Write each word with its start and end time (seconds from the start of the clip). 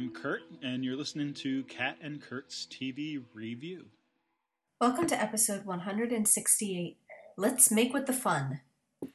Kat. 0.00 0.06
And 0.06 0.16
I'm 0.16 0.22
Kurt, 0.22 0.42
and 0.62 0.84
you're 0.84 0.96
listening 0.96 1.34
to 1.34 1.62
Kat 1.64 1.96
and 2.02 2.22
Kurt's 2.22 2.66
TV 2.70 3.22
Review. 3.34 3.86
Welcome 4.80 5.06
to 5.08 5.20
episode 5.20 5.66
168. 5.66 6.96
Let's 7.36 7.70
make 7.70 7.92
with 7.92 8.06
the 8.06 8.12
fun. 8.12 8.60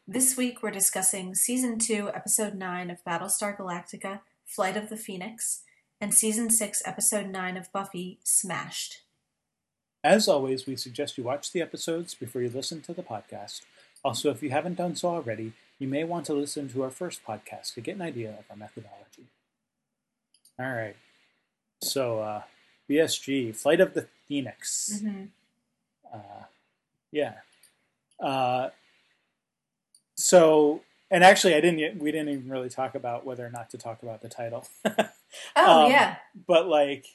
This 0.08 0.38
week 0.38 0.62
we're 0.62 0.72
discussing 0.72 1.34
season 1.34 1.80
2, 1.80 2.12
episode 2.14 2.54
9 2.56 2.92
of 2.92 3.04
Battlestar 3.04 3.58
Galactica, 3.58 4.22
Flight 4.46 4.78
of 4.78 4.90
the 4.90 4.98
Phoenix, 4.98 5.62
and 6.00 6.14
season 6.14 6.50
6, 6.50 6.84
episode 6.86 7.28
9 7.28 7.58
of 7.58 7.72
Buffy, 7.72 8.20
Smashed. 8.24 9.02
As 10.04 10.28
always, 10.28 10.68
we 10.68 10.76
suggest 10.76 11.18
you 11.18 11.24
watch 11.24 11.52
the 11.52 11.62
episodes 11.62 12.14
before 12.14 12.42
you 12.42 12.50
listen 12.50 12.82
to 12.82 12.94
the 12.94 13.04
podcast. 13.04 13.62
Also, 14.04 14.30
if 14.30 14.44
you 14.44 14.52
haven't 14.52 14.78
done 14.78 14.96
so 14.96 15.10
already, 15.10 15.54
you 15.80 15.88
may 15.88 16.04
want 16.04 16.26
to 16.28 16.34
listen 16.34 16.70
to 16.70 16.84
our 16.84 16.92
first 16.92 17.26
podcast 17.26 17.74
to 17.74 17.82
get 17.82 17.96
an 17.96 18.04
idea 18.04 18.30
of 18.30 18.46
our 18.52 18.56
methodology. 18.56 19.30
All 20.60 20.66
right. 20.72 20.96
So, 21.82 22.20
uh, 22.20 22.44
BSG, 22.90 23.56
Flight 23.56 23.82
of 23.82 23.94
the 23.94 24.08
Phoenix. 24.28 25.02
Mhm. 25.04 25.30
Uh, 26.14 26.44
yeah. 27.12 27.36
Uh, 28.20 28.70
so, 30.16 30.82
and 31.12 31.24
actually, 31.24 31.56
I 31.56 31.62
didn't. 31.62 32.00
We 32.00 32.12
didn't 32.12 32.30
even 32.30 32.50
really 32.50 32.70
talk 32.70 32.96
about 32.96 33.26
whether 33.26 33.46
or 33.46 33.50
not 33.50 33.70
to 33.72 33.78
talk 33.78 34.04
about 34.04 34.22
the 34.22 34.30
title. 34.30 34.68
Oh, 35.58 35.86
Um, 35.86 35.92
yeah. 35.92 36.16
but 36.48 36.68
like, 36.68 37.06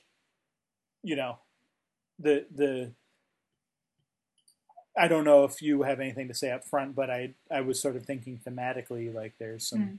you 1.03 1.17
know, 1.17 1.39
the 2.19 2.45
the. 2.55 2.93
I 4.99 5.09
don't 5.09 5.25
know 5.25 5.45
if 5.45 5.63
you 5.63 5.83
have 5.83 6.01
anything 6.01 6.29
to 6.29 6.35
say 6.35 6.51
up 6.51 6.65
front, 6.65 6.95
but 6.95 7.09
I 7.09 7.33
I 7.51 7.63
was 7.63 7.81
sort 7.81 7.97
of 7.97 8.05
thinking 8.05 8.39
thematically, 8.45 9.15
like 9.15 9.39
there's 9.39 9.67
some 9.67 9.81
Mm. 9.81 9.99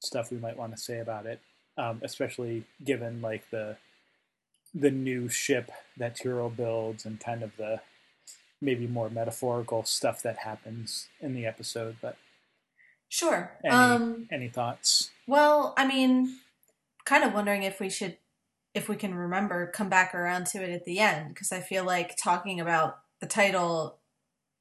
stuff 0.00 0.32
we 0.32 0.38
might 0.38 0.56
want 0.56 0.74
to 0.74 0.82
say 0.82 0.98
about 0.98 1.26
it, 1.26 1.40
um, 1.80 2.00
especially 2.02 2.64
given 2.84 3.22
like 3.22 3.48
the 3.50 3.76
the 4.74 4.90
new 4.90 5.28
ship 5.28 5.70
that 5.96 6.14
Tyrol 6.16 6.50
builds 6.50 7.04
and 7.04 7.18
kind 7.18 7.42
of 7.42 7.56
the 7.56 7.80
maybe 8.60 8.86
more 8.86 9.10
metaphorical 9.10 9.84
stuff 9.84 10.22
that 10.22 10.38
happens 10.38 11.08
in 11.20 11.34
the 11.34 11.46
episode. 11.46 11.96
But 12.00 12.16
Sure. 13.08 13.58
any 13.64 13.74
Um, 13.76 14.28
any 14.30 14.48
thoughts? 14.48 15.10
well, 15.26 15.74
I 15.76 15.86
mean, 15.86 16.38
kind 17.04 17.24
of 17.24 17.32
wondering 17.34 17.62
if 17.64 17.80
we 17.80 17.90
should, 17.90 18.18
if 18.74 18.88
we 18.88 18.96
can 18.96 19.14
remember, 19.14 19.66
come 19.66 19.88
back 19.88 20.14
around 20.14 20.46
to 20.48 20.62
it 20.62 20.70
at 20.70 20.84
the 20.84 21.00
end, 21.00 21.34
because 21.34 21.50
I 21.52 21.60
feel 21.60 21.84
like 21.84 22.16
talking 22.22 22.60
about 22.60 22.98
the 23.20 23.26
title 23.26 23.98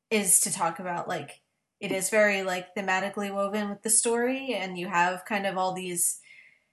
is 0.09 0.39
to 0.41 0.51
talk 0.51 0.79
about, 0.79 1.07
like, 1.07 1.41
it 1.79 1.91
is 1.91 2.09
very, 2.09 2.41
like, 2.43 2.73
thematically 2.75 3.33
woven 3.33 3.69
with 3.69 3.83
the 3.83 3.89
story, 3.91 4.53
and 4.53 4.77
you 4.79 4.87
have 4.89 5.25
kind 5.25 5.45
of 5.45 5.57
all 5.57 5.73
these 5.73 6.19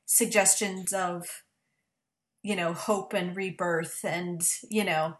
suggestions 0.06 0.92
of, 0.92 1.42
you 2.42 2.56
know, 2.56 2.72
hope 2.72 3.12
and 3.12 3.36
rebirth 3.36 4.00
and, 4.04 4.48
you 4.70 4.84
know, 4.84 5.18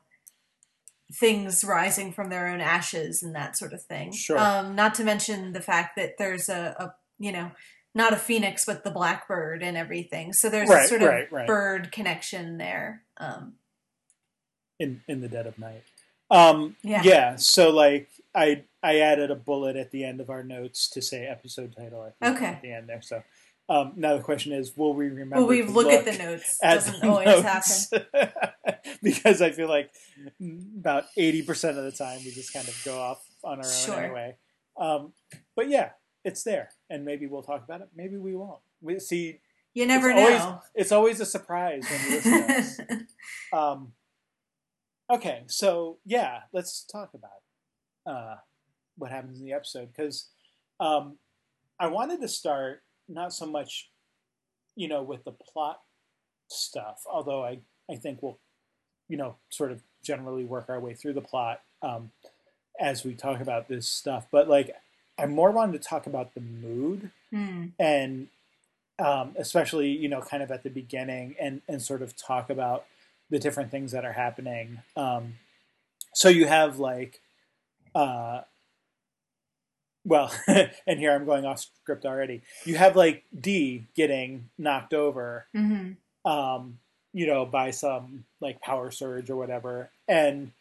things 1.13 1.63
rising 1.65 2.13
from 2.13 2.31
their 2.31 2.49
own 2.49 2.61
ashes 2.61 3.23
and 3.23 3.35
that 3.35 3.57
sort 3.57 3.73
of 3.73 3.83
thing. 3.83 4.13
Sure. 4.13 4.39
Um, 4.39 4.75
not 4.75 4.95
to 4.95 5.05
mention 5.05 5.53
the 5.53 5.61
fact 5.61 5.97
that 5.97 6.19
there's 6.19 6.49
a, 6.49 6.75
a 6.79 6.95
you 7.19 7.33
know, 7.33 7.51
not 7.95 8.13
a 8.13 8.17
phoenix, 8.17 8.65
but 8.65 8.85
the 8.85 8.91
blackbird 8.91 9.63
and 9.63 9.77
everything. 9.77 10.33
So 10.33 10.49
there's 10.51 10.71
a 10.71 10.87
sort 10.87 11.03
of 11.03 11.09
right, 11.09 11.33
right. 11.33 11.47
bird 11.47 11.93
connection 11.93 12.59
there. 12.59 13.03
Um, 13.17 13.55
in 14.79 15.03
in 15.09 15.21
the 15.21 15.29
dead 15.29 15.47
of 15.47 15.59
night. 15.59 15.83
Um, 16.31 16.77
Yeah. 16.83 17.03
yeah. 17.05 17.37
So 17.37 17.71
like 17.71 18.09
I 18.35 18.65
I 18.83 18.99
added 18.99 19.31
a 19.31 19.37
bullet 19.37 19.77
at 19.77 19.91
the 19.91 20.05
end 20.05 20.21
of 20.21 20.29
our 20.29 20.43
notes 20.43 20.91
to 20.91 21.01
say 21.01 21.27
episode 21.27 21.75
title. 21.77 22.03
I 22.03 22.11
think, 22.25 22.37
Okay. 22.37 22.47
At 22.47 22.63
the 22.63 22.73
end 22.73 22.89
there. 22.89 23.03
So 23.03 23.23
um, 23.69 23.93
now 23.97 24.17
the 24.17 24.23
question 24.23 24.53
is, 24.53 24.77
will 24.77 24.95
we 24.95 25.07
remember? 25.09 25.37
well, 25.37 25.47
we 25.47 25.63
to 25.63 25.71
look, 25.71 25.89
at 25.91 26.05
the 26.05 26.17
notes. 26.17 26.59
Doesn't 26.63 27.01
the 27.01 27.09
always 27.09 27.43
happen. 27.43 28.33
because 29.03 29.43
I 29.43 29.51
feel 29.51 29.69
like 29.69 29.91
about 30.79 31.05
eighty 31.17 31.43
percent 31.43 31.77
of 31.77 31.85
the 31.85 31.93
time 31.93 32.21
we 32.25 32.31
just 32.31 32.53
kind 32.53 32.69
of 32.69 32.81
go 32.85 32.99
off 32.99 33.25
on 33.43 33.59
our 33.59 33.65
Sure. 33.65 33.97
own 33.97 34.05
anyway. 34.05 34.37
Um, 34.79 35.13
but 35.57 35.69
yeah, 35.69 35.91
it's 36.25 36.45
there, 36.45 36.71
and 36.91 37.05
maybe 37.05 37.27
we'll 37.27 37.43
talk 37.43 37.65
about 37.65 37.81
it. 37.81 37.89
Maybe 37.95 38.17
we 38.17 38.37
won't. 38.37 38.61
We 38.81 39.01
see. 39.01 39.41
You 39.75 39.87
never 39.87 40.11
it's 40.11 40.19
always, 40.19 40.41
know. 40.41 40.61
It's 40.75 40.93
always 40.93 41.21
a 41.21 41.27
surprise 41.27 41.85
when 41.91 42.01
you 42.05 42.11
listen 42.17 42.47
to 42.47 42.55
us. 42.55 42.81
Um, 43.53 43.93
okay, 45.13 45.43
so 45.49 45.99
yeah, 46.05 46.41
let's 46.53 46.85
talk 46.85 47.11
about 47.15 48.11
uh, 48.13 48.37
what 48.97 49.11
happens 49.11 49.39
in 49.39 49.45
the 49.45 49.53
episode 49.53 49.89
because 49.95 50.31
um, 50.81 51.19
I 51.79 51.89
wanted 51.89 52.21
to 52.23 52.29
start 52.29 52.83
not 53.09 53.33
so 53.33 53.47
much, 53.47 53.89
you 54.75 54.89
know, 54.89 55.03
with 55.03 55.25
the 55.25 55.33
plot 55.33 55.81
stuff, 56.49 57.05
although 57.11 57.45
I 57.45 57.59
I 57.91 57.97
think 57.97 58.23
we'll, 58.23 58.39
you 59.09 59.17
know, 59.17 59.37
sort 59.51 59.73
of 59.73 59.83
generally 60.03 60.45
work 60.45 60.67
our 60.69 60.81
way 60.81 60.95
through 60.95 61.15
the 61.15 61.21
plot 61.21 61.63
um, 61.83 62.11
as 62.81 63.05
we 63.05 63.15
talk 63.15 63.41
about 63.41 63.69
this 63.69 63.89
stuff. 63.89 64.27
But 64.31 64.49
like, 64.49 64.75
I 65.19 65.27
more 65.27 65.51
wanted 65.51 65.81
to 65.81 65.89
talk 65.89 66.07
about 66.07 66.35
the 66.35 66.41
mood 66.41 67.11
Hmm. 67.33 67.67
and 67.79 68.29
um, 68.99 69.35
especially 69.37 69.89
you 69.91 70.09
know 70.09 70.21
kind 70.23 70.43
of 70.43 70.51
at 70.51 70.63
the 70.63 70.71
beginning 70.71 71.35
and 71.41 71.61
and 71.69 71.83
sort 71.83 72.01
of 72.03 72.17
talk 72.17 72.51
about 72.51 72.87
the 73.31 73.39
different 73.39 73.71
things 73.71 73.93
that 73.93 74.05
are 74.05 74.13
happening 74.13 74.79
um, 74.97 75.35
so 76.15 76.29
you 76.29 76.47
have 76.47 76.79
like 76.79 77.21
uh, 77.95 78.43
well 80.07 80.33
and 80.87 80.99
here 80.99 81.13
i'm 81.13 81.27
going 81.27 81.45
off 81.45 81.61
script 81.83 82.07
already 82.07 82.41
you 82.65 82.77
have 82.77 82.97
like 82.97 83.25
dee 83.39 83.87
getting 83.95 84.49
knocked 84.57 84.95
over 84.95 85.47
hmm 85.53 85.93
um, 86.27 86.81
you 87.13 87.27
know, 87.27 87.47
by 87.47 87.71
some 87.71 88.25
like 88.41 88.61
power 88.61 88.91
surge 88.91 89.31
or 89.31 89.37
whatever. 89.37 89.91
And 90.07 90.53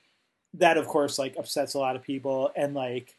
that 0.53 0.77
of 0.77 0.87
course 0.87 1.19
like 1.19 1.35
upsets 1.37 1.73
a 1.73 1.79
lot 1.79 1.97
of 1.97 2.03
people 2.03 2.49
and 2.55 2.73
like 2.73 3.13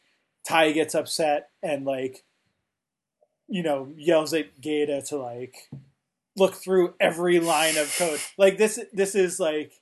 Tigh 0.48 0.72
gets 0.72 0.94
upset 0.94 1.50
and 1.62 1.84
like 1.84 2.24
you 3.48 3.62
know, 3.62 3.92
yells 3.96 4.32
at 4.32 4.60
Gaeta 4.60 5.02
to 5.02 5.18
like 5.18 5.68
look 6.36 6.54
through 6.54 6.94
every 6.98 7.38
line 7.38 7.76
of 7.76 7.94
code. 7.98 8.20
Like 8.38 8.56
this 8.56 8.78
this 8.92 9.14
is 9.14 9.38
like 9.38 9.72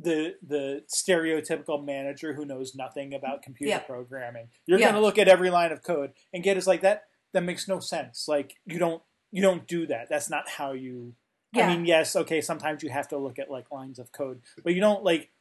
the 0.00 0.36
the 0.46 0.84
stereotypical 0.88 1.84
manager 1.84 2.32
who 2.34 2.44
knows 2.44 2.74
nothing 2.74 3.12
about 3.14 3.42
computer 3.42 3.70
Yeah. 3.70 3.78
programming. 3.80 4.48
You're 4.66 4.78
Yeah. 4.78 4.88
gonna 4.92 5.00
look 5.00 5.18
at 5.18 5.26
every 5.28 5.50
line 5.50 5.72
of 5.72 5.82
code 5.82 6.12
and 6.32 6.44
Gaeta's 6.44 6.66
like 6.66 6.82
that 6.82 7.04
that 7.32 7.42
makes 7.42 7.66
no 7.68 7.80
sense. 7.80 8.26
Like 8.28 8.54
you 8.64 8.78
don't 8.78 9.02
you 9.30 9.42
don't 9.42 9.66
do 9.66 9.86
that. 9.86 10.08
That's 10.08 10.30
not 10.30 10.48
how 10.48 10.72
you 10.72 11.14
Yeah. 11.52 11.66
I 11.68 11.74
mean, 11.76 11.84
yes, 11.86 12.14
okay, 12.14 12.40
sometimes 12.40 12.82
you 12.82 12.90
have 12.90 13.08
to 13.08 13.18
look 13.18 13.38
at 13.38 13.50
like 13.50 13.70
lines 13.70 13.98
of 13.98 14.12
code, 14.12 14.42
but 14.62 14.74
you 14.74 14.80
don't 14.80 15.02
like 15.02 15.32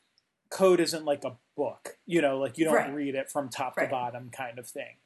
code 0.50 0.80
isn't 0.80 1.04
like 1.06 1.24
a 1.26 1.38
book, 1.56 1.98
you 2.06 2.22
know, 2.22 2.38
like 2.40 2.58
you 2.58 2.64
don't 2.66 2.74
Right. 2.76 2.94
read 2.94 3.16
it 3.16 3.30
from 3.30 3.50
top 3.50 3.76
Right. 3.78 3.86
to 3.86 3.90
bottom 3.92 4.30
kind 4.32 4.58
of 4.60 4.68
thing. 4.68 4.98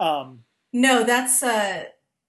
Um, 0.00 0.44
No, 0.72 1.02
that's 1.04 1.42
uh, 1.42 1.86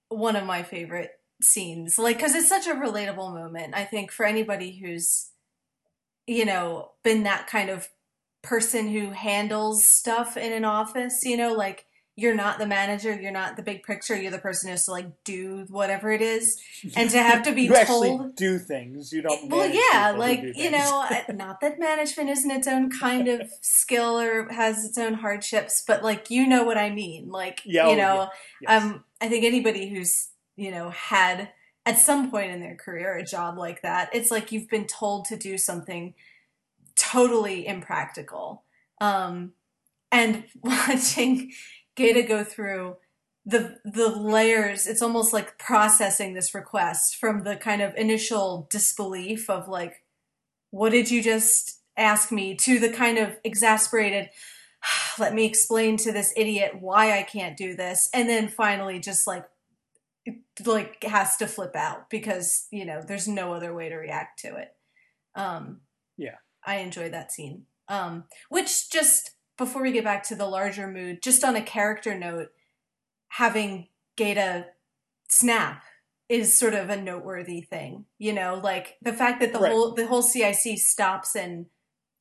one 0.08 0.34
of 0.36 0.44
my 0.46 0.62
favorite 0.62 1.20
scenes. 1.42 1.98
Like, 1.98 2.16
because 2.16 2.34
it's 2.34 2.48
such 2.48 2.66
a 2.66 2.74
relatable 2.74 3.34
moment. 3.34 3.74
I 3.74 3.84
think 3.84 4.10
for 4.12 4.24
anybody 4.24 4.78
who's, 4.78 5.30
you 6.30 6.44
know, 6.44 6.92
been 7.02 7.24
that 7.24 7.48
kind 7.48 7.68
of 7.68 7.88
person 8.40 8.88
who 8.88 9.10
handles 9.10 9.84
stuff 9.84 10.36
in 10.36 10.52
an 10.52 10.64
office, 10.64 11.24
you 11.24 11.36
know, 11.36 11.52
like 11.52 11.86
you're 12.14 12.36
not 12.36 12.60
the 12.60 12.66
manager, 12.66 13.20
you're 13.20 13.32
not 13.32 13.56
the 13.56 13.64
big 13.64 13.82
picture, 13.82 14.14
you're 14.14 14.30
the 14.30 14.38
person 14.38 14.68
who 14.68 14.70
has 14.70 14.84
to 14.84 14.92
like 14.92 15.08
do 15.24 15.66
whatever 15.70 16.12
it 16.12 16.22
is, 16.22 16.56
and 16.94 17.10
to 17.10 17.18
have 17.20 17.42
to 17.42 17.52
be 17.52 17.62
you 17.64 17.84
told. 17.84 18.36
do 18.36 18.58
things. 18.58 19.12
You 19.12 19.22
don't. 19.22 19.48
Well, 19.48 19.68
yeah, 19.68 20.14
like 20.16 20.44
you 20.54 20.70
know, 20.70 21.04
not 21.34 21.60
that 21.62 21.80
management 21.80 22.30
isn't 22.30 22.50
its 22.50 22.68
own 22.68 22.90
kind 23.00 23.26
of 23.26 23.50
skill 23.60 24.20
or 24.20 24.48
has 24.50 24.84
its 24.84 24.98
own 24.98 25.14
hardships, 25.14 25.82
but 25.84 26.04
like 26.04 26.30
you 26.30 26.46
know 26.46 26.62
what 26.62 26.78
I 26.78 26.90
mean. 26.90 27.28
Like 27.28 27.62
Yeah, 27.64 27.86
oh, 27.86 27.90
you 27.90 27.96
know, 27.96 28.28
Yes. 28.60 28.82
um, 28.84 29.04
I 29.20 29.28
think 29.28 29.44
anybody 29.44 29.88
who's 29.88 30.28
you 30.54 30.70
know 30.70 30.90
had 30.90 31.48
at 31.90 31.98
some 31.98 32.30
point 32.30 32.52
in 32.52 32.60
their 32.60 32.76
career 32.76 33.16
a 33.16 33.24
job 33.24 33.58
like 33.58 33.82
that, 33.82 34.10
it's 34.14 34.30
like 34.30 34.52
you've 34.52 34.68
been 34.68 34.86
told 34.86 35.24
to 35.24 35.36
do 35.36 35.58
something 35.58 36.14
totally 36.94 37.66
impractical. 37.66 38.62
Um, 39.00 39.54
and 40.12 40.44
watching 40.62 41.50
Gaeta 41.96 42.22
go 42.22 42.44
through 42.44 42.96
the 43.44 43.78
the 43.84 44.08
layers, 44.08 44.86
it's 44.86 45.02
almost 45.02 45.32
like 45.32 45.58
processing 45.58 46.34
this 46.34 46.54
request 46.54 47.16
from 47.16 47.42
the 47.42 47.56
kind 47.56 47.82
of 47.82 47.96
initial 47.96 48.68
disbelief 48.70 49.50
of 49.50 49.66
like, 49.66 50.04
what 50.70 50.92
did 50.92 51.10
you 51.10 51.20
just 51.20 51.80
ask 51.96 52.30
me 52.30 52.54
to 52.54 52.78
the 52.78 52.90
kind 52.92 53.18
of 53.18 53.36
exasperated 53.42 54.30
let 55.18 55.34
me 55.34 55.44
explain 55.44 55.98
to 55.98 56.10
this 56.10 56.32
idiot 56.36 56.80
why 56.80 57.18
I 57.18 57.22
can't 57.22 57.54
do 57.54 57.74
this 57.74 58.08
and 58.14 58.26
then 58.26 58.48
finally 58.48 58.98
just 58.98 59.26
like 59.26 59.44
like 60.66 61.02
has 61.04 61.36
to 61.36 61.46
flip 61.46 61.74
out 61.76 62.10
because 62.10 62.66
you 62.70 62.84
know 62.84 63.02
there's 63.06 63.28
no 63.28 63.52
other 63.52 63.74
way 63.74 63.88
to 63.88 63.96
react 63.96 64.38
to 64.40 64.56
it 64.56 64.74
um 65.34 65.80
Yeah. 66.16 66.36
i 66.64 66.76
enjoyed 66.76 67.12
that 67.12 67.32
scene 67.32 67.66
um 67.88 68.24
which 68.48 68.90
just 68.90 69.32
before 69.58 69.82
we 69.82 69.92
get 69.92 70.04
back 70.04 70.22
to 70.24 70.34
the 70.34 70.46
larger 70.46 70.86
mood 70.86 71.22
just 71.22 71.44
on 71.44 71.56
a 71.56 71.62
character 71.62 72.18
note 72.18 72.48
having 73.28 73.88
Gaeta 74.16 74.66
snap 75.30 75.82
is 76.28 76.56
sort 76.58 76.74
of 76.74 76.90
a 76.90 77.00
noteworthy 77.00 77.60
thing. 77.60 78.04
You 78.18 78.32
know, 78.32 78.60
like 78.62 78.96
the 79.02 79.12
fact 79.12 79.40
that 79.40 79.52
the 79.52 79.58
Right. 79.58 79.72
whole 79.72 79.92
the 79.94 80.06
whole 80.06 80.22
CIC 80.22 80.78
stops 80.78 81.34
and 81.34 81.66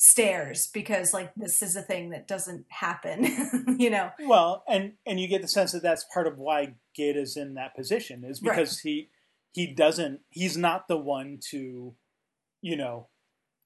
stares 0.01 0.67
because 0.73 1.13
like 1.13 1.29
this 1.35 1.61
is 1.61 1.75
a 1.75 1.81
thing 1.81 2.09
that 2.11 2.27
doesn't 2.27 2.65
happen. 2.69 3.75
you 3.77 3.89
know, 3.89 4.09
Well, 4.25 4.63
and 4.67 4.93
and 5.05 5.19
you 5.19 5.27
get 5.27 5.41
the 5.41 5.47
sense 5.47 5.73
that 5.73 5.83
that's 5.83 6.05
part 6.13 6.25
of 6.25 6.37
why 6.37 6.75
Gaeta's 6.97 7.35
in 7.37 7.53
that 7.55 7.75
position 7.75 8.23
is 8.23 8.41
Right. 8.41 8.55
because 8.55 8.79
he 8.79 9.09
he 9.51 9.67
doesn't 9.67 10.21
he's 10.29 10.55
not 10.57 10.87
the 10.87 10.97
one 10.97 11.39
to, 11.51 11.93
you 12.61 12.75
know, 12.77 13.07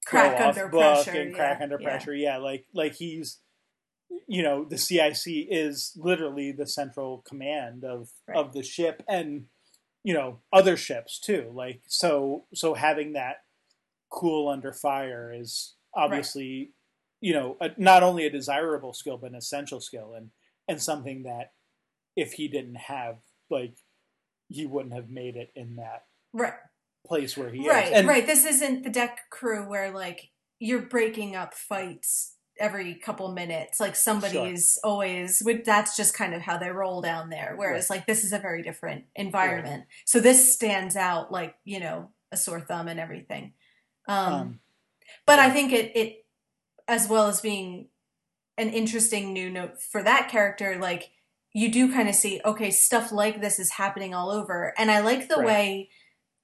crack 0.06 0.40
under 0.40 0.68
pressure. 0.68 1.12
and 1.12 1.34
crack 1.34 1.58
yeah, 1.58 1.62
under 1.64 1.78
yeah. 1.80 1.88
pressure. 1.88 2.14
Yeah, 2.14 2.38
like 2.38 2.66
like 2.74 2.94
he's 2.96 3.38
you 4.26 4.42
know 4.42 4.64
the 4.64 4.76
CIC 4.78 5.22
is 5.26 5.92
literally 5.96 6.50
the 6.52 6.66
central 6.66 7.22
command 7.28 7.84
of 7.84 8.10
Right. 8.28 8.36
of 8.38 8.52
the 8.52 8.62
ship 8.64 9.02
and 9.08 9.44
you 10.02 10.14
know 10.14 10.40
other 10.52 10.76
ships 10.76 11.20
too. 11.20 11.52
Like 11.54 11.82
so 11.86 12.46
so 12.52 12.74
having 12.74 13.12
that 13.12 13.36
cool 14.10 14.48
under 14.48 14.72
fire 14.72 15.32
is 15.32 15.74
obviously 15.96 16.72
you 17.20 17.32
know 17.32 17.56
a, 17.60 17.70
not 17.76 18.02
only 18.02 18.26
a 18.26 18.30
desirable 18.30 18.92
skill 18.92 19.16
but 19.16 19.30
an 19.30 19.36
essential 19.36 19.80
skill 19.80 20.14
and 20.14 20.30
and 20.68 20.80
something 20.80 21.22
that 21.24 21.52
if 22.16 22.32
he 22.34 22.48
didn't 22.48 22.76
have 22.76 23.16
like 23.50 23.74
he 24.48 24.66
wouldn't 24.66 24.94
have 24.94 25.10
made 25.10 25.36
it 25.36 25.50
in 25.54 25.76
that 25.76 26.04
Right. 26.32 26.52
place 27.06 27.36
where 27.36 27.50
he 27.50 27.68
right 27.68 27.86
is. 27.92 27.98
And, 27.98 28.08
right. 28.08 28.26
This 28.26 28.44
isn't 28.44 28.82
the 28.82 28.90
deck 28.90 29.20
crew 29.30 29.68
where 29.68 29.90
like 29.92 30.30
you're 30.58 30.82
breaking 30.82 31.36
up 31.36 31.54
fights 31.54 32.34
every 32.58 32.94
couple 32.94 33.32
minutes. 33.32 33.80
Like 33.80 33.96
somebody's 33.96 34.78
always 34.84 35.42
with 35.44 35.64
that's 35.64 35.96
just 35.96 36.14
kind 36.14 36.34
of 36.34 36.42
how 36.42 36.58
they 36.58 36.70
roll 36.70 37.00
down 37.02 37.30
there 37.30 37.54
whereas 37.56 37.90
like 37.90 38.06
this 38.06 38.24
is 38.24 38.32
a 38.32 38.38
very 38.38 38.62
different 38.62 39.04
environment. 39.14 39.84
So 40.04 40.20
this 40.20 40.54
stands 40.54 40.96
out 40.96 41.30
like 41.32 41.54
you 41.64 41.80
know 41.80 42.10
a 42.32 42.36
sore 42.36 42.60
thumb 42.60 42.88
and 42.88 43.00
everything. 43.00 43.52
Um, 44.08 44.32
Um, 44.34 44.60
but 45.26 45.38
i 45.38 45.50
think 45.50 45.72
it 45.72 45.92
it 45.96 46.24
as 46.88 47.08
well 47.08 47.26
as 47.28 47.40
being 47.40 47.88
an 48.58 48.68
interesting 48.70 49.32
new 49.32 49.50
note 49.50 49.80
for 49.80 50.02
that 50.02 50.28
character 50.28 50.76
like 50.80 51.10
you 51.52 51.70
do 51.70 51.92
kind 51.92 52.08
of 52.08 52.14
see 52.14 52.40
okay 52.44 52.70
stuff 52.70 53.10
like 53.12 53.40
this 53.40 53.58
is 53.58 53.72
happening 53.72 54.14
all 54.14 54.30
over 54.30 54.72
and 54.78 54.90
i 54.90 55.00
like 55.00 55.28
the 55.28 55.36
Right. 55.36 55.46
way 55.46 55.90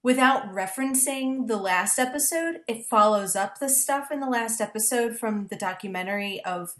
without 0.02 0.50
referencing 0.54 1.46
the 1.46 1.56
last 1.58 1.98
episode 1.98 2.60
it 2.66 2.86
follows 2.88 3.36
up 3.36 3.58
the 3.58 3.68
stuff 3.68 4.10
in 4.10 4.20
the 4.20 4.26
last 4.28 4.60
episode 4.60 5.18
from 5.18 5.46
the 5.48 5.56
documentary 5.56 6.42
of 6.44 6.70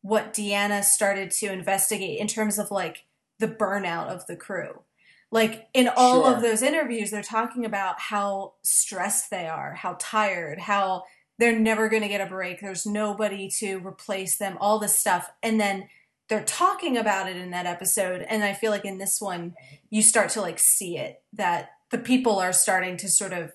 what 0.00 0.32
d'anna 0.32 0.82
started 0.82 1.30
to 1.30 1.52
investigate 1.52 2.18
in 2.18 2.26
terms 2.26 2.58
of 2.58 2.70
like 2.70 3.04
the 3.38 3.48
burnout 3.48 4.06
of 4.08 4.26
the 4.26 4.36
crew 4.36 4.82
like 5.30 5.68
in 5.74 5.88
all 5.96 6.22
Sure. 6.24 6.34
of 6.36 6.42
those 6.42 6.62
interviews 6.62 7.10
they're 7.10 7.22
talking 7.22 7.64
about 7.64 8.00
how 8.00 8.54
stressed 8.64 9.30
they 9.30 9.46
are 9.46 9.74
how 9.74 9.96
tired 10.00 10.58
how 10.60 11.04
they're 11.42 11.58
never 11.58 11.88
going 11.88 12.02
to 12.02 12.08
get 12.08 12.20
a 12.20 12.26
break 12.26 12.60
there's 12.60 12.86
nobody 12.86 13.48
to 13.48 13.78
replace 13.78 14.38
them 14.38 14.56
all 14.60 14.78
this 14.78 14.96
stuff 14.96 15.30
and 15.42 15.58
then 15.60 15.88
they're 16.28 16.44
talking 16.44 16.96
about 16.96 17.28
it 17.28 17.36
in 17.36 17.50
that 17.50 17.66
episode 17.66 18.22
and 18.28 18.44
i 18.44 18.52
feel 18.52 18.70
like 18.70 18.84
in 18.84 18.98
this 18.98 19.20
one 19.20 19.54
you 19.90 20.00
start 20.02 20.28
to 20.30 20.40
like 20.40 20.58
see 20.58 20.96
it 20.96 21.20
that 21.32 21.70
the 21.90 21.98
people 21.98 22.38
are 22.38 22.52
starting 22.52 22.96
to 22.96 23.08
sort 23.08 23.32
of 23.32 23.52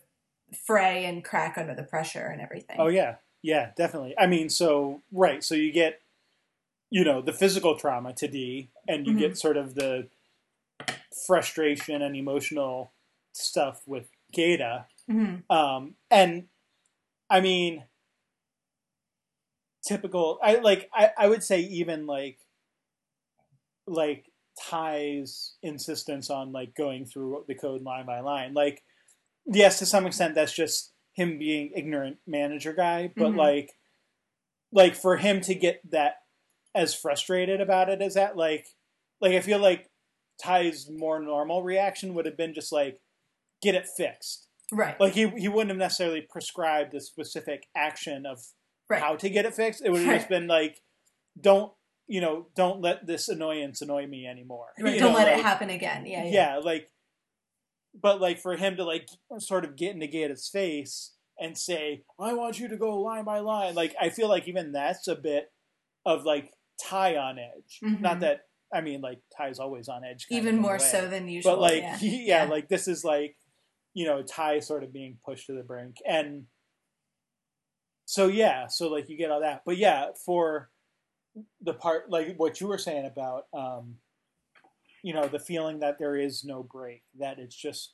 fray 0.66 1.06
and 1.06 1.24
crack 1.24 1.58
under 1.58 1.74
the 1.74 1.84
pressure 1.84 2.28
and 2.28 2.42
everything 2.42 2.76
Oh 2.80 2.88
yeah, 2.88 3.16
yeah, 3.42 3.72
definitely. 3.78 4.14
I 4.18 4.28
mean, 4.28 4.50
so 4.50 5.02
right, 5.12 5.44
so 5.44 5.56
you 5.56 5.72
get, 5.72 6.02
you 6.90 7.04
know, 7.04 7.22
the 7.22 7.34
physical 7.34 7.76
trauma 7.78 8.14
to 8.14 8.28
Dee, 8.28 8.70
and 8.88 9.06
you 9.08 9.14
Mhm. 9.14 9.20
get 9.20 9.38
sort 9.38 9.58
of 9.58 9.76
the 9.76 10.08
frustration 11.26 12.02
and 12.02 12.16
emotional 12.16 12.92
stuff 13.34 13.82
with 13.88 14.10
Gaeta, 14.34 14.86
Mhm. 15.10 15.44
um, 15.50 15.96
and 16.12 16.48
I 17.30 17.42
mean, 17.42 17.84
typical. 19.86 20.40
I 20.44 20.56
like. 20.56 20.90
I, 20.94 21.12
I 21.18 21.28
would 21.28 21.44
say 21.44 21.62
even 21.62 22.06
like, 22.06 22.40
like 23.86 24.26
Tigh's 24.60 25.56
insistence 25.64 26.30
on 26.30 26.52
like 26.52 26.76
going 26.76 27.06
through 27.06 27.46
the 27.48 27.56
code 27.56 27.82
line 27.84 28.06
by 28.06 28.20
line. 28.22 28.54
Like, 28.54 28.84
yes, 29.46 29.80
to 29.80 29.86
some 29.86 30.06
extent, 30.06 30.36
that's 30.36 30.54
just 30.54 30.94
him 31.14 31.38
being 31.40 31.72
ignorant 31.76 32.18
manager 32.28 32.74
guy. 32.74 33.12
But 33.18 33.34
Mhm. 33.34 33.38
like, 33.38 33.74
like 34.72 34.96
for 34.96 35.18
him 35.18 35.42
to 35.42 35.56
get 35.56 35.82
that 35.92 36.18
as 36.76 36.94
frustrated 36.94 37.62
about 37.62 37.90
it 37.90 38.02
as 38.02 38.14
that, 38.16 38.38
like, 38.38 38.68
like 39.22 39.34
I 39.34 39.42
feel 39.42 39.60
like 39.60 39.90
Tigh's 40.42 40.90
more 40.90 41.20
normal 41.20 41.64
reaction 41.64 42.14
would 42.14 42.26
have 42.26 42.38
been 42.38 42.54
just 42.54 42.72
like, 42.72 43.00
get 43.62 43.76
it 43.76 43.88
fixed. 43.88 44.47
Right 44.72 45.00
Like 45.00 45.14
he 45.14 45.28
he 45.38 45.48
wouldn't 45.48 45.70
have 45.70 45.78
necessarily 45.78 46.22
prescribed 46.22 46.94
a 46.94 47.00
specific 47.02 47.68
action 47.76 48.26
of 48.26 48.40
right 48.90 49.02
how 49.02 49.16
to 49.16 49.30
get 49.30 49.46
it 49.46 49.54
fixed. 49.56 49.82
It 49.84 49.92
would 49.92 50.02
have 50.02 50.16
just 50.18 50.30
been 50.30 50.48
like, 50.48 50.82
don't 51.40 51.72
you 52.08 52.22
know, 52.22 52.48
don't 52.56 52.82
let 52.82 53.06
this 53.06 53.28
annoyance 53.30 53.82
annoy 53.82 54.08
me 54.08 54.26
anymore. 54.26 54.68
Right, 54.80 54.98
don't 55.00 55.12
know, 55.12 55.18
let 55.18 55.28
it 55.38 55.44
happen 55.44 55.70
again 55.70 56.06
yeah 56.06 56.24
yeah, 56.24 56.32
Yeah, 56.32 56.58
like, 56.60 56.90
but 58.00 58.22
like 58.22 58.40
for 58.40 58.56
him 58.56 58.76
to 58.78 58.84
like 58.86 59.08
sort 59.40 59.66
of 59.66 59.76
get 59.76 59.94
into 59.94 60.08
Gaeta's 60.08 60.48
face 60.48 61.14
and 61.40 61.58
say, 61.58 62.04
"I 62.20 62.34
want 62.34 62.60
you 62.60 62.68
to 62.68 62.78
go 62.78 63.00
line 63.00 63.26
by 63.26 63.40
line," 63.40 63.76
like 63.76 63.96
I 64.02 64.10
feel 64.10 64.28
like 64.30 64.48
even 64.48 64.72
that's 64.72 65.08
a 65.08 65.16
bit 65.16 65.52
of 66.06 66.24
like 66.24 66.52
Tigh 66.82 67.16
on 67.18 67.38
edge. 67.40 67.80
Mhm. 67.84 68.02
Not 68.02 68.20
that 68.22 68.42
I 68.74 68.82
mean, 68.82 69.02
like 69.02 69.20
Tigh's 69.36 69.60
always 69.60 69.88
on 69.88 70.04
edge, 70.04 70.28
even 70.30 70.48
of 70.48 70.54
in 70.56 70.60
a 70.60 70.62
more 70.62 70.80
so 70.80 71.08
than 71.08 71.28
usual 71.28 71.54
But 71.54 71.62
like, 71.62 71.82
yeah. 71.82 71.98
he- 72.00 72.28
yeah, 72.28 72.44
like 72.46 72.68
this 72.70 72.88
is 72.88 73.04
like, 73.04 73.36
you 73.98 74.06
know, 74.06 74.22
Tigh 74.22 74.60
sort 74.60 74.84
of 74.84 74.94
being 74.94 75.18
pushed 75.26 75.48
to 75.48 75.54
the 75.54 75.64
brink, 75.64 75.96
and 76.06 76.46
so 78.06 78.28
yeah, 78.28 78.68
so 78.68 78.90
like 78.90 79.10
you 79.10 79.18
get 79.18 79.32
all 79.32 79.42
that, 79.42 79.64
but 79.66 79.78
yeah, 79.78 80.08
for 80.26 80.70
the 81.62 81.74
part 81.74 82.10
like 82.10 82.36
what 82.38 82.62
you 82.62 82.68
were 82.68 82.78
saying 82.78 83.06
about, 83.06 83.46
um, 83.54 83.96
you 85.04 85.14
know, 85.14 85.28
the 85.28 85.40
feeling 85.40 85.80
that 85.80 85.98
there 85.98 86.16
is 86.16 86.44
no 86.44 86.62
break, 86.64 87.02
that 87.20 87.40
it's 87.40 87.56
just 87.56 87.94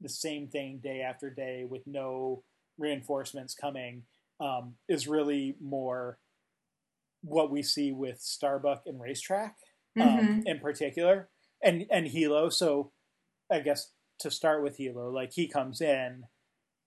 the 0.00 0.08
same 0.08 0.48
thing 0.48 0.80
day 0.82 1.00
after 1.00 1.30
day 1.30 1.64
with 1.68 1.82
no 1.86 2.42
reinforcements 2.78 3.54
coming, 3.54 4.02
um, 4.40 4.74
is 4.88 5.06
really 5.06 5.56
more 5.60 6.18
what 7.22 7.50
we 7.50 7.62
see 7.62 7.92
with 7.92 8.20
Starbuck 8.20 8.82
and 8.86 9.00
Racetrack 9.00 9.56
um, 10.00 10.06
Mhm. 10.18 10.42
in 10.46 10.58
particular, 10.58 11.28
and 11.62 11.86
and 11.90 12.06
Helo. 12.08 12.52
So, 12.52 12.90
I 13.50 13.60
guess 13.60 13.92
to 14.20 14.30
start 14.30 14.62
with 14.62 14.78
Helo, 14.78 15.12
like 15.12 15.32
he 15.32 15.46
comes 15.48 15.80
in, 15.80 16.24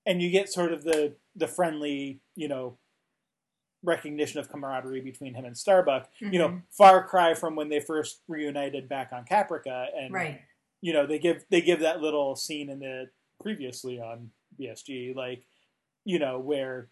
and 0.05 0.21
you 0.21 0.29
get 0.29 0.49
sort 0.49 0.71
of 0.73 0.83
the 0.83 1.15
the 1.35 1.47
friendly, 1.47 2.21
you 2.35 2.47
know, 2.47 2.77
recognition 3.83 4.39
of 4.39 4.49
camaraderie 4.49 5.01
between 5.01 5.35
him 5.35 5.45
and 5.45 5.57
Starbuck. 5.57 6.09
You 6.19 6.39
know, 6.39 6.49
Mhm. 6.49 6.63
far 6.71 7.07
cry 7.07 7.33
from 7.33 7.55
when 7.55 7.69
they 7.69 7.79
first 7.79 8.23
reunited 8.27 8.89
back 8.89 9.11
on 9.13 9.25
Caprica, 9.25 9.87
and 9.95 10.13
right 10.13 10.41
you 10.81 10.93
know 10.93 11.05
they 11.07 11.19
give 11.19 11.45
they 11.49 11.61
give 11.61 11.79
that 11.81 12.01
little 12.01 12.35
scene 12.35 12.69
in 12.69 12.79
the 12.79 13.09
previously 13.41 13.99
on 13.99 14.31
BSG, 14.59 15.13
like 15.15 15.45
you 16.05 16.19
know 16.19 16.39
where 16.39 16.89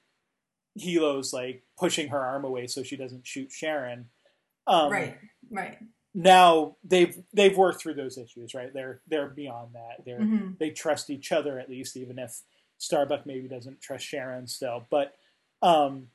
Helo's 0.78 1.32
like 1.34 1.64
pushing 1.78 2.10
her 2.10 2.20
arm 2.20 2.44
away 2.46 2.68
so 2.68 2.84
she 2.84 2.98
doesn't 2.98 3.26
shoot 3.26 3.52
Sharon. 3.52 4.10
Um, 4.68 4.92
right 4.92 5.18
right 5.50 5.78
now 6.16 6.78
they've 6.84 7.22
they've 7.34 7.56
worked 7.56 7.82
through 7.82 7.94
those 7.94 8.18
issues, 8.18 8.56
right? 8.56 8.74
They're 8.74 9.02
they're 9.08 9.28
beyond 9.28 9.74
that. 9.74 10.06
They're 10.06 10.24
hmm 10.24 10.52
they 10.58 10.72
trust 10.72 11.10
each 11.10 11.32
other 11.32 11.60
at 11.60 11.70
least, 11.70 11.98
even 11.98 12.18
if 12.18 12.42
Starbuck 12.78 13.26
maybe 13.26 13.48
doesn't 13.48 13.82
trust 13.82 14.06
Sharon 14.06 14.48
still. 14.48 14.86
But 14.90 15.14
um, 15.62 16.08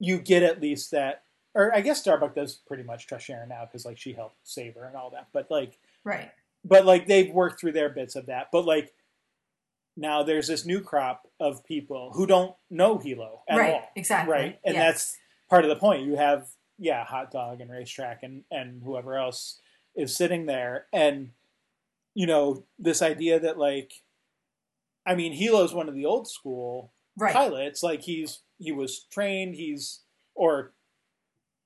you 0.00 0.18
get 0.18 0.42
at 0.42 0.60
least 0.60 0.90
that, 0.90 1.22
or 1.54 1.74
I 1.74 1.82
guess 1.82 2.00
Starbuck 2.00 2.34
does 2.34 2.54
pretty 2.66 2.82
much 2.82 3.06
trust 3.06 3.26
Sharon 3.26 3.50
now 3.50 3.66
because 3.66 3.84
like 3.84 3.98
she 3.98 4.12
helped 4.12 4.36
save 4.42 4.74
her 4.74 4.84
and 4.84 4.96
all 4.96 5.10
that. 5.10 5.28
But 5.32 5.50
like, 5.50 5.78
right 6.02 6.30
but 6.64 6.84
like 6.84 7.06
they've 7.06 7.30
worked 7.30 7.60
through 7.60 7.72
their 7.72 7.88
bits 7.88 8.16
of 8.16 8.26
that. 8.26 8.48
But 8.52 8.64
like 8.64 8.92
now 9.96 10.22
there's 10.22 10.48
this 10.48 10.64
new 10.64 10.80
crop 10.80 11.28
of 11.40 11.64
people 11.64 12.12
who 12.14 12.26
don't 12.26 12.54
know 12.70 12.98
Helo 12.98 13.40
at 13.48 13.58
right 13.58 13.74
all 13.74 13.90
exactly 13.94 14.32
right? 14.32 14.58
And 14.64 14.74
yeah. 14.74 14.86
that's 14.86 15.16
part 15.50 15.64
of 15.64 15.68
the 15.68 15.76
point. 15.76 16.06
You 16.06 16.16
have 16.16 16.48
yeah, 16.78 17.04
hot 17.04 17.30
dog 17.30 17.60
and 17.60 17.70
racetrack 17.70 18.22
and 18.22 18.44
and 18.50 18.82
whoever 18.82 19.16
else 19.16 19.60
is 19.94 20.16
sitting 20.16 20.46
there, 20.46 20.86
and 20.92 21.30
you 22.14 22.26
know 22.26 22.64
this 22.78 23.02
idea 23.02 23.38
that 23.40 23.58
like, 23.58 23.92
I 25.06 25.14
mean, 25.14 25.32
Helo's 25.32 25.74
one 25.74 25.88
of 25.88 25.94
the 25.94 26.06
old 26.06 26.28
school 26.28 26.92
right 27.16 27.32
pilots. 27.32 27.82
Like 27.82 28.02
he's 28.02 28.40
he 28.58 28.72
was 28.72 29.06
trained. 29.10 29.54
He's 29.54 30.00
or 30.34 30.72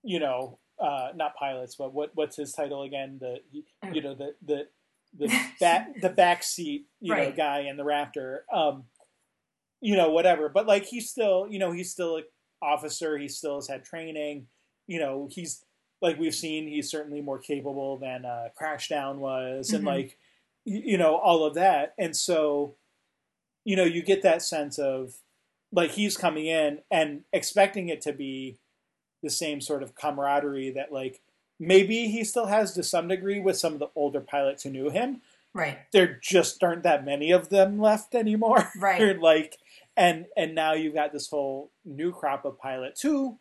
you 0.02 0.18
know 0.18 0.58
uh, 0.80 1.08
not 1.14 1.36
pilots, 1.36 1.74
but 1.76 1.92
what 1.92 2.10
what's 2.14 2.36
his 2.36 2.52
title 2.52 2.82
again? 2.82 3.18
The 3.20 3.38
you 3.92 4.02
know 4.02 4.14
the 4.14 4.34
the 4.44 4.66
the 5.16 5.28
back 5.60 6.00
the 6.00 6.10
back 6.10 6.42
seat 6.42 6.86
you 7.00 7.14
know 7.14 7.32
guy 7.32 7.60
in 7.60 7.76
the 7.76 7.84
Raptor, 7.84 8.40
Um, 8.52 8.84
you 9.80 9.96
know 9.96 10.10
whatever, 10.10 10.48
but 10.48 10.66
like 10.66 10.84
he's 10.84 11.08
still 11.10 11.46
you 11.48 11.58
know 11.58 11.72
he's 11.72 11.90
still 11.90 12.16
an 12.16 12.24
officer. 12.62 13.16
He 13.18 13.28
still 13.28 13.56
has 13.56 13.68
had 13.68 13.84
training. 13.84 14.46
You 14.86 14.98
know 15.00 15.28
he's 15.30 15.64
like 16.02 16.18
we've 16.18 16.34
seen 16.34 16.68
he's 16.68 16.90
certainly 16.90 17.20
more 17.20 17.38
capable 17.38 17.96
than 17.98 18.24
uh, 18.24 18.48
Crashdown 18.60 19.16
was, 19.16 19.72
and 19.72 19.84
Mhm. 19.84 19.86
like 19.86 20.18
you 20.64 20.98
know 20.98 21.14
all 21.16 21.44
of 21.44 21.54
that 21.54 21.94
and 21.96 22.16
so 22.16 22.74
you 23.64 23.76
know 23.76 23.84
you 23.84 24.02
get 24.02 24.22
that 24.22 24.42
sense 24.42 24.78
of 24.78 25.14
like 25.72 25.92
he's 25.92 26.16
coming 26.16 26.46
in 26.46 26.80
and 26.90 27.22
expecting 27.32 27.88
it 27.88 28.00
to 28.00 28.12
be 28.12 28.58
the 29.22 29.30
same 29.30 29.60
sort 29.60 29.82
of 29.82 29.94
camaraderie 29.94 30.70
that 30.70 30.90
like 30.92 31.20
maybe 31.60 32.08
he 32.08 32.24
still 32.24 32.46
has 32.46 32.74
to 32.74 32.82
some 32.82 33.06
degree 33.08 33.38
with 33.40 33.56
some 33.56 33.72
of 33.74 33.78
the 33.78 33.88
older 33.94 34.20
pilots 34.20 34.62
who 34.64 34.70
knew 34.70 34.90
him 34.90 35.22
Right. 35.54 35.78
there 35.92 36.18
just 36.22 36.62
aren't 36.62 36.82
that 36.82 37.04
many 37.04 37.30
of 37.30 37.48
them 37.48 37.78
left 37.78 38.14
anymore 38.14 38.70
Right. 38.78 39.18
Like 39.20 39.56
and 39.96 40.26
and 40.36 40.54
now 40.54 40.72
you've 40.74 40.94
got 40.94 41.12
this 41.12 41.28
whole 41.28 41.70
new 41.84 42.12
crop 42.12 42.44
of 42.44 42.58
pilots 42.58 43.02
who 43.02 43.38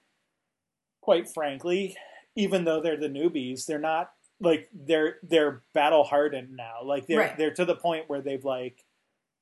quite 1.05 1.27
frankly 1.31 1.95
even 2.35 2.65
though 2.65 2.81
they're 2.81 2.97
the 2.97 3.07
newbies 3.07 3.65
they're 3.67 3.77
not 3.93 4.09
like 4.41 4.67
they're 4.73 5.17
they're 5.21 5.61
battle 5.73 6.03
hardened 6.03 6.49
now 6.55 6.77
like 6.83 7.05
they're 7.07 7.19
Right. 7.19 7.37
they're 7.37 7.53
to 7.53 7.63
the 7.65 7.75
point 7.75 8.05
where 8.09 8.21
they've 8.21 8.43
like 8.43 8.83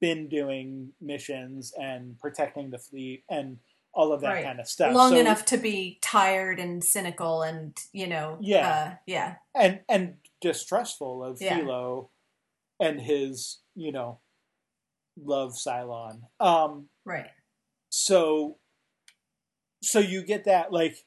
been 0.01 0.27
doing 0.27 0.91
missions 0.99 1.71
and 1.79 2.19
protecting 2.19 2.69
the 2.69 2.77
fleet 2.77 3.23
and 3.29 3.57
all 3.93 4.11
of 4.11 4.19
that 4.21 4.33
Right. 4.33 4.43
kind 4.43 4.59
of 4.59 4.67
stuff 4.67 4.93
Long 4.93 5.11
So- 5.11 5.19
enough 5.19 5.45
to 5.45 5.57
be 5.57 5.99
tired 6.01 6.59
and 6.59 6.83
cynical 6.83 7.43
and, 7.43 7.77
you 7.93 8.07
know, 8.07 8.37
Yeah. 8.41 8.69
uh, 8.69 8.95
yeah. 9.07 9.35
and 9.55 9.79
and 9.87 10.17
distrustful 10.41 11.23
of 11.23 11.41
Yeah. 11.41 11.59
Helo 11.61 12.09
and 12.81 12.99
his 12.99 13.61
you 13.75 13.93
know 13.93 14.19
love 15.15 15.53
Cylon 15.53 16.23
um 16.41 16.89
Right. 17.05 17.29
so 17.89 18.57
so 19.81 19.99
you 19.99 20.23
get 20.23 20.43
that 20.45 20.71
like 20.73 20.97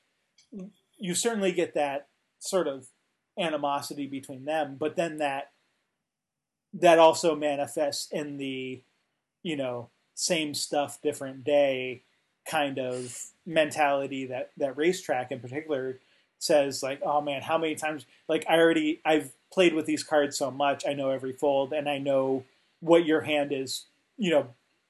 you 0.98 1.14
certainly 1.14 1.52
get 1.52 1.74
that 1.74 2.08
sort 2.38 2.66
of 2.66 2.86
animosity 3.38 4.06
between 4.06 4.44
them 4.44 4.76
but 4.78 4.96
then 4.96 5.18
that 5.18 5.50
that 6.72 6.98
also 6.98 7.34
manifests 7.34 8.10
in 8.12 8.36
the 8.38 8.82
you 9.42 9.56
know 9.56 9.88
same 10.14 10.54
stuff 10.54 11.00
different 11.02 11.44
day 11.44 12.02
kind 12.48 12.78
of 12.78 13.18
mentality 13.44 14.26
that 14.26 14.50
that 14.56 14.76
racetrack 14.76 15.30
in 15.32 15.40
particular 15.40 15.98
says 16.38 16.82
like 16.82 17.00
oh 17.04 17.20
man 17.20 17.42
how 17.42 17.58
many 17.58 17.74
times 17.74 18.06
like 18.28 18.44
i 18.48 18.56
already 18.58 19.00
i've 19.04 19.32
played 19.52 19.74
with 19.74 19.86
these 19.86 20.02
cards 20.02 20.36
so 20.36 20.50
much 20.50 20.84
i 20.86 20.92
know 20.92 21.10
every 21.10 21.32
fold 21.32 21.72
and 21.72 21.88
i 21.88 21.98
know 21.98 22.44
what 22.80 23.04
your 23.06 23.22
hand 23.22 23.52
is 23.52 23.86
you 24.16 24.30
know 24.30 24.46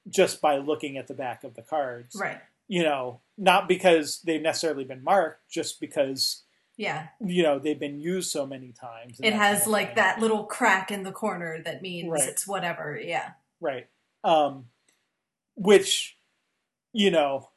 just 0.09 0.39
by 0.41 0.57
looking 0.57 0.97
at 0.97 1.07
the 1.07 1.13
back 1.13 1.43
of 1.43 1.55
the 1.55 1.61
cards 1.61 2.15
Right. 2.19 2.39
you 2.67 2.83
know 2.83 3.19
not 3.37 3.67
because 3.67 4.21
they've 4.25 4.41
necessarily 4.41 4.83
been 4.83 5.03
marked 5.03 5.49
just 5.49 5.79
because 5.79 6.43
Yeah. 6.77 7.07
you 7.19 7.43
know 7.43 7.59
they've 7.59 7.79
been 7.79 7.99
used 7.99 8.31
so 8.31 8.45
many 8.45 8.71
times 8.71 9.19
It 9.21 9.33
has 9.33 9.59
kind 9.59 9.61
of 9.61 9.67
like 9.67 9.87
thing. 9.89 9.95
that 9.97 10.19
little 10.19 10.45
crack 10.45 10.91
in 10.91 11.03
the 11.03 11.11
corner 11.11 11.61
that 11.63 11.81
means 11.81 12.09
Right. 12.09 12.29
it's 12.29 12.47
whatever. 12.47 12.99
Yeah. 13.01 13.31
right 13.59 13.87
um 14.23 14.69
which 15.55 16.17
you 16.93 17.09
know 17.11 17.49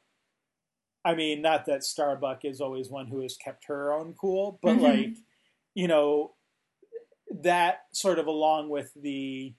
i 1.05 1.13
mean 1.15 1.41
not 1.41 1.65
that 1.65 1.83
starbuck 1.83 2.43
is 2.45 2.61
always 2.61 2.89
one 2.89 3.07
who 3.07 3.21
has 3.21 3.35
kept 3.37 3.65
her 3.65 3.91
own 3.93 4.13
cool 4.13 4.59
but 4.63 4.77
Mhm. 4.77 4.81
like 4.81 5.17
you 5.75 5.87
know 5.87 6.35
that 7.29 7.85
sort 7.93 8.19
of 8.19 8.27
along 8.27 8.69
with 8.69 8.91
the 8.95 9.53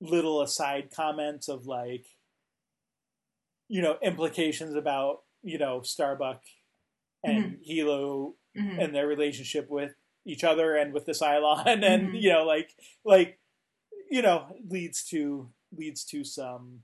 little 0.00 0.40
aside 0.42 0.90
comments 0.90 1.48
of 1.48 1.66
like 1.66 2.06
you 3.68 3.82
know 3.82 3.98
implications 4.02 4.74
about 4.74 5.22
you 5.42 5.58
know 5.58 5.82
starbuck 5.82 6.42
and 7.24 7.58
helo 7.68 8.34
hmm 8.56 8.78
and 8.78 8.94
their 8.94 9.06
relationship 9.06 9.68
with 9.70 9.94
each 10.26 10.44
other 10.44 10.76
and 10.76 10.92
with 10.92 11.06
the 11.06 11.12
Cylon 11.12 11.66
and 11.84 12.12
Mhm. 12.12 12.22
you 12.22 12.32
know 12.32 12.44
like 12.44 12.70
like 13.04 13.38
you 14.10 14.22
know 14.22 14.46
leads 14.68 15.04
to 15.06 15.50
leads 15.76 16.04
to 16.04 16.24
some 16.24 16.80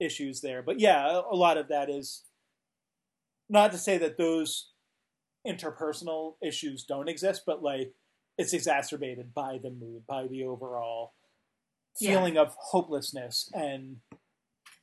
issues 0.00 0.40
there 0.40 0.62
but 0.62 0.80
yeah 0.80 1.20
a, 1.30 1.36
lot 1.36 1.56
of 1.58 1.68
that 1.68 1.88
is 1.90 2.22
not 3.48 3.70
to 3.72 3.78
say 3.78 3.98
that 3.98 4.16
those 4.18 4.70
interpersonal 5.46 6.34
issues 6.42 6.84
don't 6.84 7.08
exist 7.08 7.42
but 7.46 7.62
like 7.62 7.92
it's 8.38 8.52
exacerbated 8.52 9.34
by 9.34 9.58
the 9.62 9.70
mood 9.70 10.02
by 10.06 10.26
the 10.26 10.44
overall 10.44 11.12
Yeah. 12.00 12.12
feeling 12.12 12.38
of 12.38 12.54
hopelessness 12.58 13.50
and 13.52 13.98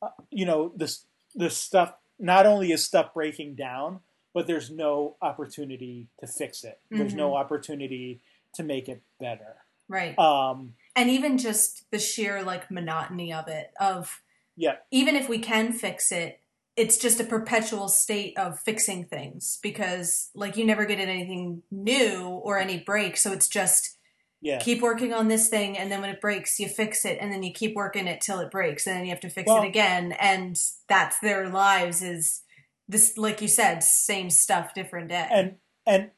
uh, 0.02 0.10
you 0.30 0.46
know 0.46 0.72
this 0.76 1.06
this 1.36 1.58
stuff 1.58 1.94
not 2.20 2.46
only 2.46 2.72
is 2.72 2.84
stuff 2.84 3.14
breaking 3.14 3.56
down 3.56 4.00
but 4.34 4.48
there's 4.48 4.70
no 4.70 5.16
opportunity 5.22 6.08
to 6.20 6.28
fix 6.28 6.64
it. 6.64 6.80
There's 6.92 7.16
no 7.16 7.36
opportunity 7.36 8.22
to 8.54 8.64
make 8.64 8.88
it 8.88 9.02
better. 9.20 9.56
Right. 9.88 10.18
um 10.20 10.74
and 10.96 11.10
even 11.10 11.40
just 11.40 11.90
the 11.92 11.98
sheer 11.98 12.44
like 12.44 12.70
monotony 12.70 13.34
of 13.34 13.48
it 13.48 13.72
of 13.80 14.22
yeah. 14.56 14.76
even 14.92 15.16
if 15.16 15.28
we 15.28 15.40
can 15.40 15.74
fix 15.74 16.12
it 16.12 16.40
it's 16.80 16.98
just 16.98 17.20
a 17.20 17.26
perpetual 17.26 17.90
state 17.90 18.38
of 18.38 18.60
fixing 18.60 19.04
things 19.04 19.60
because 19.62 20.30
like 20.34 20.56
you 20.56 20.66
never 20.66 20.86
get 20.86 21.00
anything 21.00 21.62
new 21.70 22.22
or 22.28 22.58
any 22.58 22.80
break. 22.80 23.18
So 23.18 23.34
it's 23.34 23.50
just 23.50 23.98
yeah 24.42 24.60
keep 24.60 24.82
working 24.82 25.14
on 25.14 25.28
this 25.28 25.50
thing 25.50 25.78
and 25.78 25.92
then 25.92 26.02
when 26.02 26.10
it 26.10 26.22
breaks 26.22 26.60
you 26.60 26.68
fix 26.70 27.04
it 27.06 27.18
and 27.20 27.32
then 27.32 27.44
you 27.44 27.52
keep 27.52 27.76
working 27.76 28.08
it 28.08 28.22
till 28.22 28.40
it 28.40 28.50
breaks 28.52 28.88
and 28.88 28.96
then 28.96 29.04
you 29.06 29.10
have 29.12 29.20
to 29.20 29.30
fix 29.30 29.48
Well- 29.48 29.64
it 29.64 29.68
again 29.68 30.14
and 30.14 30.56
that's 30.88 31.20
their 31.20 31.50
lives 31.50 32.02
is 32.02 32.42
this 32.88 33.18
like 33.18 33.42
you 33.42 33.48
said 33.48 33.84
same 33.84 34.30
stuff 34.30 34.74
different 34.74 35.10
day 35.10 35.28
and 35.32 35.56
and 35.86 36.12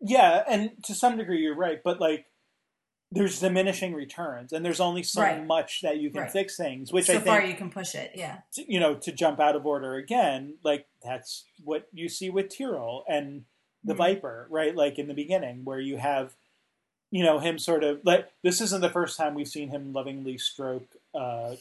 yeah 0.00 0.42
and 0.48 0.70
to 0.84 0.94
some 0.94 1.16
degree 1.16 1.38
you're 1.40 1.56
right 1.56 1.80
but 1.82 2.00
like 2.00 2.26
there's 3.14 3.40
diminishing 3.40 3.92
returns 3.92 4.52
and 4.52 4.64
there's 4.64 4.80
only 4.80 5.02
so 5.02 5.20
Right. 5.20 5.44
much 5.46 5.80
that 5.82 5.98
you 5.98 6.10
can 6.10 6.22
Right. 6.22 6.30
fix 6.30 6.56
things 6.56 6.92
which 6.92 7.06
so 7.06 7.12
i 7.12 7.16
think 7.16 7.26
far 7.26 7.44
you 7.44 7.54
can 7.54 7.70
push 7.70 7.94
it 7.94 8.12
yeah 8.14 8.38
you 8.56 8.80
know, 8.80 8.94
to 8.96 9.12
jump 9.12 9.38
out 9.40 9.56
of 9.56 9.66
order 9.66 9.94
again, 9.96 10.56
like 10.64 10.86
that's 11.02 11.44
what 11.64 11.88
you 11.92 12.08
see 12.08 12.30
with 12.30 12.56
Tyrol 12.56 13.04
and 13.08 13.44
the 13.84 13.94
Mhm. 13.94 13.98
Viper, 13.98 14.46
right? 14.50 14.74
Like 14.76 14.98
in 14.98 15.08
the 15.08 15.14
beginning, 15.14 15.64
where 15.64 15.80
you 15.80 15.96
have, 15.96 16.34
you 17.12 17.22
know, 17.22 17.38
him 17.38 17.58
sort 17.60 17.84
of 17.84 18.00
like 18.04 18.28
this 18.42 18.60
isn't 18.60 18.80
the 18.80 18.90
first 18.90 19.16
time 19.16 19.34
we've 19.34 19.46
seen 19.46 19.68
him 19.68 19.92
lovingly 19.92 20.36
stroke 20.38 20.88
uh, 21.14 21.54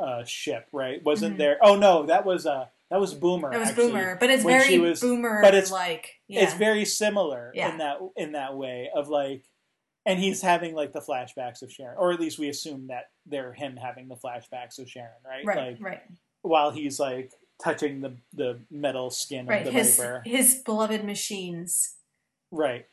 a 0.00 0.26
ship, 0.26 0.66
right? 0.72 1.00
Wasn't 1.04 1.36
Mhm. 1.36 1.38
there? 1.38 1.58
Oh 1.62 1.76
no, 1.76 2.06
that 2.06 2.24
was 2.26 2.44
uh 2.46 2.66
that 2.90 3.00
was 3.00 3.14
Boomer. 3.14 3.52
it 3.52 3.58
was 3.58 3.68
actually. 3.68 3.88
boomer 3.88 4.16
but 4.18 4.30
it's 4.30 4.42
very 4.44 4.78
was- 4.78 5.00
boomer 5.00 5.40
but 5.42 5.54
it's- 5.54 5.70
like 5.70 6.20
yeah 6.26 6.42
It's 6.42 6.54
very 6.54 6.84
similar 6.84 7.52
Yeah. 7.54 7.70
in 7.70 7.78
that 7.78 7.98
in 8.16 8.32
that 8.32 8.56
way 8.56 8.90
of 8.94 9.08
like, 9.08 9.44
and 10.06 10.18
he's 10.18 10.42
having 10.42 10.74
like 10.74 10.92
the 10.92 11.00
flashbacks 11.00 11.62
of 11.62 11.70
Sharon, 11.72 11.96
or 11.98 12.12
at 12.12 12.18
least 12.20 12.38
we 12.38 12.48
assume 12.48 12.88
that 12.88 13.10
they're 13.26 13.52
him 13.52 13.76
having 13.76 14.08
the 14.08 14.16
flashbacks 14.16 14.78
of 14.78 14.90
Sharon, 14.90 15.12
right? 15.24 15.44
right 15.44 15.72
Like 15.72 15.82
right 15.82 16.02
while 16.42 16.70
he's 16.72 16.98
like 16.98 17.30
touching 17.62 18.00
the 18.00 18.16
the 18.32 18.60
metal 18.70 19.10
skin 19.10 19.46
right 19.46 19.66
of 19.66 19.72
the 19.72 19.78
his 19.78 19.96
viper. 19.96 20.22
his 20.24 20.56
beloved 20.64 21.04
machines 21.04 21.96
Right. 22.50 22.86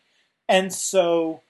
And 0.50 0.74
so 0.74 1.42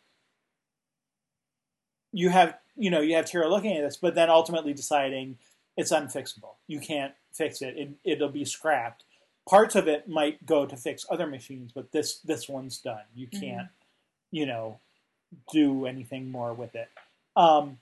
you 2.11 2.29
have 2.29 2.57
you 2.75 2.89
know, 2.89 3.01
you 3.01 3.15
have 3.15 3.29
Tyrol 3.29 3.49
looking 3.49 3.75
at 3.75 3.83
this, 3.83 3.97
but 3.97 4.15
then 4.15 4.29
ultimately 4.29 4.73
deciding 4.73 5.37
it's 5.77 5.91
unfixable. 5.91 6.55
You 6.67 6.79
can't 6.79 7.13
fix 7.33 7.61
it. 7.61 7.77
it 7.77 7.89
it'll 8.03 8.29
be 8.29 8.45
scrapped. 8.45 9.03
Parts 9.49 9.75
of 9.75 9.87
it 9.87 10.07
might 10.07 10.45
go 10.45 10.65
to 10.65 10.77
fix 10.77 11.05
other 11.09 11.27
machines, 11.27 11.71
but 11.73 11.91
this 11.91 12.19
this 12.19 12.47
one's 12.47 12.79
done. 12.79 13.03
You 13.13 13.27
Mhm. 13.27 13.39
can't, 13.41 13.67
you 14.31 14.45
know, 14.45 14.79
do 15.51 15.85
anything 15.85 16.29
more 16.31 16.53
with 16.53 16.75
it. 16.75 16.89
Um 17.35 17.79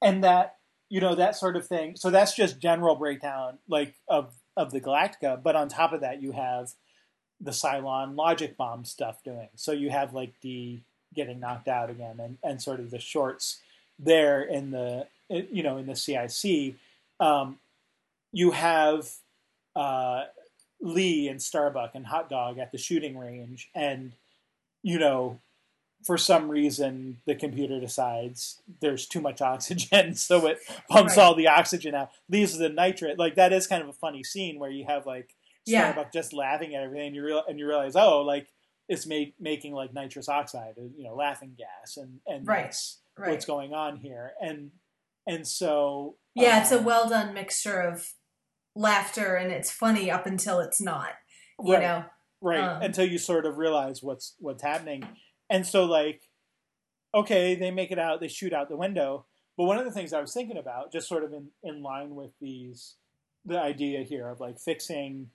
and 0.00 0.24
that 0.24 0.56
you 0.88 1.00
know 1.00 1.14
that 1.14 1.36
sort 1.36 1.56
of 1.56 1.66
thing. 1.66 1.96
So 1.96 2.10
that's 2.10 2.34
just 2.34 2.58
general 2.60 2.96
breakdown, 2.96 3.58
like 3.68 3.94
of 4.08 4.34
of 4.56 4.70
the 4.72 4.80
Galactica. 4.80 5.42
But 5.42 5.56
on 5.56 5.68
top 5.68 5.92
of 5.92 6.00
that, 6.02 6.20
you 6.20 6.32
have 6.32 6.72
the 7.40 7.52
Cylon 7.52 8.14
logic 8.16 8.56
bomb 8.56 8.84
stuff 8.84 9.22
doing. 9.22 9.48
So 9.56 9.72
you 9.72 9.90
have 9.90 10.12
like 10.12 10.34
the 10.42 10.82
getting 11.14 11.40
knocked 11.40 11.68
out 11.68 11.90
again, 11.90 12.18
and, 12.20 12.38
and 12.42 12.60
sort 12.62 12.80
of 12.80 12.90
the 12.90 12.98
shorts 12.98 13.58
there 13.98 14.42
in 14.42 14.70
the 14.70 15.06
you 15.28 15.62
know 15.62 15.78
in 15.78 15.86
the 15.86 15.96
CIC. 15.96 16.74
Um, 17.20 17.58
you 18.32 18.50
have 18.52 19.08
uh, 19.76 20.24
Lee 20.80 21.28
and 21.28 21.40
Starbuck 21.40 21.92
and 21.94 22.06
Hot 22.06 22.28
Dog 22.28 22.58
at 22.58 22.72
the 22.72 22.78
shooting 22.78 23.16
range, 23.18 23.70
and 23.74 24.12
you 24.82 24.98
know 24.98 25.38
for 26.04 26.18
some 26.18 26.48
reason 26.48 27.18
the 27.26 27.34
computer 27.36 27.78
decides 27.78 28.60
there's 28.80 29.06
too 29.06 29.20
much 29.20 29.40
oxygen, 29.52 30.14
so 30.14 30.46
it 30.46 30.58
pumps 30.90 31.16
Right. 31.16 31.22
all 31.22 31.34
the 31.36 31.46
oxygen 31.48 31.94
out, 31.94 32.10
leaves 32.28 32.58
the 32.58 32.68
nitrate. 32.68 33.18
Like 33.18 33.36
that 33.36 33.52
is 33.52 33.66
kind 33.68 33.82
of 33.82 33.88
a 33.88 33.92
funny 33.92 34.24
scene 34.24 34.58
where 34.58 34.70
you 34.70 34.84
have 34.86 35.06
like 35.06 35.34
Yeah. 35.64 35.92
Starbuck 35.92 36.12
just 36.12 36.32
laughing 36.32 36.74
at 36.74 36.82
everything, 36.82 37.08
and 37.08 37.16
you 37.16 37.24
real 37.24 37.44
and 37.48 37.58
you 37.58 37.68
realize, 37.68 37.94
oh, 37.94 38.22
like 38.22 38.48
it's 38.92 39.06
made, 39.06 39.32
making 39.40 39.72
like 39.72 39.94
nitrous 39.94 40.28
oxide, 40.28 40.74
you 40.76 41.04
know, 41.04 41.14
laughing 41.14 41.56
gas, 41.56 41.96
and 41.96 42.20
and 42.26 42.46
Right. 42.46 42.64
that's 42.64 43.00
right 43.18 43.30
what's 43.30 43.46
going 43.46 43.72
on 43.72 43.96
here, 43.96 44.32
and 44.40 44.70
and 45.26 45.46
so 45.46 46.16
Yeah, 46.34 46.60
it's 46.60 46.72
a 46.72 46.78
um, 46.78 46.84
well 46.84 47.08
done 47.08 47.32
mixture 47.32 47.80
of 47.80 48.12
laughter 48.74 49.36
and 49.36 49.52
it's 49.52 49.70
funny 49.70 50.10
up 50.10 50.26
until 50.26 50.60
it's 50.60 50.80
not. 50.80 51.10
You 51.62 51.74
right, 51.74 51.82
know, 51.82 52.04
right 52.40 52.60
um, 52.60 52.82
until 52.82 53.06
you 53.06 53.18
sort 53.18 53.46
of 53.46 53.56
realize 53.56 54.02
what's 54.02 54.34
what's 54.38 54.62
happening, 54.62 55.04
and 55.48 55.66
so 55.66 55.84
like 55.84 56.22
okay, 57.14 57.54
they 57.54 57.70
make 57.70 57.90
it 57.90 57.98
out, 57.98 58.20
they 58.20 58.28
shoot 58.28 58.52
out 58.52 58.68
the 58.70 58.76
window. 58.76 59.26
But 59.56 59.64
one 59.64 59.78
of 59.78 59.84
the 59.84 59.90
things 59.90 60.12
I 60.14 60.20
was 60.20 60.32
thinking 60.32 60.56
about, 60.56 60.90
just 60.92 61.08
sort 61.08 61.24
of 61.24 61.32
in, 61.34 61.48
in 61.62 61.82
line 61.82 62.14
with 62.14 62.30
these, 62.40 62.94
the 63.44 63.60
idea 63.60 64.02
here 64.02 64.30
of 64.30 64.40
like 64.40 64.58
fixing 64.58 65.28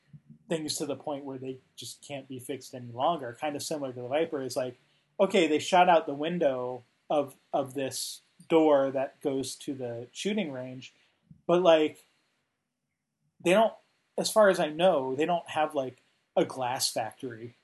things 0.49 0.75
to 0.75 0.85
the 0.85 0.95
point 0.95 1.25
where 1.25 1.37
they 1.37 1.57
just 1.75 2.05
can't 2.07 2.27
be 2.27 2.39
fixed 2.39 2.73
any 2.73 2.91
longer, 2.91 3.37
kind 3.39 3.55
of 3.55 3.63
similar 3.63 3.91
to 3.93 4.01
the 4.01 4.07
Viper, 4.07 4.41
is 4.41 4.55
like, 4.55 4.79
okay, 5.19 5.47
they 5.47 5.59
shot 5.59 5.89
out 5.89 6.05
the 6.05 6.13
window 6.13 6.83
of 7.09 7.35
of 7.53 7.73
this 7.73 8.21
door 8.49 8.91
that 8.91 9.21
goes 9.21 9.55
to 9.55 9.73
the 9.73 10.07
shooting 10.11 10.51
range, 10.51 10.93
but 11.47 11.61
like 11.61 11.99
they 13.43 13.51
don't, 13.51 13.73
as 14.17 14.31
far 14.31 14.49
as 14.49 14.59
I 14.59 14.69
know, 14.69 15.15
they 15.15 15.25
don't 15.25 15.49
have 15.49 15.75
like 15.75 16.01
a 16.35 16.45
glass 16.45 16.91
factory 16.91 17.55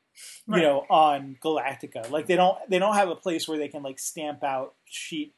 Right. 0.46 0.62
you 0.62 0.68
know 0.68 0.86
on 0.92 1.38
galactica 1.44 2.08
like 2.12 2.28
they 2.28 2.36
don't 2.36 2.56
they 2.70 2.78
don't 2.78 2.94
have 2.94 3.10
a 3.10 3.16
place 3.16 3.48
where 3.48 3.58
they 3.58 3.68
can 3.68 3.82
like 3.82 3.98
stamp 3.98 4.44
out 4.44 4.76
sheet 4.86 5.34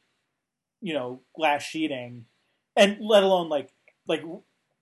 you 0.82 0.92
know 0.92 1.20
glass 1.34 1.62
sheeting 1.62 2.26
and 2.76 2.98
let 3.00 3.22
alone 3.22 3.48
like 3.48 3.70
like 4.06 4.22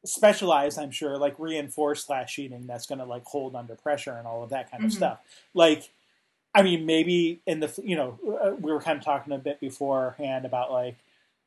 specialized 0.05 0.79
i'm 0.79 0.91
sure 0.91 1.17
like 1.17 1.35
reinforced 1.39 2.07
glass 2.07 2.31
sheeting 2.31 2.67
that's 2.67 2.87
going 2.87 2.99
to 2.99 3.05
like 3.05 3.25
hold 3.25 3.57
under 3.57 3.75
pressure 3.75 4.13
and 4.13 4.27
all 4.27 4.43
of 4.43 4.51
that 4.51 4.71
kind 4.71 4.85
of 4.85 4.91
Mhm. 4.91 4.95
stuff. 4.97 5.19
Like 5.55 5.91
i 6.55 6.63
mean 6.63 6.87
maybe 6.87 7.41
in 7.47 7.61
the 7.61 7.73
you 7.83 7.97
know 7.97 8.19
uh, 8.43 8.51
we 8.55 8.71
were 8.71 8.81
kind 8.81 8.99
of 8.99 9.05
talking 9.05 9.33
a 9.33 9.39
bit 9.39 9.61
beforehand 9.61 10.45
about 10.45 10.71
like 10.71 10.97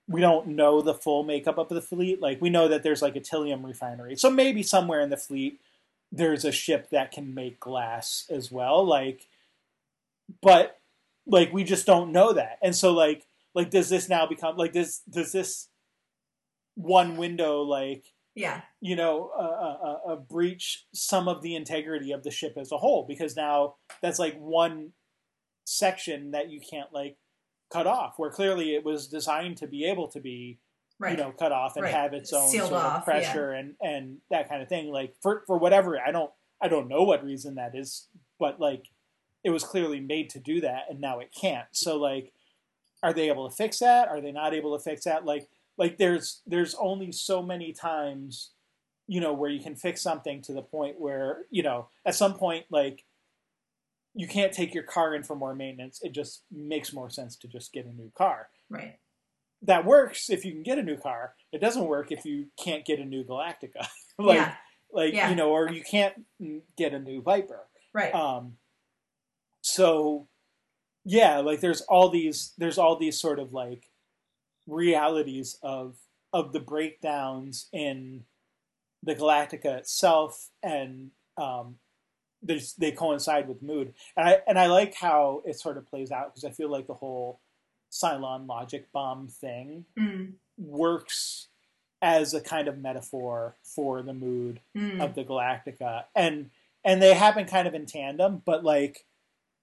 we 0.10 0.22
don't 0.22 0.48
know 0.48 0.82
the 0.82 0.94
full 0.94 1.24
makeup 1.24 1.58
of 1.58 1.68
the 1.70 1.82
fleet. 1.82 2.22
Like 2.22 2.42
we 2.42 2.50
know 2.50 2.68
that 2.70 2.82
there's 2.82 3.02
like 3.02 3.16
a 3.18 3.20
tylium 3.22 3.64
refinery. 3.66 4.16
So 4.16 4.30
maybe 4.32 4.64
somewhere 4.64 5.02
in 5.02 5.10
the 5.10 5.18
fleet 5.18 5.60
there's 6.12 6.46
a 6.46 6.52
ship 6.52 6.90
that 6.90 7.12
can 7.12 7.34
make 7.34 7.60
glass 7.60 8.26
as 8.30 8.50
well 8.52 8.86
like 8.86 9.28
but 10.42 10.80
like 11.26 11.52
we 11.54 11.64
just 11.64 11.86
don't 11.86 12.12
know 12.12 12.34
that. 12.34 12.58
And 12.62 12.76
so 12.76 12.92
like 12.94 13.26
like 13.54 13.70
does 13.70 13.90
this 13.90 14.08
now 14.10 14.26
become 14.26 14.56
like 14.58 14.74
does 14.74 15.02
does 15.10 15.32
this 15.32 15.68
one 16.76 17.18
window 17.18 17.62
like 17.62 18.04
Yeah. 18.38 18.62
you 18.80 18.96
know 18.96 19.32
uh, 19.38 19.42
uh, 20.12 20.14
uh, 20.14 20.16
breach 20.18 20.86
some 20.94 21.28
of 21.28 21.42
the 21.42 21.56
integrity 21.56 22.12
of 22.12 22.24
the 22.24 22.32
ship 22.32 22.54
as 22.58 22.72
a 22.72 22.78
whole 22.78 23.06
because 23.08 23.36
now 23.36 23.76
that's 24.02 24.20
like 24.20 24.38
one 24.38 24.92
section 25.66 26.32
that 26.32 26.50
you 26.50 26.62
can't 26.62 26.94
like 26.94 27.18
cut 27.72 27.88
off 27.88 28.14
where 28.18 28.30
clearly 28.30 28.74
it 28.76 28.86
was 28.86 29.08
designed 29.08 29.58
to 29.58 29.68
be 29.68 29.86
able 29.86 30.08
to 30.10 30.20
be 30.20 30.60
Right. 31.00 31.16
you 31.18 31.24
know 31.24 31.32
cut 31.32 31.52
off 31.52 31.76
and 31.76 31.84
Right. 31.84 31.94
have 31.94 32.14
its 32.14 32.34
own 32.34 32.48
Sealed 32.50 32.70
sort 32.70 32.82
of 32.82 32.86
off, 32.94 33.06
pressure 33.06 33.52
and 33.52 33.76
and 33.82 34.18
that 34.32 34.50
kind 34.50 34.64
of 34.64 34.70
thing 34.70 34.92
like 34.92 35.14
for 35.22 35.44
for 35.46 35.58
whatever 35.60 36.00
i 36.00 36.12
don't 36.12 36.32
i 36.62 36.68
don't 36.68 36.88
know 36.88 37.04
what 37.04 37.24
reason 37.24 37.56
that 37.56 37.76
is 37.76 38.08
but 38.40 38.60
like 38.60 38.86
it 39.44 39.52
was 39.52 39.64
clearly 39.64 40.00
made 40.00 40.30
to 40.32 40.40
do 40.40 40.60
that 40.62 40.84
and 40.90 41.00
now 41.00 41.20
it 41.20 41.30
can't 41.40 41.68
so 41.72 41.98
like 41.98 42.34
are 43.04 43.14
they 43.14 43.30
able 43.30 43.48
to 43.48 43.56
fix 43.56 43.78
that 43.80 44.08
are 44.08 44.22
they 44.22 44.32
not 44.32 44.56
able 44.56 44.76
to 44.76 44.84
fix 44.84 45.04
that 45.04 45.24
like 45.24 45.48
like 45.78 45.98
there's 45.98 46.42
there's 46.46 46.76
only 46.76 47.12
so 47.12 47.42
many 47.42 47.74
times 47.74 48.52
you 49.08 49.22
know 49.22 49.34
where 49.34 49.50
you 49.50 49.62
can 49.62 49.76
fix 49.76 50.02
something 50.02 50.42
to 50.42 50.54
the 50.54 50.62
point 50.62 51.00
where 51.00 51.46
you 51.50 51.64
know 51.64 51.90
at 52.06 52.16
some 52.16 52.34
point 52.34 52.66
like 52.70 53.06
you 54.14 54.28
can't 54.28 54.52
take 54.52 54.74
your 54.74 54.84
car 54.84 55.14
in 55.16 55.24
for 55.24 55.36
more 55.36 55.56
maintenance 55.56 56.00
it 56.02 56.12
just 56.12 56.44
makes 56.52 56.94
more 56.94 57.10
sense 57.10 57.36
to 57.36 57.48
just 57.48 57.72
get 57.74 57.86
a 57.86 57.94
new 57.94 58.12
car 58.18 58.50
right. 58.70 58.98
that 59.62 59.86
works 59.86 60.30
if 60.30 60.44
you 60.44 60.52
can 60.52 60.64
get 60.64 60.78
a 60.80 60.84
new 60.84 60.98
car 60.98 61.34
it 61.52 61.62
doesn't 61.62 61.86
work 61.88 62.12
if 62.12 62.26
you 62.26 62.48
can't 62.62 62.86
get 62.86 63.00
a 63.00 63.06
new 63.06 63.24
galactica 63.24 63.88
like 64.20 64.38
yeah. 64.38 64.54
like 64.92 65.14
Yeah. 65.14 65.30
you 65.30 65.36
know 65.36 65.52
or 65.52 65.70
you 65.72 65.84
can't 65.84 66.14
get 66.78 66.94
a 66.94 67.00
new 67.00 67.22
viper 67.22 67.68
Right. 67.94 68.14
um, 68.14 68.58
so 69.62 70.28
yeah, 71.04 71.38
like 71.38 71.62
there's 71.62 71.82
all 71.82 72.10
these 72.10 72.54
there's 72.58 72.78
all 72.78 72.98
these 72.98 73.20
sort 73.20 73.40
of 73.40 73.54
like 73.54 73.86
realities 74.68 75.58
of 75.64 75.96
of 76.34 76.52
the 76.54 76.60
breakdowns 76.60 77.68
in 77.72 78.26
the 79.02 79.16
Galactica 79.16 79.78
itself, 79.78 80.50
and 80.62 81.12
um, 81.38 81.78
they 82.78 82.92
coincide 82.92 83.48
with 83.48 83.62
mood, 83.64 83.94
and 84.16 84.28
I 84.30 84.42
and 84.48 84.60
I 84.60 84.68
like 84.68 84.96
how 84.96 85.42
it 85.46 85.58
sort 85.60 85.78
of 85.78 85.88
plays 85.88 86.12
out 86.12 86.34
because 86.34 86.44
I 86.44 86.52
feel 86.52 86.70
like 86.70 86.88
the 86.88 86.94
whole 86.94 87.40
Cylon 87.92 88.48
logic 88.48 88.92
bomb 88.92 89.28
thing 89.28 89.86
Mm. 89.98 90.34
works 90.58 91.48
as 92.02 92.34
a 92.34 92.42
kind 92.42 92.68
of 92.68 92.78
metaphor 92.78 93.56
for 93.64 94.02
the 94.04 94.14
mood 94.14 94.60
Mm. 94.76 95.02
of 95.04 95.16
the 95.16 95.24
Galactica, 95.24 96.06
and 96.16 96.50
and 96.84 97.02
they 97.02 97.14
happen 97.14 97.46
kind 97.46 97.68
of 97.68 97.74
in 97.74 97.86
tandem, 97.86 98.42
but 98.46 98.64
like, 98.64 99.06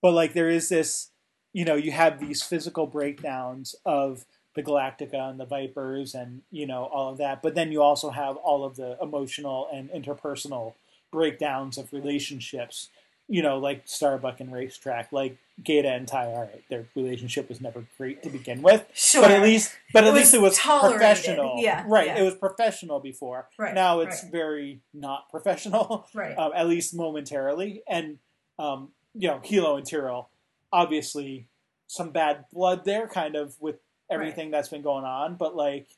but 0.02 0.12
like 0.12 0.32
there 0.34 0.48
is 0.50 0.68
this, 0.68 1.10
you 1.52 1.64
know, 1.64 1.76
you 1.76 1.92
have 1.92 2.18
these 2.20 2.42
physical 2.42 2.86
breakdowns 2.86 3.74
of 3.86 4.24
the 4.54 4.62
Galactica 4.62 5.30
and 5.30 5.38
the 5.40 5.44
Vipers, 5.46 6.14
and 6.14 6.42
you 6.50 6.66
know 6.66 6.84
all 6.84 7.10
of 7.12 7.18
that, 7.18 7.42
but 7.42 7.54
then 7.54 7.72
you 7.72 7.82
also 7.82 8.10
have 8.10 8.36
all 8.36 8.64
of 8.64 8.76
the 8.76 8.96
emotional 9.02 9.68
and 9.72 9.90
interpersonal 9.90 10.74
breakdowns 11.12 11.78
of 11.78 11.92
relationships, 11.92 12.88
you 13.28 13.40
know, 13.42 13.58
like 13.58 13.82
Starbuck 13.84 14.40
and 14.40 14.52
Racetrack, 14.52 15.12
like 15.12 15.36
Gaeta 15.62 15.88
and 15.92 16.06
Tigh. 16.08 16.26
All 16.26 16.40
right, 16.42 16.64
their 16.68 16.86
relationship 16.94 17.48
was 17.48 17.60
never 17.60 17.84
great 17.96 18.22
to 18.24 18.30
begin 18.30 18.62
with, 18.62 18.84
Sure. 18.92 19.22
but 19.22 19.30
at 19.30 19.42
least, 19.42 19.72
but 19.92 20.04
It 20.04 20.08
at 20.08 20.12
was 20.12 20.20
least 20.22 20.34
it 20.34 20.40
was 20.40 20.56
tolerated. 20.58 20.98
professional. 21.00 21.54
Yeah, 21.58 21.84
right. 21.86 22.06
yeah. 22.08 22.18
It 22.18 22.22
was 22.22 22.34
professional 22.34 23.00
before. 23.00 23.48
Right, 23.58 23.74
Now 23.74 24.00
it's 24.00 24.22
right. 24.24 24.32
very 24.32 24.80
not 24.92 25.30
professional, 25.30 26.06
right. 26.14 26.36
um, 26.36 26.52
at 26.54 26.66
least 26.68 26.94
momentarily. 26.94 27.82
And 27.88 28.18
um, 28.58 28.90
you 29.14 29.28
know, 29.28 29.38
Helo 29.44 29.78
and 29.78 29.86
Tyrol, 29.88 30.28
obviously, 30.72 31.46
some 31.86 32.10
bad 32.10 32.44
blood 32.52 32.84
there, 32.84 33.06
kind 33.06 33.36
of 33.36 33.54
with 33.60 33.76
everything 34.14 34.50
that's 34.50 34.68
been 34.68 34.82
going 34.82 35.04
on. 35.04 35.36
But 35.36 35.54
like, 35.56 35.88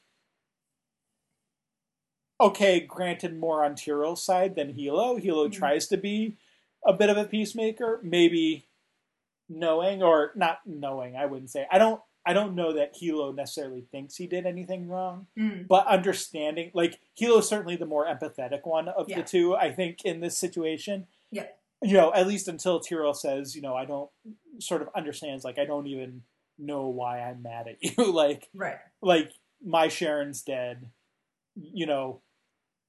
okay, 2.41 2.81
granted, 2.81 3.39
more 3.39 3.65
on 3.65 3.75
Tyrol's 3.75 4.23
side 4.23 4.55
than 4.57 4.75
Helo. 4.75 5.23
Helo 5.23 5.49
Mhm. 5.49 5.53
tries 5.53 5.87
to 5.89 5.97
be 5.97 6.37
a 6.85 6.93
bit 6.93 7.11
of 7.11 7.17
a 7.17 7.25
peacemaker, 7.25 8.01
maybe 8.03 8.67
knowing 9.49 10.03
or 10.03 10.33
not 10.35 10.67
knowing. 10.67 11.17
I 11.17 11.27
wouldn't 11.27 11.51
say. 11.51 11.67
I 11.71 11.79
don't. 11.79 12.01
I 12.29 12.33
don't 12.33 12.57
know 12.57 12.73
that 12.73 12.95
Helo 12.97 13.33
necessarily 13.33 13.83
thinks 13.83 14.17
he 14.17 14.27
did 14.27 14.47
anything 14.47 14.89
wrong 14.89 15.29
Mm. 15.39 15.69
but 15.69 15.87
understanding 15.87 16.73
like 16.75 16.99
Helo's 17.17 17.49
certainly 17.49 17.77
the 17.77 17.87
more 17.87 18.05
empathetic 18.05 18.67
one 18.67 18.89
of 18.89 19.09
Yeah. 19.09 19.19
the 19.19 19.23
two, 19.23 19.55
I 19.55 19.71
think, 19.73 20.05
in 20.05 20.19
this 20.19 20.37
situation. 20.37 21.07
Yeah. 21.31 21.47
You 21.83 21.93
know, 21.93 22.13
at 22.15 22.27
least 22.27 22.49
until 22.49 22.81
Tyrol 22.81 23.15
says, 23.15 23.55
you 23.55 23.63
know, 23.63 23.77
I 23.77 23.85
don't 23.85 24.11
sort 24.59 24.83
of 24.83 24.89
understands, 24.93 25.45
like, 25.45 25.57
I 25.57 25.65
don't 25.65 25.87
even 25.87 26.25
know 26.59 26.89
why 26.89 27.21
I'm 27.21 27.43
mad 27.43 27.69
at 27.69 27.83
you. 27.83 28.13
like 28.13 28.49
Right. 28.55 28.79
like 29.03 29.33
my 29.65 29.89
Sharon's 29.89 30.43
dead. 30.43 30.91
You 31.55 31.87
know, 31.87 32.21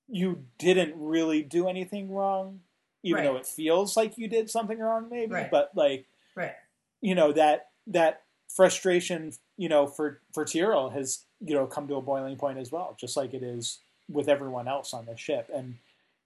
you 0.08 0.46
didn't 0.60 0.94
really 0.96 1.42
do 1.42 1.68
anything 1.68 2.12
wrong, 2.12 2.62
even 3.04 3.18
Right. 3.24 3.24
though 3.32 3.38
it 3.38 3.46
feels 3.46 3.96
like 3.98 4.18
you 4.18 4.28
did 4.28 4.50
something 4.50 4.80
wrong, 4.80 5.08
maybe. 5.10 5.34
Right. 5.34 5.52
But 5.52 5.72
like 5.76 6.08
Right. 6.36 6.54
you 7.02 7.16
know 7.16 7.32
that 7.34 7.70
that 7.88 8.24
frustration 8.50 9.32
you 9.58 9.70
know 9.70 9.88
for 9.88 10.22
for 10.34 10.44
Tyrol 10.46 10.90
has 10.90 11.26
you 11.42 11.54
know 11.56 11.66
come 11.68 11.88
to 11.88 11.96
a 11.96 12.02
boiling 12.02 12.38
point 12.38 12.58
as 12.58 12.72
well 12.72 12.96
just 13.00 13.16
like 13.18 13.34
it 13.34 13.44
is 13.44 13.80
with 14.10 14.28
everyone 14.30 14.68
else 14.68 14.94
on 14.94 15.06
the 15.06 15.16
ship 15.18 15.50
and 15.54 15.76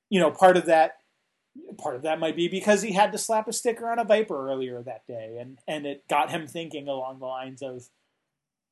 you 0.10 0.20
know 0.20 0.30
part 0.32 0.56
of 0.56 0.66
that 0.68 0.98
part 1.78 1.96
of 1.96 2.04
that 2.04 2.20
might 2.20 2.36
be 2.36 2.48
because 2.48 2.82
he 2.82 2.94
had 2.94 3.12
to 3.12 3.18
slap 3.18 3.48
a 3.48 3.54
sticker 3.54 3.90
on 3.90 4.00
a 4.00 4.06
viper 4.06 4.50
earlier 4.50 4.82
that 4.82 5.06
day 5.06 5.38
and 5.40 5.60
and 5.68 5.86
it 5.86 6.08
got 6.08 6.30
him 6.30 6.48
thinking 6.48 6.88
along 6.88 7.20
the 7.20 7.26
lines 7.26 7.62
of 7.62 7.90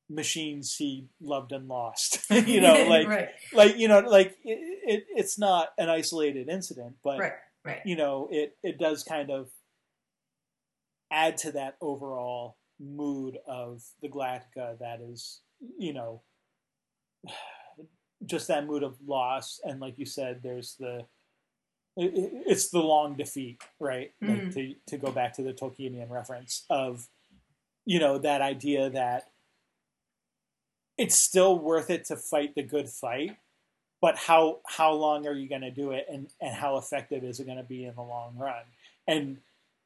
machines 0.08 0.76
he 0.76 1.06
loved 1.20 1.52
and 1.52 1.68
lost 1.68 2.20
you 2.30 2.60
know 2.60 2.84
like 2.88 3.06
right. 3.06 3.28
like 3.52 3.76
you 3.76 3.86
know 3.86 4.00
like 4.00 4.34
it, 4.44 4.58
it 4.86 5.04
it's 5.14 5.38
not 5.38 5.68
an 5.76 5.90
isolated 5.90 6.48
incident 6.48 6.94
but 7.04 7.18
Right. 7.18 7.32
Right. 7.64 7.80
you 7.84 7.96
know, 7.96 8.28
it 8.30 8.56
it 8.62 8.78
does 8.78 9.04
kind 9.04 9.30
of 9.30 9.50
add 11.12 11.36
to 11.38 11.52
that 11.52 11.76
overall 11.80 12.56
mood 12.78 13.36
of 13.46 13.82
the 14.00 14.08
Galactica 14.08 14.78
that 14.78 15.00
is, 15.02 15.40
you 15.78 15.92
know, 15.92 16.22
just 18.24 18.48
that 18.48 18.66
mood 18.66 18.82
of 18.82 18.96
loss 19.06 19.60
and 19.64 19.80
like 19.80 19.98
you 19.98 20.04
said 20.04 20.40
there's 20.42 20.76
the 20.78 21.06
it- 21.96 22.14
it- 22.14 22.32
it's 22.46 22.70
the 22.70 22.78
long 22.80 23.14
defeat, 23.16 23.60
right? 23.78 24.12
Like 24.20 24.30
Mhm. 24.42 24.54
to 24.54 24.74
to 24.86 24.98
go 24.98 25.10
back 25.12 25.34
to 25.34 25.42
the 25.42 25.52
Tolkienian 25.52 26.08
reference 26.10 26.64
of 26.70 27.08
you 27.84 27.98
know 27.98 28.18
that 28.18 28.40
idea 28.42 28.90
that 28.90 29.30
it's 30.98 31.16
still 31.16 31.58
worth 31.58 31.90
it 31.90 32.04
to 32.06 32.16
fight 32.16 32.54
the 32.54 32.62
good 32.62 32.88
fight, 32.88 33.36
but 34.00 34.16
how 34.16 34.60
how 34.66 34.92
long 34.92 35.26
are 35.26 35.32
you 35.32 35.48
going 35.48 35.62
to 35.62 35.70
do 35.70 35.92
it, 35.92 36.06
and 36.10 36.32
and 36.40 36.54
how 36.54 36.76
effective 36.76 37.24
is 37.24 37.40
it 37.40 37.44
going 37.44 37.56
to 37.58 37.62
be 37.64 37.84
in 37.84 37.94
the 37.94 38.02
long 38.02 38.36
run? 38.36 38.64
And 39.06 39.38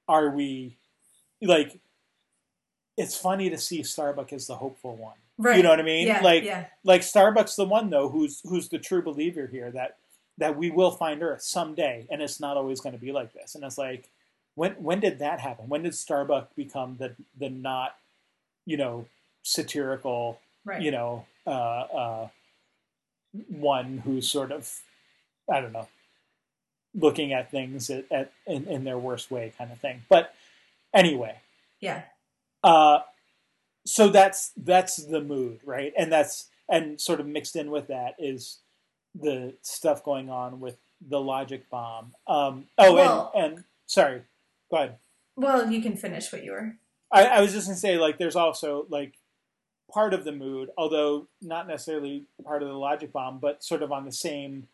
are 0.09 0.31
we 0.31 0.77
like? 1.41 1.81
It's 2.97 3.17
funny 3.17 3.51
to 3.51 3.59
see 3.59 3.83
Starbuck 3.83 4.33
as 4.33 4.47
the 4.47 4.55
hopeful 4.57 4.95
one. 4.97 5.17
Right. 5.37 5.57
You 5.57 5.65
know 5.65 5.71
what 5.71 5.81
I 5.81 5.85
mean? 5.85 6.07
Yeah. 6.07 6.21
like 6.21 6.45
yeah. 6.45 6.67
like 6.85 7.03
Starbuck's 7.03 7.57
the 7.57 7.65
one 7.65 7.91
though 7.91 8.09
who's 8.09 8.41
who's 8.49 8.69
the 8.69 8.79
true 8.79 9.03
believer 9.03 9.47
here 9.49 9.71
that 9.73 9.99
that 10.39 10.57
we 10.57 10.71
will 10.71 10.91
find 10.91 11.23
Earth 11.23 11.43
someday, 11.43 12.07
and 12.11 12.21
it's 12.23 12.41
not 12.41 12.57
always 12.57 12.81
going 12.81 12.95
to 12.95 13.01
be 13.01 13.13
like 13.13 13.33
this. 13.33 13.55
And 13.55 13.65
it's 13.65 13.79
like, 13.79 14.11
when 14.55 14.73
when 14.73 15.01
did 15.01 15.19
that 15.21 15.41
happen? 15.41 15.69
When 15.69 15.83
did 15.83 15.95
Starbuck 15.95 16.55
become 16.57 16.97
the 16.99 17.15
the 17.39 17.49
not 17.51 17.97
you 18.67 18.77
know, 18.77 19.07
satirical, 19.43 20.41
Right. 20.65 20.81
you 20.81 20.91
know, 20.91 21.27
uh, 21.47 21.51
uh, 21.51 22.29
one 23.49 23.99
who's 23.99 24.31
sort 24.31 24.53
of, 24.53 24.81
I 25.53 25.61
don't 25.61 25.73
know, 25.73 25.89
looking 26.95 27.33
at 27.33 27.51
things 27.51 27.91
at, 27.91 28.11
at 28.11 28.33
in, 28.47 28.67
in 28.67 28.85
their 28.85 28.99
worst 28.99 29.31
way, 29.31 29.53
kind 29.59 29.71
of 29.71 29.79
thing. 29.81 30.03
But 30.09 30.35
anyway, 30.95 31.41
Yeah. 31.81 32.03
uh, 32.63 33.01
so 33.85 34.09
that's 34.09 34.53
that's 34.57 34.97
the 34.97 35.21
mood, 35.21 35.61
right? 35.65 35.93
And 35.99 36.11
that's 36.11 36.49
and 36.69 36.99
sort 36.99 37.21
of 37.21 37.27
mixed 37.27 37.57
in 37.57 37.71
with 37.71 37.89
that 37.89 38.15
is 38.19 38.61
the 39.15 39.55
stuff 39.63 40.03
going 40.05 40.31
on 40.31 40.61
with 40.61 40.77
the 41.07 41.21
logic 41.21 41.69
bomb. 41.71 42.13
Um, 42.27 42.67
oh, 42.79 42.95
Well- 42.95 43.33
and 43.35 43.55
and 43.55 43.65
sorry, 43.87 44.23
go 44.71 44.77
ahead. 44.79 44.97
Well, 45.37 45.71
you 45.71 45.83
can 45.83 45.97
finish 45.97 46.33
what 46.33 46.45
you 46.45 46.53
were. 46.53 46.77
I, 47.11 47.27
I 47.27 47.41
was 47.41 47.53
just 47.53 47.67
gonna 47.67 47.77
say 47.77 47.97
like 47.99 48.19
there's 48.19 48.37
also 48.37 48.87
like 48.89 49.15
part 49.93 50.15
of 50.15 50.25
the 50.25 50.33
mood, 50.33 50.71
although 50.79 51.29
not 51.43 51.67
necessarily 51.69 52.25
part 52.45 52.63
of 52.63 52.69
the 52.69 52.75
logic 52.75 53.13
bomb, 53.13 53.39
but 53.39 53.63
sort 53.63 53.83
of 53.83 53.93
on 53.93 54.05
the 54.05 54.13
same 54.13 54.69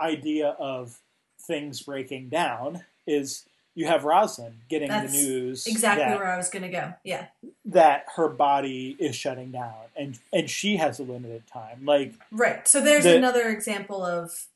idea 0.00 0.48
of 0.58 1.00
things 1.46 1.82
breaking 1.82 2.28
down 2.28 2.84
is 3.06 3.44
you 3.76 3.86
have 3.86 4.02
Roslin 4.04 4.54
getting 4.68 4.88
That's 4.88 5.12
the 5.12 5.18
news 5.18 5.66
Exactly 5.68 6.04
that, 6.04 6.18
where 6.18 6.26
I 6.26 6.36
was 6.36 6.48
going 6.48 6.62
to 6.64 6.68
go. 6.68 6.94
Yeah. 7.04 7.26
that 7.66 8.06
her 8.16 8.28
body 8.28 8.96
is 8.98 9.14
shutting 9.14 9.52
down 9.52 9.74
and 9.94 10.18
and 10.32 10.50
she 10.50 10.76
has 10.78 10.98
a 10.98 11.04
limited 11.04 11.46
time. 11.46 11.84
Like 11.84 12.14
Right. 12.32 12.66
So 12.66 12.80
there's 12.80 13.04
The- 13.04 13.16
another 13.16 13.48
example 13.50 14.04
of 14.04 14.46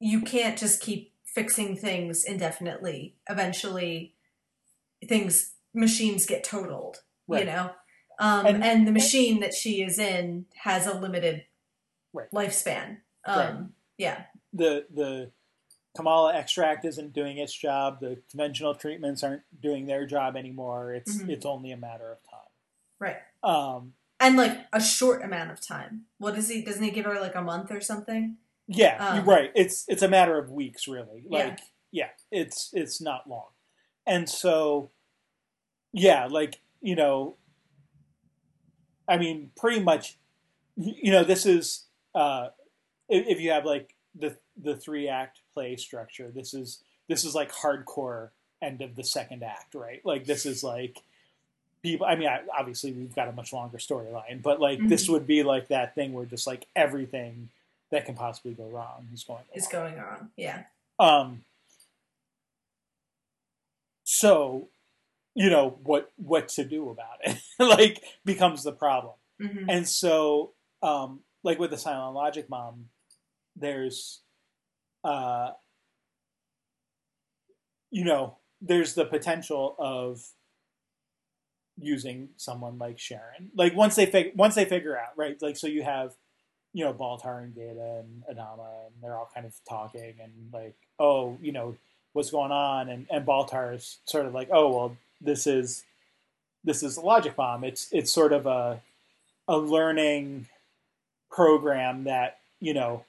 you 0.00 0.22
can't 0.22 0.56
just 0.58 0.80
keep 0.80 1.12
fixing 1.24 1.76
things 1.76 2.24
indefinitely. 2.24 3.16
Eventually, 3.28 4.14
things 5.06 5.52
machines 5.74 6.24
get 6.26 6.44
totaled. 6.44 7.02
You 7.28 7.44
know, 7.44 7.70
um, 8.20 8.46
And- 8.46 8.62
and, 8.64 8.86
the 8.86 8.92
machine 8.92 9.40
that 9.40 9.54
she 9.54 9.82
is 9.82 9.98
in 9.98 10.46
has 10.62 10.86
a 10.86 10.94
limited 10.94 11.46
Right. 12.12 12.30
lifespan. 12.30 12.98
Um, 13.24 13.74
Yeah. 13.98 14.26
the 14.52 14.86
the 14.90 15.32
Chamalla 15.96 16.34
extract 16.34 16.84
isn't 16.84 17.12
doing 17.12 17.38
its 17.38 17.52
job. 17.54 18.00
The 18.00 18.20
conventional 18.30 18.74
treatments 18.74 19.22
aren't 19.22 19.42
doing 19.60 19.86
their 19.86 20.06
job 20.06 20.36
anymore. 20.36 20.92
It's 20.92 21.16
Mhm. 21.22 21.28
it's 21.30 21.46
only 21.46 21.70
a 21.70 21.76
matter 21.76 22.10
of 22.10 22.18
time. 22.28 22.40
Right. 22.98 23.16
Um, 23.42 23.94
And 24.20 24.36
like 24.36 24.66
a 24.72 24.80
short 24.80 25.22
amount 25.22 25.50
of 25.50 25.60
time. 25.60 26.06
What 26.18 26.34
does 26.34 26.48
he? 26.48 26.62
Doesn't 26.62 26.82
he 26.82 26.90
give 26.90 27.04
her 27.04 27.20
like 27.20 27.34
a 27.34 27.42
month 27.42 27.70
or 27.70 27.80
something? 27.80 28.38
yeah, 28.66 28.96
Um, 29.08 29.16
you're 29.16 29.24
right. 29.24 29.52
It's 29.54 29.84
it's 29.88 30.02
a 30.02 30.08
matter 30.08 30.38
of 30.38 30.50
weeks, 30.50 30.88
really. 30.88 31.24
Yeah. 31.28 31.44
Like 31.44 31.60
yeah, 31.90 32.10
it's 32.30 32.70
it's 32.72 33.00
not 33.00 33.28
long. 33.28 33.50
And 34.06 34.28
so 34.28 34.90
yeah, 35.92 36.26
like 36.26 36.60
you 36.80 36.96
know, 36.96 37.36
I 39.06 39.16
mean, 39.18 39.52
pretty 39.56 39.80
much, 39.80 40.18
you 40.76 41.12
know, 41.12 41.24
this 41.24 41.46
is 41.46 41.86
uh, 42.14 42.48
if 43.08 43.40
you 43.40 43.50
have 43.50 43.64
like 43.64 43.93
the 44.14 44.36
the 44.62 44.76
three 44.76 45.08
act 45.08 45.40
play 45.54 45.76
structure, 45.76 46.30
this 46.30 46.54
is 46.54 46.82
this 47.08 47.24
is 47.24 47.34
like 47.34 47.52
hardcore 47.52 48.30
end 48.62 48.80
of 48.80 48.96
the 48.96 49.04
second 49.04 49.42
act, 49.42 49.74
right? 49.74 50.00
Like 50.04 50.24
this 50.24 50.46
is 50.46 50.62
like 50.64 51.02
people. 51.82 52.06
I 52.06 52.14
mean, 52.16 52.28
I, 52.28 52.40
obviously 52.56 52.92
we've 52.92 53.14
got 53.14 53.28
a 53.28 53.32
much 53.32 53.52
longer 53.52 53.78
storyline, 53.78 54.40
but 54.42 54.60
like 54.60 54.86
this 54.88 55.06
Mhm. 55.06 55.12
would 55.12 55.26
be 55.26 55.42
like 55.42 55.68
that 55.68 55.94
thing 55.94 56.12
where 56.12 56.24
just 56.26 56.46
like 56.46 56.66
everything 56.74 57.50
that 57.90 58.06
can 58.06 58.14
possibly 58.14 58.52
go 58.54 58.66
wrong 58.68 59.06
is 59.12 59.24
going 59.24 59.42
Is 59.54 59.66
going 59.68 59.98
on. 59.98 60.30
Yeah. 60.36 60.62
Um. 60.98 61.44
So, 64.04 64.68
you 65.34 65.50
know 65.50 65.78
what 65.82 66.12
what 66.16 66.48
to 66.50 66.64
do 66.64 66.90
about 66.90 67.18
it? 67.24 67.38
like 67.58 68.02
becomes 68.24 68.62
the 68.62 68.72
problem. 68.72 69.14
hmm 69.40 69.68
And 69.68 69.88
so, 69.88 70.52
um, 70.82 71.20
like 71.42 71.58
with 71.58 71.70
the 71.70 71.76
Cylon 71.76 72.14
logic 72.14 72.48
bomb, 72.48 72.88
there's, 73.56 74.20
uh, 75.02 75.50
you 77.90 78.04
know, 78.04 78.36
there's 78.60 78.94
the 78.94 79.04
potential 79.04 79.76
of 79.78 80.22
using 81.78 82.30
someone 82.36 82.78
like 82.78 82.98
Sharon. 82.98 83.50
Like 83.54 83.74
once 83.74 83.96
they 83.96 84.06
fig- 84.06 84.32
once 84.36 84.54
they 84.54 84.64
figure 84.64 84.98
out, 84.98 85.16
right? 85.16 85.40
Like 85.40 85.56
so, 85.56 85.66
you 85.66 85.82
have, 85.82 86.14
you 86.72 86.84
know, 86.84 86.92
Baltar 86.92 87.42
and 87.42 87.54
Gaeta 87.54 88.02
and 88.04 88.22
Adama, 88.30 88.86
and 88.86 88.94
they're 89.02 89.16
all 89.16 89.30
kind 89.32 89.46
of 89.46 89.54
talking 89.68 90.14
and 90.22 90.32
like, 90.52 90.74
oh, 90.98 91.38
you 91.40 91.52
know, 91.52 91.76
what's 92.12 92.30
going 92.30 92.52
on? 92.52 92.88
And 92.88 93.06
and 93.10 93.26
Baltar 93.26 93.74
is 93.74 93.98
sort 94.06 94.26
of 94.26 94.34
like, 94.34 94.48
oh, 94.50 94.70
well, 94.74 94.96
this 95.20 95.46
is 95.46 95.84
this 96.64 96.82
is 96.82 96.96
a 96.96 97.00
logic 97.00 97.36
bomb. 97.36 97.64
It's 97.64 97.88
it's 97.92 98.12
sort 98.12 98.32
of 98.32 98.46
a 98.46 98.80
a 99.46 99.58
learning 99.58 100.48
program 101.30 102.04
that 102.04 102.38
you 102.60 102.72
know 102.72 103.04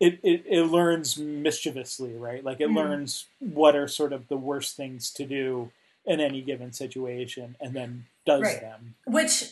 it, 0.00 0.20
it, 0.22 0.44
it 0.48 0.62
learns 0.64 1.18
mischievously 1.18 2.14
right 2.14 2.44
like 2.44 2.60
it 2.60 2.68
Mhm. 2.68 2.76
learns 2.76 3.26
what 3.40 3.74
are 3.76 3.88
sort 3.88 4.12
of 4.12 4.28
the 4.28 4.36
worst 4.36 4.76
things 4.76 5.10
to 5.12 5.24
do 5.24 5.72
in 6.06 6.20
any 6.20 6.40
given 6.40 6.72
situation 6.72 7.56
and 7.60 7.74
then 7.74 8.06
does 8.24 8.42
Right. 8.42 8.60
them 8.60 8.94
which 9.06 9.44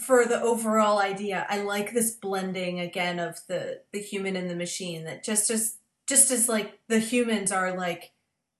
for 0.00 0.24
the 0.26 0.40
overall 0.40 0.98
idea 0.98 1.46
i 1.48 1.58
like 1.62 1.92
this 1.92 2.10
blending 2.10 2.80
again 2.80 3.18
of 3.20 3.40
the 3.46 3.80
the 3.92 4.00
human 4.00 4.34
and 4.36 4.50
the 4.50 4.56
machine 4.56 5.04
that 5.04 5.22
just 5.22 5.50
as 5.50 5.76
just 6.06 6.30
as 6.32 6.48
like 6.48 6.80
the 6.88 6.98
humans 6.98 7.52
are 7.52 7.76
like 7.76 8.10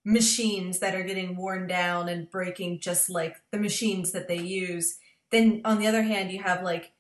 machines 0.04 0.78
that 0.78 0.94
are 0.94 1.02
getting 1.02 1.34
worn 1.36 1.66
down 1.66 2.08
and 2.08 2.30
breaking 2.30 2.78
just 2.78 3.10
like 3.10 3.36
the 3.50 3.58
machines 3.58 4.12
that 4.12 4.28
they 4.28 4.38
use 4.38 4.98
then 5.30 5.60
on 5.64 5.78
the 5.78 5.86
other 5.86 6.02
hand 6.02 6.30
you 6.30 6.40
have 6.42 6.62
like 6.62 6.92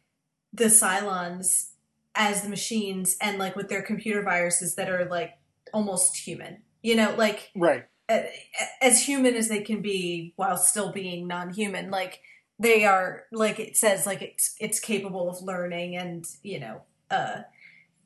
the 0.52 0.64
cylons 0.64 1.68
as 2.14 2.42
the 2.42 2.48
machines 2.48 3.16
and 3.20 3.38
like 3.38 3.56
with 3.56 3.68
their 3.68 3.82
computer 3.82 4.22
viruses 4.22 4.74
that 4.76 4.90
are 4.90 5.04
like 5.06 5.32
almost 5.72 6.16
human. 6.16 6.62
You 6.82 6.96
know 6.96 7.14
like 7.16 7.50
right. 7.56 7.86
as 8.80 9.06
human 9.06 9.34
as 9.34 9.48
they 9.48 9.62
can 9.62 9.80
be 9.80 10.32
while 10.36 10.56
still 10.56 10.92
being 10.92 11.26
non-human. 11.26 11.90
Like 11.90 12.20
they 12.58 12.84
are 12.84 13.24
like 13.32 13.58
it 13.58 13.76
says 13.76 14.06
like 14.06 14.22
it's 14.22 14.54
it's 14.60 14.80
capable 14.80 15.28
of 15.28 15.42
learning 15.42 15.96
and 15.96 16.24
you 16.42 16.60
know 16.60 16.82
uh 17.10 17.42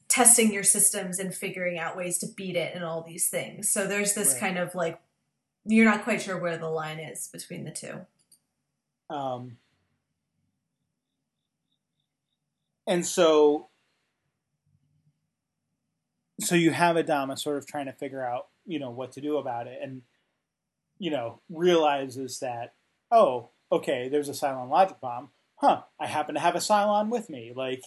testing 0.09 0.53
your 0.53 0.63
systems 0.63 1.19
and 1.19 1.35
figuring 1.35 1.79
out 1.79 1.97
ways 1.97 2.19
to 2.19 2.27
beat 2.27 2.57
it 2.57 2.75
and 2.75 2.83
all 2.83 3.03
these 3.03 3.29
things. 3.29 3.71
So 3.71 3.87
there's 3.87 4.15
this 4.15 4.33
Right. 4.33 4.41
kind 4.41 4.59
of 4.59 4.75
like 4.75 5.01
you're 5.67 5.85
not 5.85 6.05
quite 6.05 6.23
sure 6.23 6.39
where 6.39 6.57
the 6.57 6.71
line 6.71 6.99
is 6.99 7.29
between 7.29 7.65
the 7.65 7.71
two. 7.71 8.07
Um, 9.15 9.59
and 12.87 13.05
so 13.05 13.69
so 16.41 16.55
you 16.55 16.71
have 16.71 16.97
Adama 16.97 17.39
sort 17.39 17.59
of 17.59 17.67
trying 17.67 17.87
to 17.87 17.93
figure 17.93 18.25
out 18.25 18.49
you 18.67 18.79
know 18.79 18.91
what 18.91 19.13
to 19.13 19.21
do 19.21 19.39
about 19.39 19.67
it 19.67 19.81
and 19.83 20.03
you 20.99 21.11
know 21.11 21.41
realizes 21.51 22.39
that 22.41 22.75
oh 23.11 23.49
okay 23.73 24.09
there's 24.09 24.29
a 24.29 24.33
Cylon 24.33 24.69
logic 24.71 25.01
bomb. 25.01 25.31
Huh 25.57 25.83
I 25.99 26.07
happen 26.07 26.35
to 26.35 26.41
have 26.41 26.55
a 26.55 26.59
Cylon 26.59 27.09
with 27.09 27.29
me. 27.29 27.53
Like 27.55 27.83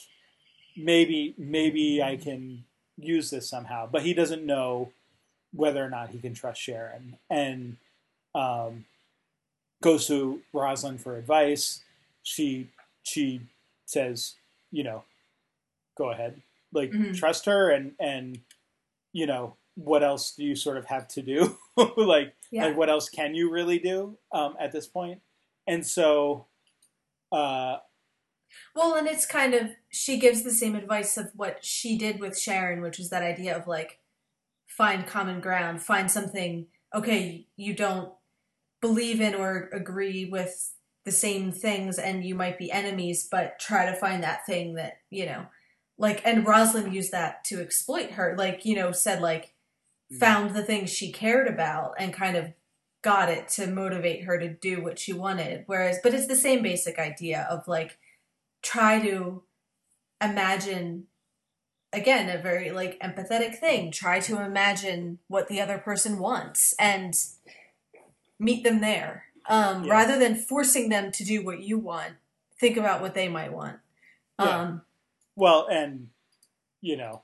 maybe 0.75 1.33
maybe 1.37 2.01
I 2.01 2.17
can 2.17 2.65
use 2.97 3.29
this 3.29 3.49
somehow. 3.49 3.87
But 3.91 4.03
he 4.03 4.13
doesn't 4.13 4.45
know 4.45 4.91
whether 5.53 5.83
or 5.83 5.89
not 5.89 6.09
he 6.09 6.19
can 6.19 6.33
trust 6.33 6.61
Sharon. 6.61 7.17
And 7.29 7.77
um, 8.33 8.85
goes 9.81 10.07
to 10.07 10.41
Roslin 10.53 10.97
for 10.97 11.17
advice. 11.17 11.81
She 12.23 12.69
she 13.03 13.41
says 13.85 14.35
you 14.71 14.83
know 14.83 15.03
go 15.97 16.11
ahead 16.11 16.41
like 16.73 16.91
Mhm. 16.91 17.15
trust 17.15 17.45
her 17.45 17.71
and 17.71 17.93
and 17.99 18.39
you 19.13 19.25
know 19.25 19.57
what 19.75 20.03
else 20.03 20.35
do 20.35 20.43
you 20.43 20.55
sort 20.55 20.77
of 20.77 20.85
have 20.85 21.07
to 21.07 21.21
do 21.21 21.57
like 21.97 22.35
yeah 22.51 22.65
like 22.65 22.77
what 22.77 22.89
else 22.89 23.09
can 23.09 23.33
you 23.35 23.51
really 23.51 23.79
do 23.79 24.17
um, 24.33 24.55
at 24.59 24.71
this 24.71 24.87
point 24.87 25.21
and 25.67 25.85
so 25.85 26.47
uh, 27.31 27.77
Well, 28.75 28.95
and 28.95 29.07
it's 29.07 29.25
kind 29.25 29.53
of 29.53 29.71
she 29.89 30.17
gives 30.19 30.43
the 30.43 30.51
same 30.51 30.75
advice 30.75 31.17
of 31.17 31.31
what 31.35 31.63
she 31.63 31.97
did 31.97 32.19
with 32.19 32.37
Sharon, 32.39 32.81
which 32.81 32.99
is 32.99 33.09
that 33.09 33.23
idea 33.23 33.55
of 33.57 33.67
like 33.67 33.99
find 34.67 35.05
common 35.07 35.41
ground, 35.41 35.81
find 35.81 36.09
something. 36.11 36.67
Okay, 36.93 37.47
you 37.55 37.73
don't 37.73 38.13
believe 38.81 39.21
in 39.21 39.35
or 39.35 39.69
agree 39.73 40.25
with 40.25 40.73
the 41.05 41.11
same 41.11 41.51
things, 41.51 41.97
and 41.99 42.23
you 42.25 42.35
might 42.35 42.57
be 42.59 42.71
enemies, 42.71 43.27
but 43.29 43.59
try 43.59 43.85
to 43.85 43.95
find 43.95 44.23
that 44.23 44.45
thing 44.45 44.75
that 44.75 44.99
you 45.09 45.25
know, 45.25 45.45
like. 46.01 46.21
And 46.25 46.45
Roslin 46.45 46.91
used 46.91 47.11
that 47.13 47.45
to 47.45 47.61
exploit 47.61 48.11
her, 48.11 48.35
like 48.37 48.65
you 48.65 48.75
know, 48.75 48.91
said 48.91 49.21
like 49.21 49.53
found 50.19 50.53
the 50.53 50.63
things 50.63 50.89
she 50.89 51.11
cared 51.11 51.47
about 51.47 51.93
and 51.97 52.13
kind 52.13 52.35
of 52.35 52.51
got 53.01 53.29
it 53.29 53.47
to 53.47 53.67
motivate 53.67 54.25
her 54.25 54.37
to 54.37 54.49
do 54.49 54.83
what 54.83 54.99
she 54.99 55.13
wanted. 55.13 55.63
Whereas, 55.67 55.99
but 56.03 56.13
it's 56.13 56.27
the 56.27 56.35
same 56.35 56.61
basic 56.61 56.99
idea 56.99 57.47
of 57.49 57.67
like 57.67 57.97
try 58.61 58.99
to 58.99 59.43
imagine 60.21 61.07
again 61.93 62.29
a 62.29 62.41
very 62.41 62.71
like 62.71 62.99
empathetic 63.01 63.57
thing 63.57 63.91
try 63.91 64.19
to 64.19 64.39
imagine 64.39 65.17
what 65.27 65.47
the 65.47 65.59
other 65.59 65.77
person 65.79 66.19
wants 66.19 66.75
and 66.79 67.15
meet 68.39 68.63
them 68.63 68.81
there 68.81 69.25
um, 69.49 69.83
Yeah. 69.83 69.91
rather 69.91 70.19
than 70.19 70.35
forcing 70.35 70.89
them 70.89 71.11
to 71.11 71.25
do 71.25 71.43
what 71.43 71.61
you 71.61 71.79
want 71.79 72.13
think 72.61 72.77
about 72.77 73.01
what 73.01 73.15
they 73.15 73.27
might 73.27 73.51
want. 73.51 73.79
Yeah. 74.39 74.59
Um, 74.61 74.81
Well, 75.35 75.67
and 75.71 76.09
you 76.81 76.97
know, 76.97 77.23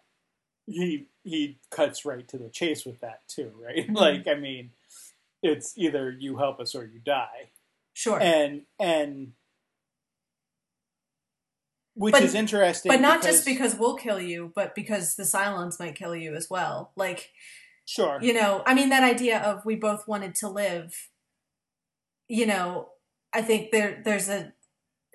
he 0.65 1.07
he 1.23 1.59
cuts 1.71 2.05
right 2.05 2.27
to 2.29 2.37
the 2.37 2.49
chase 2.49 2.85
with 2.85 2.99
that 3.01 3.27
too, 3.27 3.51
right? 3.61 3.87
Mhm. 3.87 3.95
Like, 3.95 4.27
I 4.27 4.35
mean, 4.35 4.71
it's 5.41 5.77
either 5.77 6.11
you 6.11 6.37
help 6.37 6.59
us 6.59 6.73
or 6.75 6.85
you 6.85 6.99
die, 6.99 7.49
sure, 7.93 8.19
and 8.21 8.63
and 8.79 9.33
which 11.95 12.11
But- 12.13 12.23
is 12.23 12.35
interesting, 12.35 12.91
but 12.91 13.01
not 13.01 13.23
just 13.23 13.45
because 13.45 13.75
we'll 13.75 13.95
kill 13.95 14.21
you, 14.21 14.51
but 14.55 14.75
because 14.75 15.15
the 15.15 15.23
Cylons 15.23 15.79
might 15.79 15.95
kill 15.95 16.15
you 16.15 16.35
as 16.35 16.49
well. 16.49 16.91
Like 16.95 17.31
sure, 17.85 18.19
you 18.21 18.33
know, 18.33 18.61
I 18.65 18.73
mean 18.73 18.89
that 18.89 19.03
idea 19.03 19.39
of 19.39 19.65
we 19.65 19.75
both 19.75 20.07
wanted 20.07 20.35
to 20.35 20.47
live. 20.49 21.09
You 22.29 22.45
know, 22.45 22.89
I 23.33 23.41
think 23.41 23.71
there 23.71 24.01
there's 24.03 24.29
a 24.29 24.53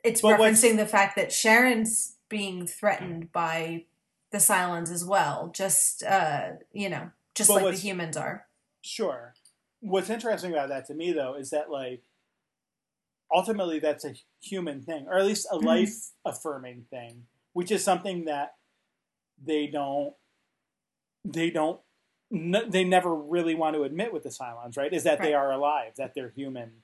it's 0.02 0.20
But 0.20 0.40
referencing 0.40 0.76
the 0.76 0.86
fact 0.86 1.14
that 1.16 1.30
Sharon's 1.32 2.16
being 2.32 2.66
threatened 2.66 3.30
by 3.30 3.84
the 4.30 4.38
Cylons 4.38 4.90
as 4.90 5.04
well. 5.04 5.50
Just 5.54 6.02
uh, 6.02 6.52
you 6.72 6.88
know, 6.88 7.10
just 7.34 7.48
But 7.50 7.62
like 7.62 7.74
the 7.74 7.80
humans 7.80 8.16
are. 8.16 8.46
Sure. 8.80 9.34
What's 9.80 10.08
interesting 10.10 10.52
about 10.52 10.70
that 10.70 10.86
to 10.86 10.94
me, 10.94 11.12
though, 11.12 11.34
is 11.34 11.50
that 11.50 11.70
like 11.70 12.02
ultimately 13.30 13.78
that's 13.78 14.04
a 14.04 14.14
human 14.40 14.80
thing, 14.82 15.06
or 15.08 15.18
at 15.18 15.26
least 15.26 15.46
a 15.50 15.56
Mhm. 15.58 15.64
life 15.64 15.94
affirming 16.24 16.84
thing, 16.90 17.26
which 17.52 17.70
is 17.70 17.84
something 17.84 18.24
that 18.24 18.56
they 19.42 19.66
don't 19.66 20.14
they 21.24 21.50
don't 21.50 21.80
n- 22.32 22.68
they 22.68 22.82
never 22.82 23.14
really 23.14 23.54
want 23.54 23.76
to 23.76 23.84
admit 23.84 24.12
with 24.12 24.24
the 24.24 24.28
Cylons, 24.28 24.76
right? 24.76 24.92
Is 24.92 25.04
that 25.04 25.20
they 25.20 25.34
are 25.34 25.52
alive, 25.52 25.94
that 25.96 26.14
they're 26.14 26.30
human, 26.30 26.82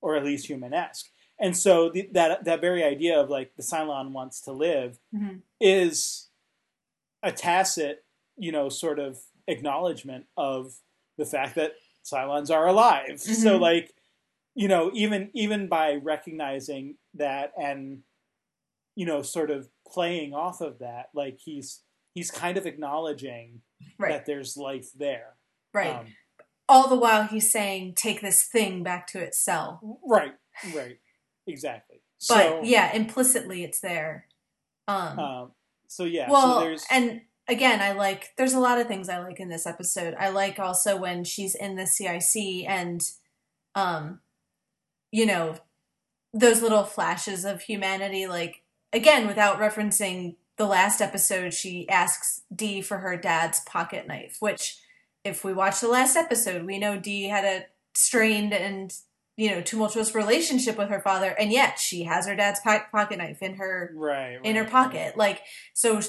or 0.00 0.16
at 0.16 0.24
least 0.24 0.46
human 0.48 0.74
esque. 0.74 1.08
And 1.38 1.56
so 1.56 1.90
the, 1.90 2.08
that 2.12 2.44
that 2.44 2.60
very 2.60 2.82
idea 2.82 3.20
of 3.20 3.28
like 3.30 3.54
the 3.56 3.62
Cylon 3.62 4.12
wants 4.12 4.40
to 4.42 4.52
live 4.52 4.98
Mhm. 5.14 5.42
is 5.60 6.28
a 7.22 7.32
tacit, 7.32 8.04
you 8.36 8.52
know, 8.52 8.68
sort 8.68 8.98
of 8.98 9.18
acknowledgement 9.46 10.26
of 10.36 10.74
the 11.18 11.26
fact 11.26 11.54
that 11.56 11.72
Cylons 12.04 12.50
are 12.50 12.66
alive. 12.66 13.20
So 13.20 13.58
Mhm. 13.58 13.60
like, 13.60 13.94
you 14.54 14.68
know, 14.68 14.90
even 14.94 15.30
even 15.34 15.68
by 15.68 15.94
recognizing 15.96 16.96
that 17.14 17.52
and 17.58 18.02
you 18.98 19.04
know, 19.04 19.20
sort 19.20 19.50
of 19.50 19.68
playing 19.86 20.32
off 20.32 20.62
of 20.62 20.78
that, 20.78 21.10
like 21.12 21.38
he's 21.38 21.82
he's 22.14 22.30
kind 22.30 22.56
of 22.56 22.64
acknowledging 22.66 23.60
Right, 23.98 24.10
that 24.12 24.24
there's 24.24 24.56
life 24.56 24.90
there. 24.94 25.36
right. 25.74 25.96
Um, 25.96 26.16
All 26.68 26.88
the 26.88 26.96
while 26.96 27.24
he's 27.24 27.52
saying, 27.52 27.94
"Take 27.94 28.22
this 28.22 28.44
thing 28.48 28.82
back 28.82 29.06
to 29.08 29.18
its 29.20 29.38
cell." 29.38 29.98
right, 30.02 30.34
right, 30.74 30.98
exactly. 31.46 32.00
But 32.28 32.38
so, 32.38 32.60
yeah, 32.62 32.94
implicitly 32.94 33.64
it's 33.64 33.80
there. 33.80 34.26
Um, 34.88 35.18
um, 35.18 35.50
so 35.88 36.04
yeah, 36.04 36.30
well, 36.30 36.60
so 36.60 36.60
there's 36.60 36.84
and 36.90 37.22
again, 37.48 37.80
I 37.80 37.92
like. 37.92 38.32
There's 38.36 38.54
a 38.54 38.60
lot 38.60 38.78
of 38.78 38.86
things 38.86 39.08
I 39.08 39.18
like 39.18 39.40
in 39.40 39.48
this 39.48 39.66
episode. 39.66 40.14
I 40.18 40.30
like 40.30 40.58
also 40.58 40.96
when 40.96 41.24
she's 41.24 41.54
in 41.54 41.76
the 41.76 41.86
CIC 41.86 42.68
and, 42.68 43.02
um, 43.74 44.20
you 45.12 45.26
know, 45.26 45.56
those 46.32 46.62
little 46.62 46.84
flashes 46.84 47.44
of 47.44 47.62
humanity. 47.62 48.26
Like 48.26 48.62
again, 48.92 49.26
without 49.26 49.58
referencing 49.58 50.36
the 50.56 50.66
last 50.66 51.00
episode, 51.00 51.52
she 51.52 51.88
asks 51.88 52.42
Dee 52.54 52.80
for 52.80 52.98
her 52.98 53.16
dad's 53.16 53.60
pocket 53.60 54.06
knife. 54.06 54.36
Which, 54.40 54.78
if 55.24 55.44
we 55.44 55.52
watch 55.52 55.80
the 55.80 55.88
last 55.88 56.16
episode, 56.16 56.64
we 56.64 56.78
know 56.78 56.98
Dee 56.98 57.24
had 57.24 57.44
a 57.44 57.66
strained 57.94 58.52
and 58.52 58.92
you 59.36 59.50
know 59.50 59.60
tumultuous 59.60 60.14
relationship 60.14 60.78
with 60.78 60.88
her 60.88 61.00
father, 61.00 61.34
and 61.38 61.52
yet 61.52 61.78
she 61.78 62.04
has 62.04 62.26
her 62.26 62.34
dad's 62.34 62.60
po- 62.60 62.80
pocket 62.90 63.18
knife 63.18 63.42
in 63.42 63.56
her 63.56 63.92
right, 63.94 64.38
in 64.42 64.56
her 64.56 64.62
right, 64.62 64.70
pocket. 64.70 65.16
Like, 65.16 65.42
so, 65.74 66.00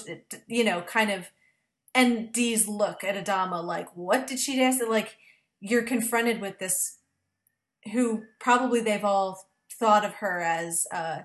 you 0.46 0.64
know, 0.64 0.80
kind 0.82 1.10
of, 1.10 1.30
and 1.94 2.32
Dee's 2.32 2.66
look 2.66 3.04
at 3.04 3.22
Adama, 3.22 3.62
like, 3.62 3.88
what 3.94 4.26
did 4.26 4.38
she 4.38 4.62
ask? 4.62 4.80
Like, 4.86 5.16
you're 5.60 5.82
confronted 5.82 6.40
with 6.40 6.58
this, 6.58 6.98
who 7.92 8.22
probably 8.40 8.80
they've 8.80 9.04
all 9.04 9.48
thought 9.78 10.04
of 10.04 10.14
her 10.14 10.40
as 10.40 10.86
uh, 10.92 11.20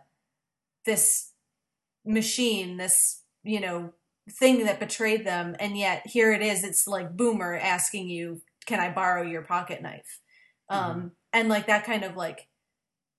this 0.86 1.32
machine, 2.06 2.78
this, 2.78 3.22
you 3.44 3.60
know, 3.60 3.94
thing 4.30 4.66
that 4.66 4.80
betrayed 4.80 5.26
them. 5.26 5.56
And 5.60 5.78
yet 5.78 6.06
here 6.06 6.34
it 6.34 6.42
is, 6.42 6.63
it's 6.63 6.88
like 6.88 7.16
Boomer 7.16 7.56
asking 7.56 8.10
you, 8.10 8.42
can 8.66 8.80
I 8.80 8.92
borrow 8.92 9.24
your 9.24 9.42
pocket 9.42 9.82
knife? 9.82 10.20
Um, 10.70 11.12
and 11.34 11.50
like 11.50 11.67
that 11.67 11.86
kind 11.86 12.04
of 12.04 12.15
like 12.15 12.48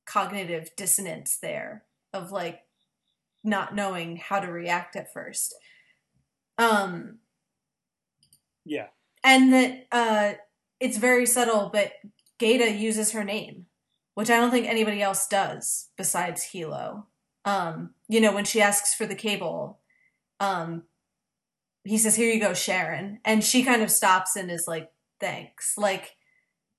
cognitive 0.07 0.71
dissonance 0.77 1.39
there 1.43 1.85
of 2.13 2.31
like 2.31 2.61
not 3.43 3.75
knowing 3.75 4.17
how 4.17 4.41
to 4.41 4.51
react 4.51 4.97
at 4.97 5.13
first. 5.13 5.55
Um, 6.57 7.19
Yeah, 8.65 8.87
and 9.23 9.53
that 9.53 9.87
uh, 9.93 10.33
it's 10.81 10.97
very 10.97 11.27
subtle, 11.27 11.71
but 11.73 11.93
Gaeta 12.39 12.71
uses 12.73 13.13
her 13.13 13.25
name, 13.25 13.67
which 14.15 14.31
I 14.31 14.37
don't 14.37 14.51
think 14.51 14.67
anybody 14.67 15.03
else 15.03 15.27
does 15.27 15.91
besides 15.97 16.51
Helo. 16.53 17.05
Um, 17.45 17.91
you 18.09 18.21
know, 18.21 18.33
when 18.33 18.45
she 18.45 18.63
asks 18.63 18.95
for 18.95 19.07
the 19.07 19.15
cable, 19.15 19.81
um, 20.41 20.85
he 21.85 21.99
says, 21.99 22.17
"Here 22.17 22.33
you 22.33 22.41
go, 22.41 22.55
Sharon," 22.55 23.21
and 23.25 23.45
she 23.45 23.65
kind 23.65 23.83
of 23.83 23.91
stops 23.91 24.37
and 24.37 24.51
is 24.51 24.67
like, 24.67 24.91
"Thanks." 25.21 25.77
Like, 25.77 26.17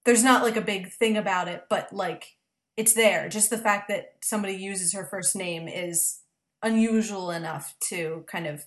there's 0.06 0.24
not 0.24 0.44
like 0.44 0.56
a 0.56 0.62
big 0.62 0.92
thing 0.92 1.18
about 1.18 1.48
it, 1.48 1.66
but 1.70 1.92
like, 1.94 2.38
it's 2.78 2.94
there. 2.94 3.30
Just 3.30 3.50
the 3.50 3.58
fact 3.58 3.88
that 3.88 4.16
somebody 4.22 4.56
uses 4.56 4.94
her 4.94 5.06
first 5.06 5.36
name 5.36 5.68
is 5.68 6.22
unusual 6.62 7.32
enough 7.32 7.74
to 7.80 8.26
kind 8.28 8.48
of 8.48 8.66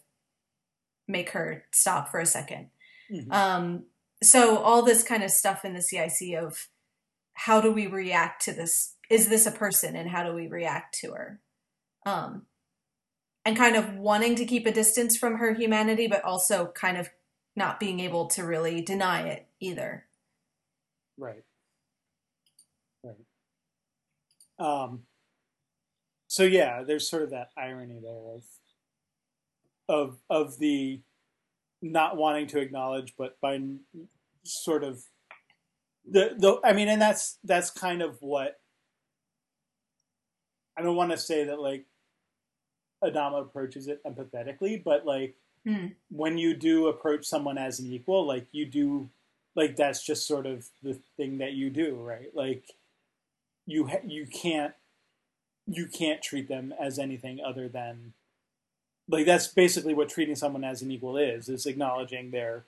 make 1.07 1.31
her 1.31 1.65
stop 1.73 2.11
for 2.11 2.21
a 2.21 2.27
second. 2.27 2.71
Mhm. 3.11 3.33
Um, 3.33 3.87
so 4.23 4.59
all 4.59 4.83
this 4.83 5.03
kind 5.03 5.23
of 5.23 5.31
stuff 5.31 5.65
in 5.65 5.75
the 5.75 5.83
CIC 5.83 6.35
of 6.35 6.69
how 7.35 7.61
do 7.61 7.73
we 7.73 7.87
react 7.87 8.43
to 8.45 8.53
this? 8.53 8.97
Is 9.11 9.29
this 9.29 9.47
a 9.47 9.53
person, 9.53 9.97
and 9.97 10.11
how 10.11 10.25
do 10.25 10.35
we 10.35 10.49
react 10.49 10.99
to 11.01 11.13
her? 11.13 11.41
Um, 12.05 12.47
and 13.45 13.57
kind 13.57 13.77
of 13.77 13.95
wanting 13.95 14.35
to 14.37 14.45
keep 14.45 14.67
a 14.67 14.73
distance 14.73 15.17
from 15.17 15.37
her 15.37 15.55
humanity, 15.55 16.09
but 16.09 16.25
also 16.25 16.67
kind 16.73 16.99
of 16.99 17.11
not 17.57 17.81
being 17.81 18.01
able 18.01 18.27
to 18.29 18.45
really 18.45 18.83
deny 18.83 19.29
it 19.29 19.49
either. 19.61 20.08
Right. 21.19 21.43
Right. 23.03 23.17
Um, 24.59 25.03
so 26.29 26.45
yeah, 26.45 26.83
there's 26.85 27.09
sort 27.09 27.23
of 27.23 27.31
that 27.31 27.51
irony 27.57 28.01
there 28.03 28.35
of 28.35 28.45
of 29.89 30.19
of 30.31 30.59
the 30.59 31.01
not 31.83 32.17
wanting 32.17 32.47
to 32.49 32.61
acknowledge, 32.61 33.15
but 33.17 33.41
by 33.41 33.61
sort 34.45 34.85
of 34.85 35.03
the 36.11 36.35
the 36.37 36.61
I 36.65 36.73
mean, 36.73 36.89
and 36.89 37.01
that's 37.01 37.39
that's 37.45 37.71
kind 37.71 38.03
of 38.03 38.21
what 38.21 38.61
I 40.77 40.83
don't 40.83 40.97
want 40.97 41.11
to 41.11 41.19
say 41.19 41.45
that 41.45 41.61
like 41.61 41.87
Adama 43.03 43.43
approaches 43.43 43.89
it 43.89 44.03
empathetically, 44.05 44.83
but 44.83 45.05
like 45.07 45.35
Hmm. 45.67 45.89
when 46.11 46.39
you 46.39 46.55
do 46.55 46.87
approach 46.87 47.27
someone 47.27 47.59
as 47.59 47.81
an 47.81 47.93
equal, 47.93 48.27
like 48.27 48.47
you 48.53 48.65
do 48.65 49.11
like 49.59 49.77
that's 49.77 50.05
just 50.05 50.27
sort 50.27 50.47
of 50.47 50.69
the 50.83 50.99
thing 51.17 51.39
that 51.39 51.53
you 51.53 51.69
do, 51.69 51.97
right? 51.97 52.31
Like 52.35 52.63
you 53.67 53.89
ha- 53.89 54.07
you 54.07 54.27
can't 54.27 54.75
you 55.67 55.87
can't 55.87 56.23
treat 56.23 56.49
them 56.49 56.73
as 56.81 56.99
anything 56.99 57.41
other 57.45 57.69
than 57.69 58.15
like 59.09 59.27
that's 59.27 59.49
basically 59.49 59.95
what 59.95 60.09
treating 60.09 60.37
someone 60.37 60.65
as 60.65 60.81
an 60.81 60.91
equal 60.91 61.17
is 61.17 61.49
is 61.49 61.67
acknowledging 61.67 62.31
their 62.31 62.65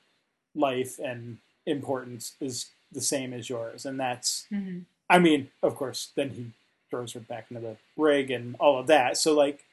life 0.55 0.98
and 0.98 1.38
importance 1.64 2.35
is 2.40 2.66
the 2.92 3.00
same 3.00 3.33
as 3.33 3.48
yours 3.48 3.87
and 3.87 3.98
that's 3.98 4.46
Mm-hmm. 4.53 4.81
I 5.11 5.18
mean, 5.18 5.50
of 5.61 5.74
course, 5.74 6.12
then 6.14 6.31
he 6.31 6.53
throws 6.88 7.12
her 7.14 7.20
back 7.20 7.46
into 7.50 7.61
the 7.61 7.76
rig 7.96 8.31
and 8.31 8.55
all 8.61 8.79
of 8.79 8.87
that. 8.87 9.16
So 9.16 9.35
like, 9.35 9.64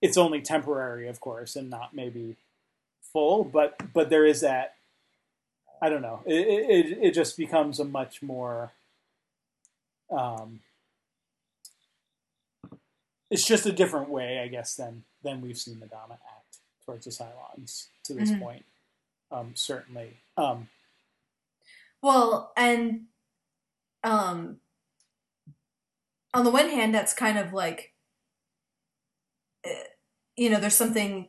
it's 0.00 0.16
only 0.16 0.40
temporary, 0.40 1.08
of 1.08 1.20
course, 1.20 1.56
and 1.56 1.68
not 1.68 1.92
maybe 1.92 2.36
full. 3.12 3.42
But 3.44 3.92
but 3.92 4.08
there 4.08 4.24
is 4.24 4.40
that. 4.42 4.76
I 5.80 5.88
don't 5.88 6.02
know. 6.02 6.20
It 6.26 6.46
it, 6.86 6.98
it 7.02 7.14
just 7.14 7.36
becomes 7.36 7.80
a 7.80 7.84
much 7.84 8.22
more. 8.22 8.72
Um, 10.10 10.60
it's 13.30 13.46
just 13.46 13.66
a 13.66 13.72
different 13.72 14.08
way, 14.10 14.40
I 14.40 14.48
guess, 14.48 14.74
than 14.74 15.04
than 15.22 15.40
we've 15.40 15.58
seen 15.58 15.76
Adama 15.76 16.12
act 16.14 16.58
towards 16.84 17.04
the 17.04 17.10
Cylons 17.12 17.86
to 18.04 18.14
this 18.14 18.30
Mhm. 18.30 18.40
point. 18.40 18.64
Um, 19.30 19.54
certainly. 19.54 20.18
Um, 20.36 20.68
Well, 22.02 22.52
and 22.56 23.06
um 24.02 24.60
on 26.32 26.44
the 26.44 26.50
one 26.50 26.70
hand 26.70 26.94
that's 26.94 27.12
kind 27.12 27.38
of 27.38 27.52
like 27.52 27.94
eh, 29.64 29.84
you 30.36 30.48
know, 30.50 30.58
there's 30.60 30.74
something 30.74 31.28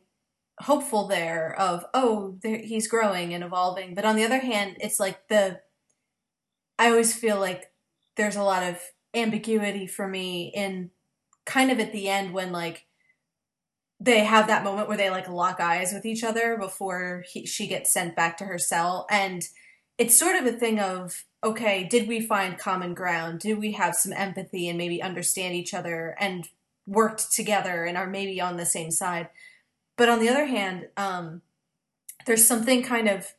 hopeful 0.62 1.08
there 1.08 1.56
of 1.60 1.86
oh, 1.94 2.38
he's 2.44 2.88
growing 2.88 3.34
and 3.34 3.44
evolving, 3.44 3.96
but 3.96 4.06
on 4.06 4.16
the 4.16 4.24
other 4.24 4.40
hand, 4.40 4.78
it's 4.80 5.00
like 5.00 5.28
the 5.28 5.60
I 6.80 6.90
always 6.90 7.14
feel 7.14 7.40
like 7.40 7.72
there's 8.16 8.36
a 8.36 8.44
lot 8.44 8.64
of 8.64 8.80
ambiguity 9.14 9.88
for 9.88 10.08
me 10.08 10.52
in 10.56 10.90
kind 11.46 11.72
of 11.72 11.80
at 11.80 11.92
the 11.92 12.08
end 12.08 12.34
when 12.34 12.52
like 12.52 12.86
they 14.00 14.24
have 14.24 14.48
that 14.48 14.64
moment 14.64 14.88
where 14.88 14.98
they 14.98 15.10
like 15.10 15.30
lock 15.30 15.60
eyes 15.60 15.94
with 15.94 16.06
each 16.06 16.24
other 16.24 16.58
before 16.58 17.24
he, 17.32 17.46
she 17.46 17.68
gets 17.68 17.94
sent 17.94 18.16
back 18.16 18.38
to 18.38 18.46
her 18.46 18.58
cell. 18.58 19.06
And 19.12 19.44
it's 19.98 20.18
sort 20.18 20.36
of 20.36 20.46
a 20.48 20.58
thing 20.58 20.80
of 20.80 21.26
okay 21.44 21.84
did 21.84 22.08
we 22.08 22.22
find 22.22 22.58
common 22.58 22.94
ground? 22.94 23.40
Do 23.40 23.60
we 23.60 23.74
have 23.74 23.96
some 23.96 24.14
empathy 24.14 24.68
and 24.68 24.78
maybe 24.78 25.04
understand 25.04 25.56
each 25.56 25.74
other 25.74 26.16
and 26.20 26.48
worked 26.88 27.32
together 27.32 27.86
and 27.86 27.98
are 27.98 28.08
maybe 28.08 28.42
on 28.42 28.58
the 28.58 28.66
same 28.66 28.92
side 28.92 29.30
but 30.02 30.10
on 30.10 30.20
the 30.20 30.30
other 30.30 30.48
hand 30.48 30.88
um 30.98 31.42
there's 32.26 32.48
something 32.48 32.82
kind 32.82 33.08
of 33.08 33.34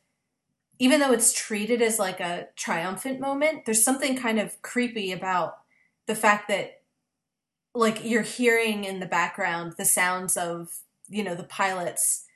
even 0.79 1.01
though 1.01 1.11
it's 1.11 1.33
treated 1.33 1.81
as 1.81 1.99
like 1.99 2.21
a 2.21 2.47
triumphant 2.55 3.19
moment 3.19 3.65
there's 3.65 3.83
something 3.83 4.15
kind 4.15 4.39
of 4.39 4.61
creepy 4.61 5.11
about 5.11 5.57
the 6.07 6.15
fact 6.15 6.47
that 6.47 6.81
like 7.75 8.05
you're 8.05 8.21
hearing 8.21 8.85
in 8.85 9.01
the 9.01 9.05
background 9.05 9.73
the 9.77 9.83
sounds 9.83 10.37
of 10.37 10.77
you 11.09 11.21
know 11.23 11.35
the 11.35 11.43
pilots 11.43 12.27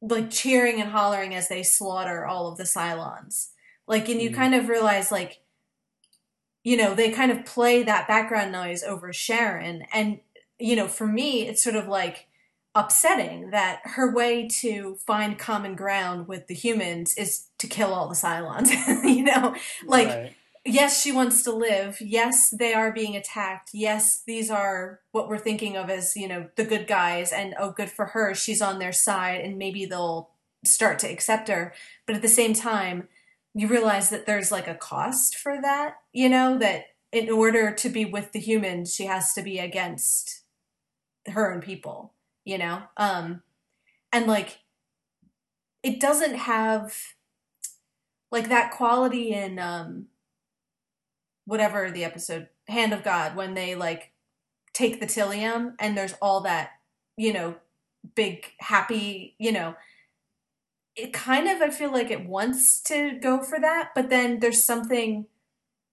like 0.00 0.30
cheering 0.30 0.80
and 0.80 0.90
hollering 0.90 1.34
as 1.34 1.48
they 1.48 1.62
slaughter 1.62 2.26
all 2.26 2.48
of 2.48 2.58
the 2.58 2.64
Cylons. 2.64 3.50
Like 3.86 4.08
and 4.08 4.20
you 4.20 4.30
Mhm. 4.30 4.34
kind 4.34 4.54
of 4.54 4.68
realize 4.68 5.10
like 5.12 5.40
you 6.64 6.76
know, 6.76 6.94
they 6.94 7.12
kind 7.12 7.30
of 7.30 7.44
play 7.46 7.84
that 7.84 8.08
background 8.08 8.50
noise 8.50 8.82
over 8.82 9.12
Sharon 9.12 9.84
and 9.92 10.20
you 10.58 10.74
know, 10.76 10.88
for 10.88 11.06
me 11.06 11.46
it's 11.48 11.62
sort 11.62 11.76
of 11.76 11.86
like 11.88 12.26
upsetting 12.76 13.50
that 13.50 13.80
her 13.84 14.12
way 14.14 14.46
to 14.46 14.96
find 15.06 15.38
common 15.38 15.74
ground 15.74 16.28
with 16.28 16.46
the 16.46 16.54
humans 16.54 17.16
is 17.16 17.46
to 17.58 17.66
kill 17.66 17.92
all 17.92 18.08
the 18.08 18.14
Cylons, 18.14 18.70
you 19.04 19.24
know? 19.24 19.56
Like 19.86 20.08
Right. 20.08 20.36
yes, 20.64 21.00
she 21.00 21.10
wants 21.10 21.42
to 21.44 21.52
live. 21.52 22.00
Yes, 22.00 22.50
they 22.50 22.74
are 22.74 22.92
being 22.92 23.16
attacked. 23.16 23.70
Yes, 23.72 24.22
these 24.26 24.50
are 24.50 25.00
what 25.12 25.28
we're 25.28 25.38
thinking 25.38 25.76
of 25.76 25.88
as, 25.88 26.14
you 26.16 26.28
know, 26.28 26.48
the 26.56 26.64
good 26.64 26.86
guys. 26.86 27.32
And 27.32 27.54
oh, 27.58 27.70
good 27.70 27.90
for 27.90 28.06
her. 28.06 28.34
She's 28.34 28.60
on 28.62 28.78
their 28.78 28.92
side 28.92 29.40
and 29.40 29.56
maybe 29.56 29.86
they'll 29.86 30.30
start 30.64 30.98
to 31.00 31.10
accept 31.10 31.48
her. 31.48 31.72
But 32.06 32.16
at 32.16 32.22
the 32.22 32.28
same 32.28 32.52
time, 32.52 33.08
you 33.54 33.68
realize 33.68 34.10
that 34.10 34.26
there's 34.26 34.52
like 34.52 34.68
a 34.68 34.74
cost 34.74 35.34
for 35.36 35.58
that, 35.62 35.96
you 36.12 36.28
know, 36.28 36.58
that 36.58 36.84
in 37.10 37.30
order 37.30 37.72
to 37.72 37.88
be 37.88 38.04
with 38.04 38.32
the 38.32 38.38
humans, 38.40 38.94
she 38.94 39.06
has 39.06 39.32
to 39.32 39.42
be 39.42 39.58
against 39.58 40.42
her 41.26 41.52
own 41.52 41.62
people, 41.62 42.12
you 42.46 42.56
know? 42.56 42.84
Um, 42.96 43.42
and 44.10 44.26
like, 44.26 44.60
it 45.82 46.00
doesn't 46.00 46.36
have 46.36 46.96
like 48.32 48.48
that 48.48 48.72
quality 48.72 49.32
in, 49.32 49.58
um, 49.58 50.06
whatever 51.46 51.90
the 51.90 52.04
episode 52.04 52.48
hand 52.68 52.92
of 52.92 53.02
god 53.02 53.34
when 53.34 53.54
they 53.54 53.74
like 53.74 54.12
take 54.74 55.00
the 55.00 55.06
tylium 55.06 55.74
and 55.78 55.96
there's 55.96 56.14
all 56.20 56.40
that 56.40 56.70
you 57.16 57.32
know 57.32 57.54
big 58.14 58.52
happy 58.58 59.34
you 59.38 59.50
know 59.50 59.74
it 60.96 61.12
kind 61.12 61.48
of 61.48 61.62
i 61.62 61.70
feel 61.70 61.90
like 61.92 62.10
it 62.10 62.26
wants 62.26 62.80
to 62.80 63.18
go 63.22 63.42
for 63.42 63.58
that 63.60 63.90
but 63.94 64.10
then 64.10 64.40
there's 64.40 64.62
something 64.62 65.26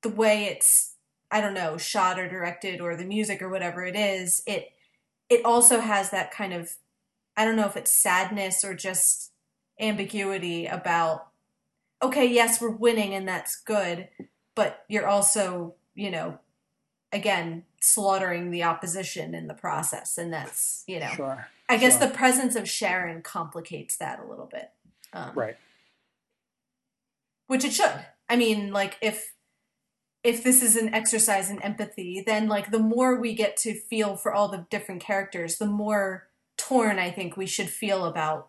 the 0.01 0.09
way 0.09 0.45
it's 0.45 0.95
i 1.31 1.39
don't 1.39 1.53
know 1.53 1.77
shot 1.77 2.19
or 2.19 2.27
directed 2.27 2.81
or 2.81 2.95
the 2.95 3.05
music 3.05 3.41
or 3.41 3.49
whatever 3.49 3.85
it 3.85 3.95
is 3.95 4.41
it 4.47 4.69
it 5.29 5.43
also 5.45 5.79
has 5.79 6.09
that 6.11 6.31
kind 6.31 6.53
of 6.53 6.71
i 7.37 7.45
don't 7.45 7.55
know 7.55 7.65
if 7.65 7.77
it's 7.77 7.93
sadness 7.93 8.63
or 8.63 8.73
just 8.73 9.31
ambiguity 9.79 10.65
about 10.65 11.27
okay 12.01 12.25
yes 12.25 12.61
we're 12.61 12.69
winning 12.69 13.13
and 13.13 13.27
that's 13.27 13.55
good 13.61 14.09
but 14.55 14.85
you're 14.87 15.07
also, 15.07 15.75
you 15.95 16.11
know, 16.11 16.39
again, 17.11 17.63
slaughtering 17.81 18.51
the 18.51 18.63
opposition 18.63 19.33
in 19.33 19.47
the 19.47 19.53
process. 19.53 20.17
And 20.17 20.31
that's, 20.31 20.83
you 20.87 20.99
know, 20.99 21.11
Sure. 21.15 21.47
I 21.69 21.77
guess 21.77 21.97
sure. 21.97 22.07
the 22.07 22.13
presence 22.13 22.55
of 22.55 22.69
Sharon 22.69 23.21
complicates 23.21 23.97
that 23.97 24.19
a 24.19 24.25
little 24.25 24.45
bit. 24.45 24.71
Um, 25.11 25.31
Right. 25.35 25.57
Which 27.47 27.65
it 27.65 27.73
should. 27.73 28.05
I 28.29 28.35
mean, 28.35 28.71
like, 28.71 28.97
if. 29.01 29.32
If 30.23 30.43
this 30.43 30.61
is 30.61 30.75
an 30.75 30.93
exercise 30.93 31.49
in 31.49 31.61
empathy, 31.61 32.23
then 32.25 32.47
like 32.47 32.71
the 32.71 32.79
more 32.79 33.19
we 33.19 33.35
get 33.35 33.57
to 33.57 33.73
feel 33.73 34.15
for 34.15 34.33
all 34.33 34.47
the 34.47 34.65
different 34.69 35.01
characters, 35.01 35.57
the 35.57 35.65
more 35.65 36.27
torn 36.57 36.97
I 36.97 37.11
think 37.11 37.35
we 37.35 37.45
should 37.45 37.69
feel 37.69 38.05
about 38.05 38.47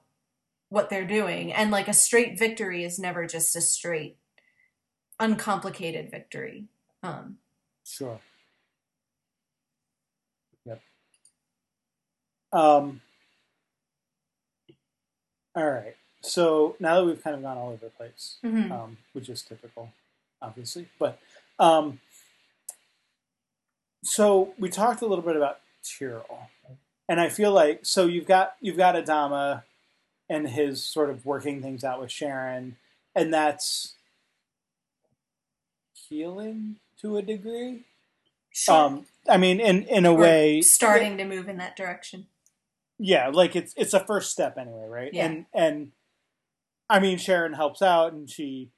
what 0.68 0.88
they're 0.88 1.06
doing. 1.06 1.52
And 1.52 1.70
like 1.70 1.88
a 1.88 1.92
straight 1.92 2.38
victory 2.38 2.84
is 2.84 2.98
never 2.98 3.26
just 3.26 3.56
a 3.56 3.60
straight 3.60 4.16
uncomplicated 5.18 6.10
victory. 6.10 6.66
Um, 7.02 7.38
Sure. 7.84 8.18
Yep. 10.64 10.80
Um. 12.52 13.00
All 15.54 15.70
right. 15.70 15.96
So 16.22 16.76
now 16.80 16.96
that 16.96 17.04
we've 17.04 17.22
kind 17.22 17.36
of 17.36 17.42
gone 17.42 17.58
all 17.58 17.68
over 17.68 17.84
the 17.84 17.90
place, 17.90 18.38
mhm. 18.42 18.70
um, 18.70 18.96
which 19.12 19.28
is 19.28 19.42
typical, 19.42 19.90
obviously, 20.40 20.88
but 20.98 21.18
um, 21.58 22.00
so 24.02 24.54
we 24.58 24.68
talked 24.68 25.02
a 25.02 25.06
little 25.06 25.24
bit 25.24 25.36
about 25.36 25.60
Tyrol, 25.82 26.48
and 27.08 27.20
I 27.20 27.28
feel 27.28 27.52
like 27.52 27.80
so 27.86 28.06
you've 28.06 28.26
got 28.26 28.54
you've 28.60 28.76
got 28.76 28.94
Adama 28.94 29.62
and 30.28 30.48
his 30.48 30.82
sort 30.84 31.10
of 31.10 31.24
working 31.26 31.62
things 31.62 31.84
out 31.84 32.00
with 32.00 32.10
Sharon, 32.10 32.76
and 33.14 33.32
that's 33.32 33.94
healing 36.08 36.76
to 37.00 37.16
a 37.16 37.22
degree. 37.22 37.84
Sure. 38.52 38.74
Um, 38.74 39.06
I 39.28 39.36
mean, 39.36 39.60
in 39.60 39.84
in 39.84 40.06
a 40.06 40.12
We're 40.14 40.20
way, 40.20 40.60
starting 40.60 41.16
to 41.18 41.24
move 41.24 41.48
in 41.48 41.56
that 41.58 41.76
direction. 41.76 42.26
yeah, 42.98 43.28
like 43.28 43.56
it's 43.56 43.74
it's 43.76 43.94
a 43.94 44.00
first 44.04 44.30
step 44.30 44.56
anyway, 44.58 44.86
right? 44.86 45.12
Yeah. 45.12 45.26
And 45.26 45.46
and 45.52 45.92
I 46.88 47.00
mean, 47.00 47.18
Sharon 47.18 47.54
helps 47.54 47.80
out, 47.82 48.12
and 48.12 48.28
she, 48.28 48.70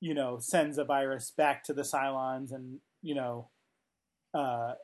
you 0.00 0.14
know, 0.14 0.38
sends 0.38 0.78
a 0.78 0.84
virus 0.84 1.30
back 1.30 1.64
to 1.64 1.72
the 1.72 1.82
Cylons, 1.82 2.52
and 2.52 2.80
you 3.02 3.14
know, 3.14 3.48
uh, 4.34 4.74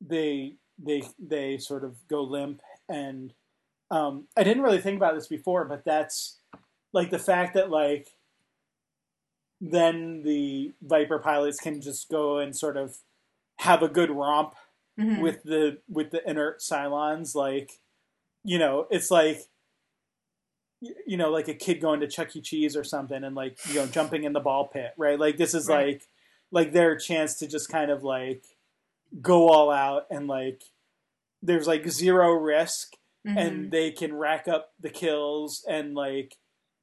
they 0.00 0.56
they 0.78 1.02
they 1.18 1.58
sort 1.58 1.84
of 1.84 1.96
go 2.08 2.22
limp, 2.22 2.60
and 2.88 3.32
um, 3.90 4.26
I 4.36 4.42
didn't 4.42 4.62
really 4.62 4.80
think 4.80 4.96
about 4.96 5.14
this 5.14 5.28
before, 5.28 5.64
but 5.66 5.84
that's 5.84 6.38
like 6.92 7.10
the 7.10 7.18
fact 7.18 7.54
that 7.54 7.70
like 7.70 8.08
then 9.60 10.22
the 10.24 10.72
Viper 10.82 11.18
pilots 11.18 11.58
can 11.60 11.80
just 11.80 12.08
go 12.10 12.38
and 12.38 12.56
sort 12.56 12.76
of 12.76 12.96
have 13.60 13.82
a 13.82 13.88
good 13.88 14.10
romp 14.10 14.54
Mhm. 14.98 15.22
with 15.22 15.42
the 15.44 15.80
with 15.88 16.10
the 16.10 16.28
inert 16.28 16.60
Cylons, 16.60 17.34
like 17.34 17.80
you 18.44 18.58
know, 18.58 18.86
it's 18.90 19.10
like 19.10 19.42
you 21.06 21.16
know, 21.16 21.30
like 21.30 21.48
a 21.48 21.54
kid 21.54 21.80
going 21.80 22.00
to 22.00 22.08
Chuck 22.08 22.34
E. 22.36 22.40
Cheese 22.40 22.76
or 22.76 22.84
something, 22.84 23.22
and 23.24 23.34
like 23.36 23.58
you 23.68 23.74
know, 23.76 23.86
jumping 23.86 24.24
in 24.24 24.32
the 24.32 24.40
ball 24.40 24.66
pit, 24.68 24.92
right? 24.96 25.18
Like 25.18 25.36
this 25.36 25.54
is 25.54 25.68
Right. 25.68 25.86
like 25.94 26.08
like 26.50 26.72
their 26.72 26.96
chance 26.96 27.38
to 27.38 27.46
just 27.46 27.68
kind 27.70 27.90
of 27.90 28.02
like 28.04 28.44
go 29.20 29.48
all 29.48 29.70
out 29.70 30.06
and 30.10 30.26
like 30.26 30.62
there's 31.42 31.66
like 31.66 31.88
zero 31.88 32.32
risk, 32.32 32.94
Mhm. 33.26 33.36
and 33.38 33.70
they 33.70 33.90
can 33.92 34.14
rack 34.14 34.48
up 34.48 34.72
the 34.80 34.90
kills 34.90 35.64
and 35.68 35.94
like 35.94 36.36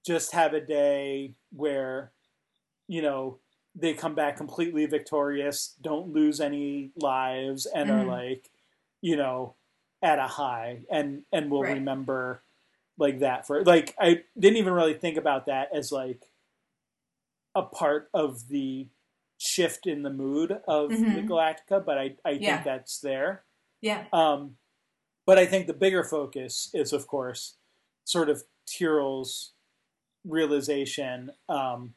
just 0.08 0.32
have 0.34 0.54
a 0.54 0.62
day 0.62 1.36
where 1.52 2.12
you 2.88 3.02
know 3.02 3.40
they 3.76 3.94
come 3.94 4.16
back 4.16 4.38
completely 4.38 4.86
victorious 4.86 5.76
don't 5.82 6.12
lose 6.14 6.40
any 6.40 6.92
lives 6.96 7.66
and 7.68 7.92
are 7.92 8.04
Mhm. 8.04 8.08
like 8.08 8.50
you 9.02 9.16
know 9.18 9.56
at 10.02 10.18
a 10.18 10.28
high 10.28 10.86
and 10.90 11.24
and 11.34 11.52
will 11.52 11.64
Right. 11.64 11.74
remember 11.74 12.42
like 13.00 13.20
that 13.20 13.48
for 13.48 13.64
like 13.64 13.96
i 14.00 14.22
didn't 14.38 14.58
even 14.58 14.74
really 14.74 14.94
think 14.94 15.18
about 15.18 15.48
that 15.48 15.70
as 15.74 15.92
like 15.92 16.26
a 17.56 17.64
part 17.64 18.10
of 18.14 18.48
the 18.50 18.88
shift 19.40 19.88
in 19.88 20.04
the 20.04 20.10
mood 20.12 20.52
of 20.68 20.90
the 20.90 20.96
Mhm. 20.96 21.28
galactica 21.28 21.84
but 21.84 21.98
i 21.98 22.16
i 22.26 22.32
Yeah. 22.32 22.56
think 22.58 22.66
that's 22.66 23.00
there 23.00 23.44
yeah. 23.82 24.06
um, 24.14 24.58
but 25.26 25.38
I 25.40 25.46
think 25.46 25.68
the 25.68 25.74
bigger 25.74 26.04
focus 26.04 26.70
is, 26.74 26.92
of 26.92 27.06
course, 27.08 27.56
sort 28.04 28.30
of 28.30 28.44
Tyrol's 28.66 29.54
realization. 30.26 31.32
Um, 31.48 31.94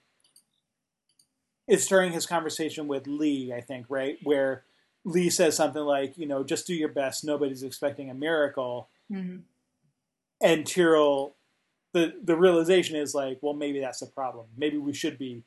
it's 1.67 1.87
during 1.87 2.13
his 2.13 2.27
conversation 2.27 2.87
with 2.89 3.07
Lee, 3.07 3.53
I 3.53 3.61
think, 3.61 3.87
right, 3.89 4.19
where 4.23 4.65
Lee 5.05 5.31
says 5.31 5.57
something 5.57 5.83
like, 5.83 6.19
you 6.19 6.27
know, 6.27 6.45
just 6.45 6.67
do 6.67 6.75
your 6.75 6.91
best. 6.91 7.25
Nobody's 7.25 7.63
expecting 7.63 8.11
a 8.11 8.15
miracle. 8.15 8.91
Mhm. 9.11 9.43
And 10.43 10.67
Tyrol, 10.67 11.37
the 11.93 12.15
the 12.23 12.37
realization 12.37 12.97
is 12.97 13.15
like, 13.15 13.39
well, 13.43 13.55
maybe 13.55 13.81
that's 13.81 14.01
the 14.01 14.07
problem. 14.07 14.47
Maybe 14.57 14.79
we 14.79 14.93
should 14.93 15.19
be 15.19 15.45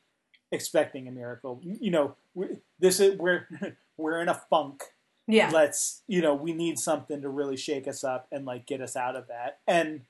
expecting 0.51 1.07
a 1.07 1.11
miracle. 1.11 1.59
You 1.63 1.91
know, 1.91 2.15
we, 2.33 2.47
this 2.79 2.99
is 2.99 3.17
we're 3.17 3.47
we're 3.97 4.21
in 4.21 4.29
a 4.29 4.41
funk 4.49 4.83
Yeah. 5.27 5.49
let's 5.51 6.03
you 6.07 6.21
know 6.21 6.35
we 6.35 6.53
need 6.53 6.77
something 6.77 7.21
to 7.21 7.29
really 7.29 7.57
shake 7.57 7.87
us 7.87 8.03
up 8.03 8.27
and 8.31 8.45
like 8.45 8.65
get 8.65 8.81
us 8.81 8.95
out 8.95 9.15
of 9.15 9.27
that 9.27 9.59
and 9.67 10.01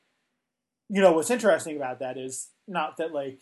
you 0.89 1.01
know 1.01 1.13
what's 1.13 1.29
interesting 1.29 1.77
about 1.77 1.99
that 1.99 2.17
is 2.17 2.49
not 2.67 2.97
that 2.97 3.13
like 3.13 3.39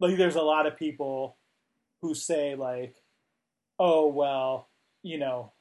like 0.00 0.16
there's 0.16 0.34
a 0.36 0.42
lot 0.42 0.66
of 0.66 0.76
people 0.76 1.36
who 2.02 2.14
say 2.14 2.54
like 2.56 2.96
oh 3.78 4.08
well 4.08 4.68
you 5.02 5.18
know 5.18 5.52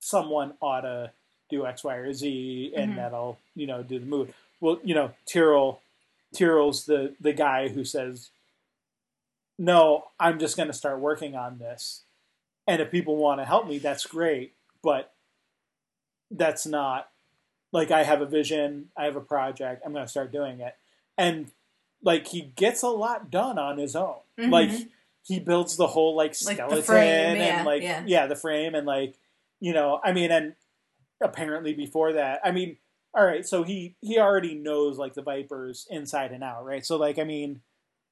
someone 0.00 0.54
ought 0.60 0.82
to 0.82 1.12
do 1.56 1.66
X, 1.66 1.84
Y, 1.84 1.94
or 1.94 2.12
Z, 2.12 2.72
and 2.76 2.92
Mhm. 2.92 2.96
that'll 2.96 3.38
you 3.54 3.66
know 3.66 3.82
do 3.82 3.98
the 3.98 4.06
move. 4.06 4.34
Well, 4.60 4.80
you 4.82 4.94
know, 4.94 5.12
Tyrol, 5.26 5.80
Tyrol's 6.34 6.86
the 6.86 7.14
the 7.20 7.32
guy 7.32 7.68
who 7.68 7.84
says, 7.84 8.30
"No, 9.58 10.08
I'm 10.18 10.38
just 10.38 10.56
going 10.56 10.68
to 10.68 10.72
start 10.74 10.98
working 11.00 11.34
on 11.36 11.58
this, 11.58 12.02
and 12.66 12.80
if 12.82 12.90
people 12.90 13.16
want 13.16 13.40
to 13.40 13.44
help 13.44 13.66
me, 13.68 13.78
that's 13.78 14.06
great, 14.06 14.54
but 14.82 15.12
that's 16.30 16.66
not 16.66 17.10
like 17.72 17.90
I 17.90 18.02
have 18.04 18.20
a 18.20 18.26
vision, 18.26 18.90
I 18.96 19.04
have 19.04 19.16
a 19.16 19.20
project, 19.20 19.82
I'm 19.84 19.92
going 19.92 20.04
to 20.04 20.10
start 20.10 20.32
doing 20.32 20.60
it." 20.60 20.76
And 21.16 21.50
like 22.02 22.26
he 22.28 22.40
gets 22.42 22.82
a 22.82 22.88
lot 22.88 23.30
done 23.30 23.58
on 23.58 23.78
his 23.78 23.94
own. 23.96 24.18
Mhm. 24.38 24.50
Like 24.50 24.70
he 25.26 25.38
builds 25.40 25.76
the 25.76 25.86
whole 25.88 26.14
like 26.14 26.30
Like 26.44 26.56
skeleton 26.56 26.82
frame, 26.82 27.36
yeah, 27.36 27.56
and 27.58 27.66
like 27.66 27.82
yeah. 27.82 28.26
the 28.26 28.36
frame 28.36 28.74
and 28.74 28.86
like 28.86 29.14
you 29.60 29.72
know 29.72 30.00
i 30.04 30.12
mean 30.12 30.30
and 30.32 30.54
apparently 31.24 31.72
before 31.72 32.12
that. 32.12 32.40
I 32.44 32.52
mean 32.52 32.76
all 33.16 33.24
right 33.24 33.46
so 33.46 33.62
he 33.62 33.96
he 34.00 34.18
already 34.18 34.54
knows 34.54 34.98
like 34.98 35.14
the 35.14 35.22
vipers 35.22 35.86
inside 35.90 36.32
and 36.32 36.44
out 36.44 36.64
right? 36.64 36.84
So 36.84 36.96
like 36.96 37.18
i 37.18 37.24
mean 37.24 37.60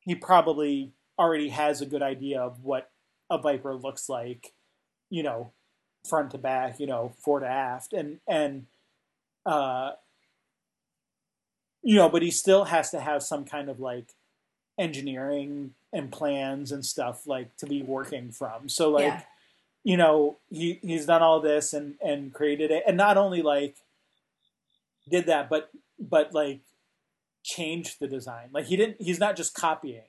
he 0.00 0.14
probably 0.14 0.92
already 1.18 1.50
has 1.50 1.80
a 1.80 1.86
good 1.86 2.02
idea 2.02 2.40
of 2.40 2.64
what 2.64 2.90
a 3.30 3.38
viper 3.38 3.74
looks 3.74 4.08
like 4.08 4.52
you 5.10 5.22
know 5.22 5.52
front 6.08 6.30
to 6.32 6.38
back 6.38 6.80
you 6.80 6.86
know 6.86 7.12
fore 7.18 7.40
to 7.40 7.46
aft. 7.46 7.92
And 7.92 8.18
and 8.26 8.66
uh 9.44 9.92
you 11.82 11.96
know 11.96 12.08
but 12.08 12.22
he 12.22 12.30
still 12.30 12.64
has 12.64 12.90
to 12.90 13.00
have 13.00 13.22
some 13.22 13.44
kind 13.44 13.68
of 13.68 13.80
like 13.80 14.14
engineering 14.78 15.74
and 15.92 16.10
plans 16.10 16.72
and 16.72 16.84
stuff 16.84 17.26
like 17.26 17.56
to 17.58 17.66
be 17.66 17.82
working 17.82 18.30
from. 18.30 18.68
So 18.68 18.90
like 18.90 19.04
Yeah. 19.04 19.22
You 19.84 19.96
know 19.96 20.38
he 20.50 20.78
he's 20.82 21.06
done 21.06 21.22
all 21.22 21.40
this 21.40 21.72
and 21.72 21.94
and 22.00 22.32
created 22.32 22.70
it. 22.70 22.84
And 22.86 22.96
not 22.96 23.16
only 23.16 23.42
like 23.42 23.76
did 25.08 25.26
that 25.26 25.48
but 25.50 25.70
but 25.98 26.32
like 26.32 26.60
changed 27.42 27.98
the 28.00 28.06
design. 28.08 28.48
Like 28.52 28.66
he 28.66 28.76
didn't 28.76 29.00
he's 29.00 29.18
not 29.20 29.36
just 29.36 29.54
copying. 29.54 30.04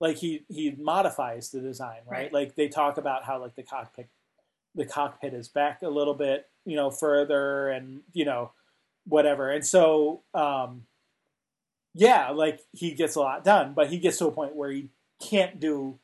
Like 0.00 0.16
he 0.18 0.44
he 0.48 0.70
modifies 0.78 1.50
the 1.50 1.60
design 1.60 2.00
right, 2.06 2.18
Right. 2.24 2.32
like 2.32 2.54
they 2.54 2.68
talk 2.68 2.98
about 2.98 3.24
how 3.24 3.40
like 3.40 3.54
the 3.56 3.62
cockpit 3.62 4.08
the 4.74 4.86
cockpit 4.86 5.34
is 5.34 5.48
back 5.48 5.82
a 5.82 5.88
little 5.88 6.14
bit 6.14 6.48
you 6.64 6.76
know 6.76 6.90
further 6.90 7.68
and 7.68 8.00
you 8.12 8.24
know 8.24 8.52
whatever. 9.06 9.50
And 9.50 9.64
so 9.66 10.22
um 10.34 10.86
yeah 11.94 12.30
like 12.30 12.60
he 12.72 12.92
gets 12.92 13.16
a 13.16 13.20
lot 13.20 13.44
done 13.44 13.72
but 13.74 13.88
he 13.88 13.98
gets 13.98 14.18
to 14.18 14.26
a 14.26 14.32
point 14.32 14.54
where 14.54 14.70
he 14.70 14.90
can't 15.20 15.58
do 15.58 15.98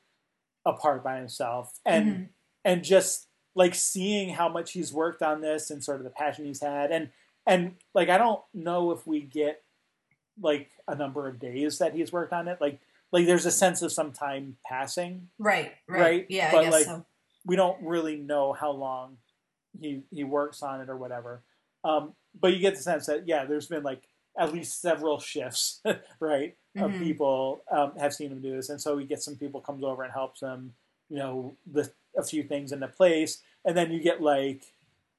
a 0.66 0.72
part 0.72 1.04
by 1.04 1.16
himself. 1.18 1.78
And 1.84 2.06
Mhm. 2.06 2.28
And 2.64 2.82
just 2.82 3.26
like 3.54 3.74
seeing 3.74 4.30
how 4.30 4.48
much 4.48 4.72
he's 4.72 4.92
worked 4.92 5.22
on 5.22 5.40
this 5.40 5.70
and 5.70 5.82
sort 5.84 5.98
of 5.98 6.04
the 6.04 6.10
passion 6.10 6.44
he's 6.44 6.60
had. 6.62 6.90
And 6.90 7.10
and 7.46 7.74
like 7.94 8.08
I 8.08 8.18
don't 8.18 8.40
know 8.52 8.90
if 8.90 9.06
we 9.06 9.20
get 9.20 9.62
like 10.40 10.70
a 10.88 10.94
number 10.94 11.28
of 11.28 11.38
days 11.38 11.78
that 11.78 11.94
he's 11.94 12.12
worked 12.12 12.32
on 12.32 12.48
it. 12.48 12.58
Like 12.60 12.80
like 13.12 13.26
there's 13.26 13.46
a 13.46 13.50
sense 13.50 13.82
of 13.82 13.92
some 13.92 14.10
time 14.12 14.56
passing. 14.66 15.28
Right, 15.38 15.72
right, 15.88 16.00
Right, 16.00 16.26
Yeah, 16.28 16.50
but, 16.50 16.58
I 16.58 16.64
guess 16.64 16.72
like, 16.72 16.84
so. 16.86 17.06
we 17.46 17.54
don't 17.54 17.80
really 17.82 18.16
know 18.16 18.52
how 18.52 18.72
long 18.72 19.18
he 19.80 20.02
he 20.10 20.24
works 20.24 20.62
on 20.62 20.80
it 20.80 20.88
or 20.88 20.96
whatever. 20.96 21.42
Um 21.84 22.14
but 22.40 22.52
you 22.52 22.58
get 22.58 22.74
the 22.74 22.82
sense 22.82 23.06
that 23.06 23.28
yeah 23.28 23.44
there's 23.44 23.68
been 23.68 23.84
like 23.84 24.02
at 24.36 24.52
least 24.52 24.80
several 24.80 25.20
shifts 25.20 25.80
right 26.18 26.56
of 26.76 26.90
Mhm. 26.90 26.98
people 26.98 27.62
um, 27.70 27.92
have 28.00 28.12
seen 28.12 28.32
him 28.32 28.40
do 28.42 28.56
this. 28.56 28.68
And 28.68 28.80
so 28.80 28.96
we 28.96 29.04
get 29.04 29.22
some 29.22 29.36
people 29.36 29.60
comes 29.60 29.84
over 29.84 30.02
and 30.02 30.12
helps 30.12 30.40
him 30.40 30.72
you 31.08 31.18
know 31.18 31.56
the 31.70 31.90
a 32.16 32.22
few 32.22 32.42
things 32.42 32.70
into 32.72 32.86
place 32.86 33.42
and 33.64 33.76
then 33.76 33.90
you 33.92 34.00
get 34.00 34.22
like 34.22 34.62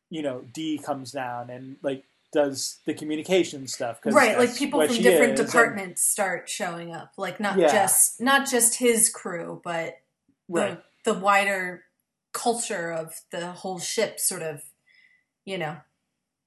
you 0.09 0.21
know 0.21 0.45
dee 0.53 0.77
comes 0.77 1.11
down 1.11 1.49
and 1.49 1.77
like 1.81 2.03
does 2.35 2.79
the 2.85 2.93
communication 2.93 3.65
stuff. 3.65 4.01
Right, 4.03 4.37
like 4.37 4.55
people 4.57 4.85
from 4.85 4.95
different 4.97 5.33
is, 5.33 5.39
and- 5.39 5.47
departments 5.47 6.03
start 6.03 6.49
showing 6.49 6.93
up. 6.93 7.13
Like 7.17 7.39
not 7.39 7.57
Yeah. 7.57 7.71
just 7.71 8.19
not 8.19 8.47
just 8.49 8.75
his 8.75 9.09
crew, 9.09 9.61
but 9.63 9.99
right 10.49 10.81
the 11.05 11.13
the 11.13 11.19
wider 11.19 11.85
culture 12.33 12.91
of 12.91 13.21
the 13.31 13.47
whole 13.47 13.79
ship 13.79 14.19
sort 14.19 14.41
of 14.41 14.63
you 15.45 15.57
know 15.57 15.77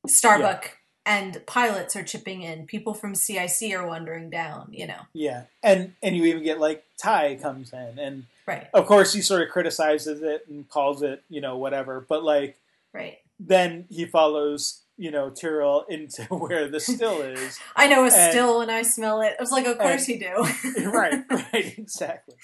starbuck 0.07 0.77
and 1.07 1.41
pilots 1.47 1.97
are 1.97 2.03
chipping 2.05 2.43
in 2.43 2.67
people 2.67 2.93
from 2.93 3.15
cic 3.15 3.73
are 3.75 3.87
wandering 3.87 4.29
down 4.29 4.69
you 4.71 4.87
know 4.87 5.01
yeah 5.15 5.45
and 5.63 5.95
and 6.03 6.15
you 6.15 6.25
even 6.27 6.43
get 6.43 6.61
like 6.61 6.85
Tigh 7.03 7.37
comes 7.37 7.73
in 7.73 7.99
and 7.99 8.27
right. 8.49 8.67
Of 8.75 8.87
course 8.87 9.13
he 9.13 9.21
sort 9.21 9.43
of 9.43 9.49
criticizes 9.51 10.23
it 10.23 10.43
and 10.49 10.69
calls 10.69 11.03
it 11.03 11.23
you 11.29 11.41
know 11.41 11.57
whatever 11.59 12.05
but 12.09 12.25
like 12.25 12.59
right. 12.93 13.19
then 13.39 13.87
he 13.91 14.07
follows 14.07 14.83
you 14.97 15.11
know 15.13 15.31
Tyrol 15.31 15.85
into 15.89 16.23
where 16.31 16.67
the 16.69 16.81
still 16.81 17.21
is. 17.23 17.59
I 17.77 17.87
know 17.87 18.01
a 18.03 18.05
And- 18.07 18.13
still 18.33 18.59
when 18.59 18.71
i 18.71 18.83
smell 18.83 19.21
it. 19.21 19.35
I 19.39 19.43
was 19.43 19.53
like 19.53 19.67
of 19.67 19.79
course 19.79 20.09
and- 20.09 20.21
you 20.21 20.29
do. 20.75 20.91
Right 20.91 21.23
right 21.31 21.79
exactly. 21.79 22.35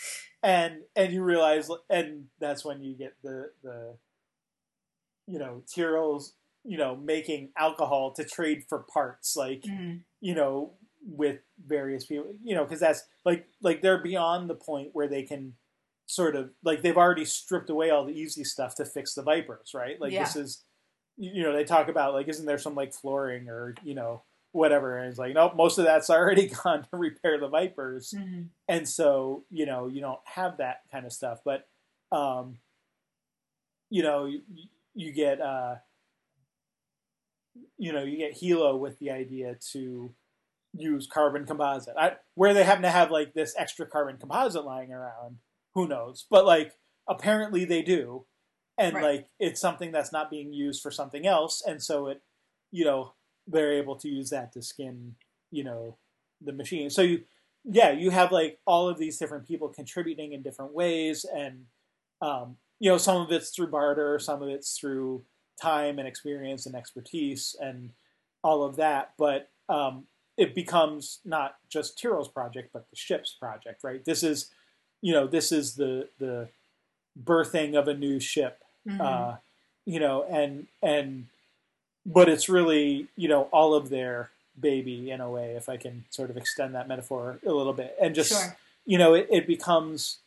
And 0.42 0.82
and 0.94 1.12
you 1.12 1.22
realize 1.24 1.68
and 1.90 2.26
that's 2.38 2.64
when 2.64 2.82
you 2.84 2.94
get 2.96 3.14
the 3.24 3.50
the 3.62 3.96
you 5.26 5.38
know 5.38 5.62
Tyrol's 5.74 6.34
you 6.64 6.78
know 6.78 6.94
making 6.96 7.50
alcohol 7.58 8.12
to 8.14 8.24
trade 8.24 8.64
for 8.68 8.84
parts 8.92 9.36
like 9.36 9.62
Mhm. 9.62 10.02
you 10.20 10.34
know 10.34 10.74
with 11.06 11.40
various 11.66 12.06
people 12.06 12.32
you 12.42 12.54
know 12.54 12.64
because 12.64 12.80
that's 12.80 13.02
like 13.24 13.46
like 13.62 13.82
they're 13.82 14.02
beyond 14.02 14.48
the 14.48 14.54
point 14.54 14.90
where 14.92 15.08
they 15.08 15.22
can 15.22 15.54
sort 16.06 16.36
of 16.36 16.50
like 16.62 16.82
they've 16.82 16.96
already 16.96 17.24
stripped 17.24 17.70
away 17.70 17.90
all 17.90 18.04
the 18.04 18.12
easy 18.12 18.44
stuff 18.44 18.74
to 18.76 18.84
fix 18.84 19.14
the 19.14 19.22
vipers 19.22 19.72
right? 19.74 20.00
Like 20.00 20.12
this 20.24 20.36
is 20.36 20.64
you 21.16 21.42
know 21.42 21.52
they 21.54 21.64
talk 21.64 21.88
about 21.88 22.12
like 22.12 22.28
isn't 22.28 22.46
there 22.46 22.58
some 22.58 22.74
like 22.74 22.92
flooring 22.92 23.48
or 23.48 23.74
you 23.84 23.94
know 23.94 24.22
whatever 24.52 24.98
and 24.98 25.08
it's 25.08 25.18
like 25.18 25.34
nope 25.34 25.56
most 25.56 25.78
of 25.78 25.84
that's 25.84 26.10
already 26.10 26.46
gone 26.48 26.82
to 26.82 26.96
repair 26.96 27.38
the 27.38 27.48
vipers. 27.48 28.14
Mhm. 28.16 28.48
and 28.68 28.88
so 28.88 29.44
you 29.50 29.66
know 29.66 29.86
you 29.86 30.00
don't 30.00 30.20
have 30.24 30.58
that 30.58 30.82
kind 30.92 31.06
of 31.06 31.12
stuff 31.12 31.40
but 31.44 31.66
um 32.12 32.58
you 33.90 34.02
know 34.02 34.26
you, 34.26 34.42
you 34.94 35.12
get 35.12 35.40
uh 35.40 35.76
you 37.78 37.92
know 37.92 38.02
you 38.02 38.16
get 38.16 38.34
helo 38.40 38.78
with 38.78 38.98
the 38.98 39.10
idea 39.10 39.56
to 39.72 40.12
use 40.76 41.06
carbon 41.06 41.46
composite. 41.46 41.94
I, 41.96 42.16
where 42.34 42.52
they 42.52 42.64
happen 42.64 42.82
to 42.82 42.90
have 42.90 43.10
like 43.12 43.32
this 43.32 43.54
extra 43.56 43.86
carbon 43.86 44.16
composite 44.16 44.64
lying 44.64 44.92
around 44.92 45.36
who 45.74 45.88
knows? 45.88 46.26
But 46.30 46.44
like 46.46 46.72
apparently 47.08 47.64
they 47.64 47.82
do. 47.82 48.26
And 48.76 48.94
Right. 48.96 49.04
like 49.04 49.28
it's 49.38 49.60
something 49.60 49.92
that's 49.92 50.12
not 50.12 50.30
being 50.30 50.52
used 50.52 50.82
for 50.82 50.90
something 50.90 51.26
else. 51.26 51.62
And 51.64 51.82
so 51.82 52.08
it 52.08 52.22
you 52.72 52.84
know 52.84 53.14
they're 53.46 53.72
able 53.74 53.96
to 53.96 54.08
use 54.08 54.30
that 54.30 54.52
to 54.52 54.62
skin 54.62 55.14
you 55.50 55.64
know 55.64 55.96
the 56.40 56.52
machine. 56.52 56.90
So 56.90 57.02
you 57.02 57.24
yeah 57.64 57.90
you 57.92 58.10
have 58.10 58.32
like 58.32 58.58
all 58.66 58.88
of 58.88 58.98
these 58.98 59.18
different 59.18 59.46
people 59.46 59.68
contributing 59.68 60.32
in 60.32 60.42
different 60.42 60.72
ways. 60.74 61.24
And 61.24 61.66
um, 62.20 62.56
you 62.80 62.90
know 62.90 62.98
some 62.98 63.20
of 63.22 63.30
it's 63.30 63.50
through 63.50 63.68
barter 63.68 64.18
some 64.18 64.42
of 64.42 64.48
it's 64.48 64.76
through 64.78 65.24
time 65.60 65.98
and 66.00 66.08
experience 66.08 66.66
and 66.66 66.74
expertise 66.74 67.54
and 67.60 67.90
all 68.42 68.64
of 68.64 68.76
that. 68.76 69.12
But 69.16 69.50
um, 69.68 70.06
it 70.36 70.54
becomes 70.54 71.20
not 71.24 71.54
just 71.70 72.00
Tyrol's 72.00 72.28
project 72.28 72.70
but 72.72 72.90
the 72.90 72.96
ship's 72.96 73.32
project 73.38 73.84
right? 73.84 74.04
This 74.04 74.22
is 74.24 74.50
you 75.04 75.12
know 75.12 75.26
this 75.26 75.52
is 75.52 75.74
the 75.74 76.08
the 76.18 76.48
birthing 77.22 77.78
of 77.78 77.88
a 77.88 77.94
new 77.94 78.18
ship. 78.18 78.64
Mhm. 78.88 79.00
uh, 79.00 79.36
you 79.84 80.00
know, 80.00 80.24
and 80.24 80.66
and 80.82 81.26
but 82.06 82.30
it's 82.30 82.48
really 82.48 83.08
you 83.14 83.28
know 83.28 83.42
all 83.52 83.74
of 83.74 83.90
their 83.90 84.30
baby 84.58 85.10
in 85.10 85.20
a 85.20 85.30
way, 85.30 85.56
if 85.56 85.68
I 85.68 85.76
can 85.76 86.06
sort 86.08 86.30
of 86.30 86.38
extend 86.38 86.74
that 86.74 86.88
metaphor 86.88 87.38
a 87.44 87.52
little 87.52 87.74
bit, 87.74 87.94
and 88.00 88.14
just 88.14 88.32
sure. 88.32 88.56
you 88.86 88.96
know, 88.96 89.12
it, 89.12 89.28
it 89.30 89.46
becomes 89.46 90.20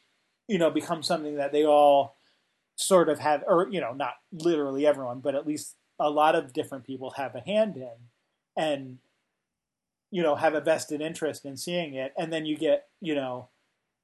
you 0.47 0.59
know 0.59 0.69
becomes 0.69 1.07
something 1.07 1.37
that 1.37 1.51
they 1.51 1.65
all 1.65 2.15
sort 2.75 3.09
of 3.09 3.17
have, 3.17 3.43
or 3.47 3.67
you 3.71 3.81
know, 3.81 3.93
not 3.93 4.13
literally 4.31 4.85
everyone, 4.85 5.21
but 5.21 5.33
at 5.33 5.47
least 5.47 5.73
a 5.99 6.11
lot 6.11 6.35
of 6.35 6.53
different 6.53 6.85
people 6.85 7.11
have 7.11 7.33
a 7.33 7.39
hand 7.39 7.77
in, 7.77 7.97
and 8.55 8.99
you 10.11 10.21
know 10.21 10.35
have 10.35 10.53
a 10.53 10.61
vested 10.61 11.01
interest 11.01 11.45
in 11.45 11.57
seeing 11.57 11.95
it, 11.95 12.13
and 12.15 12.31
then 12.31 12.45
you 12.45 12.55
get 12.55 12.85
you 13.01 13.15
know 13.15 13.47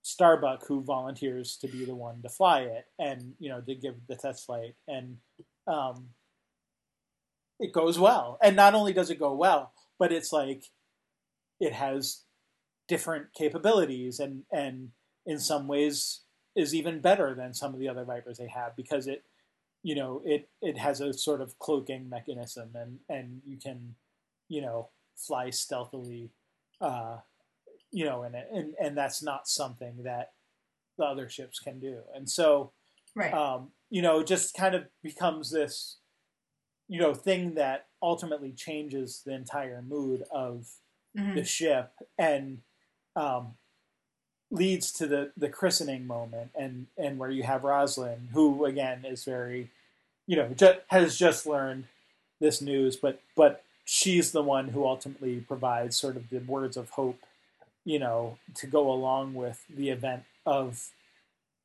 Starbuck 0.03 0.67
who 0.67 0.83
volunteers 0.83 1.57
to 1.57 1.67
be 1.67 1.85
the 1.85 1.95
one 1.95 2.21
to 2.21 2.29
fly 2.29 2.61
it 2.61 2.85
and 2.99 3.33
you 3.39 3.49
know 3.49 3.61
to 3.61 3.73
give 3.73 3.95
the 4.07 4.15
test 4.15 4.45
flight 4.45 4.75
and 4.87 5.17
um, 5.65 6.09
it 7.59 7.71
goes 7.71 7.97
well. 7.97 8.37
And 8.41 8.55
not 8.55 8.75
only 8.75 8.93
does 8.93 9.09
it 9.09 9.19
go 9.19 9.33
well 9.33 9.73
but 9.97 10.11
it's 10.11 10.31
like 10.31 10.65
it 11.59 11.73
has 11.73 12.23
different 12.87 13.33
capabilities 13.33 14.19
and 14.19 14.43
and 14.51 14.89
in 15.25 15.39
some 15.39 15.67
ways 15.67 16.21
is 16.55 16.75
even 16.75 16.99
better 16.99 17.33
than 17.33 17.53
some 17.53 17.73
of 17.73 17.79
the 17.79 17.87
other 17.87 18.03
vipers 18.03 18.37
they 18.37 18.47
have 18.47 18.75
because 18.75 19.07
it 19.07 19.23
you 19.81 19.95
know 19.95 20.21
it 20.25 20.49
it 20.61 20.77
has 20.77 21.01
a 21.01 21.13
sort 21.13 21.41
of 21.41 21.57
cloaking 21.59 22.09
mechanism 22.09 22.69
and 22.75 22.99
and 23.09 23.41
you 23.45 23.57
can 23.57 23.95
you 24.49 24.61
know 24.61 24.89
fly 25.15 25.49
stealthily 25.49 26.31
uh 26.81 27.17
you 27.93 28.03
know 28.03 28.23
and 28.23 28.35
and 28.35 28.73
and 28.81 28.97
that's 28.97 29.23
not 29.23 29.47
something 29.47 30.03
that 30.03 30.31
the 30.97 31.05
other 31.05 31.29
ships 31.29 31.59
can 31.59 31.79
do 31.79 31.99
and 32.15 32.29
so 32.29 32.71
right 33.15 33.33
um, 33.33 33.69
you 33.89 34.01
know, 34.01 34.21
it 34.21 34.27
just 34.27 34.55
kind 34.55 34.73
of 34.73 34.85
becomes 35.03 35.51
this, 35.51 35.97
you 36.87 36.99
know 36.99 37.13
thing 37.13 37.53
that 37.53 37.85
ultimately 38.01 38.51
changes 38.51 39.21
the 39.25 39.31
entire 39.33 39.81
mood 39.81 40.23
of 40.31 40.67
Mhm. 41.15 41.35
the 41.35 41.43
ship 41.45 41.91
and 42.17 42.63
um, 43.15 43.53
leads 44.51 44.91
to 44.93 45.05
the 45.07 45.31
the 45.37 45.49
christening 45.49 46.05
moment 46.07 46.51
and 46.55 46.87
and 46.97 47.17
where 47.19 47.29
you 47.29 47.43
have 47.43 47.63
Roslin 47.63 48.29
who 48.33 48.65
again 48.65 49.05
is 49.05 49.23
very 49.23 49.69
you 50.27 50.35
know 50.35 50.49
ju- 50.49 50.79
has 50.87 51.17
just 51.17 51.45
learned 51.45 51.85
this 52.39 52.61
news 52.61 52.95
but 52.95 53.21
but 53.35 53.63
she's 53.85 54.31
the 54.31 54.41
one 54.43 54.69
who 54.69 54.85
ultimately 54.85 55.39
provides 55.39 55.95
sort 55.95 56.15
of 56.15 56.29
the 56.29 56.39
words 56.39 56.77
of 56.77 56.89
hope 56.91 57.19
you 57.85 57.99
know 57.99 58.37
to 58.55 58.67
go 58.67 58.91
along 58.91 59.33
with 59.33 59.63
the 59.69 59.89
event 59.89 60.23
of 60.45 60.89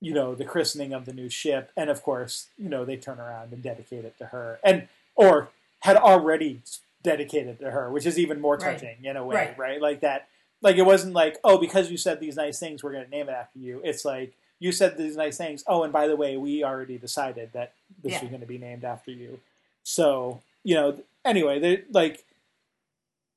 you 0.01 0.13
know 0.15 0.35
the 0.35 0.45
christening 0.45 0.93
of 0.93 1.05
the 1.07 1.13
new 1.13 1.29
ship 1.29 1.71
and 1.77 1.91
of 1.91 2.03
course 2.03 2.47
you 2.57 2.69
know 2.69 2.85
they 2.85 2.97
turn 2.97 3.19
around 3.19 3.53
and 3.53 3.63
dedicate 3.63 4.05
it 4.05 4.17
to 4.19 4.27
her 4.27 4.59
and 4.65 4.89
or 5.15 5.49
had 5.81 5.97
already 5.97 6.61
dedicated 7.03 7.59
to 7.59 7.71
her 7.71 7.91
which 7.91 8.07
is 8.07 8.19
even 8.19 8.41
more 8.41 8.57
Right. 8.57 8.75
touching 8.79 9.05
in 9.05 9.17
a 9.17 9.25
way 9.25 9.37
Right. 9.37 9.59
right 9.59 9.81
like 9.83 10.01
that 10.01 10.29
like 10.63 10.77
it 10.77 10.83
wasn't 10.87 11.15
like 11.15 11.39
oh 11.45 11.59
because 11.59 11.91
you 11.91 11.97
said 11.97 12.21
these 12.21 12.37
nice 12.37 12.59
things 12.59 12.83
we're 12.83 12.93
going 12.93 13.05
to 13.05 13.11
name 13.11 13.29
it 13.29 13.33
after 13.33 13.59
you 13.59 13.81
it's 13.85 14.05
like 14.05 14.35
you 14.61 14.73
said 14.73 14.97
these 14.99 15.17
nice 15.17 15.37
things 15.39 15.63
oh 15.69 15.83
and 15.85 15.93
by 15.93 16.07
the 16.09 16.17
way 16.17 16.37
we 16.37 16.65
already 16.65 16.99
decided 16.99 17.51
that 17.53 17.73
this 18.03 18.13
Yeah. 18.15 18.21
was 18.23 18.29
going 18.31 18.41
to 18.41 18.47
be 18.47 18.59
named 18.59 18.85
after 18.85 19.11
you 19.13 19.41
so 19.85 20.41
you 20.65 20.75
know 20.75 20.99
anyway 21.25 21.59
they 21.61 21.83
like 21.91 22.25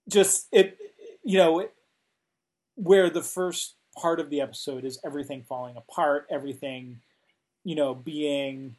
just 0.09 0.47
it 0.51 0.77
you 1.23 1.37
know 1.37 1.59
it, 1.59 1.73
where 2.81 3.09
the 3.09 3.21
first 3.21 3.75
part 3.97 4.19
of 4.19 4.29
the 4.29 4.41
episode 4.41 4.85
is 4.85 4.99
everything 5.03 5.43
falling 5.43 5.75
apart 5.75 6.25
everything 6.31 7.01
you 7.63 7.75
know 7.75 7.93
being 7.93 8.75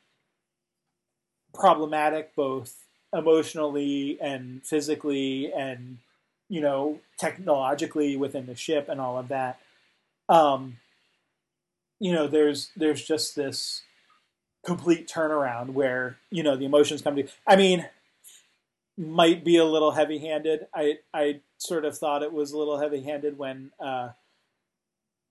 problematic 1.54 2.34
both 2.34 2.82
emotionally 3.12 4.18
and 4.20 4.64
physically 4.64 5.52
and 5.52 5.98
you 6.48 6.60
know 6.60 6.98
technologically 7.18 8.16
within 8.16 8.46
the 8.46 8.54
ship 8.54 8.88
and 8.88 9.00
all 9.00 9.18
of 9.18 9.28
that. 9.28 9.58
Um 10.28 10.78
you 12.00 12.12
know 12.12 12.26
there's 12.26 12.70
there's 12.76 13.04
just 13.04 13.36
this 13.36 13.82
complete 14.64 15.08
turnaround 15.08 15.70
where 15.70 16.16
you 16.30 16.42
know 16.42 16.56
the 16.56 16.64
emotions 16.64 17.02
come 17.02 17.16
to 17.16 17.26
i 17.48 17.56
mean 17.56 17.84
might 18.96 19.42
be 19.44 19.56
a 19.56 19.64
little 19.64 19.92
heavy-handed. 19.92 20.66
I 20.74 20.98
i 21.14 21.40
sort 21.66 21.84
of 21.84 21.96
thought 21.96 22.22
it 22.22 22.32
was 22.32 22.52
a 22.52 22.58
little 22.58 22.78
heavy-handed 22.78 23.38
when 23.38 23.70
uh 23.84 24.08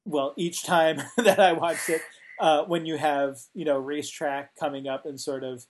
well 0.05 0.33
each 0.37 0.63
time 0.63 1.01
that 1.17 1.39
i 1.39 1.51
watched 1.53 1.89
it 1.89 2.01
uh 2.39 2.63
when 2.63 2.85
you 2.85 2.97
have 2.97 3.37
you 3.53 3.65
know 3.65 3.77
racetrack 3.77 4.55
coming 4.59 4.87
up 4.87 5.05
and 5.05 5.19
sort 5.19 5.43
of 5.43 5.65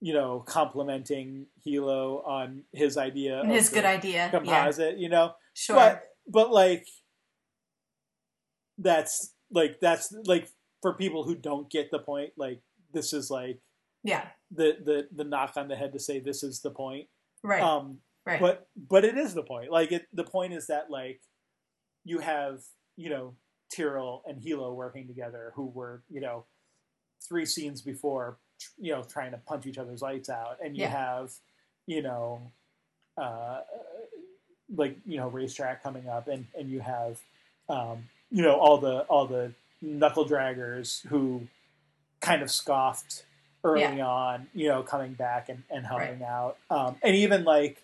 you 0.00 0.12
know 0.12 0.40
complimenting 0.46 1.46
helo 1.66 2.26
on 2.26 2.62
his 2.72 2.96
idea 2.98 3.42
His 3.46 3.70
good 3.70 3.84
idea. 3.86 4.12
Yeah. 4.12 4.30
composite 4.30 4.98
you 4.98 5.08
know 5.08 5.32
Sure. 5.54 5.76
but 5.76 6.02
but 6.28 6.52
like 6.52 6.86
that's 8.78 9.32
like 9.50 9.80
that's 9.80 10.12
like 10.26 10.48
for 10.82 10.94
people 10.94 11.24
who 11.24 11.34
don't 11.34 11.70
get 11.70 11.90
the 11.90 11.98
point 11.98 12.30
like 12.36 12.60
this 12.92 13.12
is 13.12 13.30
like 13.30 13.58
yeah. 14.04 14.26
the 14.50 14.76
the 14.84 15.08
the 15.14 15.24
knock 15.24 15.54
on 15.56 15.68
the 15.68 15.76
head 15.76 15.92
to 15.94 15.98
say 15.98 16.20
this 16.20 16.42
is 16.42 16.60
the 16.60 16.70
point 16.70 17.08
Right. 17.42 17.62
um 17.62 17.98
right. 18.26 18.40
but 18.40 18.66
but 18.76 19.04
it 19.04 19.16
is 19.16 19.32
the 19.34 19.42
point. 19.42 19.70
Like 19.70 19.92
it 19.92 20.06
the 20.12 20.24
point 20.24 20.52
is 20.52 20.66
that 20.66 20.90
like 20.90 21.20
you 22.04 22.18
have 22.18 22.60
you 22.96 23.08
know 23.10 23.34
Tyrol 23.74 24.22
and 24.26 24.40
Helo 24.42 24.74
working 24.74 25.06
together 25.06 25.52
who 25.54 25.66
were 25.66 26.02
you 26.10 26.20
know 26.20 26.44
three 27.26 27.46
scenes 27.46 27.80
before 27.82 28.38
you 28.78 28.92
know 28.92 29.02
trying 29.02 29.30
to 29.32 29.38
punch 29.38 29.66
each 29.66 29.78
other's 29.78 30.02
lights 30.02 30.28
out. 30.28 30.58
And 30.64 30.76
you 30.76 30.82
Yeah. 30.84 30.90
have 30.90 31.32
you 31.86 32.02
know 32.02 32.50
uh 33.16 33.60
like 34.74 34.96
you 35.06 35.16
know 35.16 35.28
racetrack 35.28 35.82
coming 35.82 36.08
up 36.08 36.28
and 36.28 36.46
and 36.58 36.68
you 36.68 36.80
have 36.80 37.20
um 37.68 38.08
you 38.30 38.42
know 38.42 38.56
all 38.56 38.78
the 38.78 39.00
all 39.02 39.26
the 39.26 39.52
knuckle 39.80 40.26
draggers 40.28 41.06
who 41.06 41.46
kind 42.20 42.42
of 42.42 42.50
scoffed 42.50 43.24
early 43.62 44.00
on 44.00 44.46
you 44.54 44.68
know 44.68 44.82
coming 44.82 45.12
back 45.14 45.48
and, 45.48 45.62
and 45.70 45.86
helping 45.86 46.22
out. 46.24 46.56
Um 46.70 46.96
and 47.02 47.14
even 47.16 47.44
like 47.44 47.82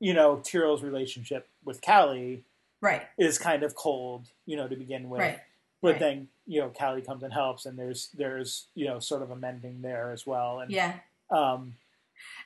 you 0.00 0.14
know 0.14 0.36
Tyrol's 0.40 0.82
relationship 0.82 1.48
with 1.64 1.80
Callie 1.82 2.44
right. 2.80 3.02
is 3.18 3.38
kind 3.38 3.62
of 3.62 3.74
cold 3.74 4.28
you 4.46 4.56
know 4.56 4.68
to 4.68 4.76
begin 4.76 5.08
with 5.08 5.20
Right. 5.20 5.40
but 5.82 5.92
right. 5.92 6.00
then 6.00 6.28
you 6.46 6.60
know 6.60 6.70
Callie 6.70 7.02
comes 7.02 7.22
and 7.22 7.32
helps 7.32 7.66
and 7.66 7.78
there's 7.78 8.10
there's 8.14 8.66
you 8.74 8.86
know 8.86 8.98
sort 8.98 9.22
of 9.22 9.30
a 9.30 9.36
mending 9.36 9.82
there 9.82 10.10
as 10.12 10.26
well 10.26 10.60
and 10.60 10.70
Yeah. 10.70 10.94
um 11.30 11.74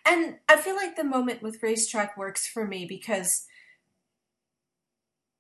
And 0.05 0.37
I 0.49 0.57
feel 0.57 0.77
like 0.77 0.97
the 0.97 1.05
moment 1.05 1.43
with 1.43 1.63
racetrack 1.63 2.17
works 2.17 2.47
for 2.47 2.67
me 2.67 2.85
because 2.85 3.47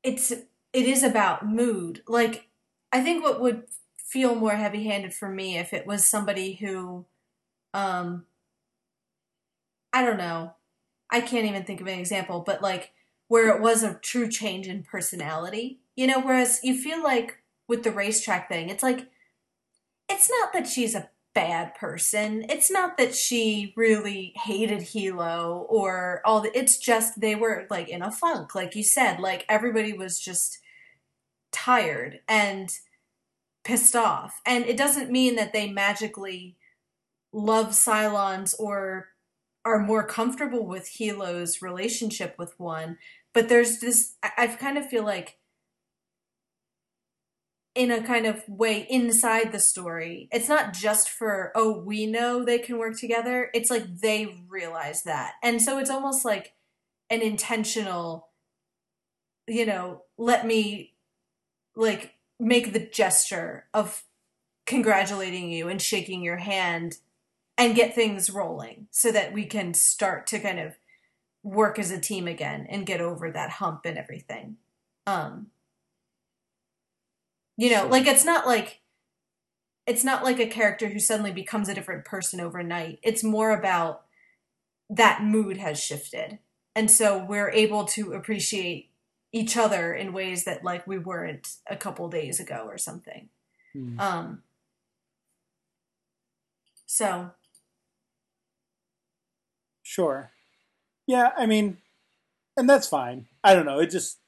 it's 0.03 0.31
it 0.31 0.87
is 0.87 1.03
about 1.03 1.47
mood. 1.47 2.03
Like 2.09 2.49
I 2.93 3.03
think 3.03 3.23
what 3.23 3.41
would 3.41 3.65
feel 3.99 4.35
more 4.35 4.57
heavy-handed 4.57 5.15
for 5.15 5.29
me 5.29 5.57
if 5.59 5.73
it 5.73 5.87
was 5.87 6.07
somebody 6.07 6.55
who 6.55 7.05
um 7.75 8.25
I 9.93 10.05
don't 10.05 10.17
know. 10.19 10.55
I 11.13 11.21
can't 11.21 11.47
even 11.47 11.65
think 11.65 11.81
of 11.81 11.87
an 11.87 11.99
example, 11.99 12.41
but 12.41 12.63
like 12.63 12.93
where 13.29 13.55
it 13.55 13.61
was 13.61 13.83
a 13.83 13.95
true 14.03 14.29
change 14.29 14.67
in 14.67 14.83
personality. 14.83 15.79
You 15.95 16.07
know, 16.07 16.21
whereas 16.21 16.61
you 16.65 16.77
feel 16.77 17.03
like 17.03 17.39
with 17.69 17.85
the 17.85 17.93
racetrack 17.93 18.49
thing, 18.49 18.71
it's 18.71 18.83
like 18.83 19.09
it's 20.09 20.29
not 20.29 20.53
that 20.55 20.67
she's 20.67 20.95
a 20.95 21.11
bad 21.35 21.75
person. 21.75 22.45
It's 22.49 22.71
not 22.71 22.97
that 22.99 23.15
she 23.15 23.73
really 23.77 24.33
hated 24.37 24.81
Helo 24.81 25.67
or 25.69 26.23
all 26.25 26.41
the 26.41 26.57
it's 26.57 26.79
just 26.79 27.21
they 27.21 27.35
were 27.35 27.67
like 27.71 27.89
in 27.89 28.03
a 28.03 28.11
funk, 28.11 28.55
like 28.55 28.75
you 28.75 28.83
said. 28.83 29.21
Like 29.21 29.45
everybody 29.49 29.93
was 29.93 30.19
just 30.19 30.59
tired 31.53 32.21
and 32.27 32.71
pissed 33.65 33.95
off. 33.95 34.41
And 34.45 34.65
it 34.65 34.77
doesn't 34.77 35.11
mean 35.11 35.37
that 35.37 35.53
they 35.53 35.71
magically 35.71 36.57
love 37.33 37.69
Cylons 37.69 38.55
or 38.59 39.09
are 39.65 39.79
more 39.79 40.07
comfortable 40.07 40.67
with 40.67 40.89
Helo's 40.99 41.63
relationship 41.63 42.35
with 42.39 42.59
one. 42.59 42.99
But 43.33 43.49
there's 43.49 43.79
this 43.79 44.17
I, 44.23 44.31
I 44.39 44.47
kind 44.49 44.79
of 44.79 44.89
feel 44.89 45.05
like 45.05 45.39
in 47.75 47.91
a 47.91 48.03
kind 48.03 48.27
of 48.27 48.47
way 48.49 48.87
inside 48.91 49.51
the 49.51 49.59
story. 49.59 50.29
It's 50.31 50.49
not 50.49 50.75
just 50.75 51.09
for, 51.09 51.53
oh, 51.55 51.79
we 51.79 52.07
know 52.07 52.45
they 52.45 52.59
can 52.59 52.79
work 52.79 52.99
together. 52.99 53.51
It's 53.55 53.71
like 53.71 54.01
they 54.01 54.43
realize 54.49 55.05
that. 55.05 55.35
And 55.43 55.63
so 55.63 55.79
it's 55.79 55.91
almost 55.91 56.25
like 56.25 56.53
an 57.09 57.23
intentional, 57.23 58.29
you 59.49 59.65
know, 59.65 60.03
let 60.19 60.47
me 60.47 60.93
like 61.75 62.15
make 62.39 62.73
the 62.73 62.87
gesture 62.87 63.67
of 63.73 64.05
congratulating 64.67 65.51
you 65.51 65.69
and 65.69 65.81
shaking 65.81 66.23
your 66.23 66.37
hand 66.37 66.97
and 67.59 67.75
get 67.75 67.95
things 67.95 68.31
rolling 68.31 68.87
so 68.91 69.13
that 69.13 69.33
we 69.33 69.45
can 69.45 69.75
start 69.75 70.27
to 70.29 70.39
kind 70.39 70.59
of 70.59 70.75
work 71.43 71.79
as 71.79 71.91
a 71.91 72.01
team 72.01 72.27
again 72.27 72.67
and 72.69 72.87
get 72.87 73.01
over 73.01 73.31
that 73.31 73.51
hump 73.51 73.83
and 73.85 73.99
everything. 73.99 74.57
Um 75.07 75.49
you 77.57 77.71
know, 77.71 77.87
like 77.87 78.07
it's 78.07 78.25
not 78.25 78.47
like 78.47 78.81
it's 79.87 80.05
not 80.05 80.25
like 80.25 80.39
a 80.39 80.47
character 80.47 80.89
who 80.89 80.99
suddenly 80.99 81.33
becomes 81.33 81.69
a 81.69 81.75
different 81.75 82.05
person 82.05 82.41
overnight. 82.41 82.99
It's 83.03 83.25
more 83.25 83.51
about 83.51 84.05
that 84.89 85.23
mood 85.23 85.57
has 85.57 85.83
shifted. 85.83 86.39
And 86.75 86.91
so 86.91 87.23
we're 87.23 87.51
able 87.51 87.85
to 87.87 88.13
appreciate 88.13 88.91
each 89.33 89.57
other 89.57 89.95
in 89.95 90.13
ways 90.13 90.45
that 90.45 90.63
like 90.63 90.87
we 90.87 90.99
weren't 90.99 91.57
a 91.69 91.77
couple 91.77 92.09
days 92.09 92.39
ago 92.39 92.65
or 92.67 92.79
something. 92.79 93.29
hmm. 93.73 93.99
Um 93.99 94.43
so 96.87 97.31
Sure. 99.93 100.31
Yeah, 101.07 101.33
I 101.37 101.45
mean, 101.45 101.77
and 102.57 102.67
that's 102.67 102.89
fine. 102.89 103.27
I 103.45 103.53
don't 103.55 103.67
know. 103.67 103.79
It 103.79 103.91
just, 103.91 104.21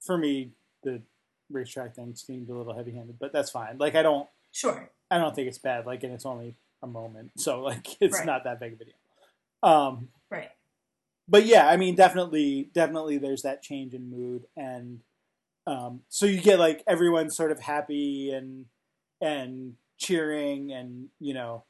for 0.00 0.18
me, 0.18 0.50
the 0.82 1.02
racetrack 1.48 1.94
thing 1.94 2.16
seemed 2.16 2.48
a 2.50 2.54
little 2.54 2.74
heavy-handed, 2.74 3.20
but 3.20 3.32
that's 3.32 3.48
fine. 3.52 3.78
Like, 3.78 3.94
I 3.94 4.02
don't, 4.02 4.28
sure. 4.50 4.90
I 5.12 5.18
don't 5.18 5.32
think 5.32 5.46
it's 5.46 5.58
bad. 5.58 5.86
Like, 5.86 6.02
and 6.02 6.12
it's 6.12 6.26
only 6.26 6.56
a 6.82 6.88
moment, 6.88 7.30
so 7.36 7.60
like, 7.60 7.96
it's 8.00 8.16
Right. 8.18 8.26
not 8.26 8.42
that 8.42 8.58
big 8.58 8.72
of 8.72 8.80
a 8.80 8.84
deal. 8.86 8.94
Um, 9.62 10.08
Right. 10.30 10.50
but 11.28 11.46
yeah, 11.46 11.68
I 11.68 11.76
mean, 11.76 11.94
definitely, 11.94 12.70
definitely, 12.74 13.18
there's 13.18 13.42
that 13.42 13.62
change 13.62 13.94
in 13.94 14.10
mood, 14.10 14.46
and 14.56 14.98
um, 15.64 16.00
so 16.08 16.26
you 16.26 16.40
get 16.40 16.58
like 16.58 16.82
everyone 16.88 17.30
sort 17.30 17.52
of 17.52 17.60
happy 17.60 18.32
and 18.32 18.66
and 19.20 19.76
cheering, 19.96 20.72
and 20.72 21.08
you 21.20 21.34
know, 21.34 21.62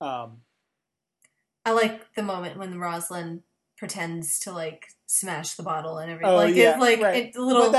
um, 0.00 0.42
I 1.68 1.72
like 1.72 2.14
the 2.14 2.22
moment 2.22 2.58
when 2.58 2.78
Roslin 2.78 3.42
pretends 3.76 4.38
to 4.40 4.52
like 4.52 4.86
smash 5.06 5.54
the 5.54 5.62
bottle 5.62 5.98
and 5.98 6.10
everything. 6.10 6.32
oh 6.32 6.36
like 6.36 6.54
yeah, 6.54 6.76
it, 6.76 6.80
like 6.80 7.00
right. 7.00 7.26
it, 7.26 7.36
little 7.36 7.70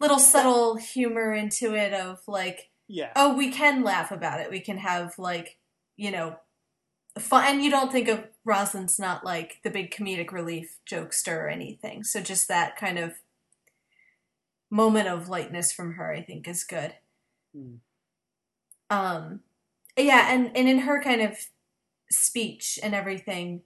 little 0.00 0.18
subtle 0.18 0.76
humor 0.76 1.32
into 1.32 1.74
it 1.74 1.94
of 1.94 2.20
like 2.26 2.68
yeah, 2.88 3.10
oh 3.16 3.34
we 3.34 3.50
can 3.50 3.82
laugh 3.82 4.10
about 4.10 4.40
it 4.40 4.50
we 4.50 4.60
can 4.60 4.76
have 4.76 5.18
like 5.18 5.56
you 5.96 6.10
know 6.10 6.36
fun, 7.18 7.44
and 7.46 7.64
you 7.64 7.70
don't 7.70 7.90
think 7.90 8.08
of 8.08 8.24
Roslin's 8.44 8.98
not 8.98 9.24
like 9.24 9.60
the 9.64 9.70
big 9.70 9.90
comedic 9.90 10.30
relief 10.30 10.76
jokester 10.88 11.44
or 11.44 11.48
anything. 11.48 12.04
So 12.04 12.20
just 12.20 12.48
that 12.48 12.76
kind 12.76 12.98
of 12.98 13.14
moment 14.70 15.08
of 15.08 15.28
lightness 15.28 15.72
from 15.72 15.94
her, 15.94 16.12
I 16.12 16.20
think, 16.20 16.46
is 16.46 16.64
good. 16.64 16.94
Mm. 17.56 17.78
Um, 18.90 19.40
yeah, 19.96 20.32
and 20.32 20.54
and 20.54 20.68
in 20.68 20.80
her 20.80 21.02
kind 21.02 21.22
of 21.22 21.38
speech 22.10 22.78
and 22.82 22.94
everything, 22.94 23.62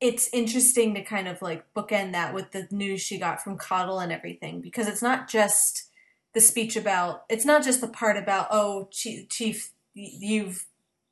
it's 0.00 0.28
interesting 0.32 0.94
to 0.94 1.02
kind 1.02 1.28
of 1.28 1.42
like 1.42 1.64
bookend 1.74 2.12
that 2.12 2.34
with 2.34 2.52
the 2.52 2.66
news 2.70 3.00
she 3.00 3.18
got 3.18 3.42
from 3.42 3.58
Cottle 3.58 3.98
and 3.98 4.12
everything 4.12 4.60
because 4.60 4.88
it's 4.88 5.02
not 5.02 5.28
just 5.28 5.90
the 6.32 6.40
speech 6.40 6.76
about 6.76 7.24
it's 7.28 7.44
not 7.44 7.62
just 7.62 7.80
the 7.80 7.88
part 7.88 8.16
about 8.16 8.46
oh 8.50 8.88
chief, 8.90 9.28
chief 9.28 9.72
you've 9.94 10.66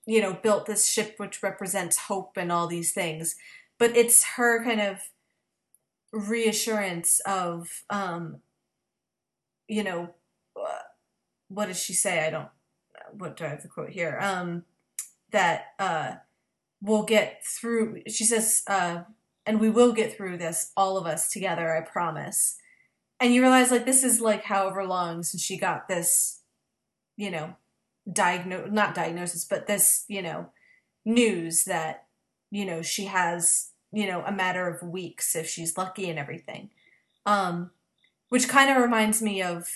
you 0.06 0.22
know 0.22 0.32
built 0.32 0.64
this 0.64 0.88
ship 0.88 1.14
which 1.18 1.42
represents 1.42 1.98
hope 1.98 2.36
and 2.36 2.52
all 2.52 2.66
these 2.68 2.92
things 2.92 3.34
but 3.78 3.96
it's 3.96 4.24
her 4.36 4.64
kind 4.64 4.80
of 4.80 5.00
reassurance 6.12 7.20
of 7.26 7.82
um 7.90 8.38
you 9.66 9.82
know 9.82 10.14
uh, 10.56 10.78
what 11.48 11.66
does 11.66 11.80
she 11.80 11.94
say? 11.94 12.26
I 12.26 12.30
don't 12.30 12.48
what 13.12 13.38
do 13.38 13.44
i 13.44 13.48
have 13.48 13.62
the 13.62 13.68
quote 13.68 13.90
here? 13.90 14.18
Um 14.20 14.64
that 15.30 15.66
uh 15.78 16.14
we'll 16.80 17.02
get 17.02 17.42
through 17.44 18.02
she 18.06 18.24
says 18.24 18.62
uh 18.66 19.02
and 19.46 19.60
we 19.60 19.70
will 19.70 19.92
get 19.92 20.14
through 20.14 20.36
this 20.36 20.72
all 20.76 20.98
of 20.98 21.06
us 21.06 21.30
together 21.30 21.74
i 21.74 21.80
promise. 21.80 22.56
And 23.20 23.34
you 23.34 23.42
realize 23.42 23.72
like 23.72 23.84
this 23.84 24.04
is 24.04 24.20
like 24.20 24.44
however 24.44 24.86
long 24.86 25.22
since 25.22 25.42
she 25.42 25.58
got 25.58 25.88
this 25.88 26.40
you 27.16 27.30
know 27.30 27.56
diagnose 28.10 28.70
not 28.70 28.94
diagnosis 28.94 29.44
but 29.44 29.66
this 29.66 30.04
you 30.08 30.22
know 30.22 30.50
news 31.04 31.64
that 31.64 32.06
you 32.50 32.64
know 32.64 32.80
she 32.80 33.06
has 33.06 33.70
you 33.92 34.06
know 34.06 34.22
a 34.24 34.32
matter 34.32 34.68
of 34.68 34.88
weeks 34.88 35.34
if 35.34 35.48
she's 35.48 35.76
lucky 35.76 36.08
and 36.08 36.18
everything. 36.18 36.70
Um 37.26 37.70
which 38.28 38.48
kind 38.48 38.70
of 38.70 38.82
reminds 38.82 39.20
me 39.22 39.42
of 39.42 39.68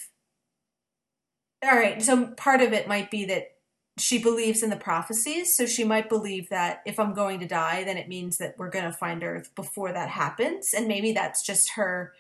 all 1.65 1.77
right 1.77 2.01
so 2.03 2.27
part 2.29 2.61
of 2.61 2.73
it 2.73 2.87
might 2.87 3.11
be 3.11 3.25
that 3.25 3.53
she 3.99 4.19
believes 4.19 4.63
in 4.63 4.71
the 4.71 4.77
prophecies 4.77 5.55
so 5.55 5.67
she 5.67 5.85
might 5.85 6.09
believe 6.09 6.49
that 6.49 6.81
if 6.87 6.99
i'm 6.99 7.13
going 7.13 7.39
to 7.39 7.47
die 7.47 7.85
then 7.85 7.99
it 7.99 8.09
means 8.09 8.39
that 8.39 8.55
we're 8.59 8.71
going 8.71 8.85
to 8.85 8.93
find 8.93 9.23
earth 9.23 9.55
before 9.55 9.93
that 9.93 10.09
happens. 10.09 10.75
And 10.75 10.89
maybe 10.89 11.13
that's 11.13 11.43
just 11.45 11.73
her 11.73 12.13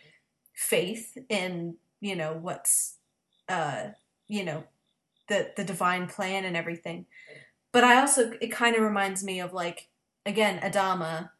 faith 0.54 1.16
in 1.28 1.76
you 2.00 2.14
know 2.14 2.34
what's 2.34 2.96
uh 3.48 3.88
you 4.28 4.44
know 4.44 4.64
the 5.28 5.50
the 5.56 5.64
divine 5.64 6.06
plan 6.06 6.44
and 6.44 6.56
everything. 6.56 7.06
But 7.72 7.84
i 7.84 7.98
also 7.98 8.32
it 8.40 8.52
kind 8.52 8.76
of 8.76 8.82
reminds 8.82 9.24
me 9.24 9.40
of 9.40 9.52
like 9.52 9.88
again 10.26 10.60
adama 10.60 11.30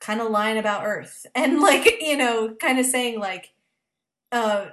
kind 0.00 0.20
of 0.20 0.30
lying 0.30 0.58
about 0.58 0.84
earth 0.84 1.26
and 1.34 1.60
like 1.60 2.00
you 2.00 2.16
know 2.16 2.54
kind 2.54 2.78
of 2.78 2.86
saying 2.86 3.18
like 3.18 3.52
uh 4.30 4.66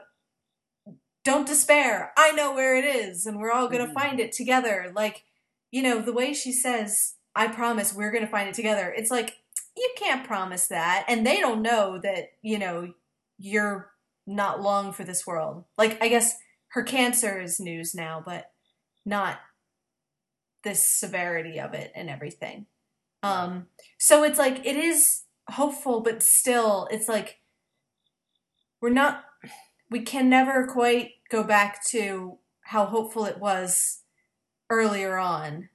don't 1.29 1.47
despair. 1.47 2.11
I 2.17 2.31
know 2.31 2.53
where 2.53 2.75
it 2.75 2.85
is 2.85 3.25
and 3.25 3.37
we're 3.39 3.51
all 3.51 3.67
going 3.67 3.85
to 3.85 3.91
Mhm. 3.91 4.01
find 4.01 4.19
it 4.19 4.31
together. 4.31 4.91
Like 4.95 5.23
you 5.71 5.81
know 5.83 6.01
the 6.01 6.13
way 6.13 6.33
she 6.33 6.51
says 6.51 7.13
i 7.35 7.47
promise 7.47 7.93
we're 7.93 8.09
going 8.11 8.25
to 8.25 8.31
find 8.31 8.49
it 8.49 8.55
together 8.55 8.91
it's 8.97 9.11
like 9.11 9.37
you 9.77 9.87
can't 9.95 10.25
promise 10.25 10.65
that 10.67 11.05
and 11.07 11.23
they 11.27 11.39
don't 11.39 11.61
know 11.61 11.99
that 11.99 12.31
you 12.41 12.57
know 12.57 12.91
you're 13.37 13.91
not 14.25 14.59
long 14.61 14.91
for 14.91 15.03
this 15.03 15.27
world. 15.27 15.65
Like 15.77 16.01
i 16.03 16.07
guess 16.07 16.39
her 16.69 16.81
cancer 16.81 17.39
is 17.39 17.59
news 17.59 17.93
now 17.93 18.21
but 18.25 18.51
not 19.05 19.37
this 20.63 20.89
severity 20.89 21.59
of 21.59 21.73
it 21.75 21.91
and 21.95 22.09
everything. 22.09 22.65
Um 23.21 23.67
so 23.99 24.23
it's 24.23 24.39
like 24.39 24.65
it 24.65 24.75
is 24.75 25.23
hopeful 25.51 26.01
but 26.01 26.23
still 26.23 26.87
it's 26.89 27.07
like 27.07 27.39
we're 28.81 28.89
not 28.89 29.23
we 29.91 30.01
can 30.01 30.29
never 30.29 30.65
quite 30.65 31.11
go 31.29 31.43
back 31.43 31.85
to 31.87 32.37
how 32.61 32.85
hopeful 32.85 33.25
it 33.25 33.39
was 33.39 34.03
earlier 34.69 35.17
on 35.17 35.69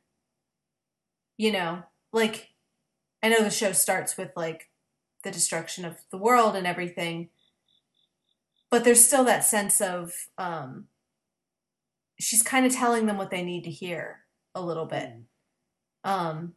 you 1.37 1.51
know 1.53 1.83
like 2.13 2.51
i 3.23 3.29
know 3.29 3.43
the 3.43 3.51
show 3.51 3.73
starts 3.73 4.17
with 4.17 4.31
like 4.37 4.71
the 5.25 5.31
destruction 5.31 5.85
of 5.85 5.99
the 6.11 6.19
world 6.19 6.55
and 6.57 6.67
everything 6.67 7.29
but 8.71 8.85
there's 8.85 9.05
still 9.05 9.25
that 9.25 9.45
sense 9.45 9.81
of 9.81 10.13
um 10.39 10.89
she's 12.19 12.43
kind 12.43 12.67
of 12.67 12.73
telling 12.73 13.07
them 13.07 13.17
what 13.19 13.31
they 13.31 13.43
need 13.45 13.65
to 13.65 13.71
hear 13.71 14.21
a 14.55 14.63
little 14.63 14.87
bit 14.87 15.13
Mm, 16.05 16.11
um 16.11 16.55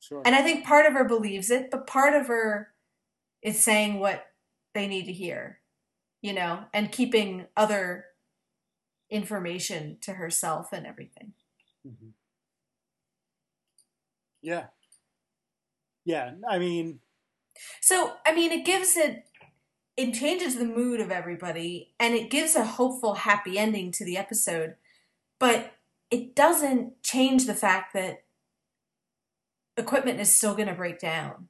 sure. 0.00 0.22
and 0.24 0.34
I 0.34 0.42
think 0.42 0.64
part 0.64 0.86
of 0.86 0.94
her 0.94 1.04
believes 1.04 1.50
it, 1.50 1.70
but 1.70 1.86
part 1.86 2.14
of 2.14 2.26
her 2.28 2.72
is 3.42 3.62
saying 3.62 3.98
what 4.00 4.26
they 4.74 4.86
need 4.86 5.06
to 5.06 5.12
hear, 5.12 5.60
you 6.22 6.32
know, 6.32 6.64
and 6.72 6.92
keeping 6.92 7.46
other 7.56 8.06
information 9.12 9.98
to 10.00 10.14
herself 10.14 10.72
and 10.72 10.86
everything. 10.86 11.34
Mhm. 11.86 12.12
Yeah. 14.40 14.66
Yeah. 16.04 16.32
I 16.48 16.58
mean, 16.58 17.00
So, 17.80 18.14
I 18.26 18.34
mean, 18.34 18.50
it 18.50 18.64
gives 18.64 18.96
it, 18.96 19.24
it 19.96 20.12
changes 20.14 20.56
the 20.56 20.64
mood 20.64 21.00
of 21.00 21.10
everybody 21.10 21.94
and 22.00 22.14
it 22.14 22.30
gives 22.30 22.56
a 22.56 22.64
hopeful, 22.64 23.14
happy 23.14 23.58
ending 23.58 23.92
to 23.92 24.04
the 24.04 24.16
episode, 24.16 24.76
but 25.38 25.72
it 26.10 26.34
doesn't 26.34 27.02
change 27.02 27.46
the 27.46 27.54
fact 27.54 27.92
that 27.94 28.24
equipment 29.76 30.18
is 30.20 30.34
still 30.34 30.54
going 30.54 30.68
to 30.68 30.74
break 30.74 30.98
down. 30.98 31.48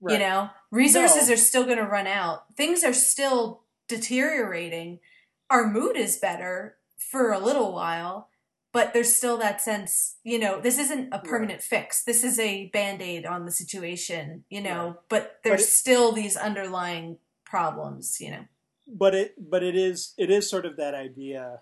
right. 0.00 0.14
You 0.14 0.18
know, 0.18 0.50
resources 0.70 1.28
No. 1.28 1.34
are 1.34 1.38
still 1.38 1.64
going 1.64 1.78
to 1.78 1.84
run 1.86 2.06
out. 2.06 2.54
Things 2.56 2.84
are 2.84 2.92
still 2.92 3.62
deteriorating. 3.88 5.00
Our 5.48 5.66
mood 5.66 5.96
is 5.96 6.16
better 6.18 6.76
for 7.10 7.32
a 7.32 7.38
little 7.38 7.72
while, 7.72 8.28
but 8.72 8.92
there's 8.92 9.14
still 9.14 9.36
that 9.38 9.60
sense, 9.60 10.16
you 10.22 10.38
know, 10.38 10.60
this 10.60 10.78
isn't 10.78 11.08
a 11.12 11.18
permanent 11.18 11.60
fix. 11.62 12.04
This 12.04 12.22
is 12.22 12.38
a 12.38 12.66
band 12.68 13.02
aid 13.02 13.26
on 13.26 13.44
the 13.46 13.50
situation, 13.52 14.44
you 14.50 14.60
know, 14.60 14.86
Right. 14.88 14.96
but 15.08 15.40
there's 15.42 15.62
But 15.62 15.68
it- 15.68 15.72
still 15.72 16.12
these 16.12 16.36
underlying 16.36 17.18
problems, 17.44 18.20
you 18.20 18.30
know. 18.30 18.44
but 18.86 19.14
it 19.14 19.34
but 19.38 19.62
it 19.62 19.76
is 19.76 20.14
it 20.18 20.30
is 20.30 20.48
sort 20.50 20.66
of 20.66 20.76
that 20.76 20.94
idea 20.94 21.60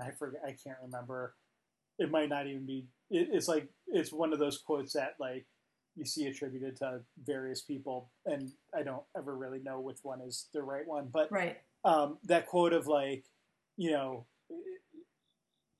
i 0.00 0.10
forget 0.12 0.40
i 0.46 0.52
can't 0.52 0.78
remember 0.80 1.34
it 1.98 2.08
might 2.10 2.28
not 2.28 2.46
even 2.46 2.64
be 2.64 2.86
it, 3.10 3.28
it's 3.32 3.48
like 3.48 3.66
it's 3.88 4.12
one 4.12 4.32
of 4.32 4.38
those 4.38 4.58
quotes 4.58 4.92
that 4.92 5.14
like 5.18 5.44
you 5.96 6.04
see 6.04 6.26
attributed 6.26 6.76
to 6.76 7.00
various 7.24 7.62
people 7.62 8.10
and 8.26 8.52
i 8.76 8.82
don't 8.82 9.02
ever 9.16 9.36
really 9.36 9.58
know 9.60 9.80
which 9.80 9.98
one 10.04 10.20
is 10.20 10.48
the 10.54 10.62
right 10.62 10.86
one 10.86 11.08
but 11.12 11.30
Right. 11.32 11.56
um, 11.84 12.18
that 12.24 12.46
quote 12.46 12.72
of 12.72 12.86
like 12.86 13.24
you 13.76 13.90
know 13.90 14.26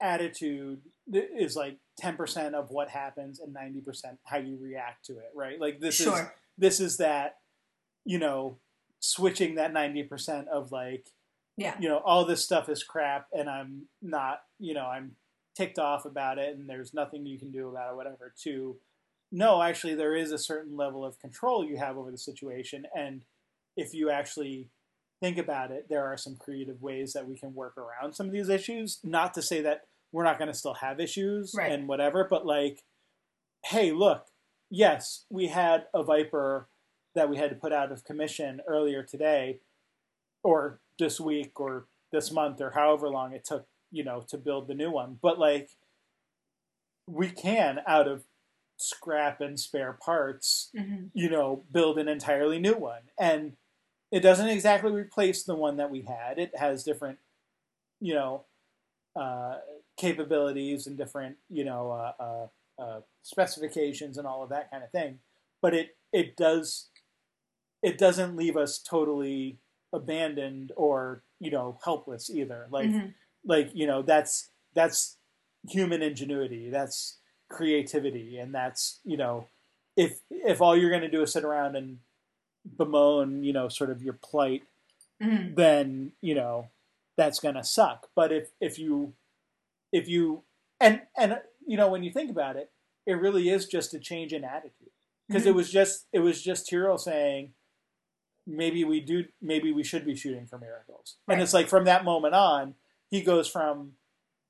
attitude 0.00 0.80
is 1.12 1.54
like 1.56 1.78
10% 2.02 2.54
of 2.54 2.70
what 2.70 2.88
happens 2.88 3.40
and 3.40 3.54
90% 3.54 4.18
how 4.24 4.38
you 4.38 4.58
react 4.60 5.04
to 5.06 5.12
it 5.14 5.30
right? 5.34 5.60
Like 5.60 5.80
this 5.80 6.00
is 6.00 6.06
this 6.58 6.80
is 6.80 6.96
that 6.98 7.36
you 8.04 8.18
know 8.18 8.58
switching 9.00 9.54
that 9.56 9.72
90% 9.72 10.48
of 10.48 10.72
like 10.72 11.06
Yeah. 11.56 11.76
you 11.80 11.88
know 11.88 11.98
all 11.98 12.24
this 12.24 12.42
stuff 12.44 12.68
is 12.68 12.82
crap 12.82 13.26
and 13.32 13.48
i'm 13.48 13.82
not 14.00 14.42
you 14.58 14.74
know 14.74 14.86
i'm 14.86 15.16
ticked 15.56 15.78
off 15.78 16.04
about 16.04 16.38
it 16.38 16.56
and 16.56 16.68
there's 16.68 16.94
nothing 16.94 17.26
you 17.26 17.38
can 17.38 17.50
do 17.52 17.68
about 17.68 17.92
it 17.92 17.96
whatever 17.96 18.32
to 18.42 18.76
no 19.32 19.62
actually 19.62 19.94
there 19.94 20.14
is 20.14 20.30
a 20.30 20.38
certain 20.38 20.76
level 20.76 21.04
of 21.04 21.18
control 21.18 21.64
you 21.64 21.78
have 21.78 21.96
over 21.96 22.10
the 22.10 22.18
situation. 22.18 22.84
And 22.94 23.24
if 23.76 23.94
you 23.94 24.10
actually 24.10 24.68
think 25.22 25.38
about 25.38 25.70
it 25.70 25.86
there 25.88 26.04
are 26.04 26.16
some 26.18 26.36
creative 26.36 26.82
ways 26.82 27.12
that 27.14 27.26
we 27.26 27.38
can 27.38 27.54
work 27.54 27.78
around 27.78 28.12
some 28.12 28.26
of 28.26 28.32
these 28.32 28.48
issues. 28.50 28.98
Not 29.04 29.32
to 29.34 29.40
say 29.42 29.62
that 29.62 29.82
we're 30.12 30.24
not 30.24 30.36
going 30.38 30.48
to 30.52 30.54
still 30.54 30.74
have 30.74 31.00
issues 31.00 31.54
Right. 31.56 31.72
and 31.72 31.88
whatever 31.88 32.26
but 32.28 32.44
like 32.44 32.82
hey 33.64 33.92
look 33.92 34.26
yes 34.68 35.24
we 35.30 35.46
had 35.46 35.84
a 35.94 36.02
viper 36.02 36.68
that 37.14 37.30
we 37.30 37.36
had 37.38 37.50
to 37.50 37.56
put 37.56 37.72
out 37.72 37.92
of 37.92 38.04
commission 38.04 38.60
earlier 38.66 39.02
today 39.02 39.60
or 40.42 40.80
this 40.98 41.20
week 41.20 41.58
or 41.60 41.86
this 42.10 42.30
month 42.32 42.60
or 42.60 42.72
however 42.72 43.08
long 43.08 43.32
it 43.32 43.44
took 43.44 43.66
you 43.90 44.02
know 44.04 44.22
to 44.28 44.36
build 44.36 44.66
the 44.68 44.74
new 44.74 44.90
one 44.90 45.18
but 45.22 45.38
like 45.38 45.70
we 47.06 47.28
can 47.28 47.80
out 47.86 48.08
of 48.08 48.24
scrap 48.76 49.40
and 49.40 49.58
spare 49.60 49.92
parts 50.04 50.70
hmm 50.76 51.04
you 51.14 51.30
know 51.30 51.64
build 51.70 51.98
an 51.98 52.08
entirely 52.08 52.58
new 52.58 52.74
one. 52.74 53.02
And 53.18 53.52
it 54.12 54.20
doesn't 54.20 54.48
exactly 54.48 54.92
replace 54.92 55.42
the 55.42 55.56
one 55.56 55.78
that 55.78 55.90
we 55.90 56.02
had. 56.02 56.38
It 56.38 56.56
has 56.56 56.84
different 56.84 57.18
you 58.00 58.14
know 58.14 58.44
uh, 59.16 59.58
capabilities 59.96 60.86
and 60.86 60.96
different 60.96 61.36
you 61.50 61.64
know 61.64 61.90
uh, 61.90 62.12
uh, 62.22 62.82
uh, 62.82 63.00
specifications 63.22 64.18
and 64.18 64.26
all 64.26 64.42
of 64.44 64.50
that 64.50 64.70
kind 64.70 64.84
of 64.84 64.90
thing. 64.92 65.20
But 65.62 65.74
it 65.74 65.96
it 66.12 66.36
does 66.36 66.90
it 67.82 67.98
doesn't 67.98 68.36
leave 68.36 68.56
us 68.56 68.78
totally 68.78 69.58
abandoned 69.92 70.72
or 70.76 71.24
you 71.40 71.50
know 71.50 71.78
helpless 71.84 72.30
either. 72.30 72.68
Like 72.70 72.90
Mhm. 72.90 73.14
like 73.44 73.70
you 73.74 73.86
know 73.86 74.02
that's 74.02 74.50
that's 74.74 75.18
human 75.68 76.02
ingenuity 76.02 76.70
that's 76.70 77.18
creativity, 77.50 78.38
and 78.38 78.54
that's 78.54 79.00
you 79.04 79.16
know, 79.16 79.48
if 79.96 80.20
if 80.30 80.60
all 80.60 80.76
you're 80.76 80.90
going 80.90 81.02
to 81.02 81.10
do 81.10 81.22
is 81.22 81.32
sit 81.32 81.44
around 81.44 81.76
and 81.76 81.98
bemoan, 82.64 83.42
you 83.44 83.52
know, 83.52 83.68
sort 83.68 83.90
of 83.90 84.02
your 84.02 84.14
plight, 84.14 84.62
Mhm. 85.20 85.54
then 85.56 86.12
you 86.20 86.34
know 86.34 86.70
that's 87.16 87.40
going 87.40 87.54
to 87.54 87.64
suck. 87.64 88.10
But 88.14 88.32
if 88.32 88.50
if 88.60 88.78
you 88.78 89.14
if 89.92 90.08
you 90.08 90.44
and 90.80 91.02
and 91.16 91.40
you 91.66 91.76
know 91.76 91.90
when 91.90 92.02
you 92.02 92.10
think 92.12 92.30
about 92.30 92.56
it, 92.56 92.72
it 93.06 93.14
really 93.14 93.48
is 93.48 93.66
just 93.66 93.94
a 93.94 93.98
change 93.98 94.32
in 94.32 94.44
attitude 94.44 94.90
because 95.28 95.46
it 95.46 95.52
Mhm. 95.52 95.56
was 95.56 95.70
just 95.70 96.06
it 96.12 96.20
was 96.20 96.42
just 96.42 96.68
Tyrol 96.68 96.98
saying 96.98 97.54
maybe 98.46 98.82
we 98.84 99.00
do 99.00 99.24
maybe 99.40 99.70
we 99.72 99.84
should 99.84 100.04
be 100.04 100.16
shooting 100.16 100.46
for 100.46 100.58
miracles 100.58 101.16
and 101.28 101.40
it's 101.40 101.54
like 101.54 101.68
from 101.68 101.84
that 101.84 102.04
moment 102.04 102.34
on 102.34 102.74
he 103.08 103.22
goes 103.22 103.48
from 103.48 103.96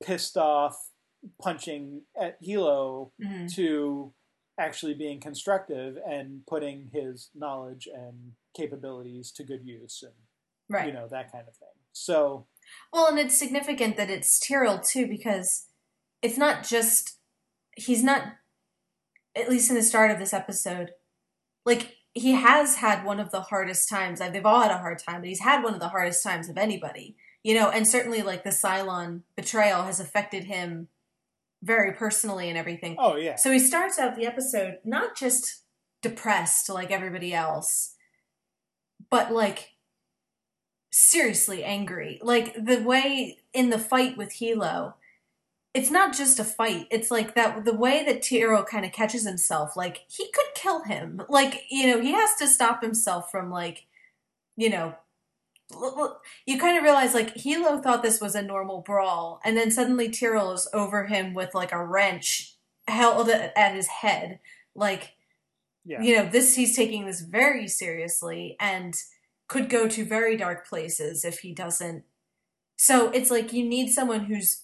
pissed 0.02 0.36
off 0.38 0.90
punching 1.38 2.02
at 2.18 2.40
Helo 2.42 3.12
Mhm. 3.20 3.54
to 3.54 4.14
actually 4.58 4.94
being 4.94 5.20
constructive 5.20 5.96
and 6.06 6.46
putting 6.46 6.90
his 6.92 7.30
knowledge 7.34 7.88
and 7.92 8.32
capabilities 8.56 9.30
to 9.32 9.44
good 9.44 9.64
use 9.64 10.02
and 10.02 10.12
Right. 10.68 10.86
you 10.86 10.92
know 10.92 11.08
that 11.08 11.30
kind 11.30 11.46
of 11.48 11.54
thing 11.56 11.68
so 11.92 12.46
Well, 12.92 13.08
and 13.08 13.18
it's 13.18 13.36
significant 13.38 13.96
that 13.96 14.10
it's 14.10 14.38
Tyrol 14.40 14.78
too, 14.78 15.06
because 15.06 15.66
it's 16.22 16.38
not 16.38 16.64
just 16.66 17.18
he's 17.76 18.02
not 18.02 18.34
at 19.34 19.48
least 19.48 19.70
in 19.70 19.76
the 19.76 19.82
start 19.82 20.10
of 20.10 20.18
this 20.18 20.32
episode, 20.32 20.92
like 21.64 21.96
he 22.14 22.32
has 22.32 22.76
had 22.76 23.04
one 23.04 23.18
of 23.18 23.30
the 23.30 23.40
hardest 23.40 23.88
times. 23.88 24.20
They've 24.20 24.44
all 24.44 24.60
had 24.60 24.70
a 24.70 24.78
hard 24.78 24.98
time, 24.98 25.22
but 25.22 25.28
he's 25.28 25.40
had 25.40 25.62
one 25.62 25.74
of 25.74 25.80
the 25.80 25.88
hardest 25.88 26.22
times 26.22 26.48
of 26.48 26.58
anybody, 26.58 27.16
you 27.42 27.54
know. 27.54 27.70
And 27.70 27.86
certainly, 27.88 28.22
like 28.22 28.44
the 28.44 28.50
Cylon 28.50 29.22
betrayal 29.34 29.84
has 29.84 30.00
affected 30.00 30.44
him 30.44 30.88
very 31.62 31.92
personally 31.92 32.48
and 32.48 32.58
everything. 32.58 32.96
oh 32.98 33.16
yeah 33.16 33.36
So 33.36 33.50
he 33.52 33.58
starts 33.58 33.98
out 33.98 34.16
the 34.16 34.26
episode 34.26 34.78
not 34.84 35.16
just 35.16 35.62
depressed 36.02 36.68
like 36.68 36.90
everybody 36.90 37.32
else, 37.32 37.94
but 39.10 39.32
like 39.32 39.70
seriously 40.90 41.64
angry. 41.64 42.20
Like 42.22 42.54
the 42.54 42.82
way 42.82 43.38
in 43.52 43.70
the 43.70 43.78
fight 43.78 44.16
with 44.16 44.30
Helo, 44.34 44.94
it's 45.74 45.90
not 45.90 46.14
just 46.14 46.38
a 46.38 46.44
fight. 46.44 46.86
It's 46.90 47.10
like 47.10 47.34
that 47.34 47.64
the 47.64 47.74
way 47.74 48.04
that 48.04 48.22
Tyrol 48.22 48.64
kind 48.64 48.84
of 48.84 48.92
catches 48.92 49.26
himself, 49.26 49.76
like 49.76 50.04
he 50.08 50.30
could 50.32 50.54
kill 50.54 50.82
him. 50.84 51.22
Like, 51.28 51.64
you 51.70 51.86
know, 51.86 52.00
he 52.00 52.12
has 52.12 52.34
to 52.36 52.46
stop 52.46 52.82
himself 52.82 53.30
from 53.30 53.50
like, 53.50 53.86
you 54.56 54.68
know, 54.68 54.94
you 56.46 56.58
kind 56.58 56.76
of 56.76 56.84
realize 56.84 57.14
like 57.14 57.34
Helo 57.34 57.82
thought 57.82 58.02
this 58.02 58.20
was 58.20 58.34
a 58.34 58.42
normal 58.42 58.80
brawl, 58.80 59.40
and 59.44 59.56
then 59.56 59.70
suddenly 59.70 60.08
Tyrol 60.08 60.52
is 60.52 60.68
over 60.72 61.06
him 61.06 61.34
with 61.34 61.54
like 61.54 61.72
a 61.72 61.84
wrench 61.84 62.56
held 62.88 63.28
at 63.28 63.52
at 63.56 63.74
his 63.74 63.88
head. 63.88 64.40
Like, 64.74 65.14
yeah 65.84 66.00
you 66.02 66.16
know, 66.16 66.28
this 66.28 66.56
he's 66.56 66.76
taking 66.76 67.06
this 67.06 67.20
very 67.20 67.68
seriously 67.68 68.56
and 68.60 68.94
could 69.48 69.68
go 69.68 69.86
to 69.88 70.04
very 70.04 70.36
dark 70.36 70.66
places 70.66 71.24
if 71.24 71.40
he 71.40 71.52
doesn't. 71.52 72.04
So 72.76 73.10
it's 73.10 73.30
like 73.30 73.52
you 73.52 73.64
need 73.64 73.90
someone 73.90 74.24
who's 74.24 74.62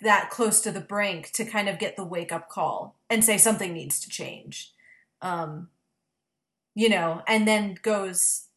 that 0.00 0.30
close 0.30 0.60
to 0.60 0.70
the 0.70 0.80
brink 0.80 1.30
to 1.32 1.44
kind 1.44 1.68
of 1.68 1.78
get 1.78 1.96
the 1.96 2.04
wake 2.04 2.32
up 2.32 2.48
call 2.48 2.98
and 3.08 3.24
say 3.24 3.38
something 3.38 3.72
needs 3.72 4.00
to 4.00 4.08
change. 4.08 4.72
Um, 5.22 5.68
you 6.74 6.88
know, 6.88 7.22
and 7.26 7.46
then 7.46 7.76
goes, 7.82 8.47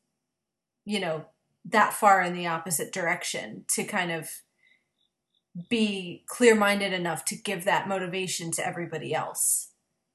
you 0.85 0.99
know, 0.99 1.25
that 1.65 1.93
far 1.93 2.21
in 2.21 2.33
the 2.33 2.47
opposite 2.47 2.91
direction 2.91 3.65
to 3.69 3.83
kind 3.83 4.11
of 4.11 4.29
be 5.69 6.23
clear 6.27 6.55
minded 6.55 6.93
enough 6.93 7.25
to 7.25 7.35
give 7.35 7.65
that 7.65 7.87
motivation 7.87 8.51
to 8.51 8.65
everybody 8.65 9.13
else. 9.13 9.71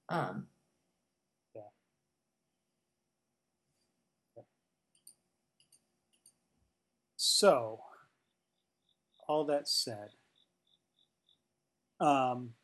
Um, 0.09 0.47
So, 7.17 7.81
all 9.29 9.45
that 9.47 9.69
said, 9.69 10.11
um, 12.01 12.55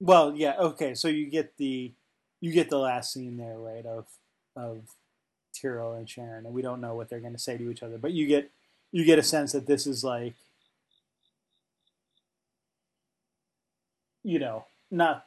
well, 0.00 0.34
yeah, 0.34 0.56
okay. 0.58 0.94
So 0.94 1.08
you 1.08 1.30
get 1.30 1.56
the 1.56 1.92
you 2.40 2.52
get 2.52 2.70
the 2.70 2.78
last 2.78 3.12
scene 3.12 3.36
there, 3.36 3.58
right? 3.58 3.84
Of 3.86 4.06
of 4.56 4.78
Tyrol 5.60 5.94
and 5.94 6.08
Sharon, 6.08 6.46
and 6.46 6.54
we 6.54 6.62
don't 6.62 6.80
know 6.80 6.94
what 6.94 7.08
they're 7.08 7.20
going 7.20 7.32
to 7.32 7.38
say 7.38 7.56
to 7.56 7.70
each 7.70 7.82
other, 7.82 7.98
but 7.98 8.12
you 8.12 8.26
get 8.26 8.50
you 8.92 9.04
get 9.04 9.18
a 9.18 9.22
sense 9.22 9.52
that 9.52 9.66
this 9.66 9.86
is 9.86 10.04
like, 10.04 10.34
you 14.22 14.38
know, 14.38 14.66
not 14.90 15.26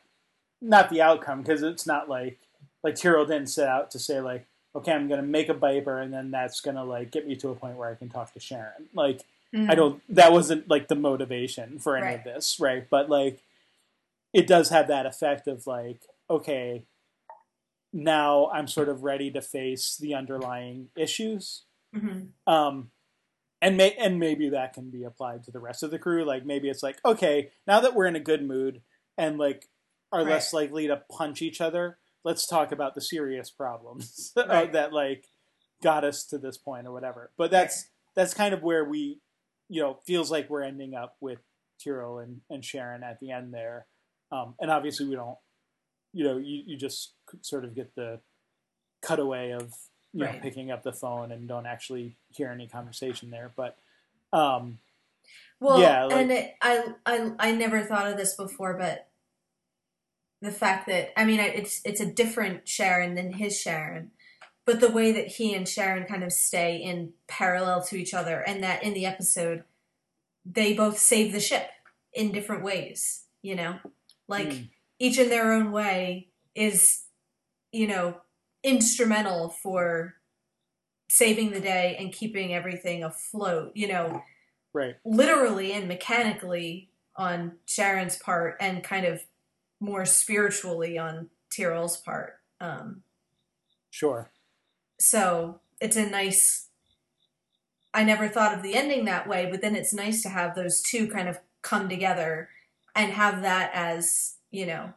not 0.61 0.89
the 0.89 1.01
outcome 1.01 1.41
because 1.41 1.63
it's 1.63 1.87
not 1.87 2.09
like 2.09 2.39
like 2.83 2.95
Tyrol 2.95 3.25
didn't 3.25 3.47
set 3.47 3.67
out 3.67 3.91
to 3.91 3.99
say 3.99 4.21
like, 4.21 4.45
okay, 4.75 4.91
I'm 4.91 5.07
going 5.07 5.21
to 5.21 5.27
make 5.27 5.49
a 5.49 5.53
Viper, 5.53 5.99
and 5.99 6.13
then 6.13 6.31
that's 6.31 6.61
going 6.61 6.75
to 6.75 6.83
like 6.83 7.11
get 7.11 7.27
me 7.27 7.35
to 7.37 7.49
a 7.49 7.55
point 7.55 7.77
where 7.77 7.89
I 7.89 7.95
can 7.95 8.09
talk 8.09 8.33
to 8.33 8.39
Sharon. 8.39 8.87
Like, 8.93 9.21
I 9.53 9.57
mm. 9.57 9.75
don't. 9.75 10.01
That 10.09 10.31
wasn't 10.31 10.69
like 10.69 10.87
the 10.87 10.95
motivation 10.95 11.79
for 11.79 11.97
any 11.97 12.15
of 12.15 12.23
this, 12.23 12.59
right? 12.59 12.87
But 12.89 13.09
like, 13.09 13.43
it 14.33 14.47
does 14.47 14.69
have 14.69 14.87
that 14.87 15.05
effect 15.05 15.47
of 15.47 15.67
like, 15.67 16.01
okay, 16.29 16.83
now 17.93 18.49
I'm 18.51 18.67
sort 18.67 18.89
of 18.89 19.03
ready 19.03 19.31
to 19.31 19.41
face 19.41 19.97
the 19.97 20.13
underlying 20.15 20.89
issues, 20.95 21.65
Mhm. 21.95 22.29
um, 22.47 22.91
and 23.61 23.75
may 23.77 23.93
and 23.95 24.19
maybe 24.19 24.49
that 24.49 24.73
can 24.73 24.89
be 24.89 25.03
applied 25.03 25.43
to 25.45 25.51
the 25.51 25.59
rest 25.59 25.83
of 25.83 25.91
the 25.91 25.99
crew. 25.99 26.23
Like, 26.23 26.45
maybe 26.45 26.69
it's 26.69 26.83
like, 26.83 26.99
okay, 27.03 27.51
now 27.67 27.79
that 27.81 27.93
we're 27.95 28.05
in 28.05 28.15
a 28.15 28.19
good 28.19 28.43
mood 28.43 28.81
and 29.17 29.37
like 29.37 29.69
are 30.11 30.19
Right. 30.23 30.29
less 30.29 30.53
likely 30.53 30.87
to 30.87 31.03
punch 31.11 31.41
each 31.41 31.59
other, 31.61 31.99
let's 32.23 32.47
talk 32.47 32.71
about 32.71 32.95
the 32.95 33.01
serious 33.01 33.49
problems 33.51 34.31
Right. 34.35 34.71
that 34.73 34.93
like 34.93 35.27
got 35.81 36.03
us 36.03 36.25
to 36.27 36.37
this 36.37 36.57
point 36.57 36.87
or 36.87 36.91
whatever. 36.91 37.31
But 37.37 37.51
that's 37.51 37.89
that's 38.15 38.33
kind 38.33 38.53
of 38.53 38.63
where 38.63 38.83
we, 38.85 39.21
you 39.69 39.81
know, 39.81 39.95
feels 40.05 40.31
like 40.31 40.49
we're 40.49 40.63
ending 40.63 40.95
up 40.95 41.15
with 41.21 41.39
Tyrol 41.83 42.19
and, 42.19 42.41
and 42.49 42.65
Sharon 42.65 43.03
at 43.03 43.19
the 43.19 43.31
end 43.31 43.53
there. 43.53 43.87
Um, 44.31 44.55
and 44.59 44.69
obviously 44.71 45.05
we 45.07 45.15
don't, 45.15 45.37
you 46.13 46.23
know, 46.23 46.37
you, 46.37 46.63
you 46.65 46.77
just 46.77 47.13
sort 47.41 47.63
of 47.65 47.75
get 47.75 47.95
the 47.95 48.19
cutaway 49.01 49.51
of, 49.51 49.73
you 50.13 50.23
know, 50.25 50.33
picking 50.41 50.71
up 50.71 50.83
the 50.83 50.91
phone 50.93 51.31
and 51.31 51.47
don't 51.47 51.65
actually 51.65 52.15
hear 52.29 52.49
any 52.49 52.67
conversation 52.67 53.29
there. 53.29 53.51
But, 53.55 53.77
um, 54.33 54.79
Well, 55.59 55.79
Yeah, 55.79 56.05
like- 56.05 56.15
and 56.17 56.31
it, 56.31 56.55
I, 56.61 56.93
I, 57.05 57.31
I 57.39 57.51
never 57.51 57.81
thought 57.83 58.07
of 58.07 58.17
this 58.17 58.33
before, 58.35 58.73
but 58.75 59.07
the 60.41 60.51
fact 60.51 60.87
that 60.87 61.11
I 61.19 61.25
mean, 61.25 61.39
it's 61.41 61.81
it's 61.83 61.99
a 61.99 62.05
different 62.11 62.65
Sharon 62.67 63.15
than 63.15 63.33
his 63.33 63.59
Sharon, 63.59 64.11
but 64.65 64.79
the 64.79 64.89
way 64.89 65.11
that 65.11 65.27
he 65.27 65.53
and 65.53 65.67
Sharon 65.67 66.05
kind 66.05 66.23
of 66.23 66.31
stay 66.31 66.77
in 66.77 67.11
parallel 67.27 67.83
to 67.83 67.97
each 67.97 68.13
other, 68.13 68.39
and 68.39 68.63
that 68.63 68.81
in 68.81 68.93
the 68.93 69.05
episode, 69.05 69.63
they 70.45 70.73
both 70.73 70.97
save 70.97 71.33
the 71.33 71.41
ship 71.41 71.69
in 72.13 72.31
different 72.31 72.63
ways. 72.63 73.25
You 73.41 73.55
know, 73.55 73.79
like 74.29 74.47
Mm. 74.47 74.69
Each 74.99 75.17
in 75.17 75.29
their 75.29 75.53
own 75.53 75.71
way 75.71 76.27
is, 76.55 77.03
you 77.71 77.87
know, 77.87 78.21
instrumental 78.63 79.49
for 79.49 80.15
saving 81.09 81.51
the 81.51 81.61
day 81.61 81.95
and 81.99 82.11
keeping 82.13 82.53
everything 82.53 83.03
afloat. 83.03 83.71
You 83.75 83.87
know 83.87 84.23
right. 84.73 84.95
literally 85.05 85.71
and 85.71 85.87
mechanically 85.87 86.89
on 87.15 87.53
Sharon's 87.65 88.17
part 88.17 88.57
and 88.59 88.83
kind 88.83 89.05
of 89.05 89.21
more 89.79 90.05
spiritually 90.05 90.97
on 90.97 91.29
Tyrol's 91.55 91.97
part. 91.97 92.39
Um, 92.61 93.03
Sure. 93.91 94.29
so 94.99 95.61
it's 95.81 95.95
a 95.95 96.05
nice. 96.09 96.67
I 97.93 98.03
never 98.03 98.27
thought 98.29 98.53
of 98.53 98.61
the 98.61 98.75
ending 98.75 99.05
that 99.05 99.27
way, 99.27 99.47
but 99.49 99.61
then 99.61 99.75
it's 99.75 99.93
nice 99.93 100.21
to 100.21 100.29
have 100.29 100.53
those 100.53 100.81
two 100.81 101.07
kind 101.07 101.27
of 101.27 101.39
come 101.63 101.89
together 101.89 102.49
and 102.95 103.11
have 103.13 103.41
that 103.41 103.71
as, 103.73 104.35
you 104.51 104.65
know, 104.65 104.93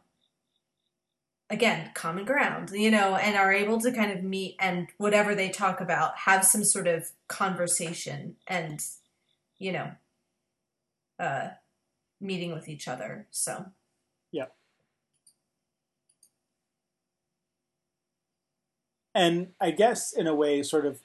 again, 1.49 1.91
common 1.93 2.25
ground, 2.25 2.71
you 2.73 2.89
know, 2.89 3.15
and 3.15 3.35
are 3.35 3.53
able 3.53 3.79
to 3.81 3.91
kind 3.91 4.11
of 4.11 4.23
meet 4.23 4.55
and 4.59 4.87
whatever 4.97 5.35
they 5.35 5.49
talk 5.49 5.79
about, 5.81 6.17
have 6.19 6.43
some 6.45 6.63
sort 6.63 6.87
of 6.87 7.11
conversation 7.27 8.35
and, 8.47 8.83
you 9.59 9.71
know, 9.71 9.91
uh, 11.19 11.49
meeting 12.19 12.51
with 12.53 12.67
each 12.67 12.87
other. 12.87 13.27
So, 13.29 13.65
yeah. 14.31 14.45
And 19.13 19.53
I 19.61 19.71
guess 19.71 20.11
in 20.11 20.25
a 20.25 20.33
way, 20.33 20.63
sort 20.63 20.85
of 20.85 20.99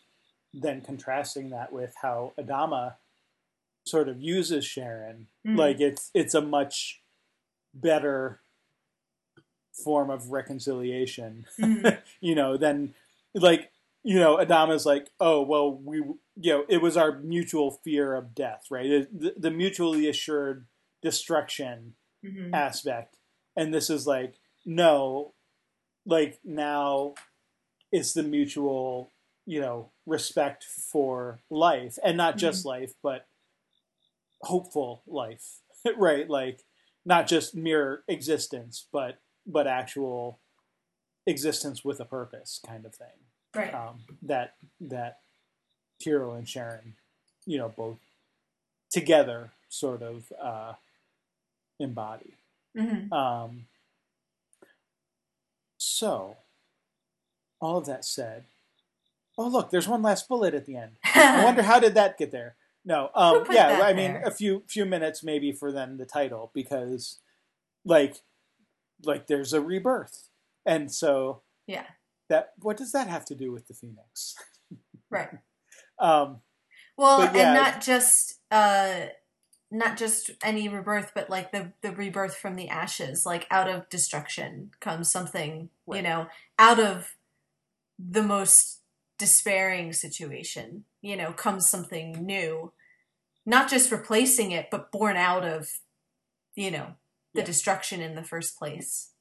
then 0.54 0.80
contrasting 0.80 1.50
that 1.50 1.72
with 1.72 1.94
how 2.00 2.32
Adama 2.38 2.94
sort 3.84 4.08
of 4.08 4.20
uses 4.20 4.64
Sharon, 4.64 5.26
Mm. 5.46 5.58
like 5.58 5.80
it's 5.80 6.10
it's 6.14 6.34
a 6.34 6.40
much 6.40 7.02
better 7.80 8.40
form 9.84 10.10
of 10.10 10.30
reconciliation, 10.30 11.46
Mhm. 11.58 12.02
you 12.20 12.34
know, 12.34 12.56
than 12.56 12.94
like 13.34 13.70
you 14.02 14.18
know 14.18 14.36
Adama's 14.36 14.86
like, 14.86 15.08
oh 15.20 15.42
well, 15.42 15.72
we 15.72 15.98
you 15.98 16.16
know 16.52 16.64
it 16.68 16.78
was 16.82 16.96
our 16.96 17.18
mutual 17.18 17.70
fear 17.84 18.14
of 18.14 18.34
death, 18.34 18.66
right? 18.70 18.86
It- 18.86 19.20
The, 19.20 19.34
the 19.36 19.50
mutually 19.50 20.08
assured 20.08 20.66
destruction 21.02 21.94
Mhm. 22.24 22.52
aspect 22.52 23.16
and 23.56 23.72
this 23.72 23.88
is 23.88 24.06
like 24.06 24.34
no, 24.66 25.34
like 26.04 26.40
now 26.44 27.14
it's 27.92 28.12
the 28.12 28.22
mutual 28.24 29.12
you 29.46 29.60
know 29.60 29.90
respect 30.06 30.64
for 30.64 31.40
life 31.50 31.98
and 32.04 32.16
not 32.16 32.36
just 32.36 32.64
life 32.66 32.92
but 33.02 33.26
hopeful 34.42 35.02
life 35.06 35.60
right 35.96 36.28
like 36.28 36.64
not 37.08 37.26
just 37.26 37.54
mere 37.56 38.04
existence 38.06 38.86
but 38.92 39.18
but 39.46 39.66
actual 39.66 40.38
existence 41.26 41.84
with 41.84 41.98
a 42.00 42.04
purpose 42.04 42.60
kind 42.64 42.84
of 42.86 42.94
thing 42.94 43.18
Right. 43.56 43.72
um, 43.74 44.00
that 44.22 44.54
that 44.80 45.18
Tyrol 46.04 46.34
and 46.34 46.46
Sharon, 46.48 46.94
you 47.46 47.58
know, 47.58 47.70
both 47.70 47.96
together 48.90 49.50
sort 49.68 50.02
of 50.02 50.30
uh, 50.40 50.74
embody. 51.80 52.34
hmm 52.76 53.12
Um, 53.12 53.66
so, 55.78 56.36
all 57.60 57.78
of 57.78 57.86
that 57.86 58.04
said, 58.04 58.44
oh 59.36 59.48
look, 59.48 59.70
there's 59.70 59.88
one 59.88 60.02
last 60.02 60.28
bullet 60.28 60.54
at 60.54 60.66
the 60.66 60.76
end. 60.76 60.92
I 61.04 61.42
wonder 61.48 61.62
how 61.62 61.80
did 61.80 61.94
that 61.94 62.18
get 62.18 62.30
there? 62.32 62.54
No, 62.88 63.10
um, 63.14 63.44
yeah, 63.50 63.82
I 63.84 63.92
mean 63.92 64.14
there? 64.14 64.22
a 64.24 64.30
few 64.30 64.62
few 64.66 64.86
minutes 64.86 65.22
maybe 65.22 65.52
for 65.52 65.70
then 65.70 65.98
the 65.98 66.06
title 66.06 66.50
because, 66.54 67.18
like, 67.84 68.22
like 69.04 69.26
there's 69.26 69.52
a 69.52 69.60
rebirth, 69.60 70.30
and 70.64 70.90
so 70.90 71.42
yeah. 71.66 71.84
that 72.30 72.54
what 72.60 72.78
does 72.78 72.92
that 72.92 73.06
have 73.06 73.26
to 73.26 73.34
do 73.34 73.52
with 73.52 73.68
the 73.68 73.74
phoenix? 73.74 74.34
Right. 75.10 75.30
Um, 75.98 76.42
Well, 76.98 77.20
yeah. 77.20 77.28
and 77.28 77.54
not 77.54 77.82
just 77.82 78.40
uh 78.50 79.06
not 79.70 79.96
just 79.96 80.30
any 80.42 80.68
rebirth, 80.68 81.12
but 81.14 81.28
like 81.28 81.52
the 81.52 81.72
the 81.82 81.92
rebirth 81.92 82.36
from 82.36 82.56
the 82.56 82.68
ashes. 82.68 83.26
Like 83.26 83.46
out 83.50 83.68
of 83.68 83.88
destruction 83.90 84.70
comes 84.80 85.10
something, 85.10 85.70
you 85.90 86.02
know, 86.02 86.26
out 86.58 86.80
of 86.80 87.16
the 87.98 88.22
most 88.22 88.80
despairing 89.18 89.92
situation, 89.92 90.84
you 91.02 91.16
know, 91.16 91.32
comes 91.32 91.68
something 91.68 92.12
new. 92.24 92.72
Not 93.48 93.70
just 93.70 93.90
replacing 93.90 94.52
it, 94.52 94.68
but 94.70 94.92
born 94.92 95.16
out 95.16 95.44
of, 95.44 95.70
you 96.54 96.70
know, 96.70 96.96
the 97.34 97.40
Yeah. 97.40 97.46
destruction 97.46 98.00
in 98.00 98.14
the 98.14 98.24
first 98.24 98.58
place. 98.58 99.14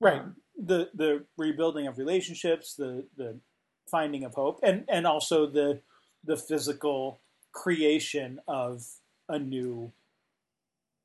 right 0.00 0.20
Um, 0.20 0.36
the 0.56 0.90
the 0.94 1.24
rebuilding 1.36 1.86
of 1.86 1.98
relationships 1.98 2.74
the 2.74 3.06
the 3.16 3.38
finding 3.90 4.24
of 4.24 4.34
hope 4.34 4.60
and 4.62 4.84
and 4.88 5.06
also 5.06 5.46
the 5.46 5.80
the 6.24 6.36
physical 6.36 7.20
creation 7.52 8.40
of 8.48 8.86
a 9.28 9.38
new 9.38 9.92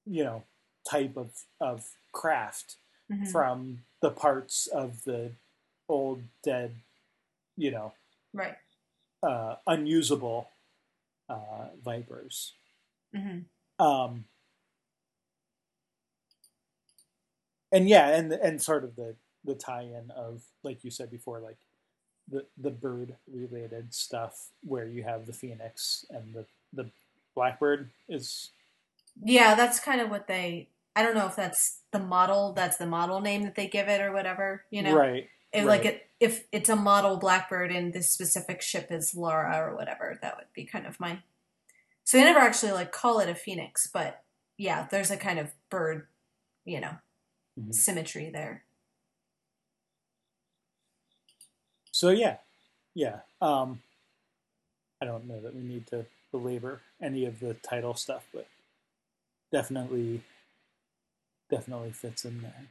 you 0.05 0.24
know 0.24 0.43
type 0.89 1.15
of 1.17 1.30
of 1.61 1.89
craft 2.11 2.76
mhm. 3.11 3.28
from 3.32 3.80
the 4.01 4.11
parts 4.11 4.67
of 4.67 5.03
the 5.05 5.32
old 5.88 6.21
dead 6.43 6.76
you 7.57 7.71
know 7.71 7.93
Right. 8.34 8.57
uh 9.21 9.55
unusable 9.67 10.49
uh 11.30 11.69
vipers 11.84 12.53
hmm 13.14 13.39
um 13.80 14.26
and 17.72 17.89
yeah 17.89 18.09
and 18.09 18.32
and 18.34 18.61
sort 18.61 18.84
of 18.84 18.95
the 18.95 19.16
the 19.43 19.55
tie-in 19.55 20.11
of 20.11 20.43
like 20.64 20.84
you 20.84 20.91
said 20.91 21.11
before 21.11 21.39
like 21.39 21.57
the 22.30 22.45
the 22.57 22.72
bird 22.72 23.16
related 23.32 23.93
stuff 23.93 24.49
where 24.64 24.88
you 24.88 25.03
have 25.03 25.26
the 25.26 25.34
phoenix 25.34 26.05
and 26.09 26.34
the 26.34 26.45
the 26.72 26.89
blackbird 27.36 27.89
is 28.07 28.51
Yeah, 29.22 29.55
that's 29.55 29.80
kind 29.80 30.01
of 30.01 30.09
what 30.09 30.28
they. 30.28 30.70
I 30.95 31.01
don't 31.01 31.16
know 31.16 31.26
if 31.26 31.36
that's 31.36 31.80
the 31.91 31.99
model. 31.99 32.53
That's 32.53 32.78
the 32.78 32.86
model 32.86 33.20
name 33.20 33.43
that 33.43 33.55
they 33.55 33.68
give 33.68 33.88
it, 33.88 34.01
or 34.01 34.11
whatever. 34.11 34.66
You 34.70 34.84
know, 34.84 34.95
right 34.95 35.28
if, 35.51 35.66
like 35.66 35.86
it, 35.86 36.07
if 36.20 36.45
it's 36.51 36.70
a 36.70 36.76
model 36.76 37.18
blackbird 37.18 37.72
and 37.72 37.93
this 37.93 38.09
specific 38.09 38.61
ship 38.61 38.91
is 38.91 39.16
Laura 39.16 39.55
or 39.57 39.76
whatever, 39.76 40.18
that 40.22 40.38
would 40.38 40.47
be 40.53 40.66
kind 40.66 40.86
of 40.88 40.99
my. 40.99 41.20
So 42.06 42.18
they 42.18 42.24
never 42.26 42.39
actually 42.39 42.72
like 42.74 42.91
call 42.91 43.20
it 43.20 43.30
a 43.30 43.36
phoenix, 43.36 43.88
but 43.91 44.24
yeah, 44.58 44.88
there's 44.91 45.12
a 45.12 45.18
kind 45.18 45.39
of 45.39 45.51
bird, 45.70 46.08
you 46.66 46.80
know, 46.82 46.97
Mhm. 47.60 47.74
symmetry 47.74 48.30
there. 48.30 48.66
so 51.91 52.10
yeah 52.10 52.38
yeah 52.95 53.20
um 53.39 53.80
i 54.99 55.06
don't 55.06 55.28
know 55.28 55.39
that 55.39 55.54
we 55.54 55.62
need 55.62 55.86
to 55.86 56.04
belabor 56.32 56.82
any 56.99 57.26
of 57.26 57.39
the 57.39 57.54
title 57.56 57.93
stuff 57.93 58.26
but 58.34 58.47
definitely 59.51 60.24
definitely 61.51 61.91
fits 61.91 62.26
in 62.26 62.41
there 62.41 62.68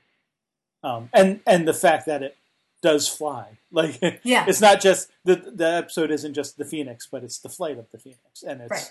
um 0.82 1.08
and 1.14 1.40
and 1.46 1.68
the 1.68 1.72
fact 1.74 2.06
that 2.06 2.22
it 2.22 2.36
does 2.82 3.06
fly 3.06 3.58
like 3.70 4.00
Yeah, 4.24 4.44
it's 4.48 4.60
not 4.60 4.80
just 4.80 5.08
the 5.24 5.36
the 5.36 5.68
episode 5.68 6.10
isn't 6.10 6.34
just 6.34 6.56
the 6.58 6.64
phoenix 6.64 7.06
but 7.06 7.22
it's 7.22 7.38
the 7.38 7.48
flight 7.48 7.78
of 7.78 7.88
the 7.92 7.98
phoenix 7.98 8.42
and 8.42 8.60
it's 8.60 8.70
Right. 8.72 8.90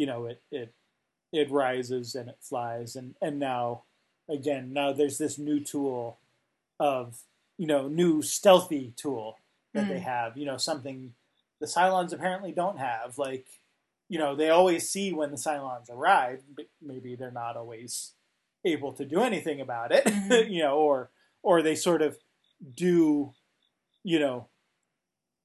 You 0.00 0.06
know 0.10 0.20
it 0.32 0.40
it 0.60 0.68
it 1.40 1.50
rises 1.50 2.14
and 2.18 2.28
it 2.32 2.38
flies 2.50 2.96
and 2.98 3.14
and 3.20 3.38
now 3.38 3.82
again 4.36 4.64
now 4.80 4.88
there's 4.92 5.18
this 5.18 5.36
new 5.38 5.60
tool 5.72 6.18
of 6.78 7.02
you 7.58 7.66
know 7.66 7.82
new 7.88 8.22
stealthy 8.22 8.92
tool 8.96 9.36
that 9.74 9.86
they 9.88 10.00
Mm. 10.00 10.10
have 10.14 10.30
you 10.40 10.46
know 10.46 10.56
something 10.56 10.98
the 11.60 11.66
cylons 11.76 12.12
apparently 12.14 12.52
don't 12.62 12.78
have 12.78 13.18
like 13.26 13.46
you 14.08 14.18
know 14.18 14.34
they 14.34 14.50
always 14.58 14.88
see 14.94 15.12
when 15.12 15.30
the 15.30 15.36
cylons 15.46 15.90
arrive 15.90 16.40
but 16.56 16.66
maybe 16.90 17.14
they're 17.14 17.30
not 17.44 17.56
always 17.56 18.14
able 18.64 18.92
to 18.94 19.04
do 19.04 19.20
anything 19.30 19.60
about 19.60 19.92
it 19.92 20.04
Mhm. 20.06 20.50
you 20.54 20.62
know 20.64 20.76
or 20.88 21.10
or 21.42 21.62
they 21.62 21.76
sort 21.88 22.02
of 22.06 22.12
do 22.86 23.32
you 24.12 24.18
know 24.24 24.48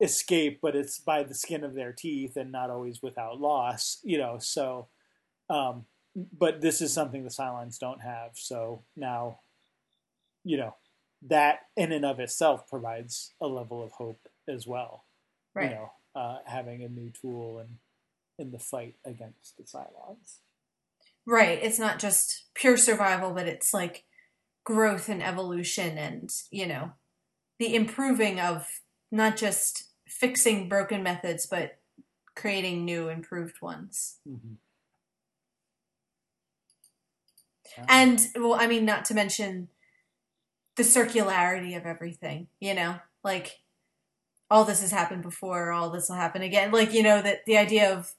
escape 0.02 0.60
but 0.62 0.76
it's 0.76 1.00
by 1.00 1.24
the 1.24 1.34
skin 1.34 1.64
of 1.64 1.74
their 1.74 1.94
teeth 1.94 2.36
and 2.36 2.52
not 2.52 2.70
always 2.70 3.02
without 3.02 3.40
loss 3.40 4.00
you 4.04 4.18
know 4.18 4.38
so 4.40 4.88
um 5.50 5.86
but 6.38 6.62
this 6.62 6.82
is 6.82 6.94
something 6.94 7.24
the 7.24 7.30
Cylons 7.30 7.80
don't 7.80 8.02
have 8.02 8.32
so 8.34 8.84
now 8.96 9.40
you 10.44 10.58
know 10.58 10.76
that 11.28 11.60
in 11.78 11.92
and 11.92 12.06
of 12.06 12.20
itself 12.20 12.68
provides 12.68 13.34
a 13.42 13.48
level 13.48 13.84
of 13.84 13.92
hope 13.94 14.28
as 14.48 14.68
well 14.68 15.06
right. 15.54 15.70
you 15.70 15.76
know 15.76 15.92
uh, 16.16 16.38
having 16.46 16.82
a 16.82 16.88
new 16.88 17.10
tool 17.10 17.60
in 17.60 17.78
in 18.38 18.52
the 18.52 18.60
fight 18.60 18.96
against 19.06 19.58
the 19.58 19.64
Cylons 19.64 20.40
Right. 21.26 21.60
It's 21.62 21.80
not 21.80 22.00
just 22.00 22.46
pure 22.54 22.78
survival, 22.78 23.34
but 23.34 23.48
it's 23.48 23.74
like 23.74 24.04
growth 24.64 25.10
and 25.10 25.24
evolution 25.24 25.98
and, 25.98 26.30
you 26.52 26.68
know, 26.68 26.92
the 27.58 27.76
improving 27.76 28.40
of 28.40 28.68
not 29.12 29.38
just 29.38 29.86
fixing 30.08 30.70
broken 30.70 31.04
methods, 31.04 31.46
but 31.46 31.78
creating 32.36 32.86
new, 32.86 33.10
improved 33.10 33.62
ones. 33.62 34.18
mm-hmm. 34.28 34.54
And, 37.90 38.28
well, 38.36 38.54
I 38.54 38.68
mean, 38.68 38.86
not 38.86 39.04
to 39.06 39.14
mention 39.14 39.68
the 40.78 40.84
circularity 40.84 41.76
of 41.76 41.86
everything, 41.86 42.48
you 42.60 42.74
know? 42.74 43.00
Like, 43.24 43.60
all 44.50 44.64
this 44.64 44.82
has 44.82 44.92
happened 44.92 45.24
before, 45.24 45.72
all 45.72 45.90
this 45.90 46.08
will 46.08 46.16
happen 46.16 46.42
again. 46.42 46.72
Like, 46.72 46.94
you 46.94 47.04
know, 47.04 47.22
that 47.22 47.46
the 47.46 47.58
idea 47.58 47.92
of 47.92 48.14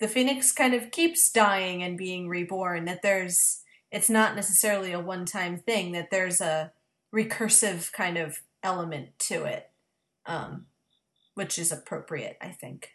the 0.00 0.08
phoenix 0.08 0.52
kind 0.52 0.74
of 0.74 0.90
keeps 0.90 1.30
dying 1.30 1.82
and 1.82 1.96
being 1.96 2.28
reborn, 2.28 2.84
that 2.86 3.02
there's, 3.02 3.62
it's 3.90 4.10
not 4.10 4.34
necessarily 4.34 4.92
a 4.92 5.00
one 5.00 5.24
time 5.24 5.56
thing, 5.58 5.92
that 5.92 6.10
there's 6.10 6.40
a 6.40 6.72
recursive 7.14 7.92
kind 7.92 8.16
of 8.18 8.40
element 8.62 9.18
to 9.18 9.44
it, 9.44 9.69
um, 10.26 10.66
which 11.34 11.58
is 11.58 11.72
appropriate, 11.72 12.36
I 12.40 12.48
think. 12.48 12.90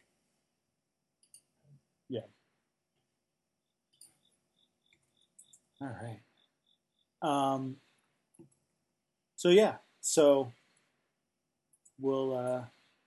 Yeah. 2.10 2.22
All 5.82 5.96
right. 6.02 6.20
Um, 7.22 7.78
so 9.36 9.50
yeah, 9.50 9.76
so 10.02 10.52
we'll 12.00 12.38
uh, 12.38 12.64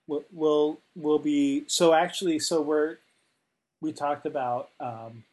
we'll 0.07 0.23
we'll 0.31 0.79
we'll 0.95 1.19
be 1.19 1.63
so 1.67 1.93
actually 1.93 2.39
so 2.39 2.61
we're 2.61 2.97
we 3.81 3.91
talked 3.93 4.25
about 4.25 4.69
um, 4.79 5.23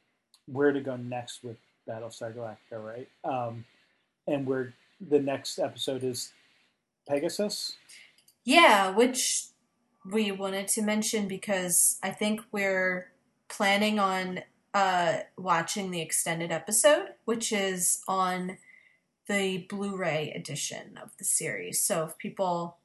where 0.47 0.73
to 0.73 0.81
go 0.81 0.97
next 0.97 1.43
with 1.43 1.57
Battlestar 1.89 2.35
Galactica, 2.35 2.57
right? 2.73 3.09
Um, 3.25 3.65
and 4.27 4.47
we're 4.47 4.73
the 5.01 5.21
next 5.21 5.59
episode 5.59 6.05
is 6.05 6.33
Pegasus. 7.09 7.77
Yeah, 8.47 8.91
which 8.91 9.47
we 10.11 10.31
wanted 10.31 10.69
to 10.69 10.83
mention 10.83 11.27
because 11.27 11.99
I 12.01 12.11
think 12.11 12.41
we're 12.53 13.11
planning 13.49 13.99
on 13.99 14.41
uh, 14.73 15.19
watching 15.37 15.91
the 15.91 16.01
extended 16.01 16.53
episode, 16.53 17.09
which 17.25 17.53
is 17.53 18.03
on 18.07 18.59
the 19.27 19.67
Blu 19.69 19.97
ray 19.97 20.33
edition 20.35 20.97
of 21.03 21.11
the 21.19 21.25
series. 21.25 21.83
So 21.83 22.05
if 22.05 22.19
people 22.19 22.79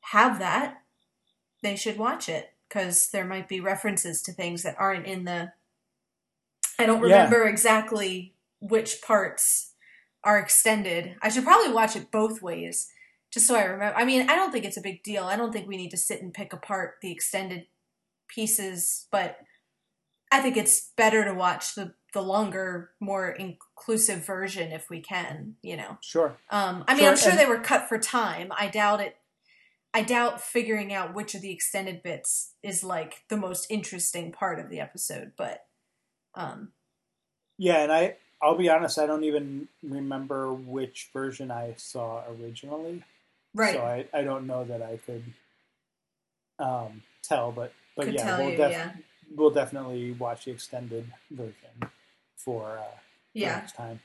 have 0.00 0.40
that, 0.40 0.82
they 1.62 1.76
should 1.76 1.96
watch 1.96 2.28
it 2.28 2.52
because 2.68 3.10
there 3.10 3.24
might 3.24 3.48
be 3.48 3.60
references 3.60 4.20
to 4.22 4.32
things 4.32 4.64
that 4.64 4.76
aren't 4.80 5.06
in 5.06 5.24
the. 5.24 5.52
I 6.76 6.86
don't 6.86 7.06
Yeah. 7.06 7.18
remember 7.22 7.46
exactly 7.46 8.34
which 8.58 9.00
parts 9.00 9.74
are 10.24 10.40
extended. 10.40 11.14
I 11.22 11.28
should 11.28 11.44
probably 11.44 11.72
watch 11.72 11.94
it 11.94 12.10
both 12.10 12.42
ways, 12.42 12.90
just 13.34 13.48
so 13.48 13.56
I 13.56 13.64
remember. 13.64 13.98
I 13.98 14.04
mean, 14.04 14.30
I 14.30 14.36
don't 14.36 14.52
think 14.52 14.64
it's 14.64 14.76
a 14.76 14.80
big 14.80 15.02
deal. 15.02 15.24
I 15.24 15.34
don't 15.36 15.52
think 15.52 15.66
we 15.66 15.76
need 15.76 15.90
to 15.90 15.96
sit 15.96 16.22
and 16.22 16.32
pick 16.32 16.52
apart 16.52 16.94
the 17.02 17.10
extended 17.10 17.66
pieces, 18.28 19.06
but 19.10 19.38
I 20.30 20.40
think 20.40 20.56
it's 20.56 20.92
better 20.96 21.24
to 21.24 21.34
watch 21.34 21.74
the 21.74 21.94
the 22.12 22.22
longer, 22.22 22.90
more 23.00 23.28
inclusive 23.30 24.24
version 24.24 24.70
if 24.70 24.88
we 24.88 25.00
can. 25.00 25.56
You 25.62 25.76
know. 25.76 25.98
Sure. 26.00 26.36
Um, 26.48 26.84
I 26.86 26.94
mean, 26.94 27.00
Sure, 27.02 27.10
I'm 27.10 27.16
sure 27.16 27.30
and- 27.32 27.40
they 27.40 27.46
were 27.46 27.58
cut 27.58 27.88
for 27.88 27.98
time. 27.98 28.52
I 28.56 28.68
doubt 28.68 29.00
it. 29.00 29.16
I 29.92 30.02
doubt 30.02 30.40
figuring 30.40 30.92
out 30.92 31.14
which 31.14 31.34
of 31.34 31.40
the 31.40 31.52
extended 31.52 32.02
bits 32.02 32.52
is 32.62 32.82
like 32.84 33.22
the 33.28 33.36
most 33.36 33.66
interesting 33.70 34.32
part 34.32 34.58
of 34.60 34.68
the 34.70 34.80
episode, 34.80 35.32
but 35.36 35.66
um, 36.34 36.70
Yeah, 37.58 37.82
and 37.82 37.92
I 37.92 38.16
I'll 38.42 38.56
be 38.56 38.68
honest, 38.68 38.98
I 38.98 39.06
don't 39.06 39.24
even 39.24 39.68
remember 39.82 40.52
which 40.52 41.10
version 41.12 41.50
I 41.50 41.74
saw 41.76 42.22
originally. 42.28 43.02
Right. 43.54 43.74
So 43.74 43.82
I, 43.82 44.06
I 44.12 44.22
don't 44.22 44.46
know 44.46 44.64
that 44.64 44.82
I 44.82 44.98
could 45.04 45.24
um, 46.58 47.02
tell, 47.22 47.52
but 47.52 47.72
but 47.96 48.06
Could 48.06 48.14
yeah, 48.14 48.38
we'll 48.38 48.50
you, 48.50 48.56
def- 48.56 48.70
yeah. 48.72 48.92
we'll 49.34 49.50
definitely 49.50 50.12
watch 50.12 50.44
the 50.44 50.50
extended 50.52 51.06
version 51.30 51.90
for 52.36 52.78
uh, 52.78 52.82
for 52.82 52.98
Yeah. 53.34 53.56
next 53.56 53.76
time. 53.76 54.00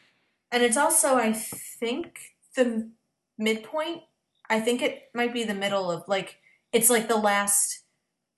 And 0.52 0.64
it's 0.64 0.78
also, 0.78 1.16
I 1.16 1.34
think, 1.34 2.20
the 2.56 2.90
midpoint. 3.38 4.04
I 4.50 4.60
think 4.60 4.82
it 4.82 5.10
might 5.14 5.34
be 5.34 5.44
the 5.44 5.54
middle 5.54 5.92
of 5.92 6.08
like 6.08 6.38
it's 6.72 6.90
like 6.90 7.08
the 7.08 7.18
last. 7.18 7.82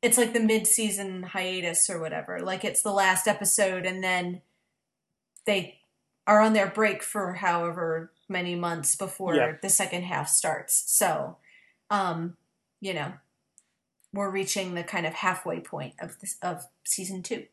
It's 0.01 0.17
like 0.17 0.33
the 0.33 0.39
mid-season 0.39 1.21
hiatus 1.21 1.87
or 1.87 2.01
whatever. 2.01 2.39
Like 2.39 2.65
it's 2.65 2.81
the 2.81 2.91
last 2.91 3.27
episode, 3.27 3.85
and 3.85 4.03
then 4.03 4.41
they 5.45 5.77
are 6.25 6.41
on 6.41 6.53
their 6.53 6.67
break 6.67 7.03
for 7.03 7.33
however 7.33 8.11
many 8.31 8.55
months 8.55 8.95
before 8.95 9.35
Yeah. 9.35 9.53
the 9.61 9.69
second 9.69 10.03
half 10.03 10.29
starts. 10.29 10.83
So, 10.91 11.37
um, 11.91 12.37
you 12.79 12.93
know, 12.95 13.13
we're 14.13 14.31
reaching 14.31 14.73
the 14.75 14.83
kind 14.83 15.05
of 15.05 15.13
halfway 15.13 15.59
point 15.59 15.95
of 15.99 16.19
this 16.19 16.37
of 16.41 16.65
season 16.85 17.23
two. 17.23 17.47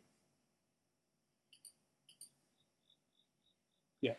Yeah. 4.00 4.14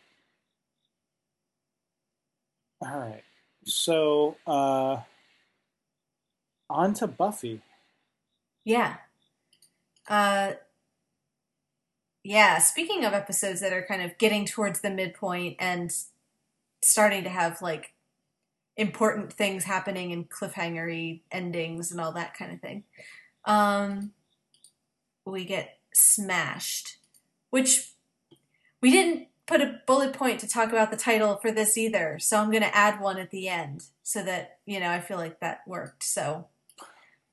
All 2.82 2.98
right. 2.98 3.22
So 3.64 4.36
uh, 4.46 4.98
on 6.70 6.94
to 6.94 7.06
Buffy. 7.06 7.62
Yeah. 8.64 8.96
Uh 10.08 10.52
yeah, 12.22 12.58
speaking 12.58 13.04
of 13.04 13.14
episodes 13.14 13.60
that 13.60 13.72
are 13.72 13.84
kind 13.86 14.02
of 14.02 14.18
getting 14.18 14.44
towards 14.44 14.80
the 14.80 14.90
midpoint 14.90 15.56
and 15.58 15.94
starting 16.82 17.24
to 17.24 17.30
have 17.30 17.60
like 17.62 17.92
important 18.76 19.32
things 19.32 19.64
happening 19.64 20.12
and 20.12 20.30
cliffhangery 20.30 21.20
endings 21.30 21.90
and 21.90 22.00
all 22.00 22.12
that 22.12 22.34
kind 22.34 22.52
of 22.52 22.60
thing. 22.60 22.84
Um 23.44 24.12
we 25.24 25.44
get 25.44 25.78
smashed, 25.94 26.98
which 27.50 27.92
we 28.80 28.90
didn't 28.90 29.28
put 29.46 29.60
a 29.60 29.80
bullet 29.86 30.12
point 30.12 30.38
to 30.40 30.48
talk 30.48 30.70
about 30.70 30.90
the 30.90 30.96
title 30.96 31.36
for 31.36 31.50
this 31.50 31.76
either. 31.76 32.18
So 32.20 32.38
I'm 32.38 32.50
going 32.50 32.62
to 32.62 32.76
add 32.76 33.00
one 33.00 33.18
at 33.18 33.30
the 33.30 33.48
end 33.48 33.82
so 34.02 34.22
that, 34.22 34.58
you 34.64 34.78
know, 34.78 34.90
I 34.90 35.00
feel 35.00 35.16
like 35.16 35.40
that 35.40 35.62
worked. 35.66 36.04
So 36.04 36.46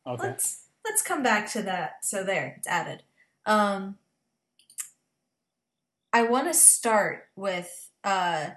Okay. 0.05 0.27
let's 0.27 0.63
let's 0.85 1.01
come 1.01 1.21
back 1.21 1.49
to 1.51 1.61
that. 1.63 2.03
So 2.03 2.23
there, 2.23 2.55
it's 2.57 2.67
added. 2.67 3.03
Um, 3.45 3.97
I 6.11 6.23
want 6.23 6.47
to 6.47 6.53
start 6.53 7.27
with, 7.35 7.91
uh, 8.03 8.51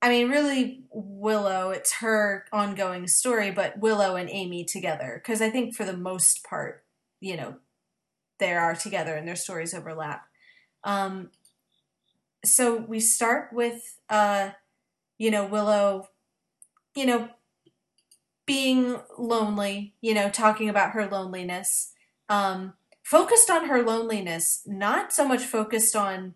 I 0.00 0.08
mean, 0.10 0.30
really 0.30 0.84
Willow. 0.90 1.70
It's 1.70 1.94
her 1.94 2.44
ongoing 2.52 3.08
story, 3.08 3.50
but 3.50 3.78
Willow 3.78 4.16
and 4.16 4.30
Amy 4.30 4.64
together, 4.64 5.20
because 5.22 5.42
I 5.42 5.50
think 5.50 5.74
for 5.74 5.84
the 5.84 5.96
most 5.96 6.44
part, 6.44 6.84
you 7.20 7.36
know, 7.36 7.56
they 8.38 8.54
are 8.54 8.74
together 8.74 9.14
and 9.16 9.26
their 9.26 9.36
stories 9.36 9.74
overlap. 9.74 10.26
Um, 10.84 11.30
so 12.44 12.76
we 12.76 13.00
start 13.00 13.52
with, 13.52 13.98
uh, 14.08 14.50
you 15.18 15.30
know, 15.30 15.44
Willow, 15.44 16.08
you 16.94 17.04
know, 17.04 17.28
being 18.46 18.98
lonely, 19.18 19.94
you 20.00 20.14
know, 20.14 20.30
talking 20.30 20.68
about 20.68 20.92
her 20.92 21.06
loneliness, 21.06 21.92
um, 22.28 22.74
focused 23.02 23.50
on 23.50 23.68
her 23.68 23.82
loneliness, 23.82 24.62
not 24.66 25.12
so 25.12 25.26
much 25.26 25.42
focused 25.42 25.96
on 25.96 26.34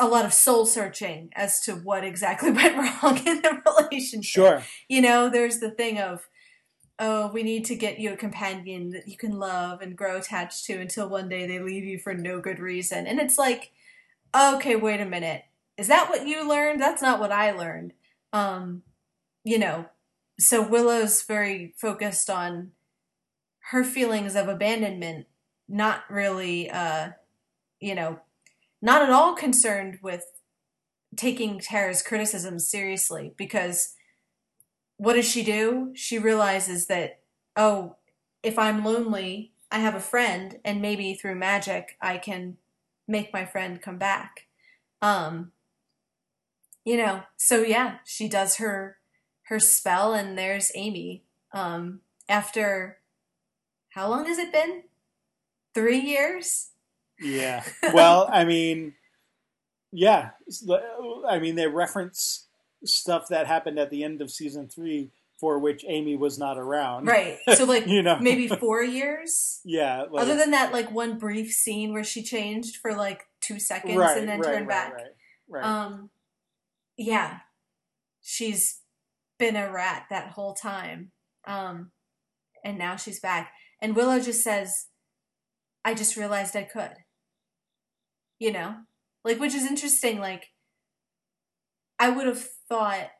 a 0.00 0.06
lot 0.06 0.24
of 0.24 0.32
soul 0.32 0.66
searching 0.66 1.30
as 1.34 1.60
to 1.60 1.74
what 1.74 2.04
exactly 2.04 2.50
went 2.52 2.76
wrong 2.76 3.18
in 3.26 3.42
the 3.42 3.62
relationship. 3.66 4.24
Sure. 4.24 4.62
You 4.88 5.00
know, 5.00 5.28
there's 5.28 5.58
the 5.58 5.70
thing 5.70 5.98
of, 5.98 6.28
oh, 6.98 7.30
we 7.32 7.42
need 7.42 7.64
to 7.66 7.76
get 7.76 7.98
you 7.98 8.12
a 8.12 8.16
companion 8.16 8.90
that 8.90 9.06
you 9.06 9.16
can 9.16 9.38
love 9.38 9.80
and 9.80 9.96
grow 9.96 10.16
attached 10.16 10.64
to 10.66 10.80
until 10.80 11.08
one 11.08 11.28
day 11.28 11.46
they 11.46 11.60
leave 11.60 11.84
you 11.84 11.98
for 11.98 12.14
no 12.14 12.40
good 12.40 12.58
reason. 12.58 13.06
And 13.06 13.20
it's 13.20 13.38
like, 13.38 13.72
okay, 14.34 14.76
wait 14.76 15.00
a 15.00 15.06
minute. 15.06 15.44
Is 15.76 15.88
that 15.88 16.08
what 16.08 16.26
you 16.26 16.48
learned? 16.48 16.80
That's 16.80 17.02
not 17.02 17.20
what 17.20 17.32
I 17.32 17.52
learned. 17.52 17.92
Um, 18.32 18.82
you 19.44 19.58
know, 19.58 19.86
so 20.38 20.66
Willow's 20.66 21.22
very 21.22 21.74
focused 21.76 22.30
on 22.30 22.72
her 23.70 23.84
feelings 23.84 24.34
of 24.34 24.48
abandonment, 24.48 25.26
not 25.68 26.04
really, 26.08 26.70
uh, 26.70 27.10
you 27.80 27.94
know, 27.94 28.20
not 28.86 29.02
at 29.02 29.10
all 29.10 29.34
concerned 29.34 29.98
with 30.00 30.24
taking 31.16 31.58
Tara's 31.58 32.02
criticisms 32.02 32.68
seriously 32.68 33.34
because 33.36 33.94
what 34.96 35.14
does 35.14 35.28
she 35.28 35.42
do? 35.42 35.90
She 35.96 36.20
realizes 36.20 36.86
that, 36.86 37.18
oh, 37.56 37.96
if 38.44 38.56
I'm 38.56 38.84
lonely, 38.84 39.50
I 39.72 39.80
have 39.80 39.96
a 39.96 40.00
friend, 40.00 40.60
and 40.64 40.80
maybe 40.80 41.14
through 41.14 41.34
magic, 41.34 41.96
I 42.00 42.16
can 42.16 42.58
make 43.08 43.32
my 43.32 43.44
friend 43.44 43.82
come 43.82 43.98
back. 43.98 44.46
Um, 45.02 45.50
you 46.84 46.96
know, 46.96 47.24
so 47.36 47.62
yeah, 47.62 47.96
she 48.04 48.28
does 48.28 48.58
her 48.58 48.98
her 49.48 49.58
spell, 49.58 50.14
and 50.14 50.38
there's 50.38 50.70
Amy. 50.76 51.24
Um, 51.52 52.02
after 52.28 52.98
how 53.90 54.08
long 54.08 54.26
has 54.26 54.38
it 54.38 54.52
been? 54.52 54.84
Three 55.74 55.98
years. 55.98 56.68
Yeah. 57.20 57.62
Well, 57.92 58.28
I 58.30 58.44
mean, 58.44 58.94
yeah. 59.92 60.30
I 61.28 61.38
mean, 61.38 61.54
they 61.54 61.66
reference 61.66 62.46
stuff 62.84 63.28
that 63.28 63.46
happened 63.46 63.78
at 63.78 63.90
the 63.90 64.04
end 64.04 64.20
of 64.20 64.30
season 64.30 64.68
three 64.68 65.10
for 65.38 65.58
which 65.58 65.84
Amy 65.86 66.16
was 66.16 66.38
not 66.38 66.58
around. 66.58 67.06
Right. 67.06 67.38
So 67.54 67.64
like 67.66 67.86
you 67.86 68.02
know, 68.02 68.18
maybe 68.20 68.48
four 68.48 68.82
years. 68.82 69.60
Yeah. 69.64 70.04
Like, 70.10 70.22
Other 70.22 70.36
than 70.36 70.50
that, 70.52 70.72
like 70.72 70.90
one 70.90 71.18
brief 71.18 71.52
scene 71.52 71.92
where 71.92 72.04
she 72.04 72.22
changed 72.22 72.76
for 72.76 72.94
like 72.94 73.24
two 73.40 73.58
seconds 73.58 73.96
right, 73.96 74.18
and 74.18 74.28
then 74.28 74.40
right, 74.40 74.52
turned 74.52 74.68
right, 74.68 74.90
back. 74.90 74.94
Right. 74.94 75.06
Right. 75.48 75.64
Um, 75.64 76.10
yeah, 76.96 77.38
she's 78.22 78.80
been 79.38 79.56
a 79.56 79.70
rat 79.70 80.06
that 80.10 80.30
whole 80.30 80.54
time. 80.54 81.12
Um, 81.46 81.92
and 82.64 82.78
now 82.78 82.96
she's 82.96 83.20
back. 83.20 83.52
And 83.80 83.94
Willow 83.94 84.18
just 84.18 84.42
says, 84.42 84.86
I 85.84 85.94
just 85.94 86.16
realized 86.16 86.56
I 86.56 86.64
could. 86.64 86.94
You 88.38 88.52
know? 88.52 88.76
Like, 89.24 89.40
which 89.40 89.54
is 89.54 89.66
interesting. 89.66 90.20
Like, 90.20 90.50
I 91.98 92.10
would 92.10 92.26
have 92.26 92.42
thought 92.68 93.10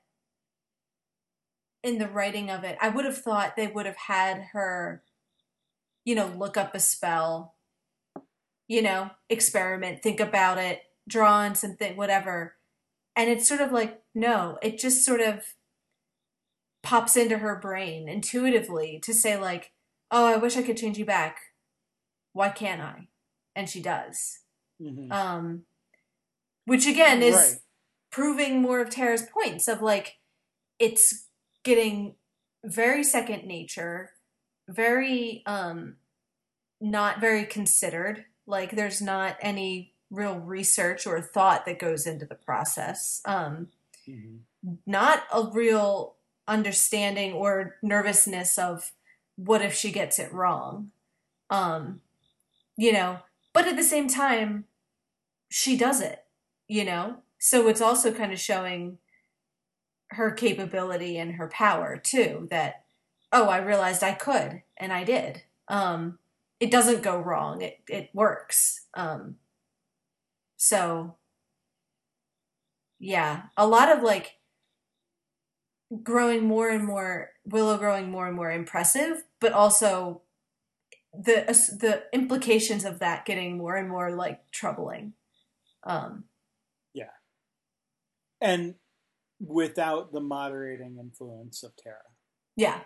in 1.82 1.98
the 1.98 2.08
writing 2.08 2.50
of 2.50 2.64
it, 2.64 2.76
I 2.80 2.88
would 2.88 3.04
have 3.04 3.18
thought 3.18 3.54
they 3.56 3.68
would 3.68 3.86
have 3.86 3.96
had 3.96 4.48
her, 4.52 5.02
you 6.04 6.14
know, 6.14 6.26
look 6.26 6.56
up 6.56 6.74
a 6.74 6.80
spell, 6.80 7.54
you 8.66 8.82
know, 8.82 9.10
experiment, 9.30 10.02
think 10.02 10.18
about 10.18 10.58
it, 10.58 10.82
draw 11.08 11.38
on 11.38 11.54
something, 11.54 11.96
whatever. 11.96 12.56
And 13.14 13.30
it's 13.30 13.48
sort 13.48 13.60
of 13.60 13.70
like, 13.72 14.02
no, 14.14 14.58
it 14.62 14.78
just 14.78 15.04
sort 15.04 15.20
of 15.20 15.44
pops 16.82 17.16
into 17.16 17.38
her 17.38 17.56
brain 17.56 18.08
intuitively 18.08 19.00
to 19.04 19.14
say, 19.14 19.38
like, 19.38 19.72
oh, 20.10 20.26
I 20.26 20.36
wish 20.36 20.56
I 20.56 20.62
could 20.62 20.76
change 20.76 20.98
you 20.98 21.04
back. 21.04 21.38
Why 22.32 22.48
can't 22.48 22.80
I? 22.80 23.08
And 23.54 23.68
she 23.68 23.80
does. 23.80 24.40
Mhm. 24.80 25.10
Um, 25.10 25.66
which 26.64 26.86
again 26.86 27.22
is 27.22 27.34
Right. 27.34 27.60
proving 28.10 28.60
more 28.60 28.80
of 28.80 28.90
Tara's 28.90 29.22
points 29.22 29.68
of 29.68 29.82
like, 29.82 30.18
it's 30.78 31.28
getting 31.64 32.16
very 32.64 33.04
second 33.04 33.44
nature, 33.46 34.12
very, 34.68 35.42
um, 35.46 35.96
not 36.80 37.20
very 37.20 37.46
considered. 37.46 38.26
Like, 38.46 38.72
there's 38.72 39.02
not 39.02 39.36
any 39.40 39.94
real 40.10 40.38
research 40.38 41.06
or 41.06 41.20
thought 41.20 41.66
that 41.66 41.78
goes 41.78 42.06
into 42.06 42.26
the 42.26 42.34
process. 42.36 43.22
Um, 43.24 43.72
Mhm. 44.06 44.46
not 44.86 45.24
a 45.32 45.50
real 45.52 46.16
understanding 46.48 47.32
or 47.32 47.76
nervousness 47.82 48.58
of 48.58 48.92
what 49.36 49.62
if 49.62 49.74
she 49.74 49.92
gets 49.92 50.18
it 50.18 50.32
wrong. 50.32 50.92
Um, 51.50 52.02
you 52.76 52.92
know, 52.92 53.20
but 53.56 53.66
at 53.66 53.74
the 53.76 53.82
same 53.82 54.06
time, 54.06 54.66
she 55.48 55.78
does 55.78 56.02
it, 56.02 56.26
you 56.68 56.84
know? 56.84 57.22
so 57.38 57.68
it's 57.68 57.80
also 57.80 58.12
kind 58.12 58.32
of 58.32 58.40
showing 58.40 58.98
her 60.10 60.30
capability 60.30 61.16
and 61.16 61.36
her 61.36 61.48
power 61.48 61.96
too 61.96 62.46
that 62.50 62.84
oh 63.32 63.48
i 63.48 63.58
realized 63.58 64.02
i 64.02 64.12
could 64.12 64.62
and 64.76 64.92
i 64.92 65.04
did. 65.04 65.42
Um 65.68 66.18
it 66.58 66.70
doesn't 66.70 67.02
go 67.02 67.18
wrong. 67.18 67.60
It 67.62 67.80
it 67.88 68.10
works. 68.12 68.86
Um 68.94 69.36
so 70.56 71.16
yeah 72.98 73.42
a 73.56 73.66
lot 73.66 73.94
of 73.94 74.02
like 74.02 74.38
growing 76.02 76.44
more 76.44 76.68
and 76.68 76.84
more 76.84 77.30
willow 77.44 77.78
growing 77.78 78.10
more 78.10 78.26
and 78.26 78.36
more 78.36 78.50
impressive 78.50 79.24
but 79.40 79.52
also 79.52 80.22
the 81.18 81.44
the 81.80 82.04
implications 82.12 82.84
of 82.84 82.98
that 82.98 83.24
getting 83.24 83.56
more 83.56 83.76
and 83.76 83.88
more 83.88 84.14
like 84.14 84.50
troubling 84.50 85.12
um 85.84 86.24
yeah, 86.94 87.04
and 88.40 88.74
without 89.40 90.12
the 90.12 90.20
moderating 90.20 90.96
influence 90.98 91.62
of 91.62 91.76
Tara. 91.76 91.96
yeah 92.56 92.80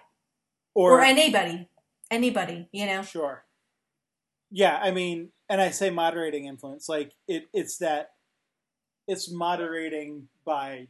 Or, 0.74 0.99
or 0.99 1.01
anybody 1.03 1.68
anybody 2.11 2.68
you 2.72 2.87
know 2.87 3.03
sure. 3.03 3.45
Yeah, 4.51 4.81
I 4.83 4.91
mean, 4.91 5.31
and 5.49 5.61
I 5.61 5.70
say 5.70 5.91
moderating 5.91 6.47
influence, 6.47 6.89
like 6.89 7.12
it, 7.28 7.45
it's 7.55 7.78
that 7.78 8.11
it's 9.07 9.31
moderating 9.33 10.28
by 10.45 10.89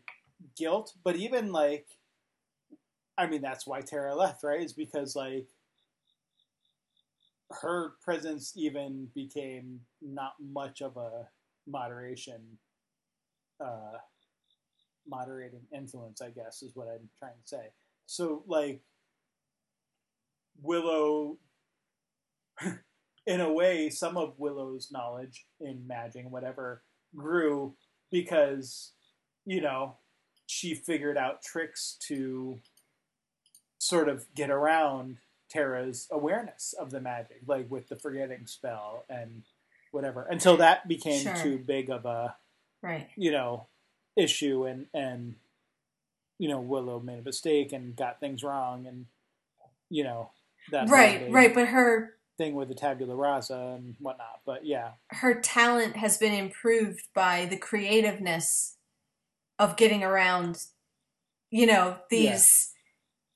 guilt, 0.57 0.95
but 1.05 1.16
even 1.16 1.53
like, 1.53 1.86
I 3.18 3.26
mean, 3.26 3.43
that's 3.43 3.66
why 3.66 3.82
Tara 3.82 4.14
left, 4.14 4.43
right? 4.43 4.62
Is 4.62 4.72
because 4.72 5.14
like 5.14 5.47
her 7.51 7.94
presence 8.03 8.53
even 8.57 9.09
became 9.14 9.80
not 10.01 10.34
much 10.40 10.80
of 10.80 10.96
a 10.96 11.28
moderation, 11.66 12.40
uh, 13.62 13.98
moderating 15.09 15.62
influence, 15.74 16.20
I 16.22 16.30
guess, 16.30 16.62
is 16.62 16.74
what 16.74 16.88
I'm 16.88 17.09
trying 17.18 17.32
to 17.42 17.48
say. 17.48 17.72
So 18.07 18.44
like, 18.46 18.82
Willow 20.62 21.38
in 23.26 23.40
a 23.40 23.53
way, 23.53 23.90
some 23.90 24.16
of 24.16 24.34
Willow's 24.38 24.90
knowledge 24.92 25.46
in 25.61 25.86
magic 25.86 26.26
whatever 26.28 26.82
grew 27.16 27.74
because, 28.11 28.92
you 29.44 29.61
know, 29.61 29.96
she 30.46 30.74
figured 30.74 31.16
out 31.16 31.42
tricks 31.42 31.96
to 32.09 32.59
sort 33.78 34.09
of 34.09 34.26
get 34.34 34.51
around 34.51 35.18
Tara's 35.51 36.09
awareness 36.11 36.74
of 36.78 36.90
the 36.90 37.01
magic, 37.01 37.42
like 37.46 37.70
with 37.70 37.88
the 37.88 37.96
forgetting 37.96 38.46
spell 38.46 39.05
and 39.09 39.42
whatever, 39.92 40.26
until 40.30 40.57
that 40.59 40.88
became 40.88 41.22
Sure. 41.22 41.36
too 41.36 41.59
big 41.59 41.90
of 41.90 42.07
a, 42.07 42.36
right 42.82 43.09
you 43.16 43.32
know, 43.32 43.66
issue 44.16 44.64
and, 44.64 44.86
and, 44.94 45.34
you 46.38 46.48
know, 46.48 46.61
Willow 46.61 47.01
made 47.01 47.18
a 47.18 47.22
mistake 47.22 47.72
and 47.72 47.96
got 47.96 48.20
things 48.20 48.42
wrong 48.42 48.86
and, 48.86 49.07
you 49.88 50.05
know, 50.05 50.30
that 50.70 50.88
right 50.88 51.30
right 51.30 51.55
but 51.55 51.68
her 51.68 52.14
thing 52.36 52.55
with 52.55 52.68
the 52.68 52.74
tabula 52.74 53.14
rasa 53.14 53.74
and 53.76 53.96
whatnot. 53.98 54.40
But 54.46 54.64
yeah, 54.64 54.92
her 55.09 55.40
talent 55.40 55.96
has 55.96 56.16
been 56.16 56.32
improved 56.32 57.09
by 57.14 57.46
the 57.46 57.57
creativeness 57.57 58.76
of 59.59 59.76
getting 59.76 60.03
around 60.03 60.64
you 61.51 61.66
know 61.66 61.96
these 62.09 62.72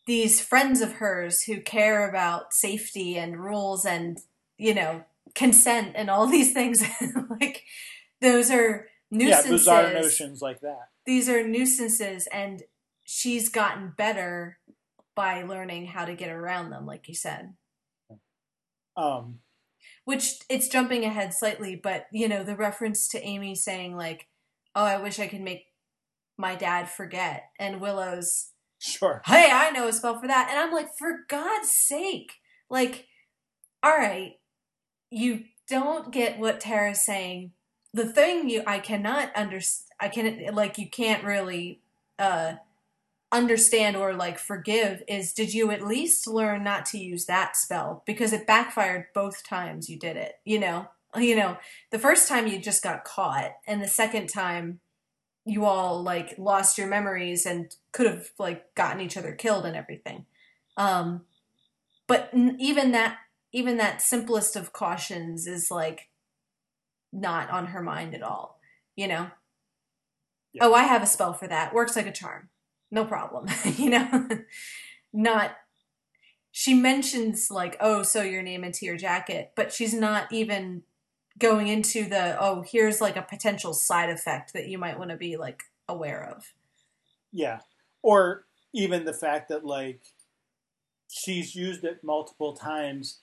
these 0.07 0.41
friends 0.41 0.81
of 0.81 0.95
hers 0.95 1.43
who 1.45 1.61
care 1.61 2.09
about 2.09 2.53
safety 2.53 3.17
and 3.17 3.39
rules 3.43 3.85
and 3.85 4.19
you 4.59 4.75
know 4.75 5.05
consent 5.35 5.93
and 5.97 6.11
all 6.11 6.27
these 6.31 6.53
things 6.53 6.83
like 7.31 7.65
those 8.21 8.51
are 8.51 8.89
nuisances 9.11 9.67
yeah, 9.67 9.83
bizarre 9.83 9.93
notions 9.95 10.43
like 10.43 10.61
that. 10.61 10.89
these 11.07 11.29
are 11.29 11.47
nuisances 11.47 12.27
and 12.33 12.63
she's 13.05 13.49
gotten 13.49 13.93
better 13.97 14.59
by 15.15 15.43
learning 15.43 15.87
how 15.87 16.05
to 16.05 16.15
get 16.15 16.31
around 16.31 16.71
them 16.71 16.87
like 16.87 17.09
you 17.09 17.15
said 17.15 17.55
Um, 18.97 19.41
which 20.05 20.41
it's 20.49 20.69
jumping 20.69 21.05
ahead 21.05 21.35
slightly, 21.35 21.77
but 21.77 22.07
you 22.13 22.29
know, 22.29 22.45
the 22.45 22.57
reference 22.57 23.09
to 23.09 23.23
Amy 23.23 23.55
saying 23.55 23.97
like, 23.97 24.29
"Oh, 24.75 24.85
I 24.85 24.99
wish 24.99 25.19
I 25.19 25.27
could 25.29 25.41
make 25.41 25.67
my 26.37 26.55
dad 26.55 26.89
forget," 26.89 27.51
and 27.59 27.81
Willow's, 27.81 28.51
sure. 28.85 29.22
"Hey, 29.26 29.51
I 29.53 29.70
know 29.70 29.89
a 29.89 29.93
spell 29.93 30.20
for 30.20 30.26
that," 30.26 30.49
and 30.51 30.59
I'm 30.59 30.72
like, 30.72 30.97
for 30.97 31.24
God's 31.28 31.70
sake, 31.72 32.35
like, 32.68 33.07
all 33.82 33.97
right, 33.97 34.39
you 35.11 35.45
don't 35.68 36.12
get 36.12 36.39
what 36.39 36.61
Tara's 36.61 37.05
saying. 37.05 37.53
The 37.93 38.07
thing 38.07 38.49
you 38.51 38.62
I 38.66 38.78
cannot 38.80 39.35
understand, 39.37 39.91
I 40.01 40.09
can 40.09 40.55
like 40.55 40.78
you 40.78 40.91
can't 40.91 41.24
really 41.24 41.80
uh 42.18 42.55
understand 43.35 43.97
or 43.97 44.14
like 44.14 44.39
forgive 44.39 45.03
is 45.09 45.32
did 45.32 45.53
you 45.53 45.70
at 45.72 45.85
least 45.85 46.28
learn 46.28 46.62
not 46.62 46.87
to 46.87 46.99
use 46.99 47.24
that 47.26 47.57
spell 47.57 48.05
because 48.07 48.32
it 48.32 48.47
backfired 48.47 49.07
both 49.12 49.45
times 49.45 49.89
you 49.91 49.99
did 49.99 50.16
it 50.16 50.35
you 50.45 50.57
know 50.59 50.87
you 51.16 51.35
know 51.35 51.57
the 51.91 51.99
first 51.99 52.28
time 52.28 52.47
you 52.47 52.61
just 52.61 52.82
got 52.82 53.05
caught 53.05 53.51
and 53.66 53.82
the 53.82 53.89
second 53.89 54.28
time 54.28 54.78
you 55.45 55.64
all 55.64 56.03
like 56.03 56.34
lost 56.38 56.78
your 56.78 56.86
memories 56.86 57.45
and 57.45 57.74
could 57.92 58.07
have 58.07 58.30
like 58.38 58.74
gotten 58.74 59.01
each 59.01 59.16
other 59.16 59.32
killed 59.32 59.66
and 59.66 59.76
everything. 59.76 60.26
Um 60.76 61.22
but 62.07 62.30
n- 62.32 62.57
even 62.59 62.92
that 62.92 63.18
even 63.53 63.76
that 63.76 64.03
simplest 64.03 64.57
of 64.57 64.72
cautions 64.72 65.47
is 65.47 65.70
like 65.70 66.09
not 67.12 67.51
on 67.51 67.66
her 67.66 67.82
mind 67.82 68.14
at 68.14 68.22
all 68.22 68.59
you 68.97 69.09
know? 69.09 69.30
Yeah. 70.53 70.64
oh 70.64 70.74
i 70.74 70.84
have 70.84 71.03
a 71.03 71.07
spell 71.07 71.32
for 71.32 71.49
that. 71.49 71.74
Works 71.74 71.97
like 71.97 72.07
a 72.07 72.12
charm. 72.12 72.49
No 72.90 73.05
problem 73.05 73.47
you 73.76 73.90
know? 73.90 74.28
Not 75.12 75.57
she 76.53 76.74
mentions 76.74 77.49
like 77.51 77.76
oh 77.80 78.03
so 78.03 78.22
your 78.22 78.42
name 78.42 78.62
into 78.62 78.86
your 78.86 78.97
jacket 78.97 79.53
but 79.57 79.72
she's 79.72 79.92
not 79.92 80.32
even 80.32 80.82
going 81.39 81.68
into 81.68 82.05
the 82.09 82.37
oh 82.41 82.62
here's 82.62 83.00
like 83.00 83.17
a 83.17 83.22
potential 83.22 83.75
side 83.75 84.11
effect 84.11 84.53
that 84.53 84.68
you 84.68 84.79
might 84.79 84.99
want 84.99 85.11
to 85.11 85.17
be 85.17 85.37
like 85.37 85.64
aware 85.88 86.25
of 86.25 86.53
Yeah, 87.33 87.61
or 88.03 88.45
even 88.72 89.04
the 89.04 89.13
fact 89.13 89.49
that 89.49 89.64
like 89.64 90.00
she's 91.11 91.54
used 91.54 91.84
it 91.84 92.03
multiple 92.03 92.54
times, 92.54 93.21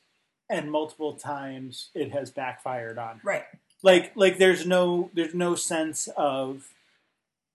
and 0.50 0.72
multiple 0.72 1.16
times 1.16 1.90
it 1.94 2.12
has 2.12 2.32
backfired 2.32 2.98
on 2.98 3.18
her. 3.18 3.22
right 3.24 3.44
Like, 3.82 4.12
like 4.16 4.38
there's 4.38 4.66
no 4.66 5.10
there's 5.14 5.34
no 5.34 5.56
sense 5.56 6.08
of 6.18 6.70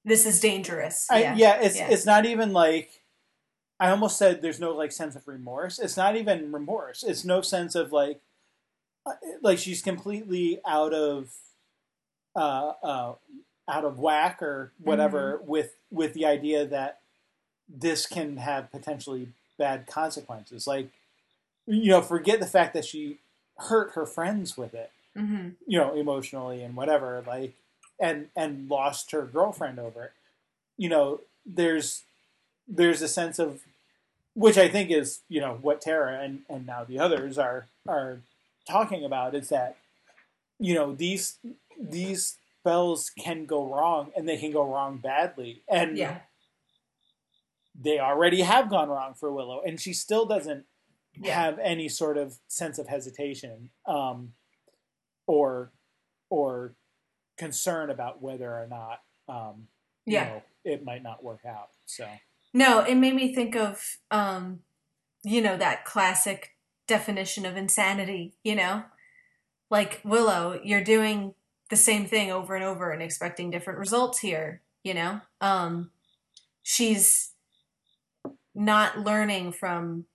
this 0.04 0.24
is 0.24 0.40
dangerous 0.40 1.06
I, 1.10 1.20
yeah 1.20 1.34
yeah, 1.36 1.60
it's 1.60 1.76
yeah. 1.76 1.88
it's 1.90 2.06
not 2.06 2.26
even 2.26 2.52
like 2.52 3.02
I 3.78 3.90
almost 3.90 4.18
said 4.18 4.40
there's 4.40 4.60
no 4.60 4.72
like 4.72 4.92
sense 4.92 5.16
of 5.16 5.28
remorse. 5.28 5.78
It's 5.78 5.96
not 5.96 6.16
even 6.16 6.50
remorse. 6.50 7.02
It's 7.02 7.24
no 7.24 7.42
sense 7.42 7.74
of 7.74 7.92
like 7.92 8.20
like 9.42 9.58
she's 9.58 9.82
completely 9.82 10.60
out 10.66 10.92
of 10.92 11.30
uh, 12.34 12.72
uh, 12.82 13.14
out 13.68 13.84
of 13.84 13.98
whack 13.98 14.42
or 14.42 14.72
whatever 14.82 15.40
with 15.44 15.76
with 15.90 16.14
the 16.14 16.26
idea 16.26 16.66
that 16.66 17.00
this 17.68 18.06
can 18.06 18.36
have 18.38 18.70
potentially 18.70 19.28
bad 19.58 19.86
consequences. 19.86 20.66
Like 20.66 20.90
you 21.66 21.90
know, 21.90 22.02
forget 22.02 22.40
the 22.40 22.46
fact 22.46 22.74
that 22.74 22.84
she 22.84 23.18
hurt 23.58 23.92
her 23.92 24.06
friends 24.06 24.56
with 24.56 24.74
it 24.74 24.90
hmm 25.16 25.48
you 25.66 25.78
know, 25.78 25.94
emotionally 25.94 26.62
and 26.62 26.76
whatever, 26.76 27.22
like, 27.26 27.54
and 27.98 28.28
and 28.36 28.68
lost 28.68 29.10
her 29.12 29.22
girlfriend 29.22 29.78
over 29.78 30.04
it. 30.04 30.12
You 30.76 30.88
know, 30.88 31.20
there's 31.44 32.02
there's 32.68 33.02
a 33.02 33.08
sense 33.08 33.38
of 33.38 33.62
which 34.34 34.58
I 34.58 34.68
think 34.68 34.90
is 34.90 35.20
you 35.28 35.40
know 35.40 35.58
what 35.62 35.80
Tara 35.80 36.20
and 36.20 36.42
and 36.48 36.66
now 36.66 36.84
the 36.84 36.98
others 36.98 37.38
are 37.38 37.66
are 37.88 38.20
talking 38.68 39.04
about 39.04 39.34
is 39.34 39.48
that 39.50 39.76
you 40.58 40.74
know 40.74 40.94
these 40.94 41.38
these 41.80 42.36
spells 42.60 43.10
can 43.10 43.46
go 43.46 43.72
wrong 43.72 44.10
and 44.16 44.28
they 44.28 44.36
can 44.36 44.50
go 44.52 44.64
wrong 44.70 44.98
badly 44.98 45.62
and 45.68 45.96
yeah 45.96 46.18
they 47.78 47.98
already 47.98 48.40
have 48.40 48.70
gone 48.70 48.88
wrong 48.88 49.14
for 49.14 49.30
Willow 49.32 49.60
and 49.66 49.80
she 49.80 49.92
still 49.92 50.24
doesn't 50.26 50.64
Yeah. 51.18 51.34
have 51.34 51.58
any 51.58 51.88
sort 51.88 52.16
of 52.18 52.38
sense 52.48 52.78
of 52.78 52.88
hesitation 52.88 53.70
um, 53.86 54.32
or 55.26 55.72
or 56.30 56.74
concern 57.38 57.90
about 57.90 58.20
whether 58.22 58.50
or 58.52 58.66
not 58.66 59.00
um, 59.28 59.68
you 60.06 60.14
yeah 60.14 60.24
know, 60.28 60.42
it 60.64 60.84
might 60.84 61.02
not 61.02 61.22
work 61.22 61.40
out. 61.46 61.68
So 61.84 62.08
No, 62.54 62.80
it 62.80 62.94
made 62.96 63.14
me 63.14 63.34
think 63.34 63.54
of, 63.56 63.82
um, 64.10 64.60
you 65.24 65.42
know, 65.42 65.56
that 65.56 65.84
classic 65.84 66.55
definition 66.86 67.46
of 67.46 67.56
insanity, 67.56 68.34
you 68.42 68.54
know? 68.54 68.84
Like, 69.70 70.00
Willow, 70.04 70.60
you're 70.62 70.84
doing 70.84 71.34
the 71.70 71.76
same 71.76 72.06
thing 72.06 72.30
over 72.30 72.54
and 72.54 72.64
over 72.64 72.90
and 72.90 73.02
expecting 73.02 73.50
different 73.50 73.78
results 73.78 74.20
here, 74.20 74.62
you 74.84 74.94
know? 74.94 75.20
Um, 75.40 75.90
she's 76.62 77.32
not 78.54 78.98
learning 79.00 79.52
from 79.52 80.06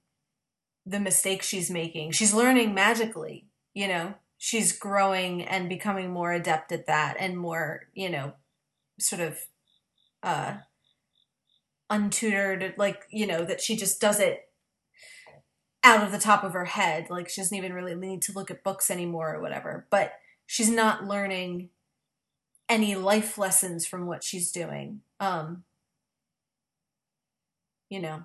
the 0.85 0.99
mistakes 0.99 1.47
she's 1.47 1.69
making. 1.69 2.11
She's 2.11 2.33
learning 2.33 2.73
magically, 2.73 3.47
you 3.73 3.87
know? 3.87 4.15
She's 4.37 4.71
growing 4.71 5.43
and 5.43 5.69
becoming 5.69 6.11
more 6.11 6.33
adept 6.33 6.71
at 6.71 6.87
that 6.87 7.17
and 7.19 7.37
more, 7.37 7.89
you 7.93 8.09
know, 8.09 8.33
sort 8.99 9.21
of 9.21 9.37
uh 10.23 10.57
untutored 11.91 12.77
like 12.77 13.01
you 13.09 13.27
know 13.27 13.43
that 13.43 13.59
she 13.59 13.75
just 13.75 13.99
does 13.99 14.19
it 14.19 14.50
out 15.83 16.03
of 16.03 16.11
the 16.11 16.19
top 16.19 16.43
of 16.43 16.53
her 16.53 16.65
head 16.65 17.07
like 17.09 17.27
she 17.29 17.41
doesn't 17.41 17.57
even 17.57 17.73
really 17.73 17.95
need 17.95 18.21
to 18.21 18.31
look 18.33 18.51
at 18.51 18.63
books 18.63 18.91
anymore 18.91 19.35
or 19.35 19.41
whatever 19.41 19.87
but 19.89 20.13
she's 20.45 20.69
not 20.69 21.05
learning 21.05 21.69
any 22.69 22.95
life 22.95 23.37
lessons 23.37 23.85
from 23.85 24.05
what 24.05 24.23
she's 24.23 24.51
doing 24.51 25.01
um 25.19 25.63
you 27.89 27.99
know 27.99 28.23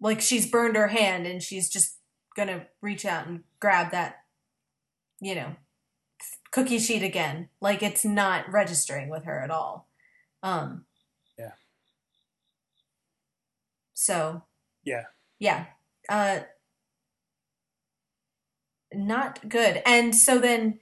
like 0.00 0.20
she's 0.20 0.46
burned 0.50 0.76
her 0.76 0.88
hand 0.88 1.26
and 1.26 1.42
she's 1.42 1.68
just 1.70 1.98
gonna 2.36 2.66
reach 2.82 3.04
out 3.06 3.26
and 3.26 3.44
grab 3.60 3.90
that 3.92 4.16
you 5.20 5.34
know 5.34 5.54
cookie 6.50 6.78
sheet 6.78 7.02
again 7.02 7.48
like 7.60 7.82
it's 7.82 8.04
not 8.04 8.50
registering 8.50 9.08
with 9.08 9.24
her 9.24 9.40
at 9.40 9.50
all 9.50 9.88
um 10.42 10.84
Yeah. 11.38 11.52
so 13.94 14.42
Yeah. 14.84 15.04
yeah 15.38 15.66
uh 16.08 16.40
not 18.96 19.48
good. 19.48 19.82
And 19.86 20.14
so 20.14 20.38
then 20.38 20.80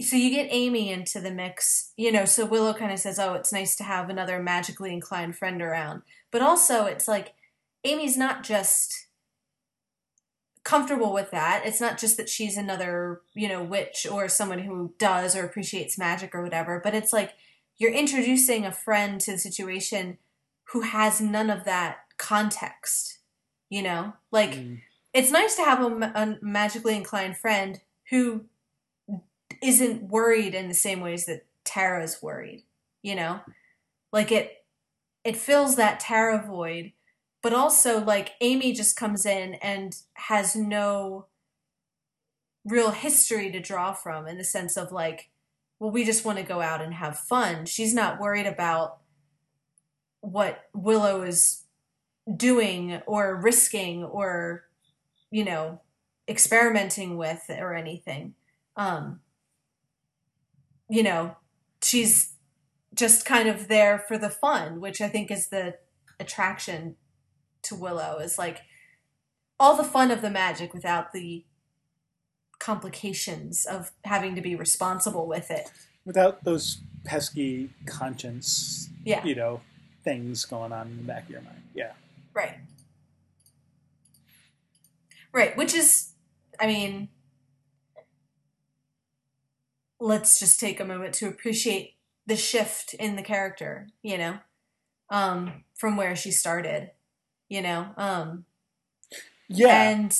so 0.00 0.16
you 0.16 0.30
get 0.30 0.48
amy 0.50 0.90
into 0.90 1.20
the 1.20 1.30
mix 1.30 1.92
you 1.96 2.10
know 2.10 2.24
so 2.24 2.44
willow 2.44 2.74
kind 2.74 2.90
of 2.90 2.98
says 2.98 3.20
oh 3.20 3.34
it's 3.34 3.52
nice 3.52 3.76
to 3.76 3.84
have 3.84 4.10
another 4.10 4.42
magically 4.42 4.92
inclined 4.92 5.36
friend 5.36 5.62
around. 5.62 6.02
But 6.30 6.42
also 6.42 6.86
it's 6.86 7.06
like 7.06 7.34
amy's 7.84 8.16
not 8.16 8.42
just 8.42 9.06
comfortable 10.64 11.12
with 11.12 11.30
that. 11.32 11.62
It's 11.64 11.80
not 11.80 11.98
just 11.98 12.16
that 12.16 12.28
she's 12.28 12.56
another 12.56 13.22
you 13.34 13.48
know 13.48 13.62
witch 13.62 14.06
or 14.10 14.28
someone 14.28 14.60
who 14.60 14.94
does 14.98 15.36
or 15.36 15.44
appreciates 15.44 15.98
magic 15.98 16.34
or 16.34 16.42
whatever 16.42 16.80
but 16.82 16.94
it's 16.94 17.12
like 17.12 17.34
you're 17.78 17.92
introducing 17.92 18.64
a 18.64 18.72
friend 18.72 19.20
to 19.20 19.32
the 19.32 19.38
situation 19.38 20.18
who 20.72 20.82
has 20.82 21.20
none 21.20 21.50
of 21.50 21.64
that 21.64 21.98
context 22.16 23.18
you 23.72 23.82
know? 23.82 24.12
Like 24.30 24.50
Mm. 24.50 24.82
It's 25.14 25.30
nice 25.30 25.56
to 25.56 25.62
have 25.62 25.80
a, 25.80 26.12
a 26.14 26.38
magically 26.40 26.96
inclined 26.96 27.36
friend 27.36 27.80
who 28.10 28.46
isn't 29.62 30.02
worried 30.02 30.54
in 30.54 30.68
the 30.68 30.74
same 30.74 31.00
ways 31.00 31.26
that 31.26 31.46
Tara's 31.64 32.22
worried, 32.22 32.64
you 33.02 33.14
know? 33.14 33.40
Like 34.12 34.32
it 34.32 34.64
it 35.24 35.36
fills 35.36 35.76
that 35.76 36.00
Tara 36.00 36.44
void, 36.44 36.92
but 37.42 37.52
also 37.52 38.02
like 38.02 38.32
Amy 38.40 38.72
just 38.72 38.96
comes 38.96 39.24
in 39.24 39.54
and 39.54 39.96
has 40.14 40.56
no 40.56 41.26
real 42.64 42.90
history 42.90 43.50
to 43.52 43.60
draw 43.60 43.92
from 43.92 44.26
in 44.26 44.38
the 44.38 44.44
sense 44.44 44.76
of 44.76 44.92
like 44.92 45.30
well 45.80 45.90
we 45.90 46.04
just 46.04 46.24
want 46.24 46.38
to 46.38 46.44
go 46.44 46.60
out 46.60 46.82
and 46.82 46.94
have 46.94 47.18
fun. 47.18 47.66
She's 47.66 47.94
not 47.94 48.20
worried 48.20 48.46
about 48.46 48.98
what 50.20 50.64
Willow 50.72 51.22
is 51.22 51.64
doing 52.36 53.00
or 53.06 53.36
risking 53.36 54.04
or 54.04 54.64
you 55.32 55.44
know 55.44 55.80
experimenting 56.28 57.16
with 57.16 57.42
or 57.48 57.74
anything 57.74 58.34
um 58.76 59.18
you 60.88 61.02
know 61.02 61.36
she's 61.82 62.34
just 62.94 63.24
kind 63.24 63.48
of 63.48 63.66
there 63.66 63.98
for 63.98 64.16
the 64.16 64.30
fun 64.30 64.80
which 64.80 65.00
i 65.00 65.08
think 65.08 65.30
is 65.30 65.48
the 65.48 65.74
attraction 66.20 66.94
to 67.62 67.74
willow 67.74 68.18
is 68.18 68.38
like 68.38 68.60
all 69.58 69.76
the 69.76 69.82
fun 69.84 70.12
of 70.12 70.22
the 70.22 70.30
magic 70.30 70.72
without 70.72 71.12
the 71.12 71.44
complications 72.60 73.66
of 73.66 73.90
having 74.04 74.36
to 74.36 74.40
be 74.40 74.54
responsible 74.54 75.26
with 75.26 75.50
it 75.50 75.68
Without 76.04 76.42
those 76.42 76.78
pesky 77.04 77.70
conscience, 77.86 78.88
yeah 79.04 79.24
you 79.24 79.34
know, 79.34 79.60
things 80.04 80.44
going 80.44 80.72
on 80.72 80.88
in 80.88 80.96
the 80.96 81.02
back 81.04 81.24
of 81.24 81.30
your 81.30 81.40
mind. 81.42 81.62
Yeah. 81.74 81.92
Right. 82.34 82.56
Right, 85.32 85.56
which 85.56 85.74
is, 85.74 86.12
I 86.60 86.66
mean, 86.66 87.08
let's 90.00 90.38
just 90.38 90.58
take 90.60 90.80
a 90.80 90.84
moment 90.84 91.14
to 91.14 91.28
appreciate 91.28 91.96
the 92.26 92.36
shift 92.36 92.94
in 92.94 93.16
the 93.16 93.22
character, 93.22 93.88
you 94.02 94.18
know, 94.18 94.38
um, 95.10 95.64
from 95.76 95.96
where 95.96 96.16
she 96.16 96.30
started, 96.32 96.92
you 97.48 97.62
know, 97.62 97.92
um, 97.96 98.46
Yeah. 99.48 99.92
and 99.92 100.16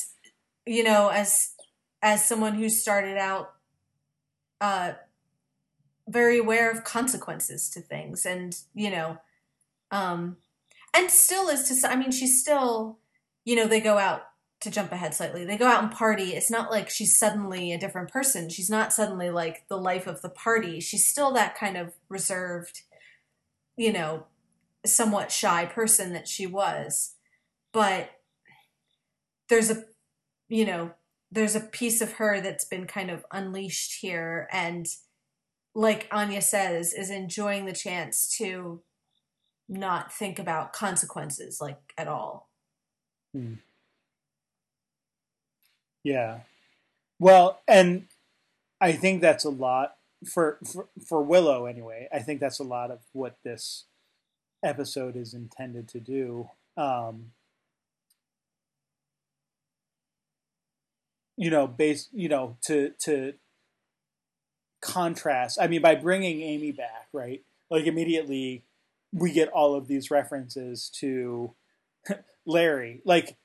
you 0.65 0.83
know, 0.83 1.09
as 1.09 1.55
as 2.01 2.25
someone 2.27 2.55
who 2.55 2.69
started 2.69 3.17
out, 3.17 3.55
uh, 4.61 4.93
very 6.07 6.37
aware 6.37 6.69
of 6.69 6.83
consequences 6.83 7.69
to 7.69 7.81
things, 7.81 8.25
and 8.25 8.57
you 8.73 8.89
know, 8.89 9.17
um, 9.91 10.37
and 10.95 11.11
still 11.11 11.49
is 11.49 11.67
to. 11.69 11.75
s- 11.75 11.85
I 11.85 11.95
mean, 11.97 12.11
she's 12.11 12.41
still, 12.41 12.99
you 13.45 13.55
know, 13.55 13.67
they 13.67 13.81
go 13.81 13.99
out 13.99 14.23
to 14.63 14.71
jump 14.71 14.91
ahead 14.91 15.13
slightly. 15.13 15.45
They 15.45 15.57
go 15.57 15.67
out 15.67 15.83
and 15.83 15.91
party. 15.91 16.33
It's 16.33 16.51
not 16.51 16.71
like 16.71 16.89
she's 16.89 17.17
suddenly 17.17 17.71
a 17.71 17.77
different 17.77 18.11
person. 18.11 18.49
She's 18.49 18.69
not 18.69 18.93
suddenly 18.93 19.29
like 19.29 19.67
the 19.67 19.77
life 19.77 20.07
of 20.07 20.21
the 20.21 20.29
party. 20.29 20.79
She's 20.79 21.05
still 21.05 21.31
that 21.33 21.55
kind 21.55 21.77
of 21.77 21.93
reserved, 22.09 22.81
you 23.77 23.93
know, 23.93 24.25
somewhat 24.85 25.31
shy 25.31 25.65
person 25.65 26.13
that 26.13 26.27
she 26.27 26.47
was. 26.47 27.15
But 27.71 28.11
there's 29.49 29.69
a, 29.69 29.85
you 30.49 30.65
know, 30.65 30.91
there's 31.31 31.55
a 31.55 31.61
piece 31.61 32.01
of 32.01 32.13
her 32.13 32.41
that's 32.41 32.65
been 32.65 32.85
kind 32.85 33.09
of 33.09 33.25
unleashed 33.31 33.99
here 34.01 34.47
and 34.51 34.87
like 35.75 36.07
Anya 36.11 36.41
says 36.41 36.93
is 36.93 37.09
enjoying 37.09 37.65
the 37.65 37.73
chance 37.73 38.35
to 38.37 38.81
not 39.67 40.13
think 40.13 40.37
about 40.39 40.73
consequences 40.73 41.59
like 41.59 41.79
at 41.97 42.07
all. 42.07 42.49
Hmm. 43.33 43.55
Yeah. 46.03 46.41
Well, 47.19 47.61
and 47.67 48.07
I 48.81 48.91
think 48.93 49.21
that's 49.21 49.45
a 49.45 49.49
lot 49.49 49.95
for, 50.25 50.59
for 50.65 50.87
for 51.07 51.21
Willow 51.21 51.65
anyway. 51.65 52.07
I 52.11 52.19
think 52.19 52.39
that's 52.39 52.59
a 52.59 52.63
lot 52.63 52.91
of 52.91 52.99
what 53.13 53.37
this 53.43 53.85
episode 54.63 55.15
is 55.15 55.33
intended 55.33 55.87
to 55.89 55.99
do. 55.99 56.49
Um, 56.77 57.31
you 61.37 61.49
know, 61.49 61.67
base, 61.67 62.09
you 62.11 62.29
know, 62.29 62.57
to 62.63 62.91
to 63.01 63.33
contrast. 64.81 65.57
I 65.61 65.67
mean, 65.67 65.81
by 65.81 65.95
bringing 65.95 66.41
Amy 66.41 66.71
back, 66.71 67.07
right? 67.13 67.41
Like 67.69 67.85
immediately, 67.85 68.63
we 69.11 69.31
get 69.31 69.49
all 69.49 69.75
of 69.75 69.87
these 69.87 70.11
references 70.11 70.89
to 70.99 71.53
Larry. 72.45 73.01
Like 73.05 73.37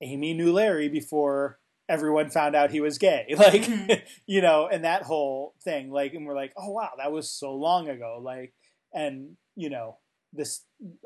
Amy 0.00 0.34
knew 0.34 0.52
Larry 0.52 0.88
before 0.88 1.59
everyone 1.90 2.30
found 2.30 2.54
out 2.56 2.70
he 2.70 2.80
was 2.80 2.96
gay. 2.98 3.26
Like, 3.36 3.62
Mhm. 3.62 4.00
you 4.26 4.40
know, 4.40 4.68
and 4.72 4.84
that 4.84 5.02
whole 5.02 5.54
thing. 5.62 5.90
Like, 5.90 6.14
and 6.14 6.24
we're 6.26 6.36
like, 6.36 6.52
oh 6.56 6.70
wow, 6.70 6.90
that 6.98 7.12
was 7.12 7.30
so 7.30 7.52
long 7.54 7.88
ago. 7.88 8.20
Like, 8.22 8.54
and 8.94 9.36
you 9.56 9.68
know, 9.68 9.98
this 10.32 10.62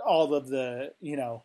all 0.07 0.35
of 0.35 0.49
the 0.49 0.93
you 1.01 1.17
know 1.17 1.45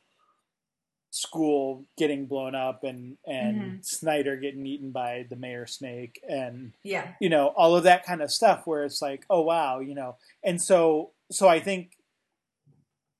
school 1.12 1.86
getting 1.98 2.28
blown 2.28 2.54
up 2.54 2.84
and 2.84 3.18
and 3.26 3.84
Snyder 3.84 4.36
getting 4.38 4.66
eaten 4.68 4.92
by 4.92 5.26
the 5.30 5.36
mayor 5.36 5.66
snake 5.66 6.22
and 6.30 6.74
Yeah. 6.84 7.14
you 7.20 7.30
know 7.30 7.48
all 7.48 7.76
of 7.76 7.84
that 7.86 8.06
kind 8.06 8.22
of 8.22 8.30
stuff 8.32 8.68
where 8.68 8.84
it's 8.84 9.02
like 9.02 9.26
oh 9.28 9.42
wow 9.42 9.80
you 9.80 9.96
know 9.96 10.18
and 10.44 10.62
so 10.62 11.12
so 11.32 11.48
i 11.48 11.60
think 11.60 11.94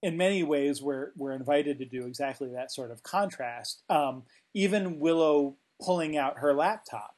in 0.04 0.18
many 0.18 0.44
ways 0.44 0.84
we're 0.84 1.14
we're 1.18 1.32
invited 1.34 1.80
to 1.80 1.86
do 1.86 2.06
exactly 2.06 2.50
that 2.54 2.72
sort 2.72 2.92
of 2.92 3.02
contrast 3.02 3.82
um, 3.90 4.22
even 4.54 5.00
willow 5.00 5.56
pulling 5.84 6.18
out 6.18 6.40
her 6.40 6.54
laptop 6.54 7.16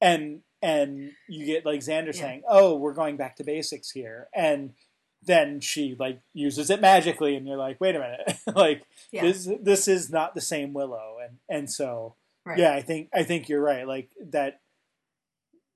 and 0.00 0.40
and 0.62 1.12
you 1.28 1.44
get 1.46 1.64
like 1.66 1.80
xander 1.80 2.06
Yeah. 2.14 2.20
saying 2.20 2.42
oh 2.48 2.76
we're 2.76 2.94
going 2.94 3.16
back 3.16 3.36
to 3.36 3.44
basics 3.44 3.90
here 3.90 4.28
and 4.34 4.74
then 5.22 5.60
she 5.60 5.96
like 5.98 6.20
uses 6.32 6.70
it 6.70 6.80
magically 6.80 7.34
and 7.36 7.46
you're 7.46 7.56
like 7.56 7.80
wait 7.80 7.96
a 7.96 7.98
minute 7.98 8.38
like 8.54 8.82
Yeah. 9.12 9.22
this 9.22 9.48
this 9.60 9.88
is 9.88 10.10
not 10.10 10.34
the 10.34 10.40
same 10.40 10.72
willow 10.72 11.16
and 11.22 11.38
and 11.48 11.70
so 11.70 12.14
right. 12.44 12.58
yeah, 12.58 12.72
I 12.74 12.82
think 12.82 13.08
I 13.12 13.24
think 13.24 13.48
you're 13.48 13.60
right. 13.62 13.86
Like 13.86 14.10
that, 14.30 14.60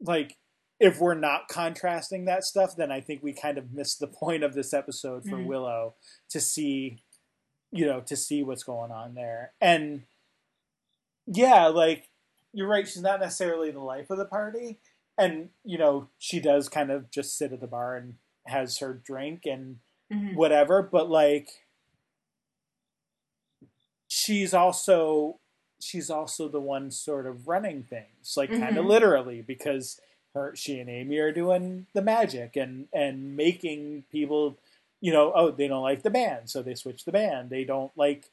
like 0.00 0.36
if 0.80 0.98
we're 1.00 1.14
not 1.14 1.48
contrasting 1.48 2.24
that 2.24 2.44
stuff, 2.44 2.74
then 2.76 2.90
I 2.90 3.00
think 3.00 3.22
we 3.22 3.32
kind 3.32 3.58
of 3.58 3.72
miss 3.72 3.94
the 3.96 4.06
point 4.08 4.42
of 4.42 4.54
this 4.54 4.72
episode 4.72 5.24
for 5.24 5.36
Mhm. 5.36 5.46
Willow 5.46 5.94
to 6.30 6.40
see, 6.40 7.02
you 7.70 7.84
know, 7.86 8.00
to 8.00 8.16
see 8.16 8.42
what's 8.42 8.64
going 8.64 8.90
on 8.90 9.14
there. 9.14 9.52
And 9.60 10.04
yeah, 11.26 11.66
like 11.66 12.08
you're 12.52 12.68
right. 12.68 12.86
She's 12.86 13.02
not 13.02 13.20
necessarily 13.20 13.70
the 13.70 13.80
life 13.80 14.10
of 14.10 14.18
the 14.18 14.24
party, 14.26 14.78
and 15.18 15.50
you 15.64 15.78
know, 15.78 16.08
she 16.18 16.40
does 16.40 16.68
kind 16.68 16.90
of 16.90 17.10
just 17.10 17.36
sit 17.36 17.52
at 17.52 17.60
the 17.60 17.66
bar 17.66 17.96
and 17.96 18.14
has 18.46 18.78
her 18.78 18.92
drink 18.94 19.46
and 19.46 19.78
Mhm. 20.12 20.34
whatever 20.34 20.82
but 20.82 21.08
like 21.08 21.48
she's 24.08 24.52
also 24.52 25.38
she's 25.80 26.10
also 26.10 26.48
the 26.48 26.60
one 26.60 26.90
sort 26.90 27.26
of 27.26 27.48
running 27.48 27.82
things 27.82 28.34
like 28.36 28.50
kind 28.50 28.76
of 28.76 28.84
literally 28.84 29.42
because 29.42 30.00
her 30.34 30.54
she 30.54 30.78
and 30.78 30.90
Amy 30.90 31.18
are 31.18 31.32
doing 31.32 31.86
the 31.94 32.02
magic 32.02 32.56
and 32.56 32.86
and 32.92 33.36
making 33.36 34.04
people 34.10 34.58
you 35.00 35.12
know 35.12 35.32
oh 35.34 35.50
they 35.50 35.68
don't 35.68 35.82
like 35.82 36.02
the 36.02 36.10
band 36.10 36.50
so 36.50 36.62
they 36.62 36.74
switch 36.74 37.04
the 37.04 37.12
band 37.12 37.50
they 37.50 37.64
don't 37.64 37.92
like 37.96 38.30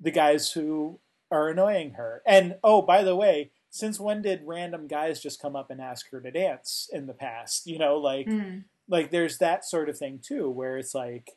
the 0.00 0.10
guys 0.10 0.52
who 0.52 0.98
are 1.30 1.48
annoying 1.48 1.92
her 1.92 2.22
and 2.26 2.56
oh 2.62 2.82
by 2.82 3.02
the 3.02 3.16
way 3.16 3.50
since 3.74 3.98
when 3.98 4.20
did 4.20 4.42
random 4.44 4.86
guys 4.86 5.18
just 5.22 5.40
come 5.40 5.56
up 5.56 5.70
and 5.70 5.80
ask 5.80 6.10
her 6.10 6.20
to 6.20 6.30
dance 6.30 6.88
in 6.92 7.06
the 7.06 7.14
past 7.14 7.66
you 7.66 7.78
know 7.78 7.96
like 7.96 8.26
Mm. 8.26 8.64
like 8.88 9.10
there's 9.10 9.38
that 9.38 9.64
sort 9.64 9.88
of 9.88 9.96
thing 9.98 10.20
too 10.22 10.48
where 10.50 10.76
it's 10.76 10.94
like 10.94 11.30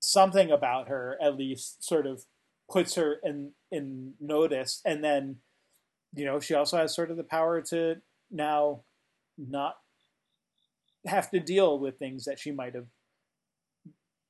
something 0.00 0.50
about 0.50 0.88
her 0.88 1.18
at 1.20 1.36
least 1.36 1.82
sort 1.84 2.06
of 2.06 2.24
puts 2.70 2.94
her 2.94 3.16
in 3.24 3.50
in 3.70 4.14
notice 4.20 4.80
and 4.84 5.02
then 5.02 5.36
you 6.14 6.24
know 6.24 6.38
she 6.40 6.54
also 6.54 6.76
has 6.76 6.94
sort 6.94 7.10
of 7.10 7.16
the 7.16 7.24
power 7.24 7.60
to 7.60 7.96
now 8.30 8.80
not 9.36 9.76
have 11.06 11.30
to 11.30 11.40
deal 11.40 11.78
with 11.78 11.98
things 11.98 12.24
that 12.26 12.38
she 12.38 12.50
might 12.52 12.74
have 12.74 12.86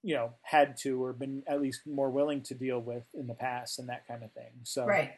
you 0.02 0.14
know 0.14 0.30
had 0.42 0.76
to 0.76 1.02
or 1.02 1.12
been 1.12 1.42
at 1.46 1.60
least 1.60 1.80
more 1.86 2.10
willing 2.10 2.40
to 2.42 2.54
deal 2.54 2.78
with 2.80 3.04
in 3.14 3.26
the 3.26 3.34
past 3.34 3.78
and 3.78 3.88
that 3.88 4.06
kind 4.06 4.22
of 4.22 4.32
thing 4.32 4.52
so 4.62 4.86
Right. 4.86 5.12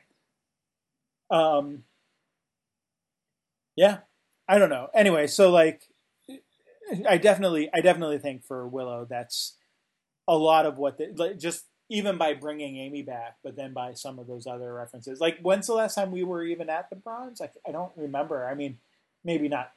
Um 1.31 1.85
yeah 3.77 3.99
i 4.49 4.59
don't 4.59 4.71
know. 4.71 4.89
Anyway 4.95 5.27
so 5.27 5.51
like 5.51 5.83
i 7.09 7.17
definitely 7.19 7.71
i 7.73 7.81
definitely 7.81 8.19
think 8.19 8.45
for 8.45 8.67
willow 8.67 9.07
that's 9.09 9.57
a 10.27 10.37
lot 10.37 10.67
of 10.67 10.77
what 10.79 10.99
the, 10.99 11.13
like 11.17 11.39
just 11.39 11.65
even 11.89 12.19
by 12.19 12.35
bringing 12.35 12.77
amy 12.77 13.03
back 13.03 13.37
but 13.45 13.57
then 13.57 13.73
by 13.73 13.93
some 13.95 14.19
of 14.19 14.27
those 14.27 14.47
other 14.47 14.73
references. 14.75 15.21
Like 15.21 15.39
when's 15.43 15.67
the 15.67 15.75
last 15.75 15.95
time 15.95 16.11
we 16.11 16.23
were 16.25 16.45
even 16.45 16.69
at 16.71 16.89
the 16.91 16.97
bronze? 16.97 17.41
I, 17.41 17.51
I 17.67 17.73
don't 17.73 17.93
remember. 17.97 18.47
I 18.49 18.55
mean 18.55 18.79
maybe 19.25 19.49
not 19.49 19.71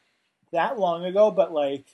that 0.52 0.80
long 0.80 1.06
ago 1.06 1.30
but 1.32 1.52
like 1.54 1.86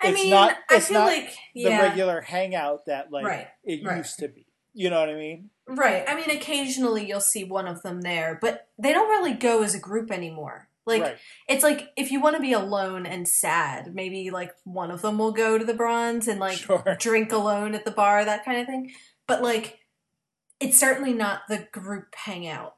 I 0.00 0.08
It's 0.08 0.20
mean, 0.20 0.30
not- 0.30 0.56
I 0.70 0.76
it's 0.76 0.88
feel 0.88 1.00
not 1.00 1.06
like 1.06 1.36
the 1.54 1.68
regular 1.70 2.20
hangout 2.20 2.86
that 2.86 3.12
like 3.12 3.26
Right, 3.26 3.48
it 3.64 3.84
right. 3.84 3.98
used 3.98 4.18
to 4.20 4.28
be 4.28 4.46
you 4.74 4.90
know 4.90 5.00
what 5.00 5.08
i 5.08 5.14
mean 5.14 5.50
right. 5.68 6.04
I 6.08 6.16
mean, 6.16 6.30
occasionally 6.30 7.06
you'll 7.06 7.20
see 7.20 7.44
one 7.44 7.68
of 7.68 7.82
them 7.82 8.00
there, 8.00 8.38
but 8.40 8.68
they 8.78 8.92
don't 8.92 9.10
really 9.10 9.34
go 9.34 9.62
as 9.62 9.74
a 9.74 9.80
group 9.80 10.10
anymore. 10.10 10.68
Like 10.86 11.02
right 11.02 11.18
it's 11.48 11.62
like 11.62 11.90
if 11.98 12.10
you 12.10 12.18
want 12.18 12.36
to 12.36 12.42
be 12.42 12.54
alone 12.54 13.04
and 13.04 13.28
sad, 13.28 13.94
maybe 13.94 14.30
like 14.30 14.52
one 14.64 14.90
of 14.90 15.02
them 15.02 15.18
will 15.18 15.32
go 15.32 15.58
to 15.58 15.64
the 15.64 15.74
bronze 15.74 16.26
and 16.26 16.40
like 16.40 16.56
sure 16.56 16.96
drink 16.98 17.30
alone 17.30 17.74
at 17.74 17.84
the 17.84 17.90
bar, 17.90 18.24
that 18.24 18.44
kind 18.44 18.58
of 18.58 18.66
thing. 18.66 18.92
But 19.26 19.42
like, 19.42 19.80
it's 20.60 20.80
certainly 20.80 21.12
not 21.12 21.42
the 21.48 21.68
group 21.72 22.14
hangout. 22.14 22.76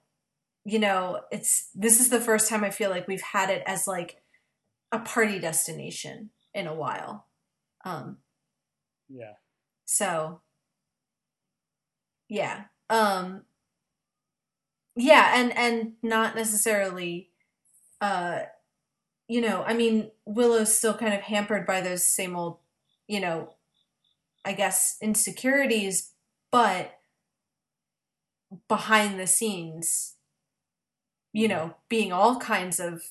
You 0.65 0.81
know, 0.81 1.21
it's 1.31 1.71
this 1.75 2.01
is 2.01 2.11
the 2.11 2.21
first 2.21 2.49
time 2.49 2.65
I 2.65 2.71
feel 2.71 2.91
like 2.91 3.07
we've 3.07 3.23
had 3.23 3.49
it 3.49 3.63
as 3.65 3.87
like 3.87 4.17
a 4.91 4.99
party 4.99 5.39
destination 5.39 6.31
in 6.53 6.67
a 6.67 6.75
while. 6.75 7.27
Um, 7.85 8.19
yeah 9.09 9.35
so 9.91 10.41
yeah. 12.31 12.65
Um 12.91 13.45
yeah, 14.97 15.33
and 15.37 15.57
and 15.57 15.93
not 16.03 16.35
necessarily 16.35 17.31
uh 18.01 18.41
you 19.29 19.41
know, 19.41 19.65
I 19.67 19.75
mean, 19.75 20.11
Willow's 20.27 20.77
still 20.77 20.95
kind 20.95 21.15
of 21.15 21.21
hampered 21.23 21.67
by 21.67 21.81
those 21.81 22.05
same 22.07 22.37
old, 22.37 22.59
you 23.09 23.21
know, 23.21 23.55
I 24.45 24.55
guess 24.55 24.99
insecurities, 25.03 26.13
but 26.53 26.93
behind 28.69 29.19
the 29.21 29.27
scenes, 29.27 30.17
you 31.33 31.49
know, 31.49 31.75
being 31.89 32.13
all 32.13 32.39
kinds 32.39 32.81
of 32.81 33.03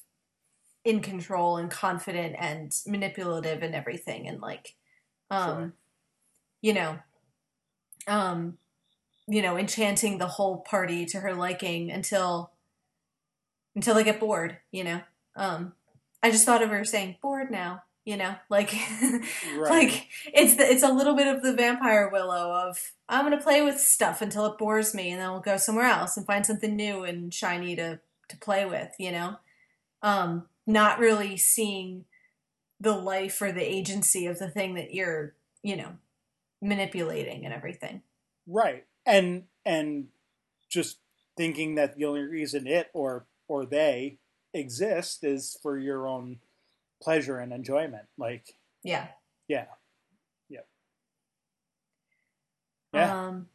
in 0.85 1.01
control 1.01 1.57
and 1.57 1.71
confident 1.71 2.35
and 2.39 2.73
manipulative 2.87 3.63
and 3.63 3.75
everything 3.75 4.27
and 4.27 4.41
like 4.41 4.75
um 5.31 5.57
Sure. 5.57 5.73
you 6.61 6.73
know 6.73 6.99
um 8.07 8.57
you 9.29 9.41
know 9.41 9.57
enchanting 9.57 10.17
the 10.17 10.27
whole 10.27 10.57
party 10.57 11.05
to 11.05 11.19
her 11.19 11.33
liking 11.33 11.91
until 11.91 12.51
until 13.75 13.93
they 13.95 14.03
get 14.03 14.19
bored 14.19 14.57
you 14.71 14.83
know? 14.83 15.01
Um 15.35 15.73
i 16.21 16.31
just 16.31 16.45
thought 16.45 16.63
of 16.63 16.69
her 16.69 16.83
saying 16.83 17.17
bored 17.21 17.51
now 17.51 17.83
you 18.05 18.17
know? 18.17 18.35
Like 18.49 18.73
right. 19.57 19.69
like 19.69 20.07
it's 20.33 20.55
the, 20.55 20.63
it's 20.63 20.83
a 20.83 20.91
little 20.91 21.15
bit 21.15 21.27
of 21.27 21.43
the 21.43 21.53
vampire 21.53 22.09
willow 22.11 22.67
of 22.67 22.93
i'm 23.07 23.23
gonna 23.23 23.41
play 23.41 23.61
with 23.61 23.79
stuff 23.79 24.21
until 24.21 24.47
it 24.47 24.57
bores 24.57 24.93
me 24.95 25.11
and 25.11 25.21
then 25.21 25.31
we'll 25.31 25.39
go 25.41 25.57
somewhere 25.57 25.85
else 25.85 26.17
and 26.17 26.25
find 26.25 26.45
something 26.45 26.75
new 26.75 27.03
and 27.03 27.33
shiny 27.33 27.75
to 27.75 27.99
to 28.27 28.37
play 28.37 28.65
with 28.65 28.89
you 28.99 29.11
know? 29.11 29.35
Um 30.01 30.47
not 30.65 30.99
really 30.99 31.35
seeing 31.37 32.05
the 32.79 32.93
life 32.93 33.41
or 33.41 33.51
the 33.51 33.61
agency 33.61 34.25
of 34.27 34.39
the 34.39 34.49
thing 34.49 34.75
that 34.75 34.93
you're 34.93 35.35
you 35.61 35.75
know 35.75 35.91
manipulating 36.61 37.45
and 37.45 37.53
everything. 37.53 38.01
Right. 38.47 38.85
And 39.09 39.43
and 39.65 40.07
just 40.69 40.99
thinking 41.35 41.75
that 41.75 41.95
the 41.95 42.05
only 42.05 42.21
reason 42.21 42.67
it 42.67 42.89
or 42.93 43.25
or 43.47 43.65
they 43.65 44.19
exist 44.53 45.23
is 45.23 45.57
for 45.61 45.77
your 45.77 46.07
own 46.07 46.39
pleasure 47.01 47.39
and 47.39 47.51
enjoyment. 47.51 48.05
Like, 48.17 48.55
yeah 48.83 49.07
yeah. 49.49 49.65
Yep. 50.47 50.67
Yeah. 52.93 53.27
Um, 53.27 53.47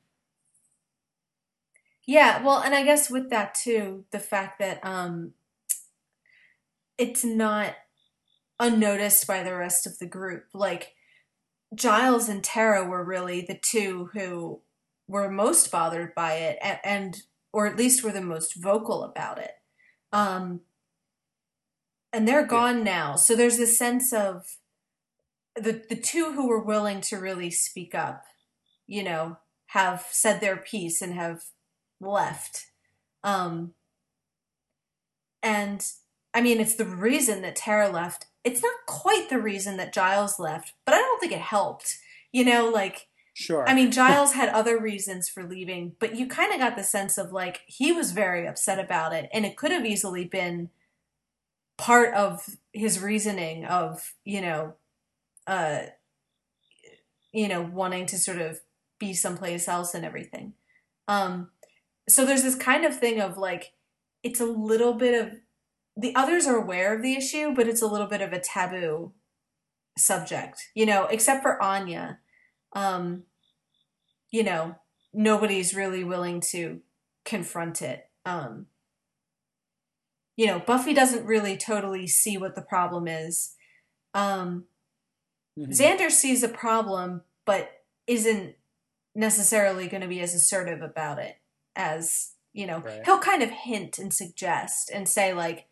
yeah, 2.06 2.44
well, 2.44 2.58
and 2.58 2.74
I 2.74 2.84
guess 2.84 3.08
with 3.08 3.30
that 3.30 3.54
too, 3.54 4.04
the 4.10 4.18
fact 4.18 4.58
that 4.58 4.84
um, 4.84 5.32
it's 6.98 7.24
not 7.24 7.74
unnoticed 8.60 9.26
by 9.26 9.42
the 9.42 9.54
rest 9.56 9.86
of 9.86 9.98
the 9.98 10.06
group. 10.06 10.44
Like 10.52 10.94
Giles 11.74 12.28
and 12.28 12.44
Tara 12.44 12.86
were 12.86 13.02
really 13.02 13.40
the 13.40 13.58
two 13.58 14.10
who 14.12 14.60
were 15.08 15.30
most 15.30 15.70
bothered 15.70 16.14
by 16.14 16.34
it, 16.34 16.58
and, 16.62 16.78
and 16.84 17.16
or 17.52 17.66
at 17.66 17.76
least 17.76 18.02
were 18.02 18.12
the 18.12 18.20
most 18.20 18.54
vocal 18.54 19.04
about 19.04 19.38
it. 19.38 19.52
Um, 20.12 20.60
and 22.12 22.26
they're 22.28 22.46
gone 22.46 22.84
now, 22.84 23.16
so 23.16 23.34
there's 23.34 23.58
this 23.58 23.78
sense 23.78 24.12
of 24.12 24.56
the 25.56 25.82
the 25.88 25.96
two 25.96 26.32
who 26.32 26.48
were 26.48 26.62
willing 26.62 27.00
to 27.02 27.16
really 27.16 27.50
speak 27.50 27.94
up 27.94 28.24
you 28.86 29.02
know, 29.02 29.38
have 29.68 30.06
said 30.10 30.40
their 30.40 30.56
piece 30.56 31.00
and 31.00 31.14
have 31.14 31.44
left. 32.00 32.66
Um, 33.22 33.74
and 35.42 35.86
I 36.32 36.40
mean, 36.42 36.60
it's 36.60 36.76
the 36.76 36.84
reason 36.84 37.42
that 37.42 37.56
Tara 37.56 37.88
left. 37.88 38.26
It's 38.42 38.62
not 38.62 38.74
quite 38.86 39.28
the 39.30 39.40
reason 39.40 39.76
that 39.78 39.94
Giles 39.94 40.38
left, 40.38 40.74
but 40.84 40.94
I 40.94 40.98
don't 40.98 41.20
think 41.20 41.32
it 41.32 41.40
helped. 41.40 41.98
You 42.32 42.44
know, 42.44 42.68
like, 42.68 43.06
Sure. 43.34 43.68
I 43.68 43.74
mean, 43.74 43.90
Giles 43.90 44.32
had 44.32 44.48
other 44.50 44.80
reasons 44.80 45.28
for 45.28 45.42
leaving, 45.42 45.96
but 45.98 46.14
you 46.14 46.28
kind 46.28 46.52
of 46.52 46.60
got 46.60 46.76
the 46.76 46.84
sense 46.84 47.18
of 47.18 47.32
like 47.32 47.62
he 47.66 47.90
was 47.90 48.12
very 48.12 48.46
upset 48.46 48.78
about 48.78 49.12
it, 49.12 49.28
and 49.32 49.44
it 49.44 49.56
could 49.56 49.72
have 49.72 49.84
easily 49.84 50.24
been 50.24 50.70
part 51.76 52.14
of 52.14 52.48
his 52.72 53.00
reasoning 53.00 53.64
of, 53.64 54.14
you 54.24 54.40
know, 54.40 54.74
uh, 55.48 55.80
you 57.32 57.48
know, 57.48 57.60
wanting 57.60 58.06
to 58.06 58.18
sort 58.18 58.38
of 58.38 58.60
be 59.00 59.12
someplace 59.12 59.66
else 59.66 59.94
and 59.94 60.04
everything. 60.04 60.52
Um, 61.08 61.50
so 62.08 62.24
there's 62.24 62.44
this 62.44 62.54
kind 62.54 62.84
of 62.84 62.96
thing 62.96 63.20
of 63.20 63.36
like, 63.36 63.72
it's 64.22 64.40
a 64.40 64.46
little 64.46 64.94
bit 64.94 65.20
of 65.20 65.32
the 65.96 66.14
others 66.14 66.46
are 66.46 66.56
aware 66.56 66.94
of 66.94 67.02
the 67.02 67.14
issue, 67.14 67.52
but 67.54 67.66
it's 67.66 67.82
a 67.82 67.86
little 67.86 68.06
bit 68.06 68.20
of 68.20 68.32
a 68.32 68.40
taboo 68.40 69.12
subject, 69.98 70.70
you 70.74 70.86
know, 70.86 71.06
except 71.06 71.42
for 71.42 71.60
Anya. 71.60 72.18
Um, 72.74 73.24
you 74.30 74.42
know, 74.42 74.76
nobody's 75.12 75.74
really 75.74 76.04
willing 76.04 76.40
to 76.52 76.80
confront 77.24 77.82
it. 77.82 78.08
Um, 78.26 78.66
you 80.36 80.46
know, 80.46 80.58
Buffy 80.58 80.92
doesn't 80.92 81.24
really 81.26 81.56
totally 81.56 82.06
see 82.06 82.36
what 82.36 82.56
the 82.56 82.62
problem 82.62 83.06
is. 83.06 83.54
Um, 84.12 84.66
Mhm. 85.56 85.68
Xander 85.68 86.10
sees 86.10 86.42
a 86.42 86.48
problem, 86.48 87.22
but 87.44 87.84
isn't 88.08 88.56
necessarily 89.14 89.86
going 89.86 90.00
to 90.00 90.08
be 90.08 90.20
as 90.20 90.34
assertive 90.34 90.82
about 90.82 91.20
it 91.20 91.36
as, 91.76 92.34
you 92.52 92.66
know, 92.66 92.78
Right. 92.80 93.04
he'll 93.04 93.20
kind 93.20 93.42
of 93.42 93.50
hint 93.50 93.98
and 93.98 94.12
suggest 94.12 94.90
and 94.90 95.08
say, 95.08 95.32
like, 95.32 95.68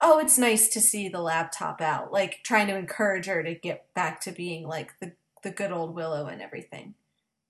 oh, 0.00 0.18
it's 0.20 0.38
nice 0.38 0.68
to 0.68 0.80
see 0.80 1.08
the 1.08 1.20
laptop 1.20 1.80
out, 1.80 2.12
like 2.12 2.44
trying 2.44 2.68
to 2.68 2.76
encourage 2.76 3.26
her 3.26 3.42
to 3.42 3.54
get 3.54 3.92
back 3.94 4.20
to 4.20 4.30
being 4.30 4.66
like 4.68 4.96
the, 5.00 5.16
the 5.42 5.50
good 5.50 5.72
old 5.72 5.94
Willow 5.94 6.26
and 6.26 6.40
everything. 6.42 6.94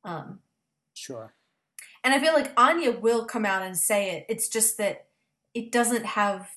Um, 0.05 0.41
Sure. 0.95 1.35
and 2.05 2.15
I 2.15 2.19
feel 2.21 2.33
like 2.33 2.53
Anya 2.57 2.93
will 2.93 3.25
come 3.27 3.45
out 3.45 3.63
and 3.63 3.77
say 3.77 4.11
it. 4.17 4.27
It's 4.29 4.49
just 4.49 4.79
that 4.79 5.07
it 5.55 5.71
doesn't 5.73 6.05
have 6.07 6.51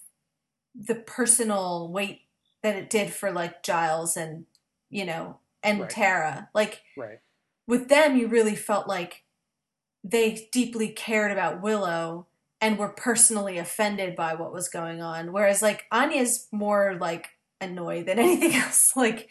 the 0.76 0.95
personal 0.95 1.89
weight 1.91 2.22
that 2.61 2.76
it 2.76 2.89
did 2.89 3.11
for 3.14 3.31
like 3.31 3.64
Giles 3.64 4.15
and, 4.18 4.45
you 4.89 5.06
know, 5.06 5.39
and 5.64 5.81
Right. 5.81 5.89
Tara. 5.89 6.49
Like 6.53 6.84
Right. 6.97 7.19
with 7.68 7.89
them, 7.89 8.18
you 8.18 8.27
really 8.27 8.56
felt 8.56 8.88
like 8.88 9.23
they 10.03 10.47
deeply 10.51 10.89
cared 10.89 11.31
about 11.31 11.61
Willow 11.61 12.27
and 12.61 12.77
were 12.77 12.89
personally 12.89 13.57
offended 13.57 14.15
by 14.15 14.35
what 14.35 14.53
was 14.53 14.69
going 14.69 15.01
on. 15.01 15.31
Whereas 15.34 15.61
like 15.61 15.85
Anya's 15.91 16.47
more 16.51 16.95
like 16.99 17.30
annoyed 17.61 18.06
than 18.06 18.19
anything 18.19 18.53
else. 18.53 18.95
like 18.95 19.30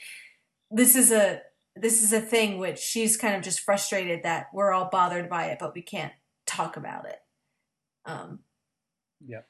this 0.71 0.95
is 0.97 1.11
a 1.13 1.43
this 1.81 2.03
is 2.03 2.13
a 2.13 2.21
thing 2.21 2.59
which 2.59 2.79
she's 2.79 3.17
kind 3.17 3.35
of 3.35 3.43
just 3.43 3.61
frustrated 3.61 4.23
that 4.23 4.49
we're 4.53 4.73
all 4.73 4.89
bothered 4.91 5.29
by 5.29 5.47
it, 5.47 5.59
but 5.59 5.75
we 5.75 5.83
can't 5.83 6.13
talk 6.47 6.77
about 6.77 7.07
it. 7.07 7.21
Um, 8.05 8.41
Yep. 9.27 9.49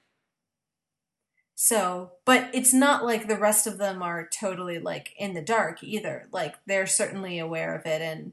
So, 1.54 2.12
but 2.24 2.50
it's 2.54 2.72
not 2.72 3.04
like 3.04 3.26
the 3.26 3.36
rest 3.36 3.66
of 3.66 3.78
them 3.78 4.02
are 4.02 4.28
totally 4.28 4.78
like 4.78 5.12
in 5.18 5.34
the 5.34 5.42
dark 5.42 5.82
either. 5.82 6.28
Like 6.32 6.54
they're 6.66 6.86
certainly 6.86 7.38
aware 7.38 7.76
of 7.76 7.84
it 7.84 8.00
and 8.00 8.32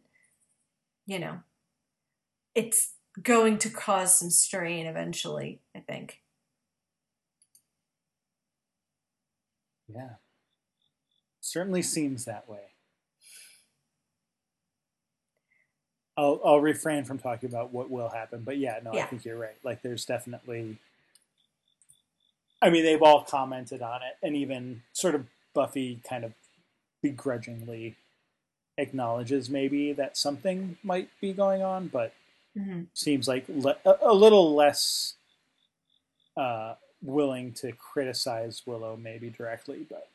you 1.07 1.19
know, 1.19 1.39
it's 2.53 2.93
going 3.21 3.57
to 3.59 3.69
cause 3.69 4.17
some 4.17 4.29
strain 4.29 4.85
eventually, 4.85 5.59
I 5.75 5.79
think. 5.79 6.21
Yeah. 9.87 10.15
Certainly 11.41 11.83
seems 11.83 12.25
that 12.25 12.49
way. 12.49 12.74
I'll 16.17 16.41
I'll 16.45 16.61
refrain 16.61 17.05
from 17.05 17.19
talking 17.19 17.49
about 17.49 17.73
what 17.73 17.89
will 17.89 18.09
happen, 18.09 18.43
but 18.43 18.57
yeah, 18.57 18.79
no, 18.83 18.93
I 18.93 19.03
think 19.03 19.25
you're 19.25 19.37
right. 19.37 19.57
Like 19.63 19.81
there's 19.81 20.05
definitely 20.05 20.77
I 22.61 22.69
mean, 22.69 22.83
they've 22.83 23.01
all 23.01 23.23
commented 23.23 23.81
on 23.81 24.01
it 24.01 24.17
and 24.23 24.35
even 24.35 24.83
sort 24.93 25.15
of 25.15 25.27
Buffy 25.53 26.01
kind 26.07 26.23
of 26.25 26.33
begrudgingly 27.01 27.95
acknowledges 28.77 29.49
maybe 29.49 29.93
that 29.93 30.17
something 30.17 30.77
might 30.83 31.09
be 31.21 31.33
going 31.33 31.63
on, 31.63 31.87
but 31.87 32.13
hmm 32.55 32.83
seems 32.93 33.27
like 33.27 33.45
le- 33.49 33.77
a, 33.85 33.95
a 34.03 34.13
little 34.13 34.55
less 34.55 35.15
uh, 36.37 36.75
willing 37.03 37.53
to 37.53 37.71
criticize 37.73 38.63
Willow 38.65 38.97
maybe 38.97 39.29
directly, 39.29 39.87
but 39.89 40.09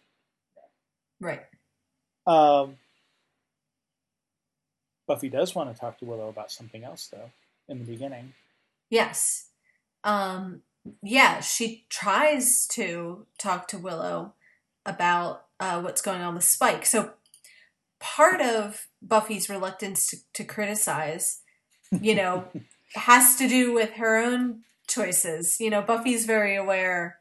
Right. 1.20 1.46
um, 2.30 2.76
Buffy 5.10 5.28
does 5.28 5.56
want 5.56 5.74
to 5.74 5.80
talk 5.80 5.98
to 5.98 6.04
Willow 6.04 6.28
about 6.28 6.52
something 6.52 6.84
else 6.84 7.08
though 7.08 7.32
in 7.68 7.80
the 7.80 7.84
beginning. 7.84 8.32
Yes. 8.88 9.48
Um 10.04 10.62
yeah, 11.02 11.40
she 11.40 11.84
tries 11.88 12.68
to 12.68 13.26
talk 13.36 13.66
to 13.68 13.78
Willow 13.78 14.34
about 14.86 15.46
uh, 15.58 15.80
what's 15.80 16.00
going 16.00 16.20
on 16.20 16.36
with 16.36 16.44
Spike. 16.44 16.86
So 16.86 17.14
part 17.98 18.40
of 18.40 18.86
Buffy's 19.02 19.50
reluctance 19.50 20.06
to, 20.06 20.16
to 20.34 20.44
criticize, 20.44 21.40
you 21.90 22.14
know, 22.14 22.44
has 22.94 23.34
to 23.34 23.48
do 23.48 23.72
with 23.72 23.94
her 23.94 24.16
own 24.16 24.60
choices. 24.86 25.56
You 25.58 25.70
know, 25.70 25.82
Buffy's 25.82 26.24
very 26.24 26.54
aware 26.54 27.18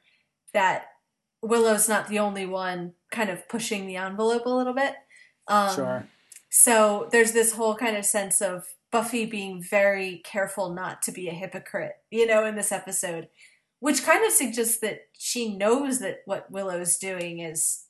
that 0.53 0.89
Willow's 1.41 1.89
not 1.89 2.07
the 2.07 2.19
only 2.19 2.45
one 2.45 2.93
kind 3.09 3.31
of 3.31 3.49
pushing 3.49 3.87
the 3.87 3.95
envelope 3.95 4.45
a 4.45 4.49
little 4.49 4.73
bit. 4.73 4.93
Um, 5.47 5.75
sure. 5.75 6.07
So 6.49 7.07
there's 7.11 7.31
this 7.31 7.53
whole 7.53 7.75
kind 7.75 7.95
of 7.95 8.05
sense 8.05 8.41
of 8.41 8.65
Buffy 8.91 9.25
being 9.25 9.61
very 9.61 10.21
careful 10.25 10.73
not 10.73 11.01
to 11.03 11.11
be 11.11 11.27
a 11.27 11.33
hypocrite, 11.33 11.93
you 12.09 12.25
know, 12.25 12.43
in 12.45 12.55
this 12.55 12.71
episode, 12.71 13.29
which 13.79 14.03
kind 14.03 14.25
of 14.25 14.31
suggests 14.31 14.79
that 14.79 15.01
she 15.17 15.55
knows 15.55 15.99
that 15.99 16.21
what 16.25 16.51
Willow's 16.51 16.97
doing 16.97 17.39
is, 17.39 17.85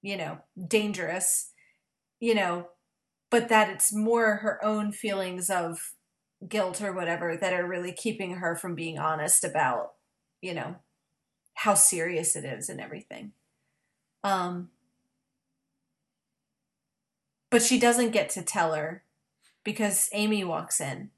you 0.00 0.16
know, 0.16 0.38
dangerous, 0.66 1.52
you 2.20 2.34
know, 2.34 2.68
but 3.30 3.48
that 3.50 3.68
it's 3.68 3.92
more 3.92 4.36
her 4.36 4.64
own 4.64 4.92
feelings 4.92 5.50
of 5.50 5.92
guilt 6.48 6.80
or 6.80 6.92
whatever 6.92 7.36
that 7.36 7.52
are 7.52 7.66
really 7.66 7.92
keeping 7.92 8.36
her 8.36 8.56
from 8.56 8.74
being 8.74 8.98
honest 8.98 9.44
about, 9.44 9.92
you 10.40 10.54
know, 10.54 10.76
how 11.54 11.74
serious 11.74 12.34
it 12.34 12.46
is 12.46 12.70
and 12.70 12.80
everything. 12.80 13.32
Um, 14.24 14.70
but 17.50 17.62
she 17.62 17.78
doesn't 17.78 18.12
get 18.12 18.30
to 18.30 18.42
tell 18.42 18.74
her 18.74 19.04
because 19.64 20.08
Amy 20.12 20.44
walks 20.44 20.80
in. 20.80 21.10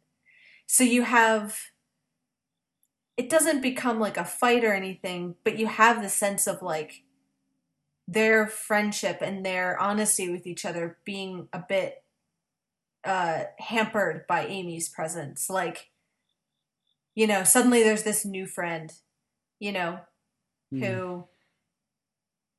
So 0.66 0.84
you 0.84 1.02
have 1.02 1.58
it 3.16 3.28
doesn't 3.28 3.60
become 3.60 4.00
like 4.00 4.16
a 4.16 4.24
fight 4.24 4.64
or 4.64 4.72
anything, 4.72 5.36
but 5.44 5.58
you 5.58 5.66
have 5.66 6.02
the 6.02 6.08
sense 6.08 6.46
of 6.46 6.62
like 6.62 7.02
their 8.08 8.46
friendship 8.46 9.18
and 9.20 9.44
their 9.44 9.78
honesty 9.78 10.30
with 10.30 10.46
each 10.46 10.64
other 10.64 10.98
being 11.04 11.48
a 11.52 11.58
bit 11.66 12.02
uh 13.04 13.44
hampered 13.58 14.26
by 14.26 14.46
Amy's 14.46 14.88
presence. 14.88 15.50
Like 15.50 15.90
you 17.14 17.26
know, 17.26 17.44
suddenly 17.44 17.82
there's 17.82 18.04
this 18.04 18.24
new 18.24 18.46
friend, 18.46 18.92
you 19.58 19.72
know, 19.72 20.00
Hmm. 20.70 20.80
who 20.82 21.24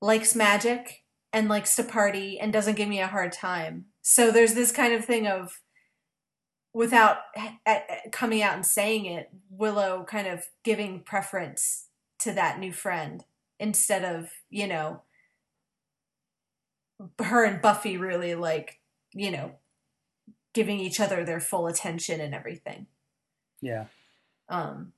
likes 0.02 0.36
magic 0.36 1.03
and 1.34 1.50
likes 1.50 1.76
to 1.76 1.84
party 1.84 2.40
and 2.40 2.54
doesn't 2.54 2.78
give 2.78 2.88
me 2.88 3.02
a 3.02 3.08
hard 3.08 3.34
time. 3.34 3.86
So 4.02 4.32
there's 4.32 4.54
this 4.54 4.72
kind 4.72 4.94
of 4.94 5.04
thing 5.04 5.28
of 5.28 5.60
without 6.74 7.18
coming 8.12 8.42
out 8.42 8.56
and 8.56 8.66
saying 8.66 9.06
it, 9.06 9.30
Willow 9.50 10.06
kind 10.08 10.28
of 10.28 10.46
giving 10.64 11.02
preference 11.02 11.88
to 12.20 12.32
that 12.34 12.60
new 12.60 12.72
friend 12.72 13.26
instead 13.60 14.04
of, 14.04 14.30
you 14.50 14.68
know, 14.68 15.02
her 17.20 17.44
and 17.44 17.62
Buffy 17.62 17.98
really 17.98 18.36
like, 18.36 18.80
you 19.12 19.32
know, 19.32 19.54
giving 20.54 20.80
each 20.80 21.00
other 21.00 21.24
their 21.24 21.40
full 21.40 21.68
attention 21.68 22.22
and 22.22 22.34
everything. 22.34 22.88
Yeah. 23.62 23.86
Um 24.50 24.94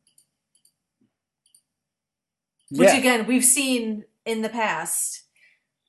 which 2.72 2.90
yeah. 2.90 2.98
again 2.98 3.28
we've 3.28 3.45
seen 3.45 4.06
in 4.26 4.41
the 4.41 4.49
past 4.49 5.24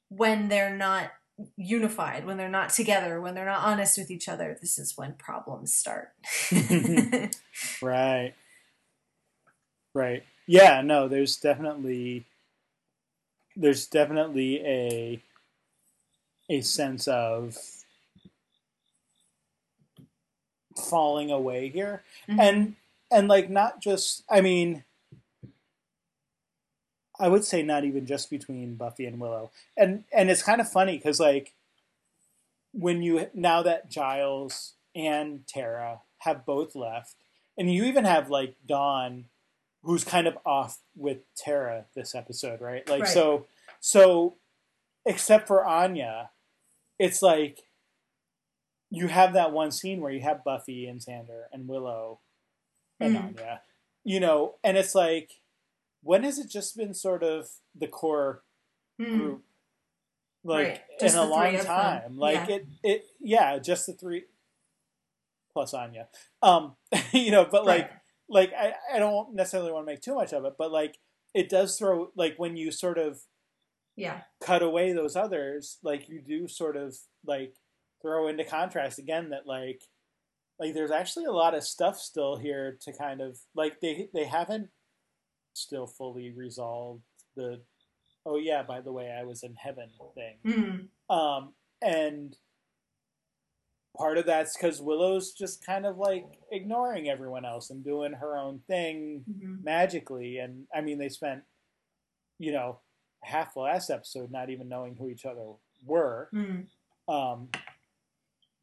when 0.09 0.49
they're 0.49 0.75
not 0.75 1.11
unified 1.57 2.25
when 2.25 2.39
they're 2.39 2.49
not 2.49 2.71
together 2.71 3.21
when 3.21 3.35
they're 3.35 3.45
not 3.45 3.61
honest 3.65 3.99
with 3.99 4.11
each 4.11 4.27
other 4.29 4.57
this 4.63 4.79
is 4.79 4.97
when 4.97 5.13
problems 5.15 5.75
start 5.75 6.09
Right. 7.83 8.35
Right. 9.95 10.25
Yeah, 10.47 10.83
no, 10.83 11.09
there's 11.09 11.37
definitely 11.37 12.27
there's 13.57 13.87
definitely 13.87 14.61
a 14.65 15.23
a 16.49 16.61
sense 16.61 17.09
of 17.09 17.57
falling 20.77 21.31
away 21.31 21.69
here. 21.69 22.03
Mhm. 22.29 22.41
And 22.41 22.77
and 23.11 23.29
like 23.29 23.51
not 23.51 23.81
just 23.81 24.25
I 24.29 24.41
mean 24.41 24.85
I 27.19 27.29
would 27.29 27.45
say 27.45 27.63
not 27.63 27.85
even 27.85 28.07
just 28.07 28.31
between 28.31 28.75
Buffy 28.75 29.07
and 29.07 29.19
Willow. 29.21 29.51
And 29.77 30.05
and 30.13 30.31
it's 30.31 30.43
kind 30.43 30.61
of 30.61 30.71
funny 30.71 30.99
cuz 30.99 31.19
like 31.21 31.55
when 32.73 33.03
you 33.03 33.31
now 33.33 33.63
that 33.63 33.91
Giles 33.91 34.75
and 34.95 35.47
Tara 35.47 36.01
have 36.19 36.45
both 36.45 36.75
left 36.75 37.15
and 37.57 37.73
you 37.73 37.85
even 37.85 38.05
have 38.05 38.29
like 38.31 38.55
Dawn 38.67 39.27
who's 39.83 40.05
kind 40.05 40.27
of 40.27 40.37
off 40.45 40.81
with 40.97 41.19
Tara 41.37 41.87
this 41.95 42.15
episode, 42.15 42.61
right? 42.61 42.89
Like 42.89 43.03
Right. 43.03 43.09
so 43.13 43.47
so 43.81 44.37
except 45.05 45.47
for 45.47 45.65
Anya, 45.65 46.31
it's 46.99 47.23
like 47.23 47.61
you 48.91 49.09
have 49.09 49.33
that 49.33 49.53
one 49.53 49.71
scene 49.71 50.01
where 50.01 50.13
you 50.13 50.21
have 50.21 50.45
Buffy 50.45 50.87
and 50.87 51.01
Xander 51.01 51.45
and 51.53 51.69
Willow 51.69 52.21
and 53.01 53.17
Mhm. 53.17 53.25
Anya. 53.25 53.63
You 54.05 54.21
know, 54.21 54.55
and 54.63 54.77
it's 54.77 54.95
like 54.95 55.41
when 56.03 56.23
has 56.23 56.39
it 56.39 56.49
just 56.51 56.77
been 56.77 56.95
sort 56.95 57.23
of 57.23 57.49
the 57.75 57.89
core 57.89 58.43
Hmm. 58.99 59.17
group 59.17 59.43
like 60.45 60.67
Right. 60.69 60.81
In 61.01 61.15
a 61.15 61.25
long 61.25 61.59
time 61.59 62.17
like 62.17 62.49
Yeah. 62.49 62.57
it 62.57 62.67
it 62.83 63.05
yeah 63.21 63.59
just 63.59 63.87
the 63.87 63.93
three 63.93 64.25
plus 65.53 65.75
anya 65.75 66.09
um 66.43 66.77
you 67.13 67.31
know 67.31 67.45
but 67.51 67.65
like 67.67 67.91
like 68.29 68.53
I, 68.55 68.75
I 68.95 68.99
don't 68.99 69.35
necessarily 69.35 69.73
want 69.73 69.87
to 69.87 69.93
make 69.93 70.01
too 70.01 70.15
much 70.15 70.33
of 70.33 70.45
it 70.45 70.55
but 70.59 70.71
like 70.73 70.97
it 71.35 71.49
does 71.49 71.79
throw 71.79 72.11
like 72.17 72.35
when 72.39 72.57
you 72.57 72.71
sort 72.71 72.99
of 72.99 73.21
yeah 73.97 74.23
cut 74.41 74.63
away 74.63 74.93
those 74.93 75.17
others 75.17 75.79
like 75.83 76.09
you 76.09 76.21
do 76.21 76.49
sort 76.49 76.77
of 76.77 76.97
like 77.25 77.55
throw 78.03 78.29
into 78.29 78.45
contrast 78.45 78.99
again 78.99 79.31
that 79.31 79.47
like 79.47 79.83
like 80.59 80.75
there's 80.75 80.91
actually 80.91 81.25
a 81.27 81.33
lot 81.33 81.55
of 81.55 81.65
stuff 81.65 81.99
still 81.99 82.37
here 82.37 82.79
to 82.83 82.93
kind 82.93 83.21
of 83.21 83.39
like 83.55 83.81
they 83.81 84.09
they 84.15 84.25
haven't 84.25 84.69
still 85.57 85.87
fully 85.87 86.31
resolved 86.31 87.03
the 87.37 87.61
oh 88.27 88.37
yeah 88.37 88.63
by 88.63 88.81
the 88.81 88.93
way 88.93 89.11
i 89.19 89.25
was 89.25 89.43
in 89.43 89.55
heaven 89.55 89.89
thing 90.15 90.37
Hmm. 90.45 91.15
um 91.15 91.55
and 91.83 92.37
part 93.97 94.19
of 94.19 94.27
that's 94.27 94.57
because 94.57 94.83
willow's 94.83 95.33
just 95.33 95.65
kind 95.65 95.87
of 95.87 95.97
like 95.97 96.27
ignoring 96.53 97.09
everyone 97.09 97.45
else 97.47 97.71
and 97.71 97.83
doing 97.85 98.13
her 98.13 98.37
own 98.37 98.61
thing 98.67 99.25
Mhm. 99.29 99.65
magically 99.65 100.39
and 100.39 100.67
i 100.75 100.81
mean 100.83 100.99
they 100.99 101.09
spent 101.09 101.43
you 102.39 102.53
know 102.53 102.81
half 103.23 103.55
the 103.55 103.61
last 103.61 103.89
episode 103.91 104.31
not 104.31 104.51
even 104.51 104.69
knowing 104.69 104.95
who 104.97 105.09
each 105.09 105.25
other 105.25 105.53
were 105.85 106.29
Hmm. 106.31 106.61
um, 107.09 107.49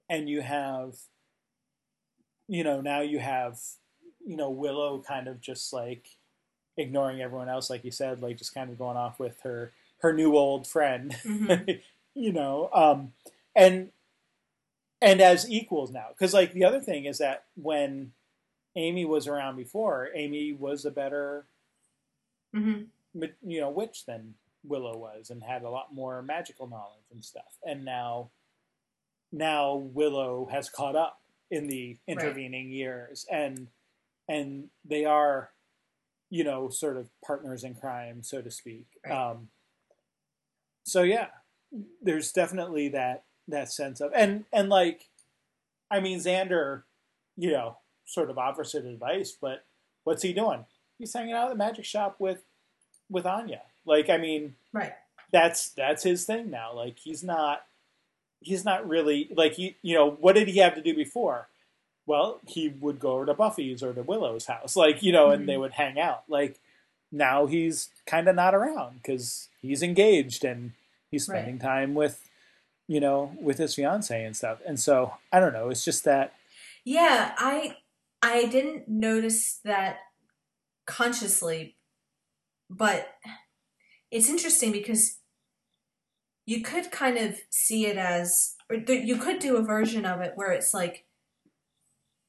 and 0.09 0.29
you 0.29 0.41
have 0.41 0.93
you 2.47 2.63
know 2.63 2.81
now 2.81 3.01
you 3.01 3.17
have 3.19 3.57
you 4.25 4.35
know 4.37 4.51
willow 4.51 5.01
kind 5.01 5.27
of 5.27 5.41
just 5.41 5.73
like 5.73 6.07
ignoring 6.77 7.21
everyone 7.21 7.49
else, 7.49 7.69
like 7.69 7.83
you 7.83 7.91
said, 7.91 8.21
like 8.21 8.37
just 8.37 8.53
kind 8.53 8.69
of 8.69 8.77
going 8.77 8.97
off 8.97 9.19
with 9.19 9.41
her 9.41 9.73
her 9.99 10.13
new 10.13 10.35
old 10.37 10.67
friend, 10.67 11.15
Mhm. 11.23 11.81
you 12.15 12.33
know, 12.33 12.69
um, 12.73 13.13
and 13.55 13.91
and 15.01 15.21
as 15.21 15.49
equals 15.49 15.91
now, 15.91 16.07
because 16.09 16.33
like 16.33 16.53
the 16.53 16.63
other 16.63 16.79
thing 16.79 17.05
is 17.05 17.17
that 17.17 17.45
when 17.55 18.13
Amy 18.75 19.05
was 19.05 19.27
around 19.27 19.57
before, 19.57 20.09
Amy 20.15 20.53
was 20.53 20.85
a 20.85 20.91
better 20.91 21.45
hmm 22.53 22.83
you 23.45 23.59
know 23.61 23.69
witch 23.69 24.05
than 24.05 24.35
Willow 24.63 24.97
was 24.97 25.29
and 25.29 25.43
had 25.43 25.63
a 25.63 25.69
lot 25.69 25.93
more 25.93 26.21
magical 26.21 26.67
knowledge 26.67 27.05
and 27.11 27.23
stuff. 27.23 27.57
And 27.65 27.85
now 27.85 28.31
now 29.31 29.75
Willow 29.75 30.47
has 30.51 30.69
caught 30.69 30.95
up 30.95 31.21
in 31.51 31.67
the 31.67 31.97
intervening 32.07 32.71
years 32.71 33.25
and 33.31 33.67
and 34.29 34.69
they 34.85 35.05
are 35.05 35.51
you 36.33 36.43
know 36.43 36.67
sort 36.69 36.97
of 36.97 37.09
partners 37.23 37.63
in 37.63 37.75
crime 37.75 38.23
so 38.23 38.41
to 38.41 38.49
speak. 38.49 38.87
Right. 39.05 39.13
Um 39.13 39.49
so 40.83 41.03
yeah, 41.03 41.27
there's 42.01 42.31
definitely 42.31 42.89
that 42.89 43.23
that 43.47 43.71
sense 43.71 44.01
of 44.01 44.11
and 44.15 44.45
and 44.51 44.69
like 44.69 45.09
I 45.91 45.99
mean 45.99 46.17
Xander, 46.19 46.83
you 47.37 47.51
know, 47.51 47.77
sort 48.05 48.29
of 48.31 48.37
offers 48.39 48.73
it 48.73 48.83
advice, 48.85 49.37
but 49.39 49.63
what's 50.05 50.23
he 50.23 50.33
doing? 50.33 50.65
He's 50.97 51.13
hanging 51.13 51.33
out 51.33 51.45
at 51.45 51.49
the 51.51 51.55
magic 51.55 51.85
shop 51.85 52.15
with 52.19 52.41
with 53.09 53.25
Anya. 53.27 53.61
Like, 53.85 54.09
I 54.09 54.17
mean, 54.17 54.55
Right. 54.71 54.93
that's 55.31 55.69
that's 55.69 56.03
his 56.03 56.25
thing 56.25 56.49
now. 56.49 56.73
Like, 56.73 56.97
he's 56.97 57.23
not 57.23 57.61
he's 58.39 58.65
not 58.65 58.87
really 58.87 59.29
like 59.35 59.57
you 59.59 59.73
you 59.83 59.93
know 59.95 60.09
what 60.09 60.33
did 60.35 60.47
he 60.47 60.59
have 60.59 60.75
to 60.75 60.81
do 60.81 60.95
before? 60.95 61.49
Well, 62.05 62.41
he 62.47 62.69
would 62.69 62.99
go 62.99 63.13
over 63.13 63.25
to 63.27 63.33
Buffy's 63.33 63.81
or 63.83 63.93
to 63.93 64.03
Willow's 64.03 64.45
house, 64.45 64.75
like 64.75 65.01
you 65.03 65.11
know, 65.11 65.31
and 65.31 65.43
Mhm. 65.43 65.47
they 65.47 65.57
would 65.57 65.73
hang 65.73 65.99
out. 65.99 66.23
Like 66.29 66.59
now 67.11 67.45
he's 67.45 67.89
kind 68.05 68.27
of 68.27 68.35
not 68.35 68.55
around 68.55 68.97
because 69.01 69.49
he's 69.61 69.83
engaged 69.83 70.43
and 70.43 70.73
he's 71.11 71.27
Right. 71.29 71.37
spending 71.37 71.59
time 71.59 71.93
with 71.93 72.27
you 72.87 72.99
know 72.99 73.35
with 73.41 73.57
his 73.57 73.75
fiance 73.75 74.23
and 74.23 74.35
stuff. 74.35 74.59
And 74.65 74.79
so 74.79 75.15
I 75.31 75.39
don't 75.39 75.53
know. 75.53 75.69
It's 75.69 75.85
just 75.85 76.03
that 76.05 76.33
Yeah, 76.85 77.33
I 77.37 77.77
I 78.21 78.45
didn't 78.47 78.87
notice 78.87 79.59
that 79.63 79.99
consciously, 80.85 81.77
but 82.69 83.15
it's 84.11 84.29
interesting 84.29 84.71
because 84.71 85.19
you 86.45 86.61
could 86.61 86.91
kind 86.91 87.17
of 87.17 87.39
see 87.49 87.85
it 87.85 87.97
as 87.97 88.55
or 88.69 88.75
you 88.75 89.17
could 89.17 89.39
do 89.39 89.55
a 89.57 89.63
version 89.63 90.05
of 90.05 90.21
it 90.21 90.33
where 90.35 90.51
it's 90.51 90.73
like 90.73 91.05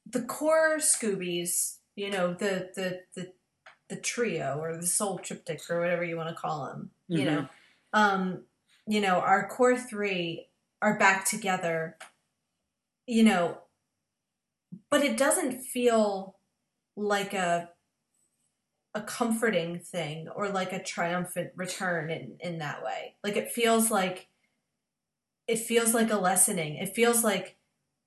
the 0.05 0.21
core 0.21 0.77
Scoobies, 0.77 1.77
you 1.95 2.09
know, 2.09 2.33
the 2.33 2.69
the 2.75 3.01
the 3.15 3.33
the 3.89 3.97
trio 3.97 4.57
or 4.59 4.77
the 4.77 4.87
soul 4.87 5.19
triptych 5.19 5.69
or 5.69 5.79
whatever 5.79 6.03
you 6.03 6.17
want 6.17 6.29
to 6.29 6.35
call 6.35 6.65
them, 6.67 6.91
you 7.13 7.25
Mhm. 7.25 7.25
know. 7.25 7.49
Um, 7.93 8.45
you 8.87 9.01
know, 9.01 9.19
our 9.19 9.47
core 9.49 9.77
3 9.77 10.49
are 10.81 10.97
back 10.99 11.25
together. 11.25 11.97
You 13.07 13.23
know, 13.23 13.61
but 14.89 15.03
it 15.03 15.17
doesn't 15.17 15.61
feel 15.61 16.37
like 16.95 17.33
a 17.33 17.69
a 18.93 19.01
comforting 19.01 19.77
thing 19.79 20.29
or 20.29 20.49
like 20.49 20.71
a 20.71 20.81
triumphant 20.81 21.51
return 21.55 22.09
in 22.09 22.37
in 22.39 22.59
that 22.59 22.81
way 22.83 23.15
like 23.23 23.35
it 23.35 23.51
feels 23.51 23.91
like 23.91 24.29
it 25.47 25.57
feels 25.57 25.93
like 25.93 26.09
a 26.11 26.17
lessening 26.17 26.75
it 26.75 26.95
feels 26.95 27.23
like 27.23 27.57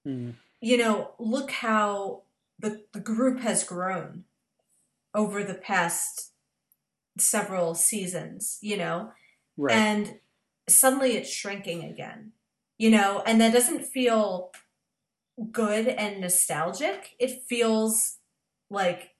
mm, 0.04 0.34
you 0.60 0.76
know 0.76 1.12
look 1.18 1.50
how 1.50 2.22
the, 2.58 2.82
the 2.92 3.00
group 3.00 3.40
has 3.40 3.62
grown 3.64 4.24
over 5.14 5.42
the 5.44 5.54
past 5.54 6.32
several 7.18 7.74
seasons 7.74 8.58
you 8.60 8.76
know 8.76 9.10
right. 9.56 9.76
and 9.76 10.18
suddenly 10.68 11.16
it's 11.16 11.32
shrinking 11.32 11.82
again 11.84 12.32
you 12.78 12.90
know 12.90 13.22
and 13.26 13.40
that 13.40 13.52
doesn't 13.52 13.84
feel 13.84 14.50
good 15.52 15.88
and 15.88 16.20
nostalgic 16.20 17.10
it 17.18 17.42
feels 17.48 18.18
like 18.70 19.10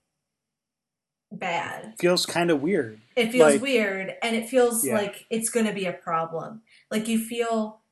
bad 1.31 1.95
feels 2.01 2.25
kind 2.25 2.51
of 2.51 2.63
weird. 2.63 3.01
it 3.15 3.31
feels 3.31 3.55
Like- 3.55 3.63
weird 3.63 4.15
and 4.23 4.35
it 4.35 4.49
feels 4.49 4.85
Yeah. 4.85 4.95
like 4.95 5.27
it's 5.31 5.51
going 5.51 5.67
to 5.67 5.73
be 5.75 5.87
a 5.87 5.93
problem 5.93 6.63
like 6.91 7.07
you 7.07 7.19
feel 7.19 7.83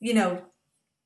you 0.00 0.14
know 0.14 0.46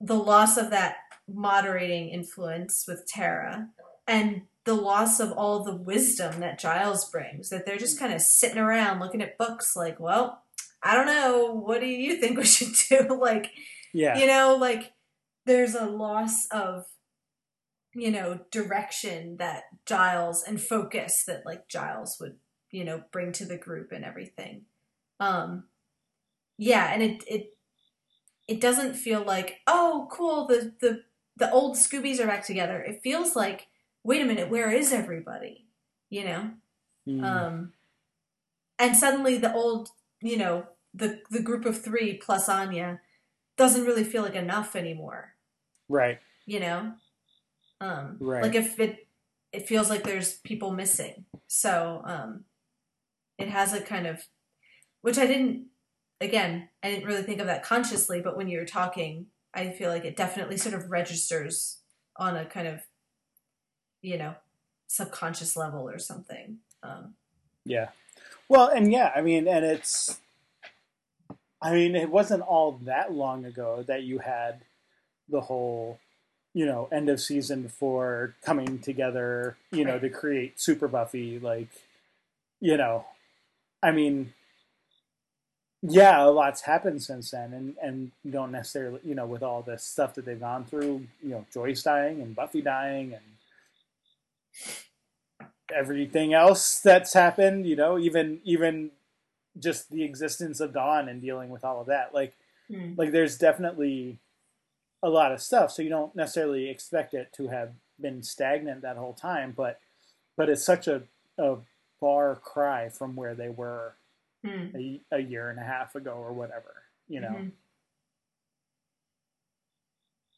the 0.01 0.17
loss 0.17 0.57
of 0.57 0.71
that 0.71 0.97
moderating 1.35 2.09
influence 2.09 2.85
with 2.87 3.07
tara 3.07 3.69
and 4.07 4.43
the 4.65 4.75
loss 4.75 5.19
of 5.19 5.33
all 5.33 5.65
the 5.65 5.75
wisdom 5.75 6.41
that 6.41 6.59
giles 6.59 7.09
brings 7.11 7.49
that 7.51 7.67
they're 7.67 7.77
just 7.77 7.99
kind 7.99 8.13
of 8.13 8.21
sitting 8.21 8.59
around 8.59 9.01
looking 9.01 9.23
at 9.23 9.39
books 9.39 9.75
like 9.77 9.99
well 10.01 10.43
i 10.85 10.95
don't 10.97 11.07
know. 11.07 11.53
What 11.53 11.81
do 11.81 11.87
you 11.87 12.17
think 12.17 12.37
we 12.37 12.45
should 12.45 12.75
do? 12.89 13.17
Like 13.21 13.53
Yeah. 13.93 14.19
you 14.19 14.27
know 14.27 14.57
like 14.57 14.93
there's 15.47 15.75
a 15.77 15.87
loss 15.87 16.47
of 16.51 16.87
you 17.95 18.11
know 18.11 18.41
direction 18.51 19.37
that 19.39 19.65
giles 19.87 20.43
and 20.43 20.61
focus 20.61 21.25
that 21.27 21.45
like 21.47 21.69
giles 21.69 22.17
would 22.21 22.37
you 22.71 22.85
know 22.85 23.03
bring 23.13 23.31
to 23.33 23.45
the 23.45 23.57
group 23.59 23.93
and 23.93 24.05
everything. 24.05 24.63
Um 25.21 25.65
yeah 26.59 26.93
and 26.93 27.03
it 27.03 27.25
it 27.29 27.57
it 28.49 28.61
doesn't 28.61 28.95
feel 28.95 29.23
like 29.23 29.61
oh 29.67 30.09
cool 30.11 30.47
the 30.47 30.73
the 30.81 31.03
the 31.37 31.51
old 31.51 31.77
scoobies 31.77 32.21
are 32.21 32.27
back 32.27 32.45
together. 32.47 32.81
It 32.81 33.03
feels 33.03 33.35
like 33.37 33.69
wait 34.05 34.23
a 34.23 34.25
minute 34.25 34.51
where 34.51 34.71
is 34.71 34.93
everybody? 34.93 35.67
You 36.11 36.25
know? 36.25 36.51
Mm, 37.09 37.25
um 37.25 37.73
and 38.79 38.97
suddenly 38.97 39.37
the 39.39 39.53
old 39.55 39.89
you 40.21 40.37
know 40.37 40.67
the 40.95 41.21
the 41.31 41.43
group 41.43 41.65
of 41.65 41.83
three 41.83 42.15
plus 42.15 42.49
anya 42.49 43.01
doesn't 43.57 43.85
really 43.85 44.05
feel 44.05 44.23
like 44.23 44.35
enough 44.35 44.77
anymore. 44.77 45.35
Right. 45.89 46.19
you 46.47 46.61
know? 46.61 46.93
Um 47.81 48.17
Right. 48.21 48.43
like 48.43 48.55
if 48.55 48.79
it 48.79 49.07
it 49.53 49.69
feels 49.69 49.91
like 49.91 50.05
there's 50.05 50.35
people 50.35 50.71
missing. 50.71 51.25
So 51.49 52.03
um 52.05 52.45
it 53.39 53.49
has 53.49 53.73
a 53.73 53.81
kind 53.81 54.07
of 54.07 54.23
which 55.01 55.19
i 55.19 55.27
didn't 55.27 55.67
again 56.21 56.69
i 56.83 56.91
didn't 56.91 57.07
really 57.07 57.23
think 57.25 57.41
of 57.41 57.47
that 57.47 57.65
consciously 57.65 58.21
but 58.21 58.37
when 58.37 58.47
you 58.49 58.59
were 58.59 58.65
talking 58.67 59.27
i 59.55 59.71
feel 59.71 59.91
like 59.91 60.05
it 60.05 60.17
definitely 60.17 60.57
sort 60.57 60.75
of 60.75 60.91
registers 60.91 61.79
on 62.17 62.37
a 62.37 62.45
kind 62.45 62.67
of 62.69 62.81
you 64.03 64.17
know 64.19 64.35
subconscious 64.87 65.57
level 65.57 65.89
or 65.89 65.99
something 65.99 66.59
um 66.83 67.15
Yeah. 67.65 67.89
Well, 68.49 68.69
and 68.69 68.93
yeah, 68.93 69.13
I 69.17 69.23
mean, 69.23 69.49
and 69.49 69.65
it's, 69.65 70.21
I 71.63 71.73
mean, 71.73 71.95
it 71.95 72.11
wasn't 72.11 72.43
all 72.43 72.73
that 72.85 73.13
long 73.13 73.45
ago 73.47 73.85
that 73.87 74.03
you 74.03 74.19
had 74.19 74.63
the 75.29 75.41
whole, 75.41 75.99
you 76.53 76.67
know, 76.67 76.89
end 76.93 77.09
of 77.09 77.21
season 77.21 77.69
four 77.69 78.35
coming 78.45 78.81
together, 78.81 79.57
you 79.71 79.85
know, 79.85 79.93
Right. 79.93 80.03
to 80.03 80.11
create 80.11 80.61
Super 80.61 80.89
Buffy. 80.89 81.39
Like, 81.39 81.69
you 82.61 82.77
know, 82.77 83.07
I 83.83 83.93
mean, 83.93 84.35
yeah, 85.83 86.25
a 86.25 86.31
lot's 86.31 86.63
happened 86.63 87.03
since 87.03 87.33
then, 87.33 87.53
and 87.53 87.75
and 87.83 88.13
you 88.23 88.31
don't 88.31 88.53
necessarily, 88.53 89.01
you 89.05 89.17
know, 89.17 89.27
with 89.27 89.43
all 89.43 89.63
the 89.63 89.77
stuff 89.79 90.15
that 90.15 90.25
they've 90.25 90.39
gone 90.39 90.65
through, 90.65 91.07
you 91.23 91.31
know, 91.31 91.45
Joyce 91.53 91.83
dying 91.83 92.21
and 92.21 92.37
Buffy 92.37 92.63
dying 92.63 93.15
and 93.15 93.23
everything 95.75 96.35
else 96.35 96.81
that's 96.81 97.15
happened, 97.15 97.67
you 97.67 97.75
know, 97.75 97.99
even 97.99 98.41
even 98.45 98.93
just 99.59 99.91
the 99.91 100.05
existence 100.05 100.61
of 100.61 100.73
Dawn 100.73 101.09
and 101.09 101.21
dealing 101.21 101.51
with 101.51 101.65
all 101.65 101.81
of 101.81 101.89
that. 101.89 102.15
Like 102.15 102.35
hmm. 102.69 102.95
like 102.97 103.11
there's 103.11 103.37
definitely 103.37 104.19
a 105.03 105.09
lot 105.09 105.33
of 105.33 105.43
stuff, 105.43 105.73
so 105.73 105.83
you 105.83 105.89
don't 105.89 106.15
necessarily 106.15 106.71
expect 106.71 107.13
it 107.13 107.33
to 107.33 107.49
have 107.49 107.73
been 108.01 108.23
stagnant 108.23 108.83
that 108.83 108.97
whole 108.97 109.15
time, 109.15 109.53
but 109.57 109.81
but 110.37 110.49
it's 110.49 110.65
such 110.65 110.87
a 110.87 111.03
a 111.39 111.57
far 111.99 112.37
cry 112.37 112.89
from 112.89 113.17
where 113.17 113.35
they 113.35 113.49
were 113.49 113.95
Hmm. 114.45 114.77
a, 114.77 115.01
a 115.13 115.19
year 115.21 115.51
and 115.51 115.59
a 115.59 115.63
half 115.63 115.95
ago 115.95 116.13
or 116.13 116.33
whatever, 116.33 116.83
you 117.09 117.21
know. 117.21 117.29
Mhm. 117.29 117.53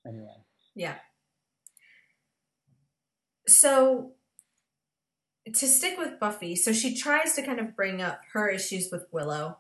Anyway. 0.06 0.36
Yeah. 0.74 0.97
So 3.47 4.12
to 5.47 5.66
stick 5.66 5.98
with 5.98 6.18
Buffy, 6.18 6.56
so 6.56 6.72
she 6.72 6.94
tries 6.94 7.35
to 7.35 7.43
kind 7.43 7.60
of 7.60 7.76
bring 7.76 8.02
up 8.02 8.20
her 8.32 8.48
issues 8.48 8.90
with 8.90 9.06
Willow. 9.10 9.59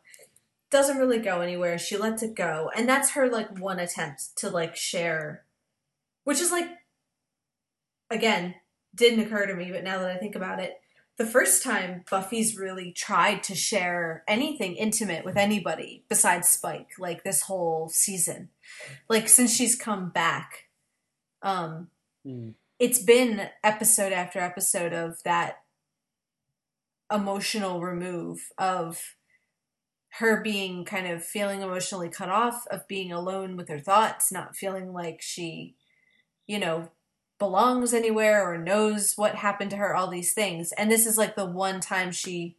Doesn't 0.70 0.98
really 0.98 1.18
go 1.18 1.40
anywhere. 1.40 1.78
She 1.78 1.96
lets 1.96 2.22
it 2.22 2.34
go. 2.34 2.70
And 2.76 2.88
that's 2.88 3.10
her 3.12 3.28
like 3.30 3.58
one 3.58 3.78
attempt 3.78 4.36
to 4.36 4.50
like 4.50 4.76
share 4.76 5.44
which 6.24 6.40
is 6.40 6.50
like 6.50 6.68
again, 8.10 8.54
didn't 8.94 9.20
occur 9.20 9.46
to 9.46 9.54
me, 9.54 9.70
but 9.70 9.84
now 9.84 9.98
that 9.98 10.10
I 10.10 10.16
think 10.16 10.34
about 10.34 10.60
it, 10.60 10.80
the 11.16 11.26
first 11.26 11.62
time 11.62 12.04
Buffy's 12.10 12.56
really 12.56 12.92
tried 12.92 13.42
to 13.44 13.54
share 13.54 14.24
anything 14.26 14.74
intimate 14.74 15.24
with 15.24 15.36
anybody 15.36 16.04
besides 16.08 16.48
Spike, 16.48 16.90
like 16.98 17.22
this 17.22 17.42
whole 17.42 17.88
season. 17.88 18.48
Like 19.08 19.28
since 19.28 19.54
she's 19.54 19.76
come 19.76 20.10
back, 20.10 20.64
um, 21.42 21.88
Mm. 22.26 22.54
it's 22.78 22.98
been 23.02 23.50
episode 23.62 24.12
after 24.12 24.38
episode 24.40 24.94
of 24.94 25.22
that 25.24 25.58
emotional 27.12 27.80
remove 27.82 28.50
of 28.56 29.14
her 30.18 30.40
being 30.42 30.84
kind 30.84 31.06
of 31.06 31.22
feeling 31.24 31.60
emotionally 31.60 32.08
cut 32.08 32.28
off, 32.30 32.66
of 32.68 32.88
being 32.88 33.12
alone 33.12 33.56
with 33.56 33.68
her 33.68 33.78
thoughts, 33.78 34.32
not 34.32 34.56
feeling 34.56 34.92
like 34.92 35.20
she, 35.20 35.74
you 36.46 36.58
know, 36.58 36.88
belongs 37.38 37.92
anywhere 37.92 38.48
or 38.48 38.58
knows 38.58 39.14
what 39.16 39.36
happened 39.36 39.70
to 39.70 39.76
her, 39.76 39.94
all 39.94 40.08
these 40.08 40.32
things. 40.32 40.72
And 40.72 40.90
this 40.90 41.06
is 41.06 41.18
like 41.18 41.36
the 41.36 41.46
one 41.46 41.80
time 41.80 42.12
she 42.12 42.56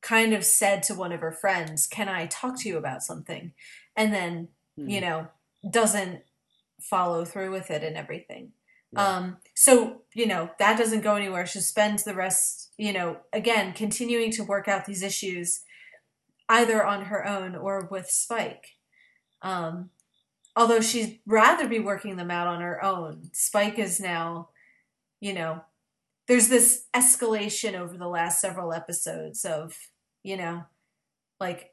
kind 0.00 0.32
of 0.32 0.44
said 0.44 0.82
to 0.84 0.94
one 0.94 1.12
of 1.12 1.20
her 1.20 1.32
friends, 1.32 1.86
Can 1.86 2.08
I 2.08 2.26
talk 2.26 2.60
to 2.60 2.68
you 2.68 2.76
about 2.78 3.02
something? 3.02 3.52
And 3.96 4.12
then, 4.12 4.48
Hmm. 4.76 4.88
you 4.88 5.00
know, 5.00 5.28
doesn't 5.68 6.22
follow 6.80 7.24
through 7.24 7.50
with 7.50 7.70
it 7.70 7.82
and 7.82 7.96
everything. 7.96 8.52
Yeah. 8.92 9.16
Um, 9.16 9.36
so, 9.54 10.02
you 10.14 10.26
know, 10.26 10.50
that 10.58 10.78
doesn't 10.78 11.02
go 11.02 11.16
anywhere. 11.16 11.46
She 11.46 11.60
spends 11.60 12.04
the 12.04 12.14
rest, 12.14 12.72
you 12.78 12.92
know, 12.92 13.18
again, 13.32 13.72
continuing 13.72 14.30
to 14.32 14.44
work 14.44 14.68
out 14.68 14.86
these 14.86 15.02
issues 15.02 15.60
either 16.48 16.84
on 16.84 17.06
her 17.06 17.26
own 17.26 17.54
or 17.54 17.88
with 17.90 18.08
Spike. 18.08 18.76
Um, 19.42 19.90
although 20.58 20.80
she'd 20.80 21.20
rather 21.24 21.68
be 21.68 21.78
working 21.78 22.16
them 22.16 22.32
out 22.32 22.48
on 22.48 22.60
her 22.60 22.84
own. 22.84 23.30
Spike 23.32 23.78
is 23.78 24.00
now, 24.00 24.48
you 25.20 25.32
know, 25.32 25.62
there's 26.26 26.48
this 26.48 26.86
escalation 26.92 27.74
over 27.74 27.96
the 27.96 28.08
last 28.08 28.40
several 28.40 28.72
episodes 28.72 29.44
of, 29.44 29.78
you 30.24 30.36
know, 30.36 30.64
like 31.38 31.70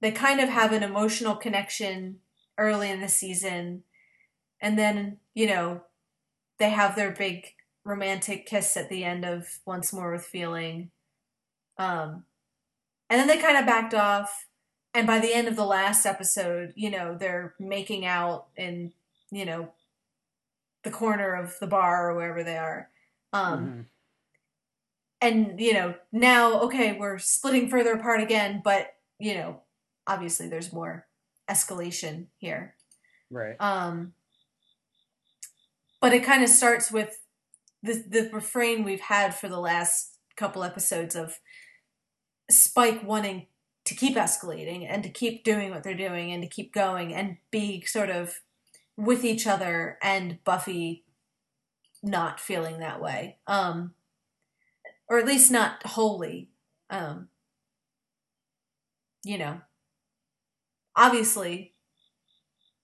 they 0.00 0.10
kind 0.10 0.40
of 0.40 0.48
have 0.48 0.72
an 0.72 0.82
emotional 0.82 1.36
connection 1.36 2.16
early 2.58 2.90
in 2.90 3.00
the 3.00 3.08
season 3.08 3.84
and 4.60 4.76
then, 4.76 5.18
you 5.32 5.46
know, 5.46 5.82
they 6.58 6.70
have 6.70 6.96
their 6.96 7.12
big 7.12 7.54
romantic 7.84 8.46
kiss 8.46 8.76
at 8.76 8.88
the 8.88 9.04
end 9.04 9.24
of 9.24 9.60
Once 9.64 9.92
More 9.92 10.10
with 10.10 10.24
Feeling. 10.24 10.90
Um 11.78 12.24
and 13.08 13.20
then 13.20 13.28
they 13.28 13.38
kind 13.38 13.58
of 13.58 13.64
backed 13.64 13.94
off 13.94 14.46
and 14.94 15.06
by 15.06 15.18
the 15.20 15.32
end 15.34 15.48
of 15.48 15.56
the 15.56 15.64
last 15.64 16.04
episode, 16.06 16.72
you 16.76 16.90
know, 16.90 17.16
they're 17.18 17.54
making 17.58 18.04
out 18.04 18.46
in, 18.56 18.92
you 19.30 19.44
know, 19.44 19.72
the 20.84 20.90
corner 20.90 21.34
of 21.34 21.58
the 21.60 21.66
bar 21.66 22.10
or 22.10 22.14
wherever 22.14 22.42
they 22.44 22.58
are. 22.58 22.90
Um 23.32 23.66
Mhm. 23.66 23.86
and 25.20 25.60
you 25.60 25.72
know 25.72 25.94
now 26.10 26.60
okay 26.62 26.92
we're 26.98 27.18
splitting 27.18 27.68
further 27.70 27.92
apart 27.92 28.20
again 28.20 28.60
but 28.64 28.96
you 29.20 29.34
know 29.34 29.62
obviously 30.06 30.48
there's 30.48 30.72
more 30.72 31.06
escalation 31.48 32.26
here 32.38 32.74
Right. 33.30 33.56
um 33.60 34.14
but 36.00 36.12
it 36.12 36.24
kind 36.24 36.42
of 36.42 36.48
starts 36.50 36.90
with 36.90 37.20
the 37.82 37.94
the 38.06 38.28
refrain 38.32 38.84
we've 38.84 39.00
had 39.00 39.34
for 39.34 39.48
the 39.48 39.60
last 39.60 40.18
couple 40.36 40.64
episodes 40.64 41.14
of 41.14 41.38
spike 42.50 43.02
wanting 43.04 43.46
to 43.92 43.98
keep 43.98 44.16
escalating 44.16 44.86
and 44.88 45.02
to 45.02 45.10
keep 45.10 45.44
doing 45.44 45.70
what 45.70 45.82
they're 45.82 45.94
doing 45.94 46.32
and 46.32 46.42
to 46.42 46.48
keep 46.48 46.72
going 46.72 47.12
and 47.12 47.36
be 47.50 47.82
sort 47.84 48.08
of 48.08 48.40
with 48.96 49.22
each 49.22 49.46
other 49.46 49.98
and 50.02 50.42
buffy 50.44 51.04
not 52.02 52.40
feeling 52.40 52.78
that 52.78 53.02
way. 53.02 53.36
Um 53.46 53.92
or 55.08 55.18
at 55.18 55.26
least 55.26 55.50
not 55.50 55.86
wholly. 55.86 56.48
Um 56.88 57.28
you 59.24 59.36
know 59.36 59.60
obviously 60.96 61.74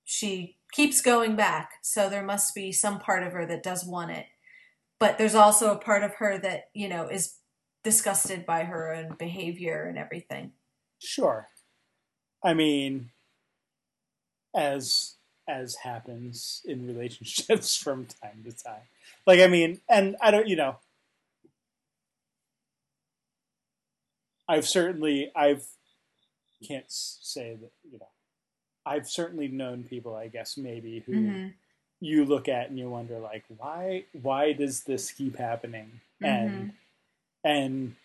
she 0.04 0.56
keeps 0.72 1.00
going 1.00 1.34
back 1.36 1.72
so 1.82 2.08
there 2.08 2.24
must 2.24 2.54
be 2.54 2.70
some 2.70 2.98
part 2.98 3.22
of 3.22 3.32
her 3.32 3.46
that 3.46 3.62
does 3.62 3.84
want 3.84 4.10
it. 4.10 4.26
But 5.00 5.16
there's 5.16 5.34
also 5.34 5.72
a 5.72 5.78
part 5.78 6.02
of 6.02 6.16
her 6.16 6.38
that 6.38 6.68
you 6.74 6.88
know 6.88 7.08
is 7.08 7.36
disgusted 7.82 8.44
by 8.44 8.64
her 8.64 8.92
own 8.92 9.16
behavior 9.18 9.84
and 9.88 9.96
everything 9.96 10.52
Sure. 10.98 11.48
I 12.42 12.54
mean, 12.54 13.10
as 14.54 15.16
as 15.48 15.76
happens 15.76 16.62
in 16.66 16.86
relationships 16.86 17.74
from 17.82 18.06
time 18.06 18.44
to 18.44 18.52
time. 18.52 18.82
Like 19.26 19.40
I 19.40 19.46
mean, 19.46 19.80
and 19.88 20.16
I 20.20 20.30
don't, 20.30 20.46
you 20.48 20.56
know, 20.56 20.76
I've 24.48 24.66
certainly 24.66 25.30
I've 25.34 25.66
can't 26.66 26.86
say 26.88 27.56
that, 27.60 27.70
you 27.90 27.98
know. 27.98 28.08
I've 28.86 29.08
certainly 29.08 29.48
known 29.48 29.84
people, 29.84 30.16
I 30.16 30.28
guess 30.28 30.56
maybe 30.56 31.00
who 31.00 31.12
Mhm. 31.14 31.54
you 32.00 32.24
look 32.24 32.48
at 32.48 32.70
and 32.70 32.78
you 32.78 32.88
wonder 32.90 33.18
like 33.18 33.44
why 33.48 34.04
why 34.12 34.52
does 34.52 34.84
this 34.84 35.10
keep 35.12 35.36
happening? 35.36 36.00
And 36.22 36.72
and 37.44 37.96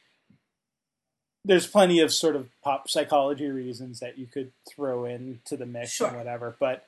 there's 1.45 1.68
plenty 1.68 1.99
of 1.99 2.14
sort 2.14 2.36
of 2.36 2.48
pop 2.64 2.90
psychology 2.90 3.48
reasons 3.48 3.99
that 3.99 4.18
you 4.18 4.28
could 4.28 4.52
throw 4.70 5.06
into 5.06 5.57
the 5.57 5.65
mix 5.65 5.91
Sure. 5.91 6.07
and 6.07 6.18
whatever. 6.18 6.56
But 6.60 6.86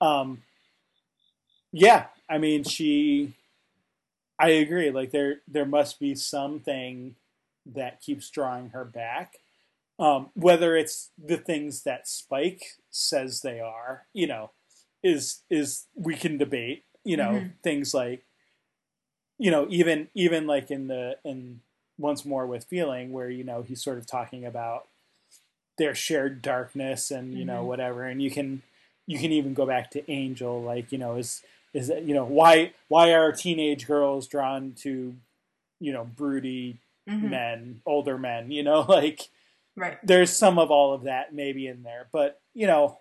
um, 0.00 0.42
yeah, 1.72 2.06
I 2.28 2.38
mean, 2.38 2.64
she. 2.64 3.34
I 4.38 4.48
agree. 4.50 4.90
Like 4.90 5.12
there, 5.12 5.36
there 5.46 5.64
must 5.64 6.00
be 6.00 6.14
something 6.16 7.14
that 7.66 8.00
keeps 8.00 8.28
drawing 8.30 8.70
her 8.70 8.84
back. 8.84 9.34
Um, 9.98 10.30
whether 10.34 10.76
it's 10.76 11.10
the 11.16 11.36
things 11.36 11.84
that 11.84 12.08
Spike 12.08 12.64
says 12.90 13.42
they 13.42 13.60
are, 13.60 14.06
you 14.12 14.26
know, 14.26 14.50
is 15.04 15.40
is 15.50 15.86
we 15.94 16.16
can 16.16 16.36
debate. 16.36 16.84
You 17.04 17.16
know, 17.16 17.30
Mhm. 17.30 17.52
things 17.62 17.94
like, 17.94 18.24
you 19.38 19.50
know, 19.50 19.66
even 19.70 20.08
even 20.14 20.46
like 20.46 20.70
in 20.70 20.88
the 20.88 21.16
in 21.24 21.60
once 21.98 22.24
more 22.24 22.46
with 22.46 22.64
feeling 22.64 23.12
where 23.12 23.30
you 23.30 23.44
know 23.44 23.62
he's 23.62 23.82
sort 23.82 23.98
of 23.98 24.06
talking 24.06 24.44
about 24.44 24.86
their 25.78 25.94
shared 25.94 26.42
darkness 26.42 27.10
and 27.10 27.34
you 27.34 27.44
know 27.44 27.62
Mhm. 27.62 27.66
whatever 27.66 28.04
and 28.04 28.22
you 28.22 28.30
can 28.30 28.62
you 29.06 29.18
can 29.18 29.32
even 29.32 29.54
go 29.54 29.66
back 29.66 29.90
to 29.90 30.10
angel 30.10 30.62
like 30.62 30.92
you 30.92 30.98
know 30.98 31.16
is 31.16 31.42
is 31.72 31.88
that 31.88 32.04
you 32.04 32.14
know 32.14 32.24
why 32.24 32.72
why 32.88 33.12
are 33.12 33.32
teenage 33.32 33.86
girls 33.86 34.26
drawn 34.28 34.72
to 34.72 35.14
you 35.80 35.92
know 35.92 36.04
broody 36.04 36.78
Mhm. 37.08 37.28
men 37.30 37.82
older 37.86 38.16
men 38.18 38.50
you 38.50 38.62
know 38.62 38.80
like 38.88 39.28
right 39.76 39.98
there's 40.04 40.30
some 40.32 40.58
of 40.58 40.70
all 40.70 40.92
of 40.94 41.02
that 41.02 41.34
maybe 41.34 41.66
in 41.66 41.82
there 41.82 42.06
but 42.12 42.40
you 42.54 42.66
know 42.66 42.98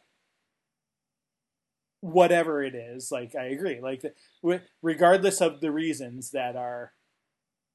whatever 2.02 2.62
it 2.62 2.76
is 2.76 3.12
like 3.12 3.34
i 3.36 3.46
agree 3.46 3.80
like 3.80 4.04
regardless 4.82 5.40
of 5.40 5.62
the 5.62 5.72
reasons 5.72 6.32
that 6.32 6.56
are 6.58 6.92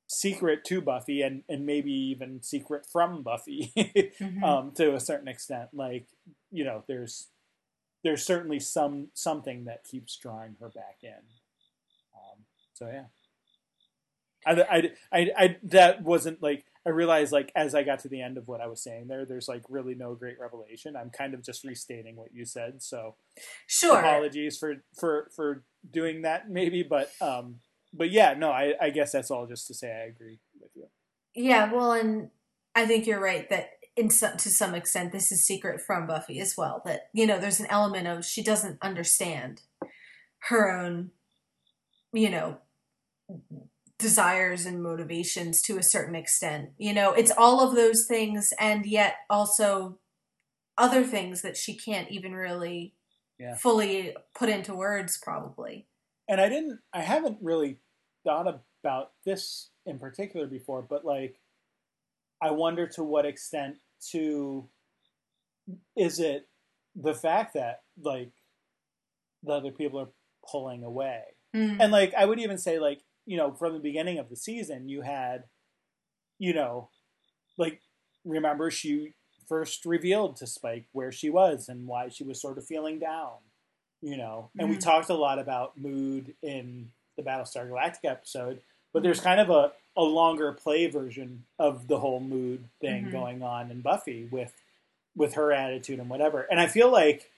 secret 0.09 0.65
to 0.65 0.81
buffy 0.81 1.21
and 1.23 1.43
and 1.49 1.67
maybe 1.67 1.93
even 1.93 2.43
secret 2.43 2.85
from 2.91 3.23
buffy 3.23 3.73
Mhm. 4.21 4.43
um 4.43 4.73
to 4.73 4.95
a 4.95 5.01
certain 5.01 5.29
extent 5.29 5.69
like 5.75 6.07
you 6.51 6.65
know 6.65 6.83
there's 6.89 7.29
there's 8.03 8.25
certainly 8.25 8.59
some 8.59 9.09
something 9.15 9.67
that 9.67 9.85
keeps 9.85 10.17
drawing 10.17 10.57
her 10.61 10.71
back 10.71 10.97
in 11.03 11.23
um 12.15 12.45
so 12.73 12.87
yeah 12.87 13.05
I, 14.47 14.53
I, 14.63 14.91
I, 15.13 15.31
I 15.37 15.57
that 15.65 16.03
wasn't 16.03 16.43
like 16.43 16.65
I 16.87 16.91
realized 16.91 17.33
like 17.33 17.53
as 17.55 17.75
I 17.75 17.83
got 17.83 17.99
to 18.01 18.09
the 18.09 18.23
end 18.23 18.39
of 18.39 18.49
what 18.49 18.61
I 18.63 18.67
was 18.67 18.83
saying 18.83 19.09
there, 19.09 19.27
there's 19.27 19.49
like 19.49 19.63
really 19.69 19.95
no 19.95 20.15
great 20.15 20.39
revelation. 20.41 20.97
I'm 20.97 21.11
kind 21.11 21.35
of 21.35 21.43
just 21.45 21.65
restating 21.65 22.17
what 22.17 22.33
you 22.33 22.47
said, 22.47 22.83
so 22.83 23.17
sure 23.67 23.99
apologies 23.99 24.57
for 24.57 24.77
for 24.99 25.29
for 25.35 25.65
doing 25.91 26.23
that 26.23 26.49
maybe, 26.49 26.83
but 26.83 27.11
um, 27.21 27.57
but 27.93 28.11
yeah, 28.11 28.35
no, 28.35 28.51
I 28.51 28.75
I 28.81 28.91
guess 28.91 29.13
that's 29.13 29.31
all 29.31 29.47
just 29.47 29.67
to 29.69 29.75
say 29.75 29.91
I 29.93 30.07
agree 30.07 30.39
with 30.61 30.71
you. 30.75 30.87
Yeah, 31.35 31.73
well, 31.73 31.93
and 31.93 32.31
I 32.75 32.87
think 32.87 33.07
you're 33.07 33.21
right 33.21 33.49
that 33.51 33.71
in 33.97 34.11
some, 34.11 34.37
to 34.39 34.51
some 34.51 34.75
extent 34.75 35.13
this 35.13 35.33
is 35.33 35.47
secret 35.47 35.81
from 35.81 36.07
Buffy 36.07 36.41
as 36.41 36.57
well. 36.57 36.83
That 36.85 37.09
you 37.13 37.27
know, 37.27 37.39
there's 37.41 37.61
an 37.61 37.67
element 37.71 38.07
of 38.09 38.25
she 38.25 38.43
doesn't 38.43 38.79
understand 38.83 39.63
her 40.49 40.71
own, 40.71 41.11
you 42.13 42.31
know, 42.31 42.59
desires 43.99 44.65
and 44.67 44.83
motivations 44.83 45.61
to 45.63 45.79
a 45.79 45.83
certain 45.83 46.15
extent. 46.15 46.71
You 46.79 46.95
know, 46.95 47.13
it's 47.13 47.33
all 47.37 47.61
of 47.61 47.75
those 47.75 48.07
things, 48.07 48.53
and 48.61 48.87
yet 48.87 49.17
also 49.29 49.99
other 50.77 51.03
things 51.05 51.43
that 51.43 51.57
she 51.57 51.77
can't 51.77 52.11
even 52.11 52.35
really 52.35 52.95
Yeah. 53.39 53.57
fully 53.57 54.17
put 54.35 54.49
into 54.49 54.75
words, 54.75 55.19
probably. 55.19 55.88
And 56.29 56.41
I 56.41 56.49
didn't, 56.49 56.81
I 56.93 57.01
haven't 57.01 57.39
really 57.41 57.79
thought 58.25 58.47
about 58.83 59.13
this 59.25 59.71
in 59.87 59.99
particular 59.99 60.47
before, 60.47 60.83
but 60.83 61.05
like, 61.05 61.41
I 62.43 62.51
wonder 62.51 62.87
to 62.89 63.03
what 63.03 63.25
extent 63.27 63.77
to 64.13 64.69
is 65.97 66.19
it 66.21 66.47
the 66.95 67.15
fact 67.15 67.55
that 67.55 67.83
like 68.03 68.31
the 69.43 69.53
other 69.53 69.71
people 69.71 70.01
are 70.01 70.09
pulling 70.51 70.83
away 70.85 71.23
Mm. 71.57 71.79
and 71.81 71.91
like 71.91 72.13
i 72.13 72.27
would 72.27 72.39
even 72.41 72.59
say 72.59 72.79
like 72.79 73.01
you 73.25 73.39
know 73.39 73.55
from 73.55 73.73
the 73.73 73.79
beginning 73.79 74.19
of 74.19 74.29
the 74.29 74.37
season 74.37 74.87
you 74.87 75.01
had 75.01 75.45
you 76.39 76.53
know 76.53 76.91
like 77.57 77.81
remember 78.27 78.71
she 78.71 79.15
first 79.49 79.87
revealed 79.87 80.37
to 80.37 80.47
spike 80.47 80.89
where 80.93 81.11
she 81.11 81.31
was 81.31 81.71
and 81.71 81.87
why 81.87 82.11
she 82.11 82.23
was 82.23 82.39
sort 82.39 82.59
of 82.59 82.67
feeling 82.67 82.99
down 82.99 83.37
you 84.01 84.17
know 84.17 84.51
and 84.59 84.69
we 84.71 84.77
Mhm. 84.77 84.81
talked 84.81 85.09
a 85.11 85.15
lot 85.15 85.39
about 85.39 85.77
mood 85.77 86.35
in 86.43 86.91
the 87.17 87.23
battlestar 87.23 87.69
galactica 87.69 88.11
episode 88.11 88.61
but 88.93 89.03
there's 89.03 89.21
kind 89.21 89.41
of 89.41 89.51
a, 89.51 89.73
a 89.97 90.03
longer 90.03 90.53
play 90.53 90.87
version 90.87 91.45
of 91.59 91.89
the 91.89 91.99
whole 91.99 92.21
mood 92.21 92.65
thing 92.81 93.07
Mhm. 93.07 93.13
going 93.13 93.43
on 93.43 93.71
in 93.71 93.81
Buffy 93.81 94.25
with 94.31 94.55
with 95.17 95.35
her 95.35 95.53
attitude 95.53 95.99
and 95.99 96.09
whatever. 96.09 96.43
And 96.43 96.61
I 96.61 96.67
feel 96.69 96.91
like 96.91 97.31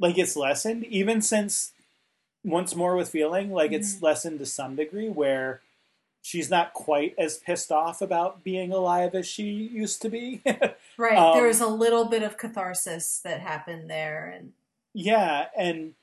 like 0.00 0.18
it's 0.18 0.34
lessened 0.36 0.84
even 0.84 1.22
since 1.22 1.72
once 2.44 2.74
more 2.74 2.96
with 2.96 3.08
feeling 3.10 3.52
like 3.52 3.70
it's 3.72 3.94
Mm-hmm. 3.94 4.04
lessened 4.04 4.38
to 4.40 4.46
some 4.46 4.74
degree 4.74 5.08
where 5.08 5.60
she's 6.20 6.50
not 6.50 6.72
quite 6.72 7.14
as 7.18 7.38
pissed 7.38 7.70
off 7.70 8.02
about 8.02 8.42
being 8.42 8.72
alive 8.72 9.14
as 9.14 9.26
she 9.28 9.44
used 9.52 10.02
to 10.02 10.08
be. 10.08 10.42
Right. 10.98 11.16
Um, 11.16 11.36
there 11.36 11.46
was 11.46 11.60
a 11.60 11.66
little 11.68 12.04
bit 12.06 12.22
of 12.22 12.36
catharsis 12.36 13.20
that 13.20 13.40
happened 13.40 13.88
there, 13.88 14.26
and 14.36 14.52
yeah, 14.94 15.46
and 15.56 15.94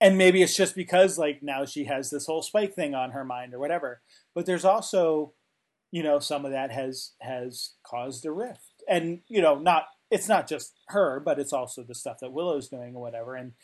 and 0.00 0.18
maybe 0.18 0.42
it's 0.42 0.56
just 0.56 0.74
because 0.74 1.18
like 1.18 1.42
now 1.42 1.64
she 1.64 1.84
has 1.84 2.10
this 2.10 2.26
whole 2.26 2.42
spike 2.42 2.74
thing 2.74 2.94
on 2.94 3.12
her 3.12 3.24
mind 3.24 3.54
or 3.54 3.58
whatever. 3.58 4.00
But 4.34 4.46
there's 4.46 4.64
also, 4.64 5.32
you 5.92 6.02
know, 6.02 6.18
some 6.18 6.44
of 6.44 6.52
that 6.52 6.72
has 6.72 7.12
has 7.20 7.72
caused 7.86 8.26
a 8.26 8.32
rift. 8.32 8.84
And, 8.88 9.22
you 9.28 9.42
know, 9.42 9.56
not 9.56 9.86
it's 10.10 10.28
not 10.28 10.48
just 10.48 10.74
her, 10.88 11.20
but 11.20 11.38
it's 11.40 11.52
also 11.52 11.82
the 11.84 11.94
stuff 11.94 12.18
that 12.20 12.32
Willow's 12.32 12.68
doing 12.68 12.96
or 12.96 13.02
whatever. 13.02 13.36
And 13.36 13.54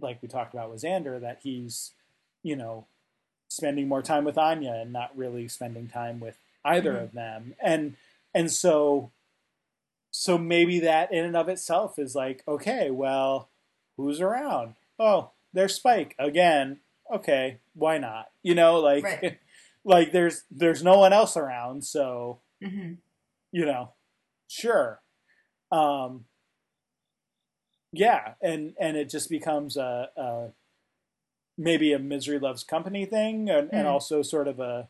like 0.00 0.22
we 0.22 0.28
talked 0.28 0.54
about 0.54 0.70
with 0.70 0.82
Xander, 0.82 1.20
that 1.22 1.40
he's, 1.42 1.92
you 2.44 2.56
know, 2.56 2.88
spending 3.48 3.88
more 3.88 4.02
time 4.02 4.24
with 4.24 4.38
Anya 4.38 4.74
and 4.74 4.92
not 4.92 5.16
really 5.16 5.48
spending 5.48 5.88
time 5.88 6.20
with 6.20 6.38
either 6.64 6.94
Mhm. 6.94 7.02
of 7.04 7.12
them. 7.12 7.56
And 7.62 7.96
and 8.34 8.52
so 8.52 9.12
so 10.16 10.38
maybe 10.38 10.78
that 10.78 11.12
in 11.12 11.24
and 11.24 11.36
of 11.36 11.48
itself 11.48 11.98
is 11.98 12.14
like, 12.14 12.44
okay, 12.46 12.88
well, 12.88 13.50
who's 13.96 14.20
around? 14.20 14.76
Oh, 14.96 15.32
there's 15.52 15.74
Spike 15.74 16.14
again. 16.20 16.78
Okay, 17.12 17.58
why 17.74 17.98
not? 17.98 18.30
You 18.40 18.54
know, 18.54 18.78
like 18.78 19.02
Right. 19.02 19.38
like 19.84 20.12
there's 20.12 20.44
there's 20.52 20.84
no 20.84 20.98
one 20.98 21.12
else 21.12 21.36
around, 21.36 21.84
so 21.84 22.38
Mhm. 22.62 22.98
you 23.50 23.66
know, 23.66 23.94
sure. 24.46 25.02
Um 25.72 26.26
yeah, 27.92 28.34
and 28.40 28.74
and 28.78 28.96
it 28.96 29.10
just 29.10 29.28
becomes 29.28 29.76
a, 29.76 30.10
a 30.16 30.48
maybe 31.58 31.92
a 31.92 31.98
misery 31.98 32.38
loves 32.38 32.62
company 32.62 33.04
thing 33.04 33.50
and, 33.50 33.68
and 33.72 33.86
Mm. 33.86 33.90
also 33.90 34.22
sort 34.22 34.46
of 34.46 34.60
a 34.60 34.88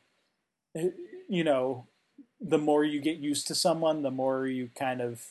you 1.28 1.44
know, 1.44 1.86
the 2.46 2.58
more 2.58 2.84
you 2.84 3.00
get 3.00 3.16
used 3.16 3.46
to 3.48 3.54
someone, 3.54 4.02
the 4.02 4.10
more 4.10 4.46
you 4.46 4.70
kind 4.78 5.00
of 5.00 5.22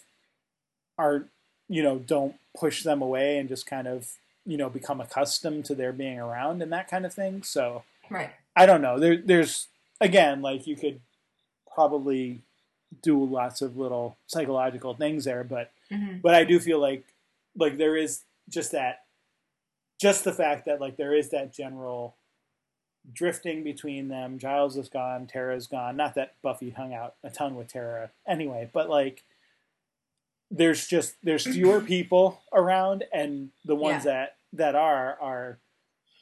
are 0.98 1.26
you 1.70 1.82
know, 1.82 1.98
don't 1.98 2.36
push 2.60 2.84
them 2.84 3.02
away 3.02 3.38
and 3.38 3.48
just 3.48 3.66
kind 3.66 3.88
of, 3.88 4.12
you 4.46 4.58
know, 4.58 4.70
become 4.70 5.00
accustomed 5.00 5.64
to 5.66 5.74
their 5.74 5.94
being 5.94 6.20
around 6.20 6.62
and 6.62 6.72
that 6.74 6.90
kind 6.90 7.06
of 7.06 7.14
thing. 7.14 7.42
So 7.42 7.84
right. 8.10 8.32
I 8.56 8.66
don't 8.66 8.82
know. 8.82 9.00
There, 9.00 9.18
there's 9.18 9.68
again, 10.02 10.42
like 10.42 10.68
you 10.68 10.76
could 10.76 11.00
probably 11.74 12.42
do 13.02 13.24
lots 13.24 13.62
of 13.62 13.78
little 13.78 14.18
psychological 14.28 14.94
things 14.94 15.24
there, 15.26 15.44
but 15.44 15.72
Mhm. 15.92 16.22
but 16.22 16.36
I 16.36 16.44
do 16.44 16.60
feel 16.60 16.80
like 16.80 17.06
like 17.56 17.78
there 17.78 17.96
is 17.96 18.24
just 18.50 18.72
that, 18.74 19.04
just 20.00 20.24
the 20.26 20.34
fact 20.34 20.66
that 20.66 20.82
like 20.82 20.98
there 20.98 21.14
is 21.16 21.30
that 21.30 21.54
general 21.54 22.16
drifting 23.12 23.64
between 23.64 24.08
them. 24.08 24.40
Giles 24.40 24.78
is 24.78 24.90
gone, 24.90 25.28
Tara's 25.28 25.68
gone. 25.68 25.98
Not 25.98 26.16
that 26.16 26.36
Buffy 26.42 26.70
hung 26.70 26.94
out 26.94 27.16
a 27.24 27.30
ton 27.30 27.56
with 27.56 27.68
Tara 27.68 28.12
anyway, 28.28 28.70
but 28.72 28.90
like 28.90 29.24
there's 30.50 30.88
just 30.88 31.16
there's 31.24 31.46
fewer 31.46 31.82
people 31.96 32.42
around, 32.54 33.04
and 33.12 33.50
the 33.66 33.76
ones 33.76 34.04
that 34.06 34.38
that 34.54 34.76
are 34.76 35.18
are 35.20 35.60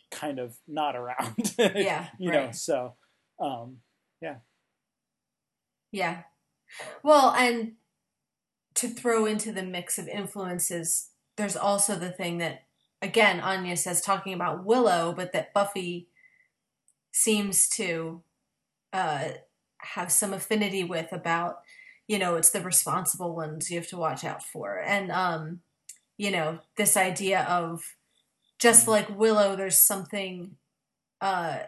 kind 0.09 0.39
of 0.39 0.57
not 0.67 0.95
around. 0.95 1.55
Yeah, 1.57 2.07
you 2.17 2.31
know. 2.31 2.51
So, 2.51 2.95
um, 3.39 3.77
yeah. 4.21 4.35
Yeah. 5.91 6.23
Well, 7.03 7.31
and 7.31 7.73
to 8.75 8.87
throw 8.87 9.25
into 9.25 9.51
the 9.51 9.63
mix 9.63 9.97
of 9.97 10.07
influences, 10.07 11.09
there's 11.35 11.57
also 11.57 11.95
the 11.95 12.11
thing 12.11 12.37
that, 12.37 12.63
again, 13.01 13.39
Anya 13.41 13.75
says 13.75 14.01
talking 14.01 14.33
about 14.33 14.63
Willow, 14.65 15.13
but 15.15 15.33
that 15.33 15.53
Buffy 15.53 16.07
seems 17.11 17.67
to 17.69 18.23
uh, 18.93 19.29
have 19.79 20.11
some 20.11 20.33
affinity 20.33 20.83
with 20.83 21.11
about, 21.11 21.61
you 22.07 22.19
know, 22.19 22.35
it's 22.35 22.51
the 22.51 22.61
responsible 22.61 23.35
ones 23.35 23.69
you 23.69 23.77
have 23.77 23.87
to 23.89 23.97
watch 23.97 24.23
out 24.23 24.43
for. 24.43 24.79
And, 24.79 25.11
um, 25.11 25.61
you 26.17 26.31
know, 26.31 26.59
this 26.77 26.97
idea 26.97 27.43
of 27.43 27.95
just 28.59 28.87
like 28.87 29.09
Willow, 29.09 29.55
there's 29.55 29.79
something, 29.79 30.55
uh, 31.19 31.59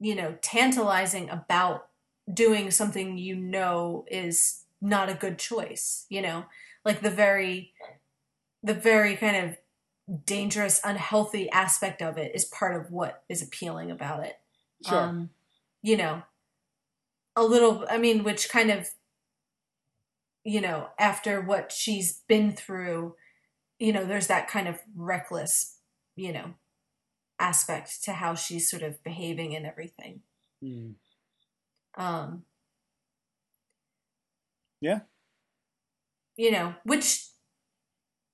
you 0.00 0.14
know, 0.14 0.36
tantalizing 0.42 1.30
about 1.30 1.88
doing 2.32 2.70
something 2.70 3.18
you 3.18 3.34
know 3.34 4.04
is 4.10 4.64
not 4.80 5.08
a 5.08 5.14
good 5.14 5.38
choice 5.38 6.06
you 6.08 6.22
know 6.22 6.44
like 6.84 7.00
the 7.00 7.10
very 7.10 7.72
the 8.62 8.74
very 8.74 9.16
kind 9.16 9.36
of 9.36 9.56
dangerous 10.26 10.80
unhealthy 10.84 11.48
aspect 11.50 12.02
of 12.02 12.18
it 12.18 12.32
is 12.34 12.44
part 12.44 12.74
of 12.78 12.90
what 12.90 13.22
is 13.28 13.42
appealing 13.42 13.90
about 13.90 14.24
it 14.24 14.38
sure. 14.86 14.98
um 15.00 15.30
you 15.82 15.96
know 15.96 16.22
a 17.36 17.42
little 17.42 17.86
i 17.90 17.96
mean 17.96 18.22
which 18.24 18.48
kind 18.50 18.70
of 18.70 18.90
you 20.44 20.60
know 20.60 20.88
after 20.98 21.40
what 21.40 21.72
she's 21.72 22.20
been 22.28 22.52
through 22.52 23.14
you 23.78 23.92
know 23.92 24.04
there's 24.04 24.26
that 24.26 24.48
kind 24.48 24.68
of 24.68 24.78
reckless 24.94 25.78
you 26.16 26.32
know 26.32 26.54
aspect 27.38 28.04
to 28.04 28.12
how 28.12 28.34
she's 28.34 28.70
sort 28.70 28.82
of 28.82 29.02
behaving 29.02 29.54
and 29.56 29.66
everything 29.66 30.20
Hmm. 30.62 30.90
um 31.96 32.44
Yeah. 34.80 35.00
you 36.36 36.50
know 36.50 36.74
which 36.84 37.26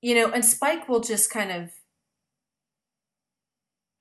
you 0.01 0.15
know 0.15 0.31
and 0.31 0.45
spike 0.45 0.87
will 0.89 0.99
just 1.01 1.29
kind 1.31 1.51
of 1.51 1.71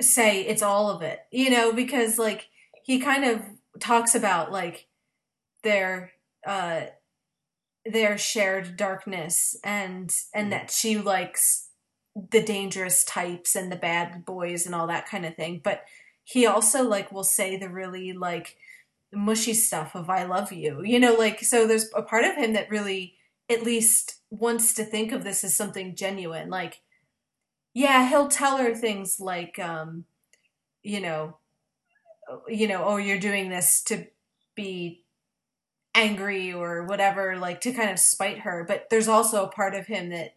say 0.00 0.42
it's 0.42 0.62
all 0.62 0.90
of 0.90 1.02
it 1.02 1.20
you 1.32 1.50
know 1.50 1.72
because 1.72 2.18
like 2.18 2.48
he 2.84 3.00
kind 3.00 3.24
of 3.24 3.42
talks 3.80 4.14
about 4.14 4.52
like 4.52 4.86
their 5.64 6.12
uh 6.46 6.86
their 7.84 8.18
shared 8.18 8.76
darkness 8.76 9.56
and 9.64 10.14
and 10.34 10.48
Mhm. 10.48 10.50
that 10.52 10.70
she 10.70 10.98
likes 10.98 11.70
the 12.30 12.42
dangerous 12.42 13.04
types 13.04 13.54
and 13.54 13.70
the 13.70 13.76
bad 13.76 14.24
boys 14.24 14.66
and 14.66 14.74
all 14.74 14.86
that 14.86 15.06
kind 15.06 15.24
of 15.24 15.36
thing 15.36 15.60
but 15.62 15.84
he 16.24 16.46
also 16.46 16.82
like 16.82 17.10
will 17.12 17.24
say 17.24 17.56
the 17.56 17.70
really 17.70 18.12
like 18.12 18.56
mushy 19.12 19.54
stuff 19.54 19.94
of 19.96 20.10
I 20.10 20.24
love 20.24 20.52
you. 20.52 20.82
You 20.84 21.00
know, 21.00 21.14
like 21.14 21.40
so 21.42 21.66
there's 21.66 21.90
a 21.94 22.02
part 22.02 22.24
of 22.24 22.36
him 22.36 22.54
that 22.54 22.70
really 22.70 23.16
at 23.50 23.64
least 23.64 24.17
wants 24.30 24.74
to 24.74 24.84
think 24.84 25.12
of 25.12 25.24
this 25.24 25.44
as 25.44 25.56
something 25.56 25.94
genuine. 25.96 26.50
Like 26.50 26.80
yeah, 27.74 28.08
he'll 28.08 28.28
tell 28.28 28.58
her 28.58 28.74
things 28.74 29.20
like 29.20 29.58
um 29.58 30.04
you 30.82 31.00
know 31.00 31.38
you 32.48 32.68
know, 32.68 32.84
oh 32.84 32.96
you're 32.96 33.18
doing 33.18 33.48
this 33.48 33.82
to 33.84 34.06
be 34.54 35.04
angry 35.94 36.52
or 36.52 36.84
whatever, 36.84 37.36
like 37.36 37.60
to 37.62 37.72
kind 37.72 37.90
of 37.90 37.98
spite 37.98 38.40
her, 38.40 38.64
but 38.66 38.88
there's 38.90 39.08
also 39.08 39.44
a 39.44 39.50
part 39.52 39.74
of 39.74 39.86
him 39.86 40.10
that 40.10 40.36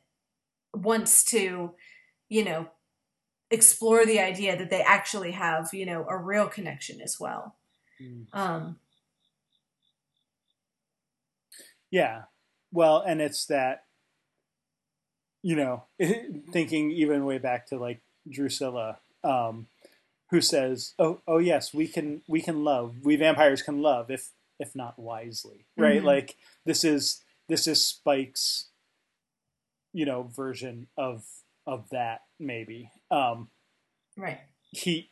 wants 0.76 1.23
to, 1.26 1.73
you 2.30 2.45
know, 2.45 2.69
explore 3.51 4.05
the 4.05 4.19
idea 4.19 4.57
that 4.57 4.69
they 4.69 4.81
actually 4.84 5.31
have, 5.31 5.73
you 5.73 5.85
know, 5.85 6.05
a 6.09 6.18
real 6.18 6.47
connection 6.47 7.01
as 7.01 7.19
well. 7.19 7.55
Hmm. 7.99 8.23
Um, 8.34 8.80
Yeah. 11.91 12.23
Well, 12.72 13.03
and 13.06 13.22
it's 13.22 13.45
that, 13.48 13.84
you 15.43 15.56
know, 15.56 15.84
thinking 16.52 16.91
even 16.91 17.26
way 17.26 17.38
back 17.38 17.68
to 17.68 17.77
like 17.77 18.02
Drusilla, 18.30 18.99
um, 19.23 19.68
who 20.30 20.41
says, 20.41 20.93
"Oh, 20.98 21.22
oh 21.27 21.39
yes, 21.39 21.73
we 21.73 21.88
can, 21.88 22.22
we 22.27 22.41
can 22.41 22.64
love. 22.64 22.95
We 23.03 23.15
vampires 23.18 23.61
can 23.61 23.81
love 23.81 24.10
if, 24.10 24.30
if 24.60 24.76
not 24.76 24.98
wisely, 24.98 25.65
right? 25.77 26.02
Mhm. 26.02 26.06
Like 26.06 26.38
this 26.65 26.84
is 26.84 27.22
this 27.49 27.68
is 27.68 27.85
Spike's, 27.85 28.69
you 29.93 30.06
know, 30.06 30.23
version 30.23 30.88
of 30.98 31.26
of 31.68 31.89
that 31.89 32.22
maybe. 32.39 32.91
Um, 33.10 33.49
right. 34.18 34.39
he 34.72 35.10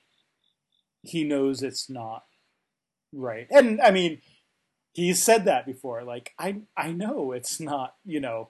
he 1.02 1.23
knows 1.23 1.64
it's 1.64 1.90
not 1.90 2.23
right 3.14 3.48
and 3.52 3.80
i 3.81 3.90
mean 3.90 4.22
he's 5.00 5.22
said 5.22 5.46
that 5.46 5.66
before 5.66 6.04
like 6.04 6.34
i 6.38 6.58
i 6.78 6.92
know 6.92 7.32
it's 7.32 7.60
not 7.60 7.96
you 8.06 8.20
know 8.20 8.50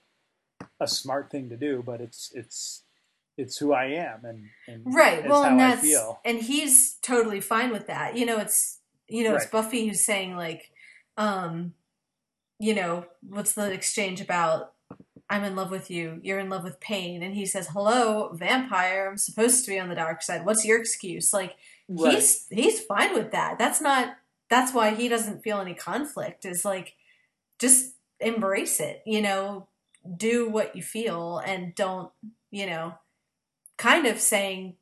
a 0.80 0.88
smart 0.88 1.30
thing 1.32 1.50
to 1.50 1.56
do 1.56 1.84
but 1.86 2.02
it's 2.02 2.32
it's 2.34 2.84
it's 3.38 3.58
who 3.58 3.72
i 3.72 3.86
am 3.86 4.26
and, 4.26 4.46
and 4.68 4.84
Right. 4.86 5.28
Well, 5.28 5.44
and 5.44 5.60
that's 5.60 5.82
and 6.26 6.40
he's 6.40 6.96
totally 7.02 7.40
fine 7.40 7.72
with 7.72 7.88
that. 7.88 8.18
You 8.18 8.26
know, 8.26 8.38
it's 8.38 8.80
you 9.08 9.24
know, 9.24 9.36
it's 9.36 9.48
Buffy 9.48 9.88
who's 9.88 10.06
saying 10.06 10.36
like, 10.36 10.72
um, 11.18 11.74
you 12.60 12.76
know, 12.76 13.06
what's 13.28 13.54
the 13.54 13.72
exchange 13.72 14.22
about? 14.22 14.74
I'm 15.30 15.44
in 15.44 15.56
love 15.56 15.72
with 15.72 15.92
you. 15.92 16.20
You're 16.24 16.40
in 16.40 16.50
love 16.50 16.64
with 16.64 16.80
pain, 16.80 17.24
and 17.24 17.36
he 17.36 17.46
says, 17.46 17.70
"Hello, 17.70 18.32
vampire. 18.34 19.08
I'm 19.10 19.18
supposed 19.18 19.64
to 19.66 19.72
be 19.72 19.80
on 19.80 19.90
the 19.90 19.96
dark 19.96 20.22
side. 20.22 20.46
What's 20.46 20.66
your 20.66 20.80
excuse?" 20.80 21.34
Like 21.34 21.56
right 21.88 22.16
he's 22.16 22.48
he's 22.50 22.80
fine 22.82 23.14
with 23.14 23.32
that. 23.32 23.58
That's 23.58 23.80
not 23.80 24.18
that's 24.50 24.74
why 24.74 24.94
he 24.96 25.08
doesn't 25.08 25.44
feel 25.44 25.60
any 25.60 25.74
conflict 25.74 26.46
is 26.46 26.66
like 26.66 26.94
just 27.60 27.96
embrace 28.20 28.80
it 28.80 29.02
you 29.06 29.22
know 29.22 29.68
do 30.18 30.50
what 30.50 30.76
you 30.76 30.82
feel 30.82 31.40
and 31.46 31.76
don't 31.76 32.12
you 32.52 32.66
know 32.66 32.94
kind 33.78 34.06
of 34.06 34.20
saying 34.20 34.76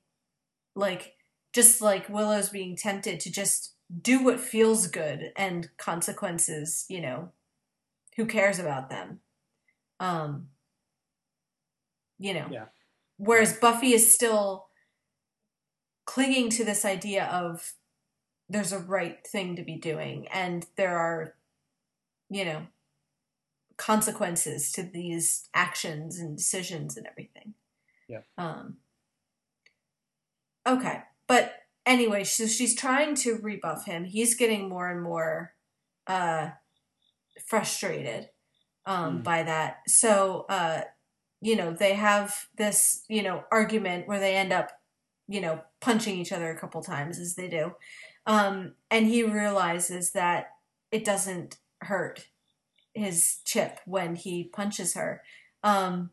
like 0.76 1.14
just 1.54 1.82
like 1.82 2.10
willow's 2.10 2.50
being 2.50 2.76
tempted 2.76 3.20
to 3.20 3.32
just 3.32 3.74
do 4.02 4.24
what 4.24 4.40
feels 4.40 4.88
good 4.88 5.32
and 5.36 5.70
consequences 5.78 6.86
you 6.90 7.02
know 7.02 7.30
who 8.16 8.26
cares 8.26 8.60
about 8.60 8.90
them 8.90 9.20
um 10.00 10.48
you 12.20 12.34
know 12.34 12.48
Yeah. 12.50 12.66
whereas 13.18 13.54
buffy 13.54 13.94
is 13.94 14.14
still 14.14 14.68
clinging 16.06 16.50
to 16.52 16.64
this 16.64 16.86
idea 16.86 17.26
of 17.26 17.74
there's 18.50 18.72
a 18.72 18.80
right 18.80 19.26
thing 19.28 19.56
to 19.56 19.64
be 19.64 19.76
doing 19.76 20.28
and 20.30 20.66
there 20.76 20.98
are 20.98 21.34
you 22.30 22.46
know 22.46 22.68
consequences 23.78 24.72
to 24.72 24.84
these 24.84 25.50
actions 25.54 26.18
and 26.20 26.36
decisions 26.38 26.98
and 26.98 27.06
everything 27.08 27.54
Yeah. 28.08 28.22
um 28.38 28.78
okay 30.68 31.02
but 31.28 31.54
anyway 31.86 32.24
so 32.24 32.48
she's 32.48 32.76
trying 32.76 33.16
to 33.16 33.38
rebuff 33.42 33.86
him 33.86 34.06
he's 34.06 34.36
getting 34.36 34.68
more 34.70 34.90
and 34.90 35.02
more 35.02 35.54
uh 36.08 36.50
frustrated 37.46 38.30
um 38.86 39.20
Mm. 39.20 39.24
by 39.24 39.44
that 39.44 39.78
so 39.88 40.46
uh 40.50 40.82
you 41.42 41.56
know 41.56 41.72
they 41.74 41.94
have 41.94 42.34
this 42.58 43.04
you 43.10 43.22
know 43.22 43.44
argument 43.52 44.08
where 44.08 44.20
they 44.20 44.36
end 44.36 44.52
up 44.52 44.72
you 45.28 45.40
know 45.42 45.62
punching 45.82 46.18
each 46.18 46.32
other 46.32 46.50
a 46.50 46.60
couple 46.60 46.82
times 46.82 47.20
as 47.20 47.36
they 47.36 47.48
do 47.48 47.74
um 48.28 48.74
and 48.92 49.08
he 49.08 49.24
realizes 49.24 50.12
that 50.12 50.52
it 50.92 51.06
doesn't 51.06 51.58
hurt 51.82 52.28
his 52.94 53.40
chip 53.46 53.80
when 53.86 54.16
he 54.16 54.44
punches 54.44 54.94
her 54.96 55.24
um 55.64 56.12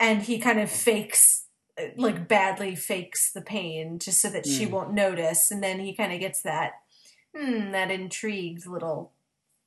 and 0.00 0.22
he 0.22 0.38
kind 0.38 0.60
of 0.60 0.70
fakes 0.70 1.46
like 1.96 2.28
badly 2.28 2.74
fakes 2.74 3.32
the 3.32 3.40
pain 3.40 3.98
just 3.98 4.20
so 4.20 4.28
that 4.30 4.46
she 4.46 4.66
Mm. 4.66 4.70
won't 4.70 4.92
notice 4.92 5.50
and 5.50 5.62
then 5.62 5.80
he 5.80 5.94
kind 5.94 6.12
of 6.12 6.20
gets 6.20 6.42
that 6.42 6.72
hmm, 7.36 7.70
that 7.72 7.90
intrigued 7.90 8.66
little 8.66 9.12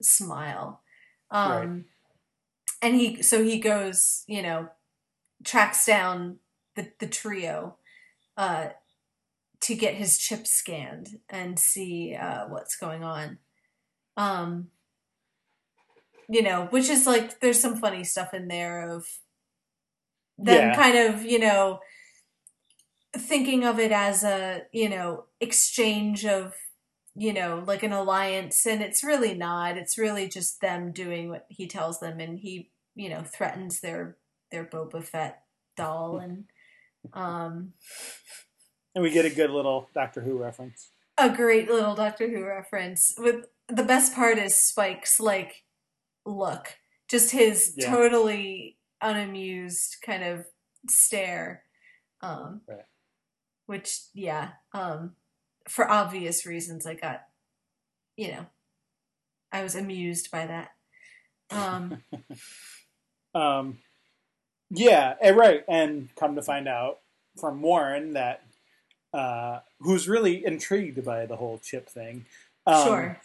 smile 0.02 0.82
um 1.32 1.52
Right. 1.52 1.86
and 2.82 2.96
he 2.96 3.22
so 3.22 3.44
he 3.44 3.60
goes 3.60 4.24
you 4.28 4.42
know 4.42 4.70
tracks 5.44 5.86
down 5.86 6.38
the 6.76 6.92
the 7.00 7.08
trio 7.08 7.76
uh 8.38 8.70
to 9.62 9.76
get 9.76 9.96
his 9.96 10.18
chip 10.18 10.48
scanned 10.48 11.20
and 11.30 11.60
see 11.60 12.16
uh 12.16 12.46
what's 12.48 12.76
going 12.76 13.04
on. 13.04 13.38
Um 14.18 14.70
you 16.30 16.42
know 16.42 16.68
which 16.70 16.90
is 16.90 17.06
like 17.06 17.40
there's 17.40 17.60
some 17.60 17.78
funny 17.78 18.04
stuff 18.04 18.34
in 18.34 18.48
there 18.48 18.90
of 18.90 19.06
them 20.38 20.72
Yeah. 20.72 20.74
kind 20.74 20.98
of 20.98 21.24
you 21.24 21.40
know 21.40 21.80
thinking 23.16 23.64
of 23.66 23.80
it 23.80 23.92
as 23.92 24.24
a 24.24 24.64
you 24.72 24.90
know 24.90 25.26
exchange 25.40 26.26
of 26.26 26.54
you 27.16 27.34
know 27.34 27.64
like 27.68 27.84
an 27.84 27.92
alliance. 27.94 28.66
And 28.66 28.82
it's 28.82 29.04
really 29.04 29.34
not. 29.34 29.78
It's 29.78 29.98
really 29.98 30.28
just 30.28 30.62
them 30.62 30.92
doing 30.92 31.30
what 31.30 31.46
he 31.50 31.68
tells 31.68 32.00
them. 32.00 32.20
And 32.20 32.40
he 32.40 32.72
you 32.96 33.10
know 33.10 33.24
threatens 33.24 33.82
their 33.82 34.18
their 34.52 34.66
Boba 34.66 35.04
Fett 35.04 35.44
doll. 35.76 36.18
And 36.18 36.46
um 37.14 37.74
And 38.94 39.04
we 39.04 39.10
get 39.12 39.26
a 39.26 39.30
good 39.30 39.50
little 39.52 39.90
Doctor 39.94 40.22
Who 40.22 40.38
reference. 40.38 40.90
a 41.18 41.30
great 41.30 41.70
little 41.70 41.96
Doctor 41.96 42.30
Who 42.30 42.44
reference. 42.46 43.14
With 43.18 43.46
the 43.68 43.84
best 43.84 44.14
part 44.16 44.38
is 44.38 44.56
Spike's 44.56 45.20
like 45.20 45.64
look, 46.26 46.78
just 47.08 47.32
his 47.32 47.74
Yeah. 47.78 47.90
totally 47.90 48.78
unamused 49.02 49.98
kind 50.06 50.24
of 50.24 50.46
stare. 50.90 51.64
Um, 52.22 52.62
Right. 52.68 52.86
Which, 53.66 54.02
yeah, 54.14 54.52
um, 54.74 55.16
for 55.70 55.90
obvious 55.90 56.46
reasons, 56.46 56.86
I 56.86 56.94
got, 56.96 57.22
you 58.18 58.32
know, 58.32 58.46
I 59.52 59.64
was 59.64 59.76
amused 59.76 60.30
by 60.32 60.46
that. 60.48 60.72
Um, 61.50 62.04
Um, 63.34 63.78
yeah, 64.70 65.16
eh, 65.22 65.32
right. 65.32 65.64
And 65.70 66.14
come 66.18 66.36
to 66.36 66.42
find 66.42 66.68
out 66.68 67.00
from 67.40 67.62
Warren 67.62 68.12
that 68.14 68.44
uh, 69.14 69.60
who's 69.80 70.08
really 70.08 70.46
intrigued 70.46 71.04
by 71.04 71.26
the 71.26 71.36
whole 71.36 71.60
chip 71.60 71.90
thing. 71.90 72.26
Um, 72.66 72.88
sure. 72.88 73.22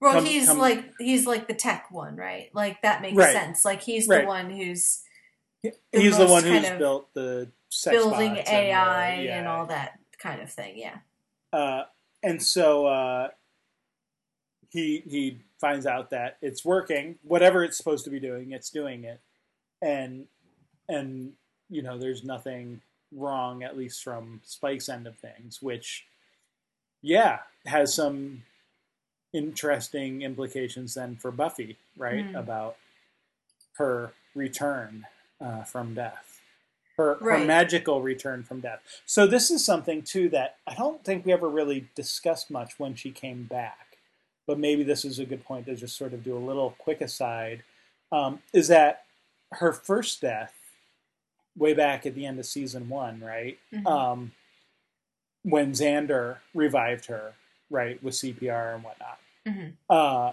Well, 0.00 0.12
come- 0.14 0.26
he's 0.26 0.46
come- 0.46 0.58
like 0.58 0.92
he's 0.98 1.26
like 1.26 1.48
the 1.48 1.54
tech 1.54 1.90
one, 1.90 2.16
right? 2.16 2.50
Like 2.54 2.82
that 2.82 3.02
makes 3.02 3.16
Right. 3.16 3.32
sense. 3.32 3.64
Like 3.64 3.82
he's 3.82 4.06
Right. 4.08 4.22
the 4.22 4.26
one 4.26 4.50
who's 4.50 5.02
He's 5.92 6.16
the 6.16 6.24
the 6.24 6.30
one 6.30 6.44
who's 6.44 6.70
built 6.78 7.12
the 7.14 7.50
sex 7.68 7.96
building 7.96 8.36
AI 8.46 9.08
and, 9.10 9.20
the- 9.20 9.24
yeah. 9.24 9.38
and 9.40 9.48
all 9.48 9.66
that 9.66 9.98
kind 10.18 10.40
of 10.40 10.50
thing. 10.52 10.78
Yeah. 10.78 10.98
Uh, 11.52 11.84
and 12.22 12.40
so 12.42 12.86
uh, 12.86 13.28
he 14.70 15.02
he 15.08 15.38
finds 15.60 15.84
out 15.86 16.10
that 16.10 16.36
it's 16.42 16.64
working. 16.64 17.18
Whatever 17.22 17.64
it's 17.64 17.76
supposed 17.76 18.04
to 18.04 18.10
be 18.10 18.20
doing, 18.20 18.52
it's 18.52 18.70
doing 18.70 19.04
it, 19.04 19.20
and 19.82 20.26
and 20.88 21.32
you 21.68 21.82
know 21.82 21.98
there's 21.98 22.22
nothing 22.24 22.80
wrong, 23.12 23.62
at 23.62 23.76
least 23.76 24.02
from 24.02 24.40
Spike's 24.44 24.88
end 24.88 25.06
of 25.06 25.16
things, 25.16 25.62
which 25.62 26.06
yeah 27.00 27.38
has 27.66 27.94
some 27.94 28.42
interesting 29.32 30.22
implications 30.22 30.94
then 30.94 31.16
for 31.16 31.30
Buffy, 31.30 31.76
right? 31.96 32.26
Mm. 32.32 32.38
About 32.38 32.76
her 33.74 34.12
return 34.34 35.06
uh, 35.40 35.62
from 35.62 35.94
death, 35.94 36.40
her, 36.96 37.16
her 37.16 37.44
magical 37.44 38.02
return 38.02 38.42
from 38.42 38.60
death. 38.60 38.80
So 39.06 39.26
this 39.26 39.50
is 39.50 39.64
something 39.64 40.02
too 40.02 40.28
that 40.30 40.56
I 40.66 40.74
don't 40.74 41.04
think 41.04 41.24
we 41.24 41.32
ever 41.32 41.48
really 41.48 41.88
discussed 41.94 42.50
much 42.50 42.78
when 42.78 42.94
she 42.94 43.10
came 43.10 43.44
back, 43.44 43.98
but 44.46 44.58
maybe 44.58 44.82
this 44.82 45.04
is 45.04 45.18
a 45.18 45.24
good 45.24 45.44
point 45.44 45.66
to 45.66 45.76
just 45.76 45.96
sort 45.96 46.12
of 46.12 46.24
do 46.24 46.36
a 46.36 46.38
little 46.38 46.74
quick 46.78 47.00
aside. 47.00 47.62
Um, 48.10 48.40
is 48.52 48.68
that 48.68 49.04
her 49.52 49.72
first 49.72 50.20
death, 50.20 50.54
way 51.58 51.74
back 51.74 52.06
at 52.06 52.14
the 52.14 52.24
end 52.24 52.38
of 52.38 52.46
season 52.46 52.88
one, 52.88 53.20
right? 53.20 53.58
Mhm. 53.72 53.86
Um, 53.86 54.32
when 55.42 55.72
Xander 55.72 56.38
revived 56.54 57.06
her, 57.06 57.34
right, 57.70 58.02
with 58.02 58.14
CPR 58.14 58.74
and 58.74 58.84
whatnot. 58.84 59.18
Mhm. 59.46 59.74
Uh, 59.90 60.32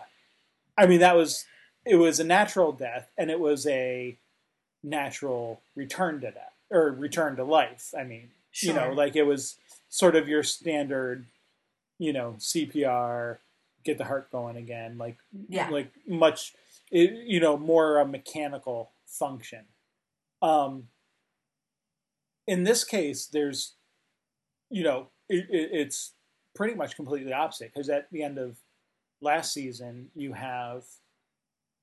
I 0.78 0.86
mean, 0.86 1.00
that 1.00 1.16
was 1.16 1.46
it 1.86 1.96
was 1.98 2.20
a 2.20 2.24
natural 2.24 2.72
death, 2.72 3.12
and 3.18 3.30
it 3.30 3.40
was 3.40 3.68
a 3.68 4.18
natural 4.82 5.62
return 5.76 6.20
to 6.22 6.32
death 6.32 6.54
or 6.72 6.92
return 6.92 7.36
to 7.36 7.44
life. 7.44 7.94
I 7.98 8.04
mean, 8.04 8.32
you 8.62 8.74
know, 8.74 8.92
like 8.92 9.16
it 9.16 9.24
was 9.24 9.58
sort 9.90 10.16
of 10.16 10.28
your 10.28 10.42
standard, 10.44 11.26
you 12.00 12.12
know, 12.12 12.36
CPR, 12.40 13.40
get 13.84 13.98
the 14.00 14.06
heart 14.06 14.32
going 14.32 14.58
again, 14.58 14.98
like 14.98 15.18
Yeah. 15.48 15.70
like 15.70 15.92
much, 16.08 16.56
it, 16.92 17.12
you 17.28 17.40
know, 17.40 17.56
more 17.56 18.00
a 18.00 18.06
mechanical 18.06 18.92
function. 19.06 19.66
Um, 20.42 20.90
in 22.48 22.64
this 22.64 22.84
case, 22.84 23.26
there's, 23.28 23.74
you 24.70 24.84
know, 24.84 25.08
it, 25.30 25.46
it, 25.50 25.70
it's 25.72 26.14
pretty 26.56 26.76
much 26.76 26.96
completely 26.96 27.34
opposite 27.34 27.72
because 27.74 27.90
at 27.90 28.10
the 28.12 28.24
end 28.24 28.38
of 28.38 28.58
last 29.22 29.54
season, 29.54 30.10
you 30.16 30.34
have, 30.34 30.84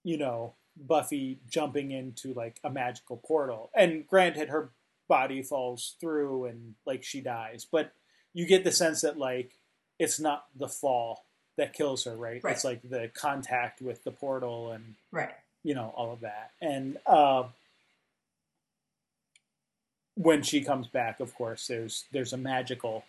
you 0.04 0.16
know, 0.16 0.54
Buffy 0.76 1.38
jumping 1.48 1.90
into 1.90 2.32
like 2.32 2.58
a 2.64 2.70
magical 2.70 3.18
portal, 3.18 3.70
and 3.74 4.06
granted, 4.06 4.48
her 4.48 4.70
body 5.08 5.42
falls 5.42 5.96
through 6.00 6.46
and 6.46 6.74
like 6.86 7.04
she 7.04 7.20
dies, 7.20 7.66
but 7.70 7.92
you 8.32 8.46
get 8.46 8.64
the 8.64 8.72
sense 8.72 9.02
that 9.02 9.18
like 9.18 9.52
it's 9.98 10.18
not 10.18 10.46
the 10.56 10.68
fall 10.68 11.26
that 11.58 11.74
kills 11.74 12.04
her, 12.04 12.16
right? 12.16 12.42
Right. 12.42 12.54
It's 12.54 12.64
like 12.64 12.80
the 12.82 13.10
contact 13.14 13.82
with 13.82 14.02
the 14.04 14.10
portal 14.10 14.72
and 14.72 14.94
right. 15.10 15.34
you 15.62 15.74
know 15.74 15.92
all 15.94 16.12
of 16.12 16.20
that 16.20 16.52
and 16.62 16.96
uh, 17.06 17.44
when 20.14 20.42
she 20.42 20.62
comes 20.62 20.86
back 20.86 21.20
of 21.20 21.34
course 21.34 21.66
there's 21.66 22.04
there's 22.12 22.32
a 22.32 22.36
magical 22.36 23.04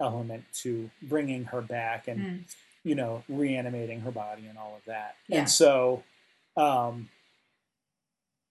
element 0.00 0.44
to 0.54 0.90
bringing 1.02 1.44
her 1.44 1.60
back 1.60 2.08
and 2.08 2.20
Mm. 2.20 2.44
you 2.84 2.94
know 2.94 3.22
reanimating 3.28 4.00
her 4.00 4.10
body 4.10 4.46
and 4.46 4.56
all 4.58 4.74
of 4.76 4.84
that 4.86 5.16
Yeah. 5.28 5.40
and 5.40 5.50
so 5.50 6.02
um 6.56 7.08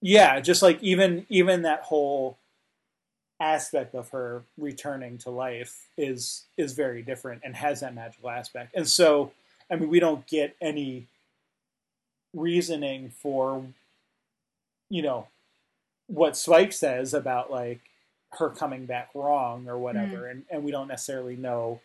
yeah 0.01 0.39
just 0.39 0.61
like 0.61 0.81
even 0.83 1.25
even 1.29 1.63
that 1.63 1.81
whole 1.83 2.37
aspect 3.39 3.95
of 3.95 4.09
her 4.09 4.43
returning 4.57 5.17
to 5.19 5.29
life 5.29 5.87
is 5.97 6.45
is 6.57 6.73
very 6.73 7.01
different 7.01 7.41
and 7.43 7.55
has 7.55 7.79
that 7.81 7.93
magical 7.95 8.29
aspect 8.29 8.75
and 8.75 8.87
so 8.87 9.31
i 9.71 9.75
mean 9.75 9.89
we 9.89 9.99
don't 9.99 10.25
get 10.27 10.55
any 10.61 11.07
reasoning 12.33 13.09
for 13.09 13.65
you 14.89 15.01
know 15.01 15.27
what 16.07 16.35
Spike 16.37 16.73
says 16.73 17.13
about 17.13 17.51
like 17.51 17.81
her 18.33 18.49
coming 18.49 18.85
back 18.85 19.09
wrong 19.13 19.67
or 19.67 19.77
whatever 19.77 20.27
and, 20.27 20.43
and 20.49 20.63
we 20.63 20.71
don't 20.71 20.87
necessarily 20.87 21.35
know 21.35 21.79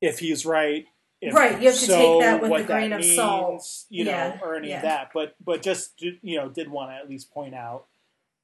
if 0.00 0.18
he's 0.18 0.44
right 0.44 0.86
if 1.20 1.32
Right, 1.32 1.58
you 1.62 1.70
have 1.70 1.78
to 1.78 1.86
take 1.86 2.20
that 2.20 2.42
with 2.42 2.60
a 2.60 2.64
grain 2.64 2.92
of 2.92 3.02
salt. 3.02 3.66
you 3.88 4.04
know, 4.04 4.10
Yeah, 4.10 4.38
or 4.42 4.56
any 4.56 4.68
yeah. 4.68 4.76
of 4.76 4.82
that. 4.82 5.10
But 5.14 5.36
but 5.42 5.62
just 5.62 5.92
you 6.02 6.36
know, 6.36 6.50
did 6.50 6.68
want 6.68 6.90
to 6.90 6.96
at 6.96 7.08
least 7.08 7.32
point 7.32 7.54
out, 7.54 7.86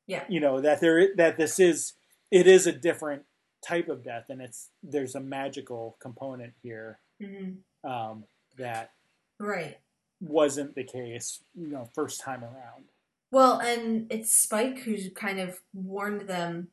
Yeah. 0.06 0.24
you 0.28 0.40
know, 0.40 0.60
that 0.62 0.80
there 0.80 1.14
that 1.16 1.36
this 1.36 1.58
is 1.58 1.92
it 2.30 2.46
is 2.46 2.66
a 2.66 2.72
different 2.72 3.24
type 3.66 3.88
of 3.88 4.02
death, 4.02 4.30
and 4.30 4.40
it's 4.40 4.70
there's 4.82 5.14
a 5.14 5.20
magical 5.20 5.96
component 6.00 6.54
here 6.62 7.00
Mhm. 7.20 7.56
um, 7.84 8.24
that 8.56 8.92
Right. 9.38 9.76
wasn't 10.22 10.74
the 10.74 10.84
case, 10.84 11.40
you 11.54 11.66
know, 11.66 11.84
first 11.92 12.20
time 12.22 12.42
around. 12.42 12.84
Well, 13.30 13.60
and 13.60 14.10
it's 14.10 14.32
Spike 14.32 14.80
who 14.80 14.96
kind 15.10 15.38
of 15.38 15.60
warned 15.72 16.22
them, 16.28 16.68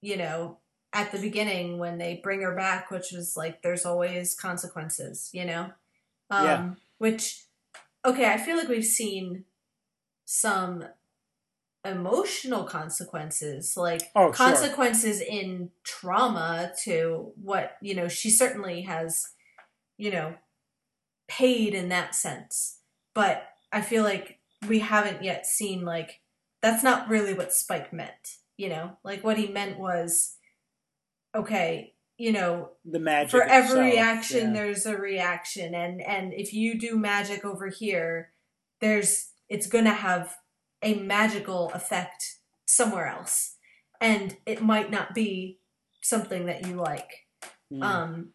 you 0.00 0.16
know, 0.16 0.58
at 0.92 1.12
the 1.12 1.18
beginning 1.18 1.78
when 1.78 1.98
they 1.98 2.20
bring 2.22 2.40
her 2.42 2.54
back, 2.56 2.90
which 2.90 3.12
was 3.12 3.36
like, 3.36 3.62
there's 3.62 3.84
always 3.84 4.34
consequences, 4.34 5.30
you 5.32 5.44
know? 5.44 5.72
Um, 6.30 6.44
Yeah. 6.44 6.70
Which, 6.98 7.44
okay, 8.04 8.26
I 8.32 8.36
feel 8.38 8.56
like 8.56 8.68
we've 8.68 8.84
seen 8.84 9.44
some 10.24 10.84
emotional 11.84 12.64
consequences, 12.64 13.74
like 13.76 14.02
Oh, 14.14 14.32
sure. 14.32 14.32
consequences 14.32 15.20
in 15.20 15.70
trauma 15.82 16.72
to 16.84 17.32
what, 17.42 17.76
you 17.80 17.94
know, 17.94 18.08
she 18.08 18.30
certainly 18.30 18.82
has, 18.82 19.28
you 19.96 20.10
know, 20.10 20.34
paid 21.28 21.74
in 21.74 21.88
that 21.88 22.14
sense. 22.14 22.80
But 23.14 23.48
I 23.72 23.80
feel 23.80 24.02
like 24.02 24.39
we 24.68 24.80
haven't 24.80 25.22
yet 25.22 25.46
seen 25.46 25.84
like 25.84 26.20
that's 26.62 26.82
not 26.82 27.08
really 27.08 27.34
what 27.34 27.52
Spike 27.52 27.92
meant. 27.92 28.36
You 28.56 28.68
know, 28.68 28.98
like 29.02 29.24
what 29.24 29.38
he 29.38 29.48
meant 29.48 29.78
was, 29.78 30.36
okay, 31.34 31.94
you 32.18 32.32
know, 32.32 32.72
The 32.84 32.98
magic 32.98 33.30
for 33.30 33.42
every 33.42 33.96
action 33.96 34.48
yeah. 34.48 34.52
there's 34.52 34.84
a 34.84 34.96
reaction, 34.96 35.74
and 35.74 36.02
and 36.02 36.34
if 36.34 36.52
you 36.52 36.78
do 36.78 36.98
magic 36.98 37.44
over 37.44 37.68
here, 37.68 38.32
there's 38.80 39.30
it's 39.48 39.66
gonna 39.66 39.94
have 39.94 40.36
a 40.82 40.94
magical 40.94 41.70
effect 41.74 42.36
somewhere 42.66 43.06
else, 43.06 43.56
and 44.00 44.36
it 44.44 44.62
might 44.62 44.90
not 44.90 45.14
be 45.14 45.58
something 46.02 46.44
that 46.44 46.66
you 46.66 46.74
like. 46.74 47.26
Mm. 47.72 47.82
Um, 47.82 48.28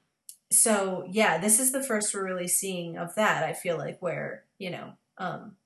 so 0.52 1.08
yeah, 1.12 1.38
this 1.38 1.60
is 1.60 1.72
the 1.72 1.84
first 1.84 2.14
we're 2.16 2.26
really 2.26 2.48
seeing 2.48 2.98
of 2.98 3.14
that. 3.14 3.44
I 3.44 3.54
feel 3.54 3.78
like 3.78 4.02
where 4.02 4.46
you 4.58 4.72
know, 4.72 4.94
um, 5.20 5.58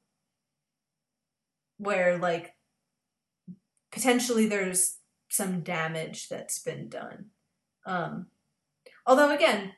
where 1.79 2.19
like 2.19 2.53
potentially 3.91 4.45
there's 4.45 4.97
some 5.29 5.61
damage 5.61 6.29
that's 6.29 6.59
been 6.59 6.89
done. 6.89 7.25
Um, 7.85 8.27
although 9.07 9.33
again, 9.33 9.73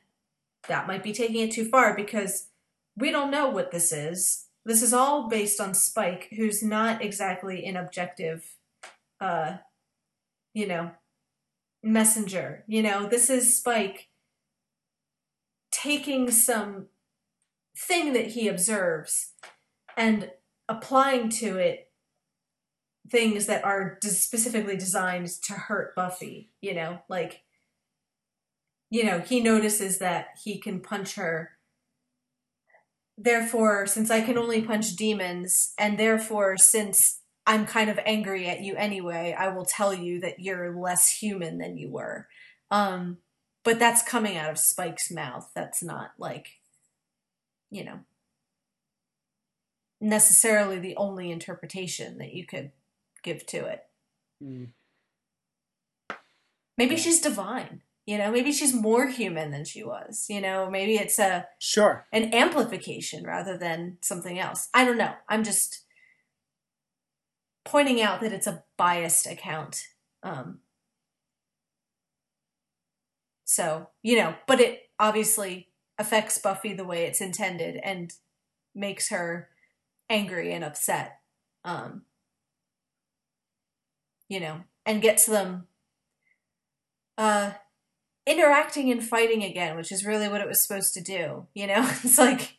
that 0.68 0.86
might 0.86 1.02
be 1.02 1.12
taking 1.12 1.40
it 1.40 1.52
too 1.52 1.68
far 1.68 1.96
because 1.96 2.48
we 2.96 3.10
don't 3.10 3.30
know 3.30 3.48
what 3.48 3.70
this 3.70 3.92
is. 3.92 4.46
This 4.64 4.82
is 4.82 4.92
all 4.92 5.28
based 5.28 5.60
on 5.60 5.74
Spike, 5.74 6.28
who's 6.36 6.62
not 6.62 7.02
exactly 7.02 7.64
an 7.64 7.76
objective, 7.76 8.44
uh, 9.20 9.56
you 10.54 10.66
know, 10.66 10.92
messenger. 11.82 12.64
You 12.68 12.82
know, 12.82 13.06
this 13.06 13.28
is 13.28 13.56
Spike 13.56 14.08
taking 15.70 16.30
some 16.30 16.86
thing 17.76 18.12
that 18.12 18.28
he 18.28 18.46
observes 18.46 19.32
and 19.96 20.30
applying 20.68 21.28
to 21.28 21.56
it 21.56 21.90
things 23.10 23.46
that 23.46 23.64
are 23.64 23.98
specifically 24.02 24.76
designed 24.76 25.28
to 25.42 25.52
hurt 25.54 25.94
Buffy, 25.94 26.50
you 26.60 26.74
know, 26.74 27.00
like 27.08 27.42
you 28.92 29.04
know, 29.04 29.20
he 29.20 29.40
notices 29.40 30.00
that 30.00 30.36
he 30.44 30.58
can 30.58 30.78
punch 30.78 31.14
her. 31.14 31.52
Therefore, 33.16 33.86
since 33.86 34.10
I 34.10 34.20
can 34.20 34.36
only 34.36 34.60
punch 34.60 34.96
demons, 34.96 35.72
and 35.78 35.98
therefore, 35.98 36.58
since 36.58 37.20
I'm 37.46 37.64
kind 37.64 37.88
of 37.88 37.98
angry 38.04 38.46
at 38.48 38.60
you 38.60 38.76
anyway, 38.76 39.34
I 39.36 39.48
will 39.48 39.64
tell 39.64 39.94
you 39.94 40.20
that 40.20 40.40
you're 40.40 40.78
less 40.78 41.08
human 41.08 41.56
than 41.56 41.78
you 41.78 41.88
were. 41.88 42.28
Um, 42.70 43.16
but 43.64 43.78
that's 43.78 44.02
coming 44.02 44.36
out 44.36 44.50
of 44.50 44.58
Spike's 44.58 45.10
mouth. 45.10 45.50
That's 45.54 45.82
not 45.82 46.12
like, 46.18 46.60
you 47.70 47.84
know, 47.84 48.00
necessarily 50.02 50.78
the 50.78 50.96
only 50.96 51.30
interpretation 51.30 52.18
that 52.18 52.34
you 52.34 52.44
could 52.44 52.72
give 53.22 53.46
to 53.46 53.64
it. 53.66 53.84
Mm. 54.42 54.72
Maybe 56.76 56.94
Yeah. 56.96 57.00
she's 57.00 57.20
divine. 57.20 57.82
You 58.04 58.18
know, 58.18 58.32
maybe 58.32 58.50
she's 58.50 58.74
more 58.74 59.06
human 59.06 59.52
than 59.52 59.64
she 59.64 59.84
was. 59.84 60.26
You 60.28 60.40
know, 60.40 60.68
maybe 60.68 60.96
it's 60.96 61.18
a 61.20 61.48
Sure. 61.58 62.06
an 62.12 62.34
amplification 62.34 63.24
rather 63.24 63.56
than 63.56 63.98
something 64.02 64.38
else. 64.38 64.68
I 64.74 64.84
don't 64.84 64.98
know. 64.98 65.14
I'm 65.28 65.44
just 65.44 65.84
pointing 67.64 68.02
out 68.02 68.20
that 68.20 68.32
it's 68.32 68.48
a 68.48 68.64
biased 68.76 69.26
account. 69.26 69.86
Um, 70.24 70.62
so, 73.44 73.90
you 74.02 74.16
know, 74.16 74.34
but 74.46 74.60
it 74.60 74.90
obviously 74.98 75.70
affects 75.98 76.38
Buffy 76.38 76.72
the 76.72 76.84
way 76.84 77.04
it's 77.04 77.20
intended 77.20 77.76
and 77.76 78.12
makes 78.74 79.10
her 79.10 79.50
angry 80.08 80.52
and 80.52 80.64
upset. 80.64 81.20
Um, 81.64 82.06
you 84.32 84.40
know, 84.40 84.62
and 84.86 85.02
gets 85.02 85.26
them 85.26 85.66
uh 87.18 87.52
interacting 88.26 88.90
and 88.90 89.04
fighting 89.04 89.42
again, 89.44 89.76
which 89.76 89.92
is 89.92 90.06
really 90.06 90.26
what 90.26 90.40
it 90.40 90.48
was 90.48 90.66
supposed 90.66 90.94
to 90.94 91.02
do. 91.02 91.46
You 91.52 91.66
know, 91.66 91.82
it's 92.02 92.16
like 92.16 92.56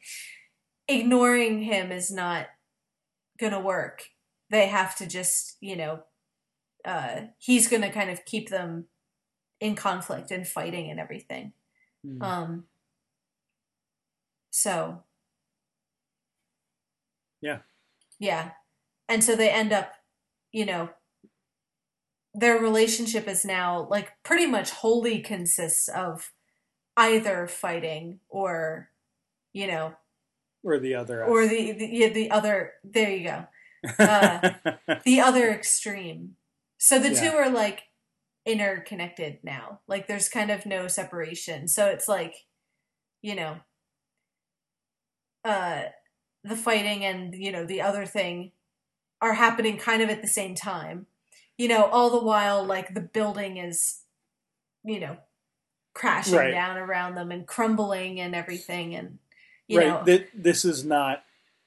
ignoring 0.87 1.63
him 1.63 1.91
is 1.91 2.11
not 2.11 2.45
gonna 3.39 3.59
work. 3.59 4.03
They 4.51 4.67
have 4.67 4.95
to 4.97 5.07
just, 5.07 5.57
you 5.61 5.75
know, 5.75 6.03
uh, 6.85 7.21
he's 7.39 7.67
gonna 7.67 7.91
kind 7.91 8.11
of 8.11 8.23
keep 8.23 8.49
them 8.49 8.85
in 9.59 9.73
conflict 9.73 10.29
and 10.29 10.47
fighting 10.47 10.91
and 10.91 10.99
everything. 10.99 11.53
Mm. 12.05 12.21
Um, 12.21 12.63
so, 14.51 15.01
Yeah. 17.41 17.61
yeah, 18.19 18.51
and 19.09 19.23
so 19.23 19.35
they 19.35 19.49
end 19.49 19.73
up, 19.73 19.93
you 20.51 20.65
know, 20.67 20.89
their 22.33 22.57
relationship 22.59 23.27
is 23.27 23.45
now 23.45 23.87
like 23.89 24.11
pretty 24.23 24.45
much 24.47 24.71
wholly 24.71 25.19
consists 25.21 25.87
of 25.89 26.31
either 26.97 27.47
fighting 27.47 28.19
or, 28.29 28.89
you 29.53 29.67
know, 29.67 29.95
or 30.63 30.79
the 30.79 30.95
other. 30.95 31.23
or 31.23 31.47
the 31.47 31.71
the, 31.73 31.87
yeah, 31.87 32.09
the 32.09 32.31
other. 32.31 32.73
There 32.83 33.09
you 33.11 33.23
go, 33.25 33.45
uh, 33.99 34.41
the 35.05 35.19
other 35.21 35.51
extreme. 35.51 36.35
So 36.77 36.99
the 36.99 37.11
Yeah. 37.11 37.31
two 37.31 37.37
are 37.37 37.49
like 37.49 37.83
interconnected 38.45 39.39
now. 39.43 39.81
Like 39.87 40.07
there's 40.07 40.29
kind 40.29 40.51
of 40.51 40.65
no 40.65 40.87
separation. 40.87 41.67
So 41.67 41.87
it's 41.87 42.07
like, 42.07 42.35
you 43.21 43.35
know, 43.35 43.59
uh 45.45 45.83
the 46.43 46.55
fighting 46.55 47.03
and 47.05 47.33
you 47.35 47.51
know 47.51 47.65
the 47.65 47.81
other 47.81 48.05
thing 48.05 48.51
are 49.21 49.33
happening 49.33 49.77
kind 49.77 50.01
of 50.01 50.09
at 50.09 50.21
the 50.21 50.27
same 50.27 50.55
time. 50.55 51.07
You 51.57 51.67
know, 51.67 51.85
all 51.85 52.09
the 52.09 52.23
while 52.25 52.63
like 52.63 52.93
the 52.93 53.01
building 53.01 53.57
is 53.57 53.99
you 54.83 54.99
know 54.99 55.17
crashing 55.93 56.35
Right. 56.35 56.51
down 56.51 56.77
around 56.77 57.15
them 57.15 57.31
and 57.31 57.45
crumbling 57.47 58.19
and 58.19 58.33
everything 58.35 58.95
and 58.95 59.19
you 59.67 59.77
right. 59.79 59.87
know 59.87 60.03
Th- 60.03 60.27
this 60.33 60.65
is 60.65 60.83
not 60.83 61.23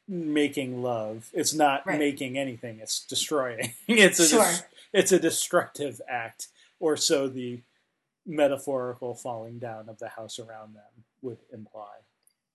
making 0.09 0.83
love. 0.83 1.31
It's 1.33 1.55
not 1.55 1.87
Right. 1.87 1.99
making 1.99 2.37
anything. 2.37 2.81
It's 2.81 3.05
destroying. 3.07 3.73
it's 3.89 4.19
a 4.21 4.29
Sure. 4.29 4.53
it's 4.93 5.13
a 5.13 5.19
destructive 5.19 6.01
act, 6.09 6.49
or 6.81 6.97
so 6.97 7.29
the 7.29 7.61
metaphorical 8.27 9.15
falling 9.15 9.59
down 9.59 9.89
of 9.89 9.99
the 9.99 10.09
house 10.09 10.39
around 10.39 10.75
them 10.75 11.05
would 11.23 11.39
imply. 11.53 11.95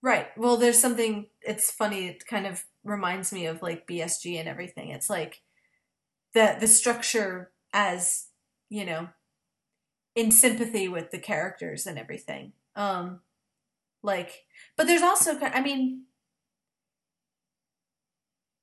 Right. 0.02 0.36
Well, 0.38 0.58
there's 0.58 0.80
something. 0.80 1.28
It's 1.42 1.72
funny. 1.72 2.08
It 2.08 2.26
kind 2.26 2.46
of 2.48 2.64
reminds 2.84 3.32
me 3.32 3.46
of 3.46 3.62
like 3.62 3.88
BSG 3.88 4.38
and 4.40 4.50
everything. 4.50 4.90
It's 4.90 5.10
like 5.10 5.42
the 6.34 6.58
the 6.60 6.68
structure 6.68 7.52
as 7.74 8.28
you 8.72 8.86
know, 8.86 9.10
in 10.16 10.32
sympathy 10.32 10.88
with 10.88 11.12
the 11.12 11.20
characters 11.20 11.86
and 11.86 12.00
everything. 12.00 12.54
Um, 12.76 13.20
like, 14.02 14.46
but 14.78 14.88
there's 14.88 15.04
also. 15.04 15.38
I 15.40 15.62
mean, 15.62 16.06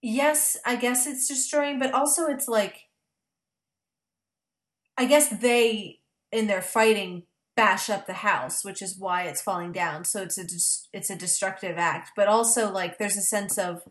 yes, 0.02 0.56
I 0.64 0.76
guess 0.76 1.06
it's 1.06 1.28
destroying, 1.28 1.78
but 1.78 1.92
also 1.94 2.26
it's 2.26 2.48
like. 2.48 2.86
I 4.96 5.04
guess 5.04 5.28
they 5.28 6.00
in 6.32 6.48
their 6.48 6.62
fighting 6.62 7.22
bash 7.54 7.90
up 7.90 8.06
the 8.06 8.14
house, 8.14 8.64
which 8.64 8.82
is 8.82 8.98
why 8.98 9.24
it's 9.24 9.42
falling 9.42 9.72
down. 9.72 10.04
So 10.04 10.22
it's 10.22 10.38
a 10.38 10.96
it's 10.96 11.10
a 11.10 11.16
destructive 11.16 11.76
act, 11.76 12.12
but 12.16 12.28
also 12.28 12.72
like 12.72 12.98
there's 12.98 13.16
a 13.16 13.22
sense 13.22 13.58
of 13.58 13.82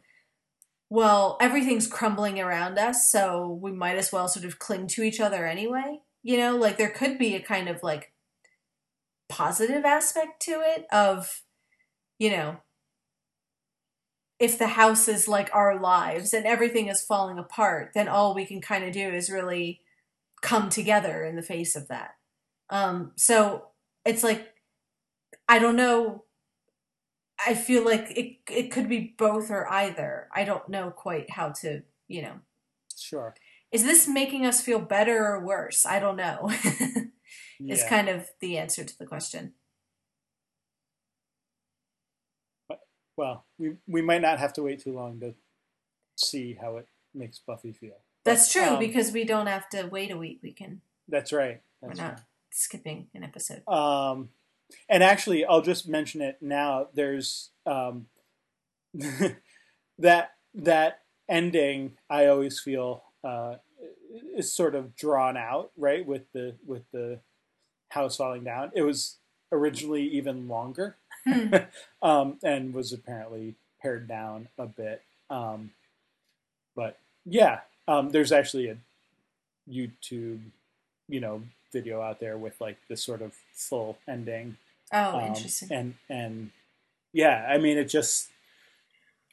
well, 0.89 1.37
everything's 1.41 1.87
crumbling 1.87 2.39
around 2.39 2.77
us, 2.77 3.11
so 3.11 3.59
we 3.61 3.71
might 3.71 3.97
as 3.97 4.11
well 4.11 4.27
sort 4.27 4.45
of 4.45 4.59
cling 4.59 4.87
to 4.87 5.03
each 5.03 5.19
other 5.19 5.45
anyway. 5.45 5.99
You 6.23 6.37
know, 6.37 6.55
like 6.55 6.77
there 6.77 6.89
could 6.89 7.17
be 7.17 7.35
a 7.35 7.41
kind 7.41 7.69
of 7.69 7.83
like 7.83 8.13
positive 9.29 9.85
aspect 9.85 10.41
to 10.43 10.61
it 10.63 10.85
of 10.91 11.41
you 12.19 12.31
know, 12.31 12.57
if 14.39 14.57
the 14.57 14.67
house 14.67 15.07
is 15.07 15.27
like 15.27 15.49
our 15.53 15.79
lives 15.79 16.33
and 16.33 16.45
everything 16.45 16.87
is 16.87 17.01
falling 17.01 17.39
apart, 17.39 17.91
then 17.93 18.07
all 18.07 18.33
we 18.33 18.45
can 18.45 18.61
kind 18.61 18.83
of 18.83 18.91
do 18.91 19.09
is 19.09 19.29
really 19.29 19.81
come 20.41 20.69
together 20.69 21.23
in 21.23 21.35
the 21.35 21.41
face 21.41 21.75
of 21.75 21.87
that. 21.87 22.11
Um, 22.69 23.13
so 23.15 23.67
it's 24.05 24.23
like, 24.23 24.47
I 25.47 25.59
don't 25.59 25.75
know. 25.75 26.23
I 27.45 27.53
feel 27.53 27.85
like 27.85 28.11
it 28.17 28.37
it 28.49 28.71
could 28.71 28.89
be 28.89 29.15
both 29.17 29.51
or 29.51 29.67
either. 29.71 30.27
I 30.33 30.43
don't 30.43 30.67
know 30.69 30.91
quite 30.91 31.31
how 31.31 31.49
to, 31.61 31.83
you 32.07 32.21
know. 32.21 32.39
Sure. 32.97 33.35
Is 33.71 33.83
this 33.83 34.07
making 34.07 34.45
us 34.45 34.61
feel 34.61 34.79
better 34.79 35.25
or 35.25 35.45
worse? 35.45 35.85
I 35.85 35.99
don't 35.99 36.15
know. 36.15 36.51
is 37.59 37.83
kind 37.83 38.09
of 38.09 38.29
the 38.39 38.57
answer 38.57 38.83
to 38.83 38.97
the 38.97 39.05
question. 39.05 39.53
Well, 43.15 43.45
we 43.57 43.73
we 43.87 44.01
might 44.01 44.21
not 44.21 44.39
have 44.39 44.53
to 44.53 44.63
wait 44.63 44.83
too 44.83 44.93
long 44.93 45.19
to 45.19 45.33
see 46.15 46.57
how 46.59 46.77
it 46.77 46.87
makes 47.13 47.39
Buffy 47.39 47.73
feel. 47.73 47.97
That's 48.23 48.51
true 48.51 48.61
um, 48.63 48.79
because 48.79 49.11
we 49.11 49.23
don't 49.23 49.47
have 49.47 49.69
to 49.69 49.87
wait 49.87 50.11
a 50.11 50.17
week. 50.17 50.39
We 50.43 50.51
can. 50.51 50.81
That's 51.07 51.33
right. 51.33 51.61
We're 51.81 51.89
That's 51.89 51.99
not 51.99 52.21
skipping 52.51 53.07
an 53.13 53.23
episode. 53.23 53.67
Um, 53.67 54.29
and 54.89 55.03
actually, 55.03 55.45
I'll 55.45 55.61
just 55.61 55.87
mention 55.87 56.21
it 56.21 56.37
now. 56.41 56.87
There's 56.93 57.49
um, 57.65 58.07
that 59.99 60.31
that 60.53 60.99
ending. 61.29 61.93
I 62.09 62.27
always 62.27 62.59
feel 62.59 63.03
uh, 63.23 63.55
is 64.35 64.53
sort 64.53 64.75
of 64.75 64.95
drawn 64.95 65.37
out, 65.37 65.71
right? 65.77 66.05
With 66.05 66.31
the 66.33 66.55
with 66.65 66.83
the 66.91 67.19
house 67.89 68.17
falling 68.17 68.43
down. 68.43 68.71
It 68.75 68.81
was 68.81 69.17
originally 69.51 70.03
even 70.03 70.47
longer. 70.47 70.97
Hmm. 71.25 71.55
um, 72.01 72.37
and 72.43 72.73
was 72.73 72.93
apparently 72.93 73.55
pared 73.81 74.07
down 74.07 74.49
a 74.57 74.65
bit. 74.65 75.01
Um, 75.29 75.71
but 76.75 76.97
yeah, 77.25 77.61
um, 77.87 78.09
there's 78.09 78.31
actually 78.31 78.69
a 78.69 78.77
YouTube, 79.69 80.41
you 81.07 81.19
know, 81.19 81.43
video 81.73 82.01
out 82.01 82.19
there 82.19 82.37
with 82.37 82.59
like 82.61 82.77
this 82.87 83.03
sort 83.03 83.21
of 83.21 83.33
full 83.53 83.97
ending. 84.07 84.57
Oh, 84.91 85.19
Um, 85.19 85.25
interesting. 85.25 85.71
And 85.71 85.93
and 86.09 86.51
yeah, 87.13 87.45
I 87.49 87.57
mean, 87.57 87.77
it 87.77 87.85
just 87.85 88.29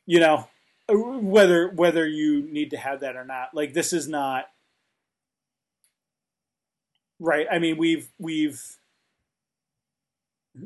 you 0.06 0.20
know 0.20 0.48
whether 0.88 1.68
whether 1.68 2.06
you 2.06 2.42
need 2.42 2.70
to 2.70 2.76
have 2.76 3.00
that 3.00 3.16
or 3.16 3.24
not. 3.24 3.54
Like 3.54 3.72
this 3.72 3.92
is 3.92 4.08
not 4.08 4.50
right. 7.20 7.46
I 7.50 7.58
mean, 7.58 7.76
we've 7.76 8.08
we've 8.18 8.60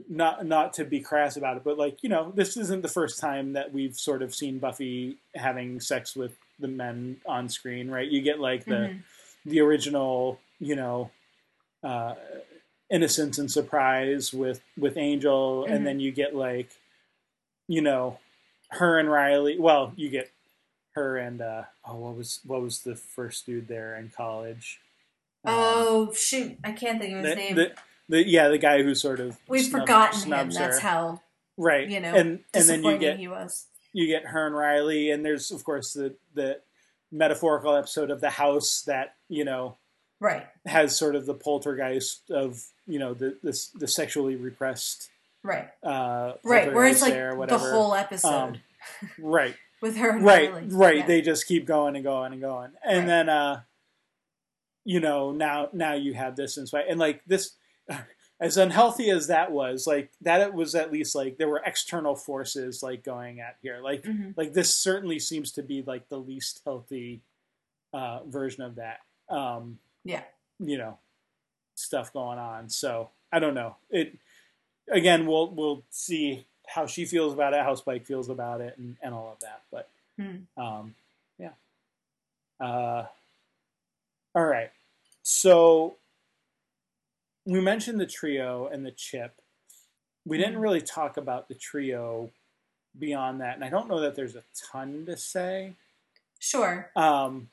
not 0.08 0.44
not 0.44 0.74
to 0.74 0.84
be 0.84 1.00
crass 1.00 1.36
about 1.36 1.56
it, 1.56 1.64
but 1.64 1.78
like 1.78 2.02
you 2.02 2.08
know, 2.08 2.32
this 2.34 2.56
isn't 2.56 2.82
the 2.82 2.88
first 2.88 3.20
time 3.20 3.52
that 3.54 3.72
we've 3.72 3.96
sort 3.96 4.22
of 4.22 4.34
seen 4.34 4.58
Buffy 4.58 5.16
having 5.34 5.80
sex 5.80 6.14
with 6.14 6.36
the 6.58 6.68
men 6.68 7.20
on 7.26 7.48
screen, 7.48 7.90
right? 7.90 8.08
You 8.08 8.20
get 8.20 8.40
like 8.40 8.64
the 8.64 8.74
Mhm. 8.90 9.02
the 9.46 9.60
original, 9.60 10.40
you 10.60 10.74
know, 10.76 11.10
uh, 11.82 12.14
innocence 12.90 13.38
and 13.38 13.50
surprise 13.50 14.32
with 14.32 14.62
with 14.76 14.96
Angel, 14.96 15.64
Mhm. 15.68 15.72
and 15.74 15.86
then 15.86 16.00
you 16.00 16.10
get 16.12 16.34
like, 16.34 16.70
you 17.66 17.80
know, 17.82 18.18
her 18.70 18.98
and 18.98 19.10
Riley. 19.10 19.58
Well, 19.58 19.92
you 19.96 20.08
get 20.08 20.30
her 20.92 21.16
and 21.16 21.40
uh, 21.40 21.64
oh, 21.84 21.96
what 21.96 22.16
was 22.16 22.40
what 22.44 22.60
was 22.62 22.80
the 22.80 22.96
first 22.96 23.46
dude 23.46 23.68
there 23.68 23.96
in 23.96 24.10
college? 24.10 24.80
Um, 25.44 25.54
Oh 25.56 26.12
shoot! 26.14 26.58
I 26.64 26.72
can't 26.72 27.00
think 27.00 27.14
of 27.14 27.24
his 27.24 27.30
the, 27.30 27.36
name. 27.36 27.54
the, 27.56 27.72
the 28.08 28.26
yeah, 28.28 28.48
the 28.48 28.58
guy 28.58 28.82
who 28.82 28.94
sort 28.94 29.20
of 29.20 29.38
We've 29.48 29.64
snub- 29.64 29.82
forgotten 29.82 30.20
him. 30.20 30.50
snubs 30.50 30.56
That's 30.56 30.78
how 30.80 31.20
right, 31.56 31.88
you 31.88 32.00
know 32.00 32.14
and 32.14 32.40
and 32.54 32.64
then 32.68 32.82
you 32.82 32.98
get 32.98 33.18
he 33.18 33.28
was. 33.28 33.66
you 33.92 34.06
get 34.06 34.24
her 34.26 34.46
and 34.46 34.56
Riley, 34.56 35.10
and 35.10 35.24
there's 35.24 35.50
of 35.52 35.62
course 35.62 35.92
the 35.92 36.16
the 36.34 36.60
metaphorical 37.12 37.74
episode 37.76 38.10
of 38.10 38.20
the 38.20 38.30
house 38.30 38.82
that 38.82 39.14
you 39.28 39.44
know 39.44 39.76
Right, 40.20 40.46
has 40.66 40.96
sort 40.96 41.14
of 41.14 41.26
the 41.26 41.34
poltergeist 41.34 42.30
of 42.30 42.62
you 42.86 42.98
know 42.98 43.14
the 43.14 43.36
the, 43.42 43.56
the 43.78 43.86
sexually 43.88 44.34
repressed 44.36 45.10
right, 45.42 45.68
uh, 45.82 46.32
right. 46.44 46.72
Where 46.74 46.86
it's 46.86 47.02
like 47.02 47.12
there, 47.12 47.34
the 47.46 47.58
whole 47.58 47.94
episode 47.94 48.28
Um, 48.28 48.54
right, 49.20 49.54
with 49.80 49.96
her. 49.96 50.10
And 50.10 50.24
right, 50.24 50.52
right. 50.72 50.96
Yeah. 50.98 51.06
They 51.06 51.20
just 51.22 51.46
keep 51.46 51.66
going 51.66 51.94
and 51.94 52.04
going 52.04 52.32
and 52.32 52.40
going, 52.42 52.72
and 52.84 52.98
Right. 53.00 53.06
then 53.06 53.28
uh, 53.28 53.60
you 54.84 55.00
know 55.00 55.32
now 55.32 55.68
now 55.72 55.94
you 55.94 56.14
have 56.14 56.36
this 56.36 56.56
in 56.56 56.66
spite 56.66 56.86
and 56.88 56.98
like 56.98 57.22
this. 57.26 57.52
As 58.40 58.56
unhealthy 58.56 59.10
as 59.10 59.26
that 59.26 59.50
was, 59.50 59.84
like 59.84 60.12
that, 60.20 60.40
it 60.40 60.54
was 60.54 60.76
at 60.76 60.92
least 60.92 61.16
like 61.16 61.38
there 61.38 61.48
were 61.48 61.60
external 61.66 62.14
forces 62.14 62.84
like 62.84 63.02
going 63.02 63.40
at 63.40 63.56
here. 63.62 63.80
Like 63.82 64.04
Mhm. 64.04 64.34
like 64.36 64.52
this 64.52 64.72
certainly 64.78 65.18
seems 65.18 65.50
to 65.54 65.62
be 65.64 65.82
like 65.82 66.08
the 66.08 66.20
least 66.20 66.60
healthy 66.64 67.20
uh, 67.92 68.20
version 68.26 68.62
of 68.62 68.76
that. 68.76 69.00
Um, 69.28 69.80
Yeah. 70.04 70.22
you 70.58 70.78
know, 70.78 70.98
stuff 71.74 72.12
going 72.12 72.38
on. 72.38 72.68
So 72.68 73.10
I 73.32 73.38
don't 73.38 73.54
know. 73.54 73.76
It 73.90 74.16
again, 74.90 75.26
we'll 75.26 75.50
we'll 75.50 75.82
see 75.90 76.46
how 76.66 76.86
she 76.86 77.04
feels 77.04 77.32
about 77.32 77.54
it, 77.54 77.60
how 77.62 77.74
Spike 77.74 78.04
feels 78.06 78.28
about 78.28 78.60
it, 78.60 78.76
and, 78.78 78.96
and 79.02 79.14
all 79.14 79.32
of 79.32 79.40
that. 79.40 79.62
But 79.70 79.88
Hmm. 80.18 80.38
um, 80.60 80.94
yeah. 81.38 81.52
Uh, 82.60 83.06
all 84.34 84.44
right. 84.44 84.70
So 85.22 85.96
we 87.44 87.60
mentioned 87.60 88.00
the 88.00 88.06
trio 88.06 88.66
and 88.66 88.84
the 88.84 88.90
chip. 88.90 89.40
We 90.26 90.36
didn't 90.38 90.56
Mhm. 90.56 90.62
really 90.62 90.80
talk 90.82 91.16
about 91.16 91.48
the 91.48 91.54
trio 91.54 92.30
beyond 92.98 93.40
that, 93.40 93.54
and 93.54 93.64
I 93.64 93.70
don't 93.70 93.88
know 93.88 94.00
that 94.00 94.14
there's 94.16 94.34
a 94.36 94.42
ton 94.70 95.06
to 95.06 95.16
say. 95.16 95.74
Sure. 96.40 96.90
Um, 96.96 97.48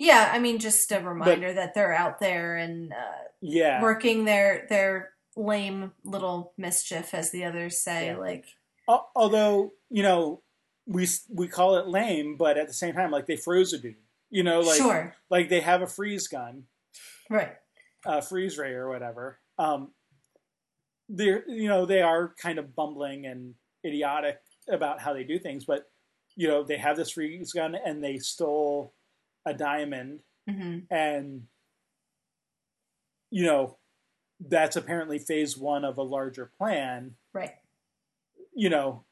Yeah, 0.00 0.30
I 0.32 0.38
mean, 0.38 0.58
just 0.58 0.90
a 0.92 1.00
reminder 1.00 1.52
that 1.52 1.74
they're 1.74 1.92
out 1.92 2.20
there 2.20 2.56
and 2.56 2.90
uh, 2.90 3.28
yeah, 3.42 3.82
working 3.82 4.24
their 4.24 4.66
their 4.70 5.10
lame 5.36 5.92
little 6.04 6.54
mischief, 6.56 7.12
as 7.12 7.30
the 7.32 7.44
others 7.44 7.82
say. 7.82 8.06
Yeah. 8.06 8.16
Like, 8.16 8.46
although 8.88 9.74
you 9.90 10.02
know 10.02 10.40
we 10.86 11.06
we 11.28 11.48
call 11.48 11.76
it 11.76 11.86
lame, 11.86 12.36
but 12.38 12.56
at 12.56 12.66
the 12.66 12.72
same 12.72 12.94
time, 12.94 13.10
like 13.10 13.26
they 13.26 13.36
froze 13.36 13.74
a 13.74 13.78
dude. 13.78 13.96
You 14.30 14.42
know, 14.42 14.60
like 14.60 14.78
sure, 14.78 15.14
like 15.28 15.50
they 15.50 15.60
have 15.60 15.82
a 15.82 15.86
freeze 15.86 16.28
gun, 16.28 16.64
right, 17.28 17.56
uh, 18.06 18.22
freeze 18.22 18.56
ray 18.56 18.72
or 18.72 18.88
whatever. 18.88 19.38
Um, 19.58 19.90
they're 21.10 21.44
you 21.46 21.68
know 21.68 21.84
they 21.84 22.00
are 22.00 22.34
kind 22.40 22.58
of 22.58 22.74
bumbling 22.74 23.26
and 23.26 23.54
idiotic 23.84 24.38
about 24.66 24.98
how 24.98 25.12
they 25.12 25.24
do 25.24 25.38
things, 25.38 25.66
but 25.66 25.90
you 26.36 26.48
know 26.48 26.62
they 26.62 26.78
have 26.78 26.96
this 26.96 27.10
freeze 27.10 27.52
gun 27.52 27.74
and 27.74 28.02
they 28.02 28.16
stole 28.16 28.94
a 29.46 29.54
diamond 29.54 30.20
hmm 30.48 30.78
and 30.90 31.42
you 33.30 33.44
know 33.44 33.76
that's 34.40 34.76
apparently 34.76 35.18
phase 35.18 35.56
one 35.56 35.84
of 35.84 35.98
a 35.98 36.02
larger 36.02 36.50
plan. 36.58 37.16
Right, 37.32 37.54
you 38.54 38.68
know 38.70 39.04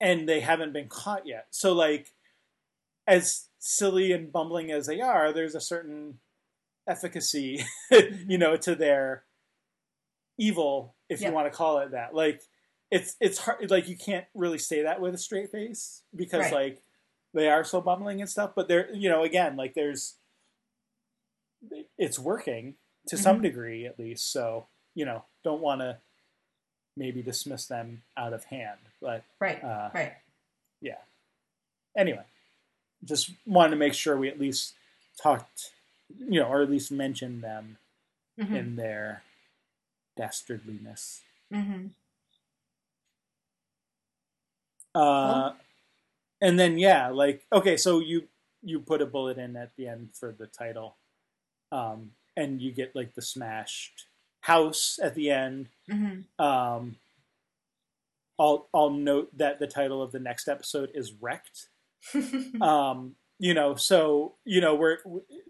and 0.00 0.28
they 0.28 0.40
haven't 0.40 0.72
been 0.72 0.88
caught 0.88 1.26
yet. 1.26 1.46
So 1.50 1.72
like 1.72 2.12
as 3.06 3.48
silly 3.58 4.12
and 4.12 4.30
bumbling 4.32 4.70
as 4.70 4.86
they 4.86 5.00
are 5.00 5.32
there's 5.32 5.54
a 5.54 5.60
certain 5.60 6.18
efficacy 6.88 7.64
you 8.28 8.38
know 8.38 8.56
to 8.56 8.74
their 8.74 9.24
evil 10.38 10.94
if 11.08 11.20
Yeah. 11.20 11.28
you 11.28 11.34
want 11.34 11.50
to 11.50 11.56
call 11.56 11.78
it 11.78 11.90
that. 11.92 12.14
Like 12.14 12.42
it's 12.90 13.16
it's 13.20 13.38
hard 13.38 13.70
like 13.70 13.88
you 13.88 13.96
can't 13.96 14.26
really 14.34 14.58
say 14.58 14.82
that 14.82 15.00
with 15.00 15.14
a 15.14 15.18
straight 15.18 15.50
face 15.50 16.02
because 16.14 16.44
Right. 16.44 16.52
like 16.52 16.82
they 17.34 17.48
are 17.48 17.64
so 17.64 17.80
bumbling 17.80 18.20
and 18.20 18.30
stuff 18.30 18.52
but 18.54 18.68
they're 18.68 18.90
you 18.94 19.08
know 19.08 19.22
again 19.22 19.56
like 19.56 19.74
there's 19.74 20.14
it's 21.96 22.18
working 22.18 22.74
to 23.06 23.16
some 23.16 23.38
Mhm. 23.38 23.42
degree 23.42 23.86
at 23.86 23.98
least 23.98 24.30
so 24.32 24.66
you 24.94 25.04
know 25.04 25.24
don't 25.44 25.60
want 25.60 25.80
to 25.80 25.98
maybe 26.96 27.22
dismiss 27.22 27.66
them 27.66 28.02
out 28.16 28.32
of 28.32 28.44
hand 28.44 28.78
but 29.00 29.24
right, 29.40 29.62
uh, 29.62 29.90
right. 29.94 30.14
yeah 30.80 30.98
anyway 31.96 32.24
just 33.04 33.30
wanted 33.46 33.70
to 33.70 33.76
make 33.76 33.94
sure 33.94 34.16
we 34.16 34.28
at 34.28 34.40
least 34.40 34.74
talked 35.22 35.70
you 36.18 36.40
know 36.40 36.46
or 36.48 36.62
at 36.62 36.70
least 36.70 36.90
mentioned 36.90 37.42
them 37.42 37.76
hmm 38.40 38.54
in 38.54 38.76
their 38.76 39.22
dastardliness 40.18 41.20
hmm 41.52 41.86
uh 44.94 45.52
and 46.40 46.58
then 46.58 46.78
yeah 46.78 47.08
like 47.08 47.46
okay 47.52 47.76
so 47.76 47.98
you 48.00 48.22
you 48.62 48.80
put 48.80 49.02
a 49.02 49.06
bullet 49.06 49.38
in 49.38 49.56
at 49.56 49.70
the 49.76 49.86
end 49.86 50.10
for 50.12 50.34
the 50.38 50.46
title 50.46 50.96
um 51.72 52.10
and 52.36 52.60
you 52.62 52.72
get 52.72 52.94
like 52.94 53.14
the 53.14 53.22
smashed 53.22 54.06
house 54.40 54.98
at 55.02 55.14
the 55.14 55.30
end. 55.30 55.68
Hmm 55.90 56.20
um 56.38 56.96
i'll 58.38 58.68
i'll 58.72 58.90
note 58.90 59.36
that 59.36 59.58
the 59.58 59.66
title 59.66 60.00
of 60.02 60.12
the 60.12 60.20
next 60.20 60.48
episode 60.48 60.90
is 60.94 61.12
wrecked. 61.20 61.68
Um 62.60 63.16
you 63.40 63.54
know 63.54 63.74
so 63.76 64.34
you 64.44 64.60
know 64.60 64.74
we're 64.74 64.98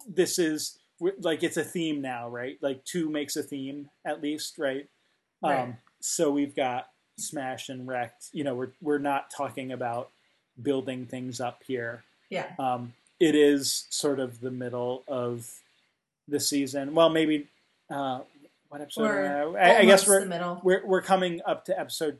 this 0.07 0.39
is 0.39 0.79
we're, 1.01 1.15
like 1.21 1.43
it's 1.43 1.57
a 1.57 1.65
theme 1.65 2.01
now 2.01 2.29
right? 2.29 2.59
Like 2.61 2.85
two 2.85 3.09
makes 3.09 3.37
a 3.37 3.43
theme 3.43 3.89
at 4.05 4.23
least 4.23 4.59
right? 4.59 4.89
Um 5.43 5.51
Right. 5.53 5.75
so 6.01 6.31
we've 6.31 6.57
got 6.57 6.89
smashed 7.19 7.69
and 7.69 7.87
wrecked. 7.87 8.27
You 8.33 8.45
know, 8.45 8.55
we're 8.55 8.73
we're 8.81 8.99
not 8.99 9.31
talking 9.37 9.73
about 9.73 10.11
building 10.63 11.07
things 11.07 11.41
up 11.41 11.63
here. 11.67 12.03
Yeah. 12.31 12.47
Um, 12.59 12.93
it 13.21 13.35
is 13.35 13.87
sort 13.91 14.21
of 14.21 14.41
the 14.41 14.51
middle 14.51 15.03
of 15.09 15.51
the 16.29 16.39
season. 16.41 16.95
Well, 16.95 17.09
maybe 17.09 17.49
uh, 17.91 18.21
what 18.69 18.81
episode? 18.81 19.57
I, 19.57 19.79
I 19.79 19.85
guess 19.85 20.07
we're 20.07 20.27
we're 20.63 20.87
we're 20.87 21.03
coming 21.03 21.41
up 21.47 21.65
to 21.67 21.79
episode 21.79 22.19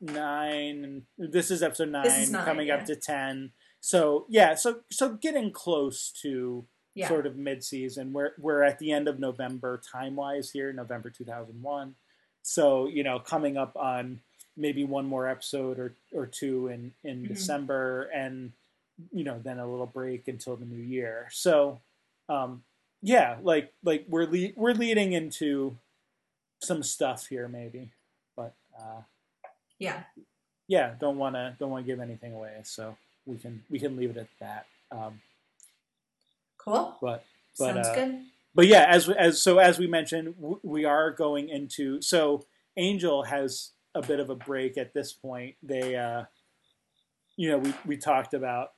nine. 0.00 1.02
This 1.18 1.50
is 1.50 1.62
episode 1.62 1.90
nine, 1.90 2.04
This 2.04 2.18
is 2.18 2.30
nine, 2.30 2.44
coming 2.44 2.68
yeah. 2.68 2.76
up 2.76 2.84
to 2.86 2.96
ten. 2.96 3.52
So 3.80 4.26
yeah, 4.28 4.54
so 4.54 4.80
so 4.90 5.14
getting 5.14 5.50
close 5.52 6.12
to 6.22 6.64
Yeah. 6.94 7.08
sort 7.08 7.26
of 7.26 7.36
mid 7.36 7.62
season. 7.64 8.12
We're 8.12 8.32
we're 8.38 8.62
at 8.62 8.78
the 8.78 8.92
end 8.92 9.08
of 9.08 9.18
November 9.18 9.80
time 9.92 10.16
wise 10.16 10.50
here, 10.50 10.72
November 10.72 11.10
two 11.10 11.24
thousand 11.24 11.62
one. 11.62 11.94
So 12.42 12.86
you 12.86 13.02
know, 13.02 13.18
coming 13.18 13.56
up 13.56 13.76
on 13.76 14.20
maybe 14.58 14.84
one 14.84 15.06
more 15.06 15.28
episode 15.28 15.78
or 15.78 15.94
or 16.12 16.26
two 16.26 16.68
in 16.68 16.92
in 17.04 17.22
Mhm. 17.24 17.28
December, 17.28 18.02
and 18.14 18.52
you 19.12 19.24
know 19.24 19.38
then 19.42 19.58
a 19.58 19.66
little 19.70 19.86
break 19.86 20.28
until 20.28 20.56
the 20.56 20.64
new 20.66 20.82
year. 20.82 21.28
So 21.32 21.80
um, 22.28 22.62
yeah, 23.00 23.38
like 23.42 23.72
like 23.84 24.04
we're 24.08 24.26
le- 24.26 24.52
we're 24.56 24.72
leading 24.74 25.12
into 25.12 25.78
some 26.60 26.82
stuff 26.82 27.26
here 27.28 27.46
maybe, 27.48 27.90
but 28.36 28.54
uh, 28.78 29.02
Yeah. 29.78 30.02
yeah, 30.66 30.94
don't 30.98 31.16
want 31.18 31.36
to 31.36 31.54
don't 31.58 31.70
want 31.70 31.86
to 31.86 31.92
give 31.92 32.00
anything 32.00 32.34
away. 32.34 32.60
So 32.64 32.96
we 33.26 33.36
can 33.38 33.62
we 33.70 33.78
can 33.78 33.96
leave 33.96 34.10
it 34.10 34.16
at 34.16 34.28
that. 34.40 34.66
Um, 34.90 35.20
Cool. 36.58 36.96
but 37.00 37.24
but 37.58 37.74
Sounds 37.74 37.88
uh, 37.88 37.94
good. 37.94 38.24
but 38.54 38.66
yeah, 38.66 38.84
as 38.88 39.08
as 39.08 39.40
so 39.40 39.58
as 39.58 39.78
we 39.78 39.86
mentioned, 39.86 40.34
w- 40.36 40.60
we 40.62 40.84
are 40.84 41.10
going 41.10 41.48
into 41.48 42.02
so 42.02 42.44
Angel 42.76 43.22
has 43.24 43.70
a 43.94 44.02
bit 44.02 44.20
of 44.20 44.30
a 44.30 44.34
break 44.34 44.76
at 44.78 44.92
this 44.94 45.12
point. 45.12 45.56
They, 45.62 45.96
uh, 45.96 46.24
you 47.36 47.50
know, 47.50 47.58
we 47.58 47.74
we 47.86 47.96
talked 47.96 48.34
about, 48.34 48.72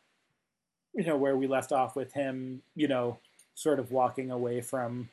you 0.94 1.04
know, 1.04 1.16
where 1.16 1.36
we 1.36 1.46
left 1.46 1.72
off 1.72 1.96
with 1.96 2.12
him, 2.12 2.62
you 2.74 2.88
know, 2.88 3.18
sort 3.54 3.78
of 3.78 3.90
walking 3.92 4.30
away 4.30 4.60
from 4.60 5.08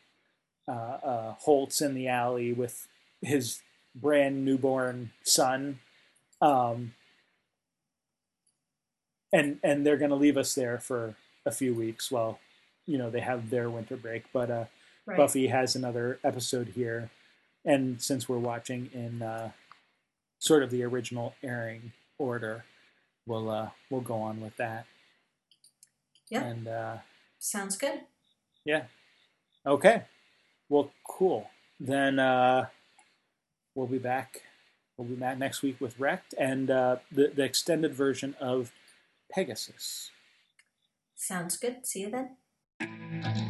uh, 0.68 0.72
uh, 0.72 1.34
Holtz 1.40 1.82
in 1.82 1.94
the 1.94 2.08
alley 2.08 2.54
with 2.54 2.88
his 3.22 3.62
brand 3.96 4.46
newborn 4.46 5.12
son, 5.24 5.80
um, 6.42 6.94
and 9.34 9.60
and 9.64 9.86
they're 9.86 9.98
going 9.98 10.10
to 10.12 10.16
leave 10.16 10.38
us 10.38 10.54
there 10.56 10.78
for 10.80 11.16
a 11.46 11.52
few 11.52 11.74
weeks 11.74 12.12
while 12.12 12.40
you 12.86 12.98
know 12.98 13.10
they 13.10 13.20
have 13.22 13.50
their 13.50 13.70
winter 13.70 13.96
break 13.98 14.24
but 14.34 14.50
uh 14.52 14.66
Right. 15.06 15.16
buffy 15.16 15.48
has 15.48 15.74
another 15.74 16.20
episode 16.22 16.68
here 16.76 17.10
and 17.64 18.02
since 18.02 18.28
we're 18.28 18.38
watching 18.40 18.90
in 18.94 19.22
uh 19.22 19.52
sort 20.40 20.64
of 20.64 20.70
the 20.72 20.84
original 20.84 21.34
airing 21.44 21.92
order 22.18 22.64
we'll 23.26 23.50
uh 23.50 23.70
we'll 23.90 24.02
go 24.02 24.16
on 24.16 24.40
with 24.42 24.56
that 24.58 24.86
Yeah. 26.30 26.44
and 26.44 26.68
uh 26.68 26.98
Sounds 27.40 27.78
good. 27.78 28.02
yeah 28.66 28.84
okay 29.66 30.04
well 30.70 30.92
cool 31.08 31.50
then 31.80 32.20
uh 32.20 32.66
we'll 33.76 33.88
be 33.88 33.98
back 34.00 34.42
we'll 34.98 35.08
be 35.08 35.16
back 35.16 35.38
next 35.38 35.62
week 35.62 35.80
with 35.80 36.00
wrecked 36.00 36.34
and 36.40 36.70
uh 36.72 36.98
the, 37.12 37.32
the 37.36 37.44
extended 37.44 37.94
version 37.94 38.36
of 38.40 38.72
pegasus 39.32 40.12
Sounds 41.20 41.58
good. 41.58 41.84
See 41.84 42.02
you 42.02 42.12
then. 42.12 43.48